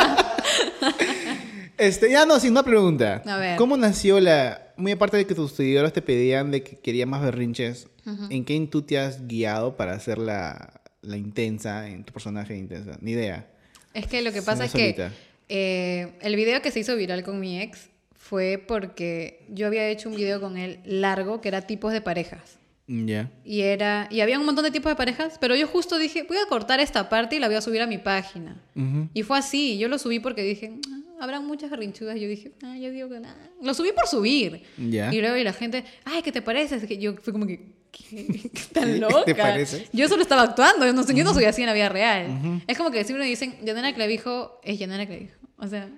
Este, 1.87 2.09
ya 2.11 2.25
no, 2.25 2.39
sin 2.39 2.51
una 2.51 2.63
pregunta. 2.63 3.21
A 3.25 3.37
ver. 3.37 3.57
¿Cómo 3.57 3.77
nació 3.77 4.19
la... 4.19 4.73
Muy 4.77 4.91
aparte 4.91 5.17
de 5.17 5.25
que 5.27 5.35
tus 5.35 5.51
seguidores 5.51 5.93
te 5.93 6.01
pedían 6.01 6.49
de 6.51 6.63
que 6.63 6.77
querían 6.79 7.09
más 7.09 7.21
berrinches, 7.21 7.87
¿en 8.29 8.43
qué 8.43 8.67
tú 8.71 8.81
te 8.81 8.97
has 8.97 9.27
guiado 9.27 9.75
para 9.77 9.93
hacer 9.93 10.17
la, 10.17 10.81
la 11.01 11.15
intensa, 11.17 11.87
en 11.87 12.03
tu 12.03 12.11
personaje 12.11 12.57
intensa? 12.57 12.97
Ni 13.01 13.11
idea. 13.11 13.47
Es 13.93 14.07
que 14.07 14.21
lo 14.23 14.31
que 14.31 14.41
pasa 14.41 14.65
es 14.65 14.71
que 14.71 15.09
eh, 15.49 16.13
el 16.21 16.35
video 16.35 16.61
que 16.61 16.71
se 16.71 16.79
hizo 16.79 16.95
viral 16.95 17.23
con 17.23 17.39
mi 17.39 17.61
ex 17.61 17.89
fue 18.17 18.57
porque 18.67 19.45
yo 19.49 19.67
había 19.67 19.87
hecho 19.89 20.09
un 20.09 20.15
video 20.15 20.41
con 20.41 20.57
él 20.57 20.79
largo 20.85 21.39
que 21.41 21.49
era 21.49 21.61
tipos 21.61 21.93
de 21.93 22.01
parejas. 22.01 22.57
Mm, 22.87 23.05
Ya. 23.05 23.31
Y 23.45 23.61
era 23.61 24.07
y 24.09 24.21
había 24.21 24.39
un 24.39 24.45
montón 24.45 24.63
de 24.65 24.71
tipos 24.71 24.91
de 24.91 24.95
parejas, 24.95 25.37
pero 25.39 25.55
yo 25.55 25.67
justo 25.67 25.97
dije, 25.99 26.23
voy 26.23 26.37
a 26.37 26.47
cortar 26.49 26.79
esta 26.79 27.09
parte 27.09 27.35
y 27.35 27.39
la 27.39 27.47
voy 27.47 27.57
a 27.57 27.61
subir 27.61 27.81
a 27.81 27.87
mi 27.87 27.99
página. 27.99 28.59
Ujú. 28.75 29.07
Y 29.13 29.21
fue 29.23 29.37
así, 29.37 29.77
yo 29.77 29.87
lo 29.87 29.99
subí 29.99 30.19
porque 30.19 30.41
dije, 30.41 30.71
"Ah, 30.89 30.99
habrán 31.23 31.45
muchas 31.45 31.69
berrinchudas. 31.69 32.19
Yo 32.19 32.27
dije, 32.27 32.51
ah, 32.63 32.75
yo 32.77 32.91
digo 32.91 33.09
que 33.09 33.19
nada. 33.19 33.37
Lo 33.61 33.73
subí 33.73 33.91
por 33.93 34.07
subir. 34.07 34.63
Y 34.77 35.21
luego 35.21 35.37
y 35.37 35.43
la 35.43 35.53
gente, 35.53 35.83
ay, 36.03 36.21
¿qué 36.21 36.31
te 36.31 36.41
parece? 36.41 36.85
Que 36.85 36.97
yo 36.97 37.15
fui 37.15 37.31
como 37.31 37.47
que, 37.47 37.61
¿qué? 37.91 38.49
¿Qué 38.53 38.61
tan 38.73 38.93
¿Qué 38.93 38.99
loca? 38.99 39.23
te 39.25 39.35
parece? 39.35 39.87
Yo 39.93 40.07
solo 40.07 40.21
estaba 40.21 40.43
actuando, 40.43 40.85
yo 40.85 40.93
no, 40.93 41.05
yo 41.05 41.23
no 41.23 41.33
soy 41.33 41.45
así 41.45 41.61
en 41.61 41.67
la 41.67 41.73
vida 41.73 41.89
real. 41.89 42.61
Es 42.67 42.77
como 42.77 42.91
que 42.91 43.03
siempre 43.03 43.23
me 43.23 43.29
dicen, 43.29 43.55
Yanela 43.63 43.93
Clavijo 43.93 44.59
es 44.63 44.77
Yanela 44.79 45.05
Clavijo. 45.05 45.35
O 45.57 45.67
sea, 45.67 45.89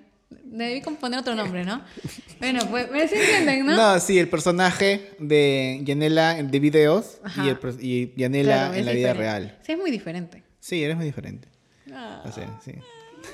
debí 0.44 0.80
poner 0.80 1.20
otro 1.20 1.34
nombre, 1.34 1.64
¿no? 1.64 1.82
bueno, 2.38 2.60
pues, 2.70 2.90
¿me 2.90 3.08
sí 3.08 3.16
entienden, 3.16 3.66
no? 3.66 3.76
¿no? 3.76 4.00
sí, 4.00 4.18
el 4.18 4.28
personaje 4.28 5.10
de 5.18 5.80
Yanela 5.82 6.34
de 6.42 6.60
videos 6.60 7.18
y, 7.44 7.48
el, 7.48 7.58
y 7.80 8.14
Yanela 8.16 8.54
Claro, 8.54 8.74
en 8.74 8.86
la 8.86 8.92
vida 8.92 9.08
diferente. 9.12 9.22
real. 9.22 9.58
Sí, 9.64 9.72
es 9.72 9.78
muy 9.78 9.90
diferente. 9.90 10.42
Sí, 10.60 10.82
eres 10.84 10.96
muy 10.96 11.04
diferente. 11.06 11.48
Ah. 11.92 12.22
O 12.24 12.32
sea, 12.32 12.60
sí. 12.64 12.72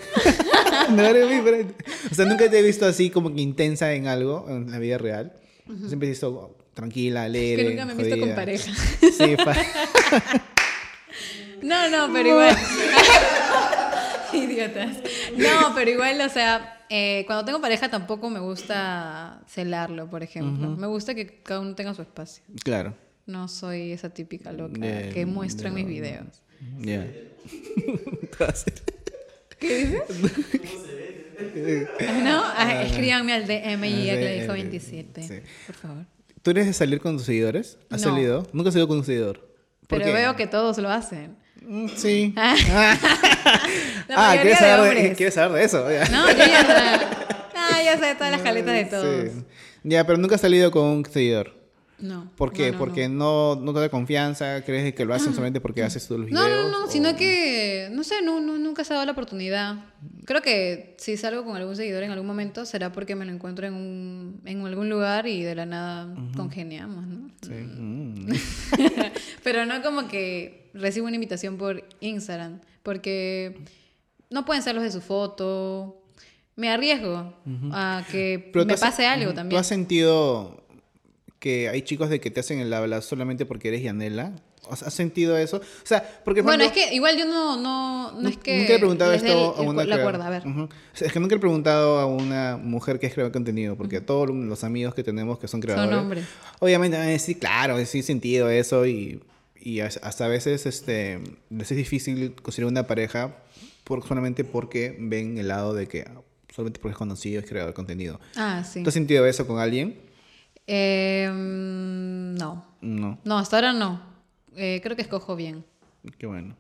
no 0.91 1.03
eres 1.03 1.27
muy 1.27 1.37
diferente. 1.37 1.75
O 2.11 2.15
sea, 2.15 2.25
nunca 2.27 2.49
te 2.51 2.59
he 2.59 2.63
visto 2.63 2.87
así 2.87 3.11
como 3.11 3.35
que 3.35 3.41
intensa 3.41 3.93
en 3.95 4.07
algo, 4.07 4.47
en 4.49 4.71
la 4.71 4.79
vida 4.79 4.99
real. 4.99 5.33
Siempre 5.67 6.01
te 6.01 6.07
he 6.07 6.11
visto 6.11 6.57
tranquila, 6.75 7.25
alegre. 7.25 7.65
que 7.65 7.71
nunca 7.71 7.85
me 7.87 7.93
he 7.93 7.97
visto 8.07 8.21
con 8.21 8.35
pareja. 8.35 8.73
Sí, 9.01 9.37
fa- 9.37 9.55
No, 11.63 11.89
no, 11.89 12.13
pero 12.13 12.29
igual. 12.31 12.57
Idiotas. 14.33 14.97
No, 15.37 15.75
pero 15.75 15.91
igual, 15.91 16.21
o 16.23 16.29
sea, 16.29 16.85
eh, 16.91 17.23
cuando 17.27 17.45
tengo 17.45 17.61
pareja 17.61 17.89
tampoco 17.91 18.31
me 18.31 18.41
gusta 18.41 19.43
celarlo, 19.49 20.09
por 20.11 20.23
ejemplo. 20.23 20.71
Me 20.71 20.87
gusta 20.89 21.15
que 21.15 21.41
cada 21.43 21.61
uno 21.61 21.75
tenga 21.75 21.95
su 21.95 22.03
espacio. 22.03 22.43
claro. 22.65 22.95
No 23.25 23.47
soy 23.47 23.93
esa 23.93 24.11
típica 24.11 24.51
loca 24.51 24.81
De- 24.81 25.11
que 25.15 25.25
muestro 25.27 25.69
en 25.69 25.75
mis 25.75 25.87
videos. 25.87 26.43
Ya. 26.81 27.07
¿Qué 29.63 29.87
dices? 29.87 30.03
¿No? 32.23 32.43
Ah, 32.57 32.83
escríbanme 32.85 33.33
al 33.33 33.47
DM 33.47 33.85
y 33.85 34.11
Ah, 34.11 34.13
a 34.13 34.17
sí, 34.17 34.21
Clavijo 34.23 34.53
sí. 34.55 34.63
27. 34.63 35.23
Sí. 35.23 35.35
Por 35.67 35.77
favor. 35.77 36.05
¿Tú 36.43 36.51
eres 36.51 36.67
de 36.67 36.73
salir 36.73 37.01
con 37.01 37.17
tus 37.17 37.27
seguidores? 37.27 37.79
¿Has 37.91 38.03
No. 38.05 38.11
salido? 38.11 38.47
Nunca 38.53 38.69
has 38.69 38.75
salido 38.75 38.89
con 38.89 38.99
un 38.99 39.05
seguidor. 39.05 39.39
¿Por 39.87 39.99
Pero 39.99 40.05
qué? 40.07 40.13
veo 40.13 40.37
que 40.37 40.47
todos 40.47 40.79
lo 40.79 40.91
hacen. 40.91 41.37
Mm, 41.63 41.89
Sí. 41.97 42.35
Ah. 42.37 42.57
Ah, 44.15 44.37
¿quieres 44.41 44.59
saber, 44.59 44.95
de. 45.11 45.15
¿quieres 45.15 45.35
saber 45.35 45.59
de 45.59 45.65
eso? 45.65 45.91
Ya. 45.91 46.05
No, 46.09 46.29
yo 46.31 46.37
ya. 46.37 47.11
Ah, 47.57 47.83
ya 47.83 47.99
sé 47.99 48.15
todas 48.15 48.31
las 48.33 48.43
caletas 48.43 48.75
de 48.75 48.85
todos. 48.85 49.31
Sí. 49.33 49.45
Ya, 49.85 50.05
pero 50.07 50.19
nunca 50.19 50.35
has 50.35 50.41
salido 50.41 50.71
con 50.71 50.85
un 50.85 51.05
seguidor. 51.05 51.55
No. 52.03 52.31
¿Por 52.37 52.53
qué? 52.53 52.67
no, 52.67 52.73
no, 52.73 52.79
Porque 52.79 53.09
no. 53.09 53.57
No, 53.57 53.73
te 53.73 53.81
da 53.81 53.89
confianza, 53.89 54.63
crees 54.65 54.93
que 54.95 55.05
lo 55.05 55.15
hacen 55.15 55.31
solamente 55.33 55.61
porque 55.61 55.83
haces 55.83 56.07
tú 56.07 56.19
los 56.19 56.31
No, 56.31 56.45
videos. 56.45 56.71
no, 56.71 56.79
no, 56.81 56.85
o- 56.87 56.91
sino 56.91 57.17
que, 57.17 57.89
no 57.93 58.03
sé, 58.05 58.21
no, 58.23 58.41
no, 58.41 58.59
nunca 58.59 58.83
se 58.85 58.93
ha 58.93 58.97
dado 58.97 59.07
la 59.07 59.13
oportunidad. 59.13 59.77
Creo 60.25 60.43
que 60.43 60.97
si 60.99 61.17
salgo 61.17 61.45
con 61.45 61.57
algún 61.57 61.77
seguidor 61.77 62.03
en 62.03 62.11
algún 62.11 62.27
momento 62.27 62.67
será 62.67 62.93
porque 62.93 63.15
me 63.15 63.25
lo 63.25 63.33
encuentro 63.33 63.67
en, 63.67 63.75
un, 63.75 64.41
en 64.45 64.67
algún 64.67 64.91
lugar 64.91 65.27
y 65.29 65.43
de 65.43 65.55
la 65.55 65.65
nada 65.65 66.13
congeniamos, 66.37 67.07
¿no? 67.07 67.31
Sí. 67.41 67.53
Mm. 67.53 68.27
Pero 69.45 69.67
no 69.67 69.83
como 69.83 70.09
que 70.09 70.71
recibo 70.75 71.07
una 71.07 71.15
invitación 71.17 71.57
por 71.57 71.85
Instagram, 72.01 72.61
porque 72.83 73.59
no 74.31 74.45
pueden 74.45 74.63
ser 74.63 74.75
los 74.75 74.85
de 74.85 74.91
su 74.91 75.01
foto. 75.01 75.99
Me 76.55 76.69
arriesgo 76.69 77.33
a 77.73 78.05
que 78.11 78.51
Pero 78.53 78.67
me 78.67 78.75
has- 78.75 78.81
pase 78.81 79.07
algo 79.07 79.33
también. 79.33 79.51
¿Tú 79.51 79.57
has 79.57 79.67
sentido 79.67 80.62
que 81.43 81.69
hay 81.69 81.83
chicos 81.83 82.09
de 82.09 82.21
que 82.21 82.31
te 82.31 82.39
hacen 82.39 82.61
el 82.61 82.73
habla 82.73 83.03
solamente 83.03 83.45
porque 83.47 83.67
eres 83.69 83.83
Yanela? 83.83 84.33
¿Has 84.71 84.95
sentido 84.95 85.37
eso? 85.37 85.57
O 85.57 85.61
sea, 85.87 86.09
porque... 86.25 86.41
por 86.41 86.53
Bueno, 86.53 86.63
es 86.63 86.71
que 86.71 86.95
igual 86.95 87.19
yo 87.19 87.25
no, 87.27 87.61
no, 87.61 88.13
no 88.13 88.29
es 88.29 88.37
que 88.37 88.61
Nunca 88.61 88.75
he 88.75 88.79
preguntado 88.79 89.13
esto 89.13 89.57
el- 89.61 89.67
a 89.67 89.69
una 89.69 89.85
la 89.85 90.01
cuerda, 90.05 90.29
a 90.29 90.31
ver. 90.31 90.47
Ujú. 90.47 90.63
O 90.63 90.69
sea, 90.95 91.09
es 91.09 91.13
que 91.13 91.19
nunca 91.19 91.35
he 91.35 91.39
preguntado 91.41 91.99
a 91.99 92.07
una 92.07 92.57
mujer 92.63 93.01
que 93.01 93.07
es 93.09 93.13
creadora 93.13 93.31
de 93.31 93.33
contenido, 93.33 93.77
porque 93.77 94.01
todos 94.01 94.31
los 94.31 94.63
amigos 94.63 94.95
que 94.95 95.03
tenemos 95.03 95.41
que 95.41 95.49
son 95.49 95.61
creadores, 95.61 95.99
hombres. 95.99 96.25
obviamente 96.61 96.97
a 96.97 97.01
decir, 97.03 97.41
claro, 97.41 97.85
sí 97.85 97.99
he 97.99 98.03
sentido 98.05 98.49
eso 98.51 98.87
y, 98.87 99.21
y 99.61 99.81
as- 99.81 99.99
hasta 100.01 100.27
a 100.27 100.29
veces 100.29 100.65
este, 100.65 101.19
les 101.51 101.69
es 101.73 101.77
difícil 101.77 102.33
conseguir 102.41 102.67
una 102.71 102.87
pareja 102.87 103.35
por, 103.83 104.07
solamente 104.07 104.45
porque 104.45 104.97
ven 105.01 105.39
el 105.39 105.49
lado 105.49 105.75
de 105.75 105.89
que 105.89 106.05
solamente 106.55 106.79
porque 106.79 106.93
es 106.93 106.99
conocido 106.99 107.41
es 107.41 107.49
creador 107.49 107.71
de 107.73 107.75
contenido. 107.75 108.21
Ah, 108.37 108.63
sí. 108.63 108.85
¿Tú 108.85 108.91
has 108.91 108.95
sentido 108.95 109.27
eso 109.27 109.45
con 109.45 109.59
alguien? 109.59 109.97
Eh, 110.67 111.29
no. 111.33 112.65
No, 112.81 113.19
No, 113.25 113.39
hasta 113.39 113.57
ahora 113.57 113.73
no. 113.73 114.01
Eh, 114.57 114.81
creo 114.83 114.97
que 114.97 115.03
escojo 115.03 115.37
bien. 115.37 115.65
qué 116.19 116.27
bueno. 116.27 116.57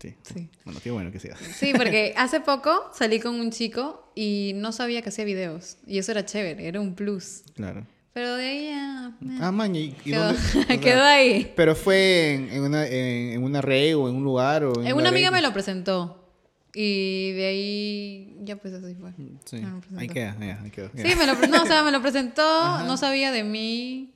Sí. 0.00 0.14
Sí. 0.22 0.48
Bueno, 0.64 0.80
qué 0.82 0.90
bueno 0.92 1.10
que 1.10 1.18
sea. 1.18 1.36
Sí, 1.36 1.72
porque 1.76 2.14
hace 2.16 2.40
poco 2.40 2.70
salí 2.94 3.18
con 3.18 3.34
un 3.34 3.50
chico 3.50 4.12
y 4.14 4.52
no 4.54 4.70
sabía 4.72 5.02
que 5.02 5.08
hacía 5.08 5.24
videos. 5.24 5.76
Y 5.86 5.98
eso 5.98 6.12
era 6.12 6.24
chévere, 6.24 6.68
era 6.68 6.80
un 6.80 6.94
plus. 6.94 7.42
Claro. 7.54 7.84
Pero 8.12 8.34
de 8.36 8.44
ahí 8.48 8.66
eh, 8.68 9.10
Ah, 9.40 9.50
man, 9.52 9.74
¿y, 9.74 9.78
y 9.86 9.90
quedó, 9.92 10.32
dónde? 10.32 10.80
quedó 10.80 11.02
ahí. 11.02 11.52
¿Pero 11.56 11.74
fue 11.74 12.34
en, 12.34 12.48
en 12.52 12.62
una, 12.62 12.86
en, 12.86 13.32
en 13.32 13.42
una 13.42 13.60
red 13.60 13.96
o 13.96 14.08
en 14.08 14.14
un 14.16 14.24
lugar? 14.24 14.64
O 14.64 14.80
en 14.80 14.86
Eh, 14.86 14.92
una 14.92 15.08
amiga 15.08 15.30
red? 15.30 15.36
me 15.36 15.42
lo 15.42 15.52
presentó. 15.52 16.27
Y 16.74 17.32
de 17.32 17.46
ahí 17.46 18.36
ya 18.42 18.56
pues 18.56 18.74
así 18.74 18.94
fue. 18.94 19.10
Sí, 19.44 19.56
Me 19.56 19.62
lo 19.70 19.80
presentó. 19.80 20.00
ahí 20.00 20.08
queda, 20.08 20.36
ahí 20.62 20.70
quedó. 20.70 20.90
ya. 20.94 21.02
Sí, 21.08 21.16
me 21.16 21.26
lo, 21.26 21.34
no, 21.48 21.62
o 21.62 21.66
sea, 21.66 21.82
me 21.82 21.90
lo 21.90 22.00
presentó, 22.02 22.82
no 22.84 22.96
sabía 22.96 23.32
de 23.32 23.42
mí. 23.44 24.12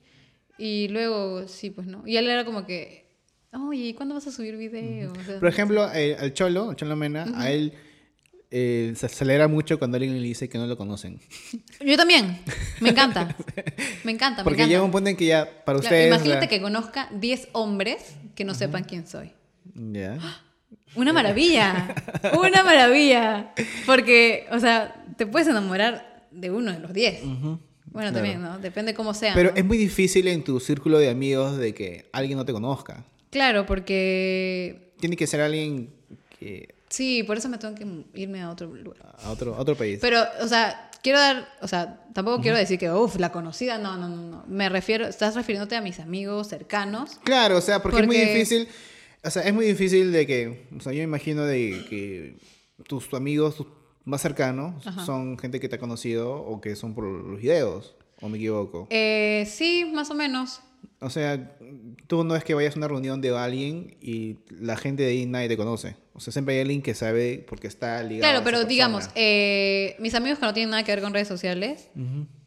Y 0.57 0.87
luego, 0.89 1.47
sí, 1.47 1.71
pues 1.71 1.87
no. 1.87 2.03
Y 2.07 2.15
él 2.17 2.29
era 2.29 2.45
como 2.45 2.65
que, 2.65 3.07
oye, 3.51 3.87
¿y 3.87 3.93
cuándo 3.95 4.13
vas 4.15 4.27
a 4.27 4.31
subir 4.31 4.55
video? 4.55 5.11
O 5.11 5.23
sea, 5.23 5.39
Por 5.39 5.49
ejemplo, 5.49 5.91
eh, 5.93 6.15
al 6.19 6.33
Cholo, 6.33 6.69
al 6.69 6.75
Cholo 6.75 6.95
Mena, 6.95 7.25
a 7.35 7.49
él 7.51 7.73
eh, 8.51 8.93
se 8.95 9.07
acelera 9.07 9.47
mucho 9.47 9.79
cuando 9.79 9.97
alguien 9.97 10.15
le 10.15 10.21
dice 10.27 10.47
que 10.47 10.59
no 10.59 10.67
lo 10.67 10.77
conocen. 10.77 11.19
Yo 11.85 11.97
también. 11.97 12.39
Me 12.81 12.89
encanta. 12.91 13.35
Me 14.03 14.11
encanta, 14.11 14.41
me 14.41 14.43
Porque 14.43 14.59
encanta. 14.61 14.67
llega 14.67 14.83
un 14.83 14.91
punto 14.91 15.09
en 15.09 15.17
que 15.17 15.25
ya, 15.25 15.45
para 15.65 15.79
Claro, 15.79 15.79
ustedes... 15.79 16.07
imagínate 16.07 16.41
la- 16.41 16.47
que 16.47 16.61
conozca 16.61 17.09
10 17.19 17.49
hombres 17.53 18.15
que 18.35 18.45
no 18.45 18.53
sepan 18.53 18.83
quién 18.83 19.07
soy. 19.07 19.31
Ya. 19.73 20.19
Una 20.95 21.13
maravilla. 21.13 21.95
Una 22.39 22.63
maravilla. 22.63 23.53
Porque, 23.85 24.45
o 24.51 24.59
sea, 24.59 25.03
te 25.17 25.25
puedes 25.25 25.47
enamorar 25.47 26.25
de 26.31 26.51
uno 26.51 26.71
de 26.71 26.79
los 26.79 26.93
10. 26.93 27.21
Bueno, 27.23 27.59
claro. 27.93 28.13
también, 28.13 28.41
¿no? 28.41 28.57
Depende 28.59 28.93
cómo 28.93 29.13
sea. 29.13 29.33
Pero 29.33 29.51
¿no? 29.51 29.57
es 29.57 29.65
muy 29.65 29.77
difícil 29.77 30.27
en 30.27 30.43
tu 30.43 30.59
círculo 30.59 30.97
de 30.97 31.09
amigos 31.09 31.57
de 31.57 31.73
que 31.73 32.09
alguien 32.11 32.37
no 32.37 32.45
te 32.45 32.53
conozca. 32.53 33.05
Claro, 33.29 33.65
porque 33.65 34.91
Tiene 34.99 35.15
que 35.15 35.27
ser 35.27 35.41
alguien 35.41 35.89
que... 36.39 36.75
sí, 36.89 37.23
por 37.23 37.37
eso 37.37 37.49
me 37.49 37.57
tengo 37.57 37.75
que 37.75 37.85
irme 38.19 38.41
a 38.41 38.49
otro 38.49 38.67
lugar. 38.67 39.15
a 39.23 39.29
otro, 39.31 39.55
a 39.55 39.59
otro 39.59 39.75
país. 39.75 39.99
Pero, 40.01 40.21
o 40.41 40.47
sea, 40.47 40.89
quiero 41.03 41.19
dar, 41.19 41.47
o 41.61 41.67
sea, 41.67 41.99
tampoco 42.13 42.41
quiero 42.41 42.57
decir 42.57 42.79
que, 42.79 42.91
uff, 42.91 43.17
la 43.17 43.31
conocida, 43.31 43.77
no, 43.77 43.97
no, 43.97 44.07
no, 44.09 44.17
no. 44.17 44.43
Me 44.47 44.69
refiero, 44.69 45.05
estás 45.05 45.35
refiriéndote 45.35 45.75
a 45.75 45.81
mis 45.81 45.99
amigos 45.99 46.47
cercanos. 46.47 47.19
Claro, 47.23 47.57
o 47.57 47.61
sea, 47.61 47.81
porque, 47.81 48.01
es 48.01 48.07
muy 48.07 48.15
Porque- 48.17 48.33
difícil, 48.33 48.67
o 49.23 49.29
sea, 49.29 49.43
es 49.43 49.53
muy 49.53 49.65
difícil 49.65 50.11
de 50.11 50.27
que, 50.27 50.67
o 50.75 50.79
sea, 50.81 50.91
yo 50.91 50.99
me 50.99 51.03
imagino 51.03 51.43
de 51.45 51.85
que 51.89 52.37
tus 52.87 53.13
amigos 53.13 53.55
tus 53.55 53.67
más 54.03 54.21
cercanos 54.21 54.85
Ajá. 54.85 55.05
son 55.05 55.37
gente 55.37 55.59
que 55.59 55.69
te 55.69 55.75
ha 55.75 55.79
conocido 55.79 56.35
o 56.35 56.59
que 56.59 56.75
son 56.75 56.93
por 56.93 57.05
los 57.05 57.39
videos, 57.39 57.95
o 58.21 58.29
me 58.29 58.37
equivoco. 58.37 58.87
Eh, 58.89 59.45
sí, 59.49 59.89
más 59.93 60.11
o 60.11 60.13
menos. 60.13 60.61
O 60.99 61.09
sea, 61.09 61.57
tú 62.07 62.23
no 62.23 62.35
es 62.35 62.43
que 62.43 62.53
vayas 62.53 62.75
a 62.75 62.79
una 62.79 62.87
reunión 62.87 63.19
de 63.21 63.35
alguien 63.37 63.97
y 64.01 64.37
la 64.49 64.77
gente 64.77 65.03
de 65.03 65.09
ahí 65.09 65.25
nadie 65.25 65.49
te 65.49 65.57
conoce. 65.57 65.95
O 66.13 66.19
sea, 66.19 66.31
siempre 66.31 66.55
hay 66.55 66.61
alguien 66.61 66.81
que 66.81 66.93
sabe 66.93 67.43
porque 67.47 67.67
está 67.67 68.01
ligado. 68.03 68.21
Claro, 68.31 68.37
pero 68.43 68.57
persona. 68.57 68.69
digamos, 68.69 69.09
eh, 69.15 69.95
mis 69.99 70.13
amigos 70.15 70.39
que 70.39 70.45
no 70.45 70.53
tienen 70.53 70.69
nada 70.69 70.83
que 70.83 70.91
ver 70.93 71.01
con 71.01 71.13
redes 71.13 71.27
sociales, 71.27 71.89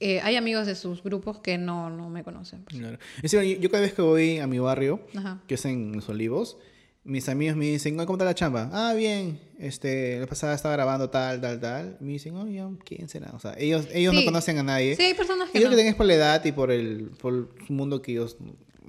eh, 0.01 0.21
hay 0.23 0.37
amigos 0.37 0.67
de 0.67 0.75
sus 0.75 1.03
grupos 1.03 1.41
que 1.41 1.59
no, 1.59 1.91
no 1.91 2.09
me 2.09 2.23
conocen. 2.25 2.63
pues. 2.63 2.79
Claro. 2.79 2.99
Yo, 3.23 3.43
yo 3.43 3.71
cada 3.71 3.83
vez 3.83 3.93
que 3.93 4.03
voy 4.03 4.39
a 4.39 4.47
mi 4.47 4.59
barrio, 4.59 5.01
Ajá. 5.17 5.43
que 5.47 5.55
es 5.55 5.65
en 5.67 5.93
Los 5.95 6.09
Olivos, 6.09 6.57
mis 7.07 7.29
amigos 7.29 7.57
me 7.57 7.65
dicen, 7.67 7.97
"Oye, 7.99 8.07
¿cómo 8.07 8.17
está 8.17 8.25
la 8.25 8.35
chamba? 8.35 8.69
Ah, 8.73 8.93
bien, 8.95 9.41
este, 9.59 10.19
la 10.21 10.27
pasada 10.27 10.55
estaba 10.55 10.75
grabando 10.75 11.09
tal, 11.09 11.41
tal, 11.41 11.61
tal. 11.61 11.97
Me 12.01 12.13
dicen, 12.13 12.35
oye, 12.37 12.63
¿quién 12.85 13.09
será? 13.09 13.31
O 13.33 13.39
sea, 13.39 13.55
ellos, 13.59 13.87
ellos 13.95 14.13
no 14.13 14.21
Sí. 14.21 14.27
conocen 14.27 14.59
a 14.59 14.63
nadie. 14.63 14.97
Sí, 14.97 15.03
hay 15.05 15.15
personas 15.15 15.49
que 15.51 15.59
creo 15.59 15.71
no. 15.71 15.77
que 15.77 15.89
es 15.89 15.95
por 15.95 16.07
la 16.07 16.15
edad 16.15 16.45
y 16.45 16.53
por 16.53 16.71
el, 16.71 17.11
por 17.19 17.33
el 17.33 17.49
mundo 17.69 18.03
que 18.03 18.13
ellos, 18.13 18.37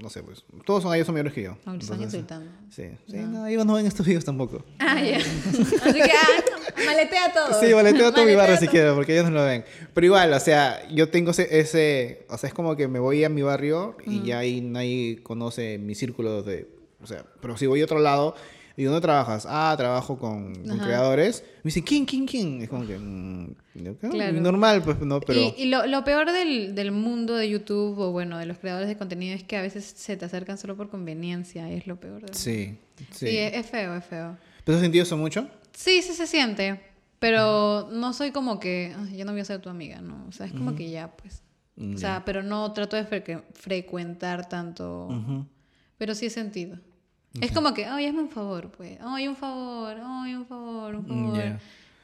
no 0.02 0.10
sé, 0.10 0.22
pues, 0.24 0.44
todos 0.66 0.84
son, 0.84 0.94
ellos 0.94 1.06
son 1.06 1.14
mayores 1.16 1.34
que 1.34 1.44
yo. 1.44 1.58
No, 1.66 1.74
Entonces, 1.74 2.12
gritando. 2.12 2.52
Sí, 2.70 2.84
sí, 3.10 3.18
no, 3.18 3.48
ellos 3.48 3.66
no 3.66 3.74
ven 3.76 3.86
estos 3.86 4.06
videos 4.06 4.26
tampoco. 4.26 4.64
Ah, 4.80 5.02
ya. 5.02 5.18
Así 5.18 5.94
que, 5.94 6.12
ah, 6.12 6.84
maletea 6.86 7.34
todo. 7.34 7.60
Sí, 7.60 7.72
valeteo 7.74 8.12
todo 8.12 8.26
mi 8.26 8.34
Maletea 8.34 8.38
barrio 8.38 8.58
si 8.58 8.68
quiero, 8.68 8.94
porque 8.96 9.14
ellos 9.14 9.26
no 9.26 9.32
lo 9.38 9.46
ven. 9.46 9.64
Pero 9.94 10.06
igual, 10.06 10.34
o 10.34 10.40
sea, 10.40 10.88
yo 10.90 11.10
tengo 11.10 11.32
ese, 11.32 11.60
ese- 11.60 12.26
o 12.30 12.38
sea, 12.38 12.48
es 12.48 12.54
como 12.54 12.76
que 12.76 12.88
me 12.88 13.00
voy 13.00 13.24
a 13.24 13.30
mi 13.30 13.42
barrio 13.42 13.96
y 14.06 14.24
ya 14.24 14.40
ahí 14.40 14.62
nadie 14.62 15.22
conoce 15.24 15.78
mi 15.78 15.96
círculo 15.96 16.44
de, 16.44 16.68
o 17.02 17.08
sea, 17.08 17.26
pero 17.42 17.58
si 17.58 17.66
voy 17.68 17.82
a 17.82 17.86
otro 17.86 18.00
lado, 18.00 18.36
y 18.76 18.84
¿dónde 18.84 19.02
trabajas? 19.02 19.48
Ah, 19.50 19.74
trabajo 19.76 20.20
con, 20.20 20.54
creadores. 20.84 21.44
Me 21.64 21.70
dicen, 21.70 21.82
¿quién, 21.84 22.06
quién, 22.06 22.28
quién? 22.28 22.62
Es 22.62 22.70
como 22.70 22.86
que, 22.86 22.98
mm, 23.00 23.56
¿qué? 23.74 24.10
Claro. 24.12 24.40
normal, 24.40 24.84
pues, 24.84 25.00
no, 25.02 25.20
pero... 25.20 25.40
Y, 25.58 25.64
y 25.64 25.66
lo, 25.66 25.88
lo 25.88 26.04
peor 26.04 26.32
del, 26.32 26.76
del 26.76 26.92
mundo 26.92 27.34
de 27.36 27.50
YouTube 27.50 27.98
o 27.98 28.12
bueno, 28.12 28.38
de 28.38 28.46
los 28.46 28.60
creadores 28.60 28.88
de 28.88 28.96
contenido 28.96 29.36
es 29.36 29.44
que 29.44 29.58
a 29.58 29.64
veces 29.64 29.84
se 29.86 30.16
te 30.16 30.26
acercan 30.26 30.60
solo 30.60 30.78
por 30.78 30.90
conveniencia, 30.90 31.72
es 31.72 31.88
lo 31.88 32.00
peor. 32.00 32.22
del- 32.22 32.36
Sí, 32.36 32.78
sí. 32.98 33.28
Sí, 33.28 33.38
es, 33.38 33.54
es 33.56 33.66
feo, 33.66 33.96
es 33.96 34.06
feo. 34.06 34.38
¿Pero 34.64 34.78
has 34.78 34.84
sentido 34.84 35.02
eso 35.04 35.18
mucho? 35.18 35.48
Sí, 35.74 36.04
sí 36.04 36.14
se 36.14 36.28
siente, 36.28 36.80
pero 37.18 37.90
no 37.92 38.14
soy 38.14 38.30
como 38.32 38.60
que, 38.60 38.94
"Ay, 38.96 39.18
yo 39.18 39.26
no 39.26 39.32
voy 39.32 39.42
a 39.42 39.46
ser 39.46 39.60
tu 39.60 39.70
amiga, 39.70 40.02
¿no? 40.02 40.24
O 40.28 40.32
sea, 40.32 40.46
es 40.46 40.54
como 40.54 40.76
que 40.76 40.90
ya, 40.92 41.12
pues. 41.18 41.42
Mm, 41.78 41.96
O 41.96 41.98
sea, 41.98 42.24
pero 42.26 42.44
no 42.44 42.72
trato 42.74 42.96
de 42.96 43.06
frecu- 43.08 43.44
frecuentar 43.54 44.48
tanto, 44.50 45.10
pero 45.98 46.14
sí 46.16 46.28
he 46.28 46.30
sentido. 46.30 46.78
Es 47.42 47.52
como 47.52 47.74
que, 47.74 47.86
ay, 47.86 48.06
hazme 48.06 48.22
un 48.22 48.30
favor, 48.30 48.70
pues. 48.72 48.98
Ay, 49.02 49.28
un 49.28 49.36
favor, 49.36 49.96
ay, 50.04 50.36
un 50.36 50.46
favor, 50.46 50.96
un 50.96 51.06
favor. 51.08 51.38
ya. 51.38 51.60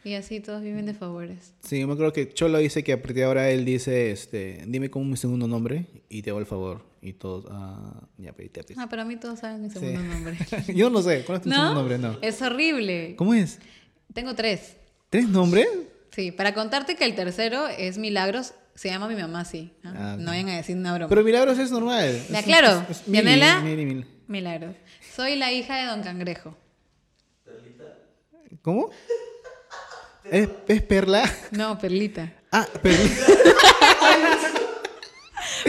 Y 0.06 0.16
así 0.16 0.42
todos 0.42 0.62
viven 0.62 0.86
de 0.86 0.94
favores. 0.94 1.54
Sí, 1.64 1.80
yo 1.80 1.88
me 1.88 1.94
acuerdo 1.94 2.12
que 2.12 2.34
Cholo 2.34 2.58
dice 2.58 2.84
que 2.84 2.92
a 2.92 2.98
partir 2.98 3.16
de 3.18 3.24
ahora 3.24 3.50
él 3.50 3.64
dice, 3.64 4.12
este, 4.12 4.62
dime 4.68 4.90
cómo 4.90 5.06
es 5.06 5.12
mi 5.12 5.18
segundo 5.18 5.48
nombre 5.48 5.86
y 6.10 6.22
te 6.22 6.30
hago 6.32 6.40
el 6.40 6.46
favor. 6.46 6.84
Y 7.02 7.14
todos, 7.14 7.46
ah, 7.50 8.02
ya, 8.18 8.34
pues, 8.34 8.52
te 8.52 8.62
Ah, 8.78 8.88
pero 8.90 9.02
a 9.04 9.06
mí 9.06 9.16
todos 9.16 9.40
saben 9.40 9.62
mi 9.62 9.70
segundo 9.70 10.02
nombre. 10.04 10.38
Yo 10.76 10.90
no 10.90 11.02
sé, 11.02 11.24
¿cuál 11.26 11.38
es 11.38 11.44
tu 11.44 11.50
segundo 11.50 11.70
¿No? 11.70 11.76
nombre? 11.76 11.98
No. 11.98 12.18
Es 12.22 12.42
horrible. 12.42 13.16
¿Cómo 13.18 13.34
es? 13.34 13.60
Tengo 14.14 14.36
tres. 14.36 14.76
¿Tres 15.10 15.28
nombres? 15.30 15.68
Sí, 16.12 16.32
para 16.32 16.54
contarte 16.54 16.96
que 16.96 17.06
el 17.06 17.16
tercero 17.16 17.68
es 17.70 17.98
Milagros, 17.98 18.54
se 18.76 18.90
llama 18.90 19.08
mi 19.08 19.16
mamá, 19.16 19.46
sí. 19.46 19.72
¿ah? 19.84 19.94
Ah, 19.96 20.16
no 20.20 20.32
vayan 20.32 20.50
a 20.50 20.58
decir 20.58 20.76
una 20.76 20.94
broma. 20.94 21.08
Pero 21.10 21.24
Milagros 21.24 21.58
es 21.60 21.72
normal. 21.72 22.22
Ya, 22.30 22.40
Es- 22.40 22.46
claro. 22.46 22.84
es- 22.90 23.02
es 23.02 23.08
Mili, 23.08 23.24
Yanela. 23.24 23.62
Mili, 23.62 23.86
Mili. 23.86 24.06
Milagros. 24.28 24.76
Soy 25.16 25.36
la 25.36 25.52
hija 25.52 25.78
de 25.78 25.86
Don 25.88 26.02
Cangrejo. 26.04 26.56
¿Cómo? 28.62 28.90
¿Es, 30.32 30.48
es 30.68 30.82
Perla? 30.82 31.24
No, 31.52 31.78
Perlita. 31.78 32.32
Ah, 32.52 32.66
Perlita. 32.82 33.26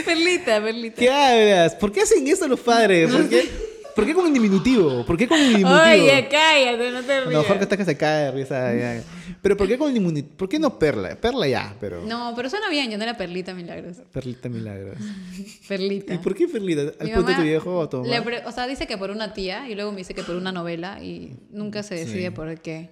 Perlita, 0.05 0.61
Perlita. 0.63 0.97
¿Qué 0.97 1.11
hablas? 1.11 1.75
¿Por 1.77 1.93
qué 1.93 2.03
hacen 2.03 2.27
eso 2.27 2.47
los 2.49 2.61
padres? 2.61 3.11
¿Por 3.11 3.29
qué, 3.29 3.51
¿Por 3.95 4.07
qué 4.07 4.15
con 4.15 4.27
el 4.27 4.33
diminutivo? 4.35 5.05
¿Por 5.07 5.17
qué 5.17 5.27
con 5.29 5.39
el 5.41 5.49
diminutivo? 5.57 5.81
Oye, 5.83 6.29
cállate, 6.31 6.91
no 6.91 7.03
te 7.03 7.13
A 7.13 7.21
lo 7.21 7.31
rías. 7.31 7.43
mejor 7.43 7.57
que 7.59 7.63
está 7.65 7.77
que 7.77 7.85
se 7.85 7.97
cae 7.97 8.25
de 8.25 8.31
risa. 8.33 8.75
ya. 8.75 9.03
Pero 9.45 9.59
¿por 9.59 9.69
qué 9.69 9.77
con 9.77 9.89
el 9.89 9.95
diminutivo? 9.95 10.27
¿Por 10.39 10.49
qué 10.49 10.59
no 10.59 10.79
Perla? 10.79 11.17
Perla 11.17 11.47
ya, 11.47 11.77
pero... 11.79 12.03
No, 12.07 12.33
pero 12.35 12.49
suena 12.49 12.71
bien, 12.71 12.91
yo 12.91 12.97
no 12.97 13.05
era 13.05 13.15
Perlita 13.15 13.53
Milagros. 13.53 13.99
Perlita 14.11 14.49
Milagros. 14.49 14.97
Perlita. 15.69 16.15
¿Y 16.15 16.19
por 16.19 16.35
qué 16.35 16.49
Perlita? 16.49 16.81
¿Has 16.81 16.87
Mi 17.07 17.13
puesto 17.13 17.23
mamá 17.25 17.37
tu 17.37 17.43
viejo 17.43 17.77
o 17.79 17.87
tu 17.87 17.97
mamá? 17.99 18.09
le 18.09 18.23
pre- 18.23 18.47
o 18.47 18.53
sea, 18.53 18.67
dice 18.67 18.87
que 18.87 18.97
por 18.97 19.11
una 19.11 19.35
tía 19.35 19.69
y 19.69 19.75
luego 19.75 19.91
me 19.93 19.99
dice 19.99 20.15
que 20.15 20.23
por 20.23 20.35
una 20.37 20.51
novela 20.51 20.99
y 21.05 21.37
nunca 21.51 21.83
se 21.83 21.95
decide 21.95 22.31
por 22.31 22.59
qué. 22.63 22.89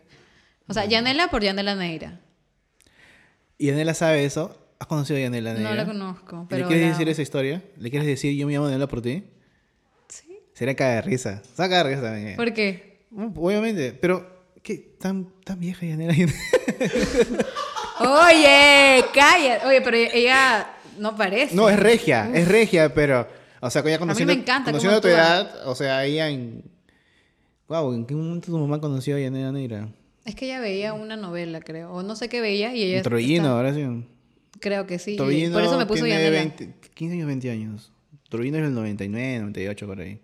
O 0.69 0.75
sea, 0.75 0.85
Yanela 0.85 1.29
por 1.31 1.43
Yanela 1.43 1.75
Neira. 1.75 2.21
¿Y 3.57 3.69
Yanela 3.69 3.95
sabe 3.95 4.25
eso? 4.27 4.59
¿Has 4.79 4.87
conocido 4.89 5.17
a 5.19 5.23
Yanela 5.23 5.53
No 5.55 5.59
Negra? 5.61 5.75
la 5.75 5.87
conozco, 5.87 6.41
¿Le 6.43 6.47
pero 6.51 6.67
quieres 6.69 6.85
la 6.87 6.91
decir 6.93 7.09
esa 7.09 7.23
historia? 7.23 7.63
¿Le 7.79 7.89
quieres 7.91 8.07
decir 8.07 8.37
yo 8.37 8.47
me 8.47 8.53
llamo 8.53 8.67
Yanela 8.67 8.89
por 8.89 9.01
ti? 9.01 9.25
Sí. 10.09 10.39
Sería 10.53 10.75
caga 10.77 10.97
de 10.97 11.03
risa. 11.03 11.43
Saca 11.55 11.79
de 11.83 11.91
risa 11.95 12.03
también. 12.03 12.37
¿Por 12.37 12.53
qué? 12.53 13.07
Obviamente, 13.37 13.93
pero 13.93 14.32
¿qué? 14.63 14.95
¿Tan, 14.99 15.29
tan 15.45 15.59
vieja 15.61 15.85
Yanela? 15.87 16.15
Oye, 18.01 19.05
calla. 19.15 19.61
Oye, 19.67 19.81
pero 19.83 19.97
ella 19.97 20.71
no 20.99 21.17
parece. 21.17 21.55
no, 21.55 21.69
es 21.69 21.79
regia, 21.79 22.31
es 22.35 22.49
regia, 22.49 22.93
pero... 22.93 23.27
O 23.61 23.71
sea, 23.71 23.85
ya 23.85 23.99
conociendo, 23.99 24.35
me 24.35 24.41
encanta 24.41 24.73
conociendo 24.73 25.01
tu 25.01 25.07
edad, 25.09 25.69
o 25.69 25.75
sea, 25.77 26.05
ella 26.05 26.29
en... 26.29 26.65
Wow, 27.69 27.95
¿en 27.95 28.07
qué 28.07 28.15
momento 28.15 28.51
tu 28.51 28.59
mamá 28.59 28.81
conoció 28.81 29.15
a 29.17 29.21
Yanela 29.21 29.53
Negra? 29.53 29.89
Es 30.25 30.35
que 30.35 30.47
ella 30.47 30.61
veía 30.61 30.95
una 30.95 31.17
novela, 31.17 31.61
creo. 31.61 31.93
O 31.93 32.03
no 32.03 32.17
sé 32.17 32.29
qué 32.29 32.41
veía 32.41 32.75
y 32.75 32.83
ella. 32.83 32.99
Está- 32.99 33.51
ahora 33.51 33.73
sí. 33.73 33.85
Creo 34.61 34.87
que 34.87 34.99
sí. 34.99 35.17
Torbellino 35.17 35.53
por 35.55 35.63
eso 35.63 35.79
me 35.79 35.87
puso 35.87 36.05
tiene 36.05 36.23
Yanela. 36.25 36.39
20, 36.57 36.75
15 36.95 37.15
años, 37.15 37.27
20 37.27 37.51
años. 37.51 37.93
Torbellino 38.29 38.59
es 38.59 38.65
del 38.65 38.75
99, 38.75 39.39
98, 39.41 39.87
por 39.87 40.01
ahí. 40.01 40.21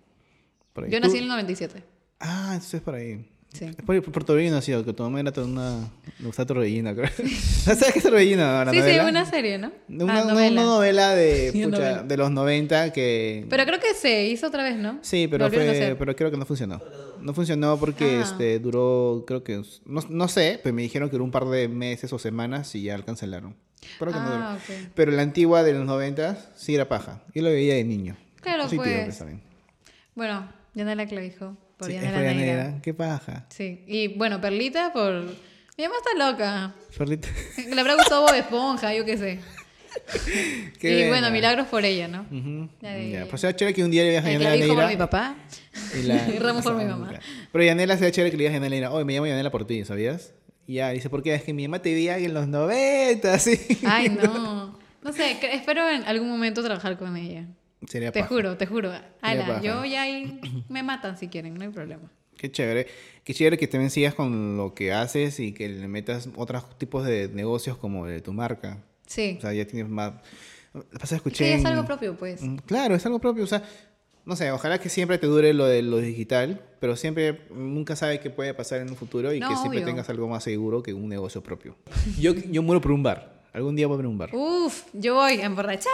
Por 0.73 0.85
ahí. 0.85 0.91
Yo 0.91 1.01
Tú- 1.01 1.07
nací 1.07 1.19
en 1.19 1.23
el 1.25 1.29
97. 1.29 1.85
Ah, 2.21 2.51
entonces 2.55 2.75
es 2.75 2.81
por 2.81 2.95
ahí. 2.97 3.25
Sí. 3.59 3.67
Por, 3.85 4.01
por 4.03 4.23
Torbellino 4.25 4.55
nació, 4.57 4.85
que 4.85 4.93
tu 4.93 5.03
mamá 5.03 5.19
era 5.21 5.33
toda 5.33 5.47
una... 5.47 5.89
Le 6.21 6.27
gusta 6.27 6.47
Torbellino, 6.47 6.95
creo. 6.95 7.09
¿Sabes 7.65 7.93
qué 7.93 7.99
es 7.99 8.05
Torbellino? 8.05 8.43
La 8.65 8.71
Sí, 8.71 8.77
sí, 8.77 8.83
novela? 8.83 9.07
una 9.09 9.25
serie, 9.25 9.59
¿no? 9.59 9.73
Una, 9.89 10.21
Ah, 10.21 10.25
novela. 10.25 10.51
una 10.53 10.63
novela 10.65 11.15
de, 11.15 11.51
Sí, 11.53 11.65
pucha, 11.65 11.77
novela. 11.79 12.03
de 12.05 12.17
los 12.17 12.31
90 12.31 12.93
que... 12.93 13.47
Pero 13.51 13.65
creo 13.67 13.81
que 13.81 13.95
se 13.95 14.27
hizo 14.27 14.47
otra 14.47 14.63
vez, 14.63 14.77
¿no? 14.77 14.99
Sí, 15.03 15.27
pero, 15.29 15.49
fue, 15.51 15.97
pero 15.99 16.15
creo 16.15 16.31
que 16.31 16.37
no 16.37 16.47
funcionó. 16.47 16.81
No 17.21 17.35
funcionó 17.35 17.77
porque 17.79 18.19
Ah. 18.19 18.23
este, 18.23 18.59
duró, 18.61 19.25
creo 19.27 19.43
que, 19.43 19.61
no, 19.87 20.01
no 20.09 20.29
sé, 20.29 20.61
pero 20.63 20.73
me 20.75 20.83
dijeron 20.83 21.09
que 21.09 21.13
duró 21.15 21.25
un 21.25 21.33
par 21.33 21.47
de 21.47 21.67
meses 21.69 22.13
o 22.13 22.19
semanas 22.19 22.73
y 22.77 22.83
ya 22.83 22.97
la 22.97 23.05
cancelaron. 23.05 23.57
Creo 23.99 24.13
que 24.13 24.19
no. 24.19 24.25
Ah, 24.27 24.57
ok. 24.57 24.91
Pero 24.95 25.11
la 25.13 25.23
antigua 25.23 25.63
de 25.65 25.73
los 25.73 25.85
90 25.85 26.39
sí 26.55 26.75
era 26.75 26.89
paja. 26.89 27.23
Yo 27.35 27.43
lo 27.43 27.49
veía 27.51 27.75
de 27.75 27.85
niño. 27.85 28.17
Claro, 28.41 28.65
Sí, 28.69 28.77
tío, 28.77 28.83
pues. 28.85 29.19
pues. 29.19 29.35
Bueno, 30.15 30.49
Yanela 30.75 31.07
Clavijo. 31.07 31.57
Por 31.79 31.89
Sí, 31.89 31.95
es 31.95 32.03
Yanela 32.03 32.17
por 32.19 32.37
Negra. 32.37 32.65
Negra. 32.65 32.81
Qué 32.83 32.93
paja. 32.95 33.47
Sí. 33.51 33.85
Y 33.87 34.09
bueno, 34.09 34.41
Perlita 34.41 34.93
por. 34.93 35.23
Mi 35.77 35.85
mamá 35.85 35.95
está 36.05 36.31
loca. 36.31 36.75
Perlita. 36.97 37.29
Le 37.73 37.81
habrá 37.81 37.95
gustado 37.95 38.23
Bob 38.23 38.35
Esponja, 38.35 38.93
yo 38.95 39.05
qué 39.05 39.17
sé. 39.17 39.39
Qué 40.81 40.91
y 40.91 40.95
buena. 40.95 41.09
bueno, 41.09 41.31
milagros 41.31 41.67
por 41.69 41.85
ella, 41.85 42.09
¿no? 42.09 42.23
Ujú. 42.31 42.69
Ya, 42.81 42.97
ya, 42.97 43.03
Ya, 43.05 43.19
ya. 43.21 43.27
Pues 43.27 43.41
sea 43.41 43.55
chévere 43.57 43.75
que 43.75 43.83
un 43.85 43.91
día 43.91 44.03
le 44.03 44.11
digas 44.11 44.25
a 44.25 44.29
El 44.31 44.35
Yanela 44.41 44.57
clavijo 44.57 44.75
por 44.77 44.89
mi 44.91 44.97
papá. 44.97 45.37
Y, 45.99 46.03
la, 46.03 46.29
Y 46.35 46.39
Ramos 46.39 46.63
por 46.63 46.75
mi 46.77 46.85
mamá. 46.85 47.09
claro. 47.09 47.25
Pero 47.53 47.65
Yanela 47.65 47.97
sea 47.97 48.11
chévere 48.11 48.31
que 48.31 48.37
le 48.37 48.43
digas 48.45 48.53
a 48.53 48.57
Yanela 48.57 48.75
Negra, 48.77 48.93
oye, 48.93 49.05
me 49.05 49.15
llamo 49.15 49.27
Yanela 49.27 49.51
por 49.51 49.67
ti, 49.67 49.85
¿sabías? 49.85 50.35
Y 50.67 50.75
ya, 50.75 50.91
dice, 50.91 51.09
¿por 51.11 51.23
qué? 51.23 51.35
Es 51.35 51.43
que 51.43 51.55
mi 51.55 51.67
mamá 51.67 51.81
te 51.81 51.93
veía 51.95 52.19
en 52.19 52.35
los 52.35 52.47
90, 52.49 53.39
sí. 53.39 53.59
Ay, 53.87 54.09
no. 54.11 54.79
No 55.03 55.13
sé, 55.13 55.39
espero 55.53 55.89
en 55.89 56.03
algún 56.05 56.29
momento 56.29 56.63
trabajar 56.63 56.99
con 56.99 57.17
ella. 57.17 57.47
Sería 57.87 58.11
Te 58.13 58.21
paja. 58.21 58.35
juro, 58.35 58.57
te 58.57 58.67
juro. 58.67 58.91
Ala, 59.21 59.61
yo 59.63 59.85
ya 59.85 60.03
ahí 60.03 60.41
me 60.69 60.83
matan 60.83 61.17
si 61.17 61.29
quieren, 61.29 61.55
no 61.55 61.63
hay 61.63 61.69
problema. 61.69 62.11
Qué 62.37 62.51
chévere. 62.51 62.87
Qué 63.25 63.35
chévere 63.35 63.59
que 63.59 63.67
también 63.67 63.91
sigas 63.91 64.15
con 64.15 64.57
lo 64.57 64.75
que 64.75 64.93
haces 64.93 65.41
y 65.41 65.53
que 65.53 65.69
le 65.69 65.89
metas 65.89 66.29
otros 66.37 66.79
tipos 66.79 67.05
de 67.05 67.29
negocios 67.29 67.77
como 67.77 68.07
el 68.07 68.15
de 68.15 68.21
tu 68.21 68.33
marca. 68.33 68.79
Sí. 69.07 69.37
O 69.39 69.41
sea, 69.41 69.53
ya 69.53 69.67
tienes 69.67 69.89
más... 69.91 70.13
La 70.75 70.83
pasada 70.99 71.03
Es 71.03 71.11
que 71.11 71.15
escuché... 71.17 71.49
ya 71.51 71.57
es 71.57 71.65
algo 71.65 71.85
propio, 71.85 72.17
pues. 72.17 72.43
Mm, 72.43 72.57
Claro, 72.59 72.95
es 72.95 73.05
algo 73.07 73.19
propio. 73.19 73.43
O 73.43 73.47
sea, 73.49 73.63
no 74.25 74.37
sé, 74.37 74.53
ojalá 74.53 74.79
que 74.79 74.89
siempre 74.89 75.19
te 75.19 75.27
dure 75.27 75.53
lo 75.55 75.67
de 75.67 75.83
lo 75.83 75.97
digital, 75.99 76.61
pero 76.81 76.95
siempre 76.95 77.41
nunca 77.53 77.97
sabes 77.97 78.21
qué 78.21 78.31
puede 78.31 78.55
pasar 78.55 78.81
en 78.83 78.91
un 78.91 78.97
futuro 78.97 79.33
y 79.33 79.41
No, 79.41 79.49
que 79.49 79.57
siempre 79.57 79.79
obvio. 79.79 79.87
tengas 79.87 80.09
algo 80.11 80.29
más 80.29 80.45
seguro 80.45 80.83
que 80.83 80.93
un 80.95 81.09
negocio 81.09 81.43
propio. 81.43 81.77
Yo, 82.21 82.35
yo 82.35 82.63
muero 82.63 82.81
por 82.81 82.93
un 82.93 83.03
bar. 83.03 83.38
Algún 83.59 83.75
día 83.75 83.89
voy 83.89 83.95
a 83.95 83.99
poner 83.99 84.09
un 84.09 84.19
bar. 84.19 84.31
Uf, 84.33 84.85
yo 84.93 85.17
voy 85.17 85.41
a 85.41 85.45
emborracharme. 85.47 85.89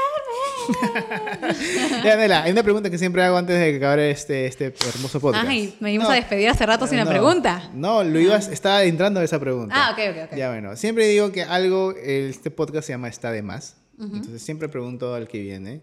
Ya, 2.04 2.16
Nela, 2.16 2.42
hay 2.42 2.52
una 2.52 2.62
pregunta 2.62 2.90
que 2.90 2.98
siempre 2.98 3.22
hago 3.22 3.38
antes 3.38 3.58
de 3.58 3.70
que 3.70 3.76
acabe 3.78 4.10
este, 4.10 4.46
este 4.46 4.66
hermoso 4.66 5.18
podcast. 5.18 5.48
Ay, 5.48 5.74
me 5.80 5.92
íbamos 5.92 6.10
No, 6.10 6.12
a 6.12 6.16
despedir 6.16 6.50
hace 6.50 6.66
rato 6.66 6.86
sin 6.86 6.98
la 6.98 7.04
no, 7.04 7.10
pregunta. 7.10 7.70
No, 7.72 8.04
lo 8.04 8.20
ibas, 8.20 8.48
estaba 8.48 8.82
entrando 8.84 9.20
a 9.20 9.24
esa 9.24 9.40
pregunta. 9.40 9.74
Ah, 9.74 9.92
ok, 9.92 9.98
ok, 10.10 10.30
ok. 10.30 10.36
Ya 10.36 10.50
bueno, 10.50 10.76
siempre 10.76 11.06
digo 11.06 11.32
que 11.32 11.42
algo, 11.42 11.92
este 11.92 12.50
podcast 12.50 12.86
se 12.86 12.92
llama 12.92 13.08
Está 13.08 13.32
de 13.32 13.40
más. 13.42 13.76
Entonces 13.98 14.42
siempre 14.42 14.68
pregunto 14.68 15.14
al 15.14 15.26
que 15.26 15.40
viene, 15.40 15.82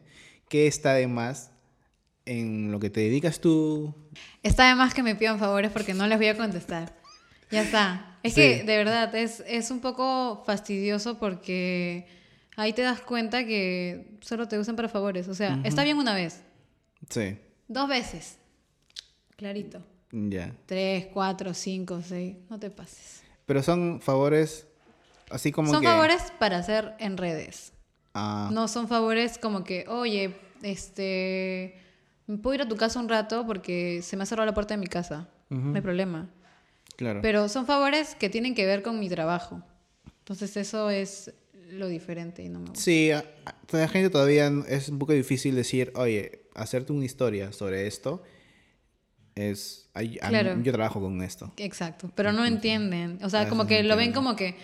¿qué 0.50 0.68
está 0.68 0.94
de 0.94 1.08
más 1.08 1.50
en 2.26 2.72
lo 2.72 2.80
que 2.80 2.92
te 2.92 3.00
dedicas 3.00 3.40
tú? 3.40 3.96
Está 4.44 4.68
de 4.70 4.76
más 4.76 4.94
que 4.94 5.02
me 5.02 5.16
pidan 5.16 5.40
favores 5.40 5.72
porque 5.72 5.96
no 5.96 6.06
les 6.06 6.20
voy 6.20 6.28
a 6.28 6.38
contestar. 6.38 6.94
Ya 7.50 7.64
está. 7.64 8.11
Es 8.24 8.34
Sí. 8.34 8.42
que, 8.42 8.64
de 8.64 8.78
verdad, 8.78 9.14
es, 9.16 9.44
es 9.48 9.72
un 9.72 9.80
poco 9.80 10.44
fastidioso 10.46 11.18
porque 11.18 12.08
ahí 12.56 12.74
te 12.74 12.82
das 12.84 13.02
cuenta 13.02 13.46
que 13.46 14.18
solo 14.22 14.48
te 14.48 14.60
usan 14.60 14.76
para 14.76 14.90
favores. 14.90 15.28
O 15.28 15.34
sea, 15.34 15.60
está 15.64 15.84
bien 15.84 15.98
una 15.98 16.14
vez, 16.14 16.42
Sí, 17.10 17.38
dos 17.68 17.88
veces. 17.90 18.38
Clarito. 19.36 19.82
ya. 20.12 20.54
Tres, 20.68 21.08
cuatro, 21.14 21.54
cinco, 21.54 22.02
seis. 22.08 22.36
No 22.50 22.60
te 22.60 22.70
pases. 22.70 23.24
Pero 23.46 23.64
son 23.64 24.00
favores 24.02 24.68
así 25.32 25.52
como 25.52 25.72
Son 25.72 25.82
que... 25.82 25.88
favores 25.88 26.22
para 26.40 26.58
hacer 26.58 26.94
en 27.00 27.18
redes. 27.18 27.74
Ah, 28.14 28.50
No 28.54 28.68
son 28.68 28.88
favores 28.88 29.38
como 29.40 29.64
que, 29.64 29.86
oye, 29.88 30.36
este, 30.62 31.76
¿me 32.28 32.38
puedo 32.38 32.56
ir 32.56 32.62
a 32.62 32.68
tu 32.68 32.76
casa 32.76 33.00
un 33.00 33.10
rato 33.10 33.46
porque 33.48 34.02
se 34.04 34.16
me 34.18 34.24
ha 34.24 34.26
cerrado 34.26 34.46
la 34.46 34.54
puerta 34.54 34.74
de 34.76 34.80
mi 34.80 34.88
casa? 34.88 35.28
No 35.50 35.74
hay 35.76 35.82
problema. 35.82 36.30
Claro. 37.02 37.20
Pero 37.22 37.50
son 37.50 37.66
favores 37.66 38.16
que 38.16 38.30
tienen 38.30 38.54
que 38.56 38.66
ver 38.66 38.82
con 38.84 39.00
mi 39.00 39.10
trabajo. 39.10 39.62
Entonces 40.20 40.56
eso 40.58 40.90
es 40.90 41.34
lo 41.72 41.88
diferente 41.88 42.44
y 42.44 42.50
no 42.50 42.60
me 42.60 42.66
gusta. 42.70 42.82
Sí, 42.82 43.12
a, 43.12 43.20
a 43.46 43.56
la 43.78 43.88
gente 43.88 44.10
todavía 44.10 44.52
es 44.68 44.90
un 44.90 45.00
poco 45.00 45.14
difícil 45.14 45.56
decir, 45.56 45.92
oye, 45.96 46.44
hacerte 46.56 46.92
una 46.94 47.06
historia 47.06 47.52
sobre 47.54 47.88
esto 47.88 48.22
es... 49.36 49.90
ay, 49.94 50.18
a 50.22 50.26
mí- 50.28 50.30
Claro. 50.38 50.62
yo 50.62 50.72
trabajo 50.72 51.00
con 51.00 51.22
esto. 51.22 51.52
Exacto. 51.58 52.12
Pero 52.16 52.32
no 52.34 52.46
entienden. 52.46 53.20
O 53.24 53.30
sea, 53.30 53.48
como 53.50 53.66
que 53.68 53.84
lo 53.84 53.96
ven 53.96 54.12
como 54.14 54.36
que, 54.36 54.56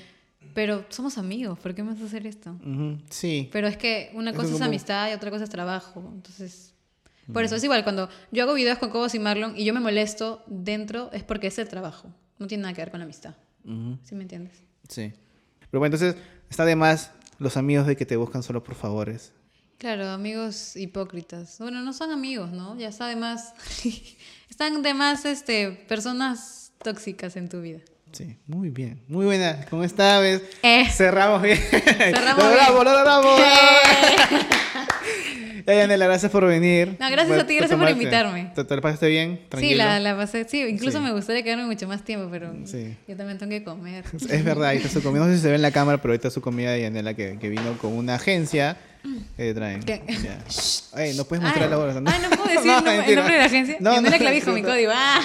pero 0.53 0.85
somos 0.89 1.17
amigos, 1.17 1.57
¿por 1.59 1.73
qué 1.73 1.83
me 1.83 1.93
vas 1.93 2.01
a 2.01 2.05
hacer 2.05 2.27
esto? 2.27 2.51
Ujú, 2.65 2.97
Sí. 3.09 3.49
Pero 3.51 3.67
es 3.67 3.77
que 3.77 4.11
una 4.13 4.31
Es 4.31 4.35
cosa 4.35 4.47
es 4.49 4.53
como- 4.53 4.65
amistad 4.65 5.09
y 5.09 5.13
otra 5.13 5.31
cosa 5.31 5.45
es 5.45 5.49
trabajo. 5.49 6.11
Entonces, 6.13 6.73
por 7.33 7.43
eso 7.43 7.55
es 7.55 7.63
igual, 7.63 7.83
cuando 7.83 8.09
yo 8.31 8.43
hago 8.43 8.53
videos 8.53 8.77
con 8.77 8.89
Cobos 8.89 9.13
y 9.15 9.19
Marlon 9.19 9.53
y 9.57 9.65
yo 9.65 9.73
me 9.73 9.79
molesto 9.79 10.43
dentro, 10.47 11.09
es 11.13 11.23
porque 11.23 11.47
es 11.47 11.57
el 11.59 11.67
trabajo. 11.67 12.13
No 12.39 12.47
tiene 12.47 12.63
nada 12.63 12.73
que 12.73 12.81
ver 12.81 12.91
con 12.91 12.99
la 12.99 13.05
amistad. 13.05 13.35
Ujú, 13.65 13.97
¿Sí 14.03 14.15
me 14.15 14.23
entiendes? 14.23 14.53
Sí. 14.87 15.11
Pero 15.69 15.79
bueno, 15.79 15.95
entonces 15.95 16.15
está 16.49 16.65
de 16.65 16.75
más 16.75 17.11
los 17.39 17.57
amigos 17.57 17.85
de 17.87 17.95
que 17.95 18.05
te 18.05 18.15
buscan 18.15 18.43
solo 18.43 18.63
por 18.63 18.75
favores. 18.75 19.33
Claro, 19.77 20.07
amigos 20.09 20.75
hipócritas. 20.75 21.57
Bueno, 21.59 21.81
no 21.81 21.93
son 21.93 22.11
amigos, 22.11 22.51
¿no? 22.51 22.75
Ya 22.77 22.87
está 22.87 23.07
de 23.07 23.15
más. 23.15 23.53
Están 24.49 24.81
de 24.81 24.93
más 24.93 25.25
este, 25.25 25.71
personas 25.87 26.71
tóxicas 26.83 27.35
en 27.35 27.47
tu 27.49 27.61
vida. 27.61 27.79
Sí, 28.11 28.37
muy 28.47 28.69
bien. 28.69 29.03
Muy 29.07 29.25
buena. 29.25 29.65
Con 29.69 29.83
esta 29.83 30.19
vez 30.19 30.41
Eh. 30.63 30.85
cerramos 30.89 31.41
bien. 31.43 31.57
Cerramos 31.57 32.43
lo 32.43 32.49
bien. 32.49 32.65
logramos, 32.67 32.83
lo 32.85 32.91
logramos. 32.93 33.37
Ya, 33.37 34.47
Yanela, 35.65 36.05
gracias 36.05 36.31
por 36.31 36.45
venir. 36.45 36.95
No, 36.99 37.09
gracias 37.09 37.27
Por- 37.27 37.39
a 37.39 37.47
ti, 37.47 37.55
gracias 37.55 37.79
por 37.79 37.89
invitarme. 37.89 38.51
¿Te, 38.55 38.63
te 38.63 38.75
la 38.75 38.81
pasaste 38.81 39.07
bien? 39.09 39.39
Tranquilo. 39.49 39.71
Sí, 39.71 39.77
la, 39.77 39.99
la 39.99 40.15
pasé. 40.15 40.45
Sí, 40.47 40.61
incluso 40.61 40.99
Sí. 40.99 41.03
me 41.03 41.11
gustaría 41.11 41.43
quedarme 41.43 41.65
mucho 41.65 41.87
más 41.87 42.03
tiempo, 42.05 42.29
pero 42.31 42.53
Sí. 42.65 42.95
yo 43.07 43.17
también 43.17 43.37
tengo 43.37 43.49
que 43.49 43.63
comer. 43.63 44.05
Es 44.29 44.43
verdad, 44.45 44.69
ahí 44.69 44.77
está 44.77 44.89
su 44.89 45.03
comida. 45.03 45.25
No 45.25 45.29
sé 45.29 45.35
si 45.37 45.41
se 45.41 45.49
ve 45.49 45.55
en 45.55 45.61
la 45.61 45.71
cámara, 45.71 46.01
pero 46.01 46.13
está 46.13 46.29
su 46.29 46.41
comida 46.41 46.71
de 46.71 46.81
Yanela 46.81 47.13
que, 47.15 47.37
que 47.39 47.49
vino 47.49 47.77
con 47.81 47.93
una 47.93 48.15
agencia 48.15 48.77
que 49.37 49.53
traen. 49.53 49.83
¿Qué? 49.83 50.01
Ya. 50.23 50.39
Ay, 50.93 51.13
no 51.15 51.25
puedes 51.25 51.43
mostrar 51.43 51.65
Ay, 51.65 51.69
la 51.69 51.77
hora. 51.77 51.93
ay, 51.93 52.19
no 52.21 52.29
puedo 52.29 52.49
decir 52.49 52.69
el 52.71 52.75
nombre- 52.75 53.09
el 53.09 53.15
nombre 53.15 53.33
de 53.33 53.39
la 53.39 53.45
agencia. 53.45 53.77
Yanela 53.79 54.17
Clavijo, 54.17 54.51
mi 54.51 54.61
no. 54.61 54.67
código. 54.69 54.91
Ah. 54.93 55.19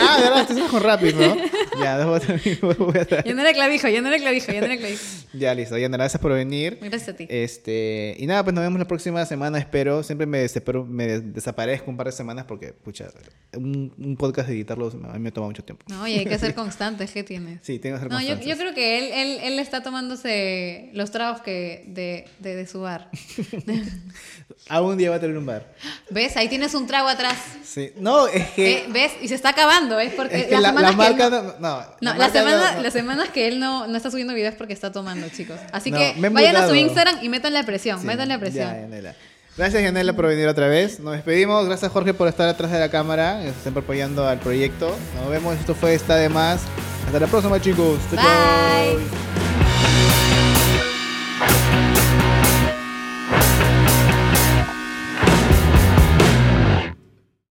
Ah, 0.00 0.16
de 0.18 0.22
verdad, 0.24 0.50
estás 0.50 0.70
con 0.70 0.82
rápido, 0.82 1.20
¿no? 1.20 1.36
Ya, 1.82 1.98
después 1.98 2.78
voy 2.78 2.98
a 2.98 3.04
traer. 3.04 3.24
Yanela 3.24 3.52
Clavijo, 3.52 3.88
Yanela 3.88 4.18
Clavijo, 4.18 4.52
Yanela 4.52 4.76
Clavijo. 4.76 5.02
Ya, 5.32 5.54
listo. 5.54 5.76
Yanela, 5.78 5.98
gracias 6.04 6.20
por 6.20 6.32
venir. 6.32 6.78
Gracias 6.80 7.08
a 7.08 7.16
ti. 7.16 7.26
Este, 7.28 8.16
y 8.18 8.26
nada, 8.26 8.42
pues 8.44 8.54
nos 8.54 8.62
vemos 8.62 8.78
la 8.78 8.86
próxima 8.86 9.24
semana, 9.26 9.58
espero. 9.58 10.02
Siempre 10.02 10.26
me, 10.26 10.44
espero, 10.44 10.84
me 10.84 11.20
desaparezco 11.20 11.90
un 11.90 11.96
par 11.96 12.06
de 12.06 12.12
semanas 12.12 12.44
porque, 12.46 12.72
pucha, 12.72 13.08
un, 13.54 13.92
un 13.98 14.16
podcast 14.16 14.48
editarlo 14.48 14.90
a 14.90 15.12
mí 15.14 15.18
me 15.20 15.32
toma 15.32 15.46
mucho 15.48 15.64
tiempo. 15.64 15.84
No, 15.88 16.02
oye, 16.02 16.20
hay 16.20 16.26
que 16.26 16.38
ser 16.38 16.54
constantes, 16.54 17.10
¿qué 17.12 17.22
tienes? 17.24 17.60
Sí, 17.62 17.78
tengo 17.78 17.96
que 17.96 18.02
ser 18.02 18.10
No, 18.12 18.20
yo, 18.20 18.38
yo 18.40 18.56
creo 18.56 18.74
que 18.74 18.98
él, 18.98 19.10
él, 19.12 19.38
él 19.52 19.58
está 19.58 19.82
tomándose 19.82 20.90
los 20.94 21.10
tragos 21.10 21.40
que 21.42 21.84
de, 21.88 22.26
de, 22.40 22.56
de 22.56 22.66
su 22.66 22.80
bar. 22.80 22.99
Algún 24.68 24.96
día 24.98 25.10
va 25.10 25.16
a 25.16 25.20
tener 25.20 25.36
un 25.36 25.46
bar. 25.46 25.66
¿Ves? 26.10 26.36
Ahí 26.36 26.48
tienes 26.48 26.74
un 26.74 26.86
trago 26.86 27.08
atrás. 27.08 27.36
Sí. 27.64 27.92
No, 27.96 28.26
es 28.28 28.48
que... 28.50 28.72
Eh, 28.72 28.84
¿Ves? 28.90 29.12
Y 29.20 29.28
se 29.28 29.34
está 29.34 29.48
acabando, 29.50 29.98
¿es? 29.98 30.12
Porque 30.14 30.40
es 30.42 30.46
que 30.46 30.52
las 30.52 30.62
la, 30.62 30.72
la 30.80 30.92
marca... 30.92 31.30
no- 31.30 31.42
No, 31.42 31.52
no, 31.58 31.84
No, 32.00 32.12
la 32.12 32.18
las 32.18 32.32
semanas, 32.32 32.76
no- 32.76 32.82
las 32.82 32.92
semanas 32.92 33.28
que 33.30 33.48
él 33.48 33.58
no, 33.58 33.86
no 33.86 33.96
está 33.96 34.10
subiendo 34.10 34.34
videos 34.34 34.54
porque 34.54 34.72
está 34.72 34.92
tomando, 34.92 35.28
chicos. 35.28 35.56
Así 35.72 35.90
que 35.90 36.14
vayan 36.30 36.56
a 36.56 36.68
su. 36.68 36.74
Instagram 36.74 37.18
y 37.22 37.28
métanle 37.28 37.62
presión, 37.64 38.00
Sí, 38.00 38.06
métanle 38.06 38.38
presión. 38.38 38.68
ya, 38.68 38.80
Yanela. 38.82 39.14
Gracias, 39.56 39.82
Yanela, 39.82 40.12
por 40.14 40.26
venir 40.26 40.46
otra 40.46 40.68
vez. 40.68 41.00
Nos 41.00 41.14
despedimos. 41.14 41.66
Gracias, 41.66 41.90
Jorge, 41.90 42.14
por 42.14 42.28
estar 42.28 42.48
atrás 42.48 42.70
de 42.70 42.78
la 42.78 42.88
cámara, 42.90 43.44
eh, 43.44 43.52
siempre 43.62 43.82
apoyando 43.82 44.26
al 44.26 44.38
proyecto. 44.38 44.96
Nos 45.16 45.28
vemos. 45.30 45.58
Esto 45.58 45.74
fue 45.74 45.94
Está 45.94 46.16
de 46.16 46.28
Más. 46.28 46.60
Hasta 47.06 47.18
la 47.18 47.26
próxima, 47.26 47.60
chicos. 47.60 47.98
Chao. 48.14 48.24
Bye. 48.24 49.29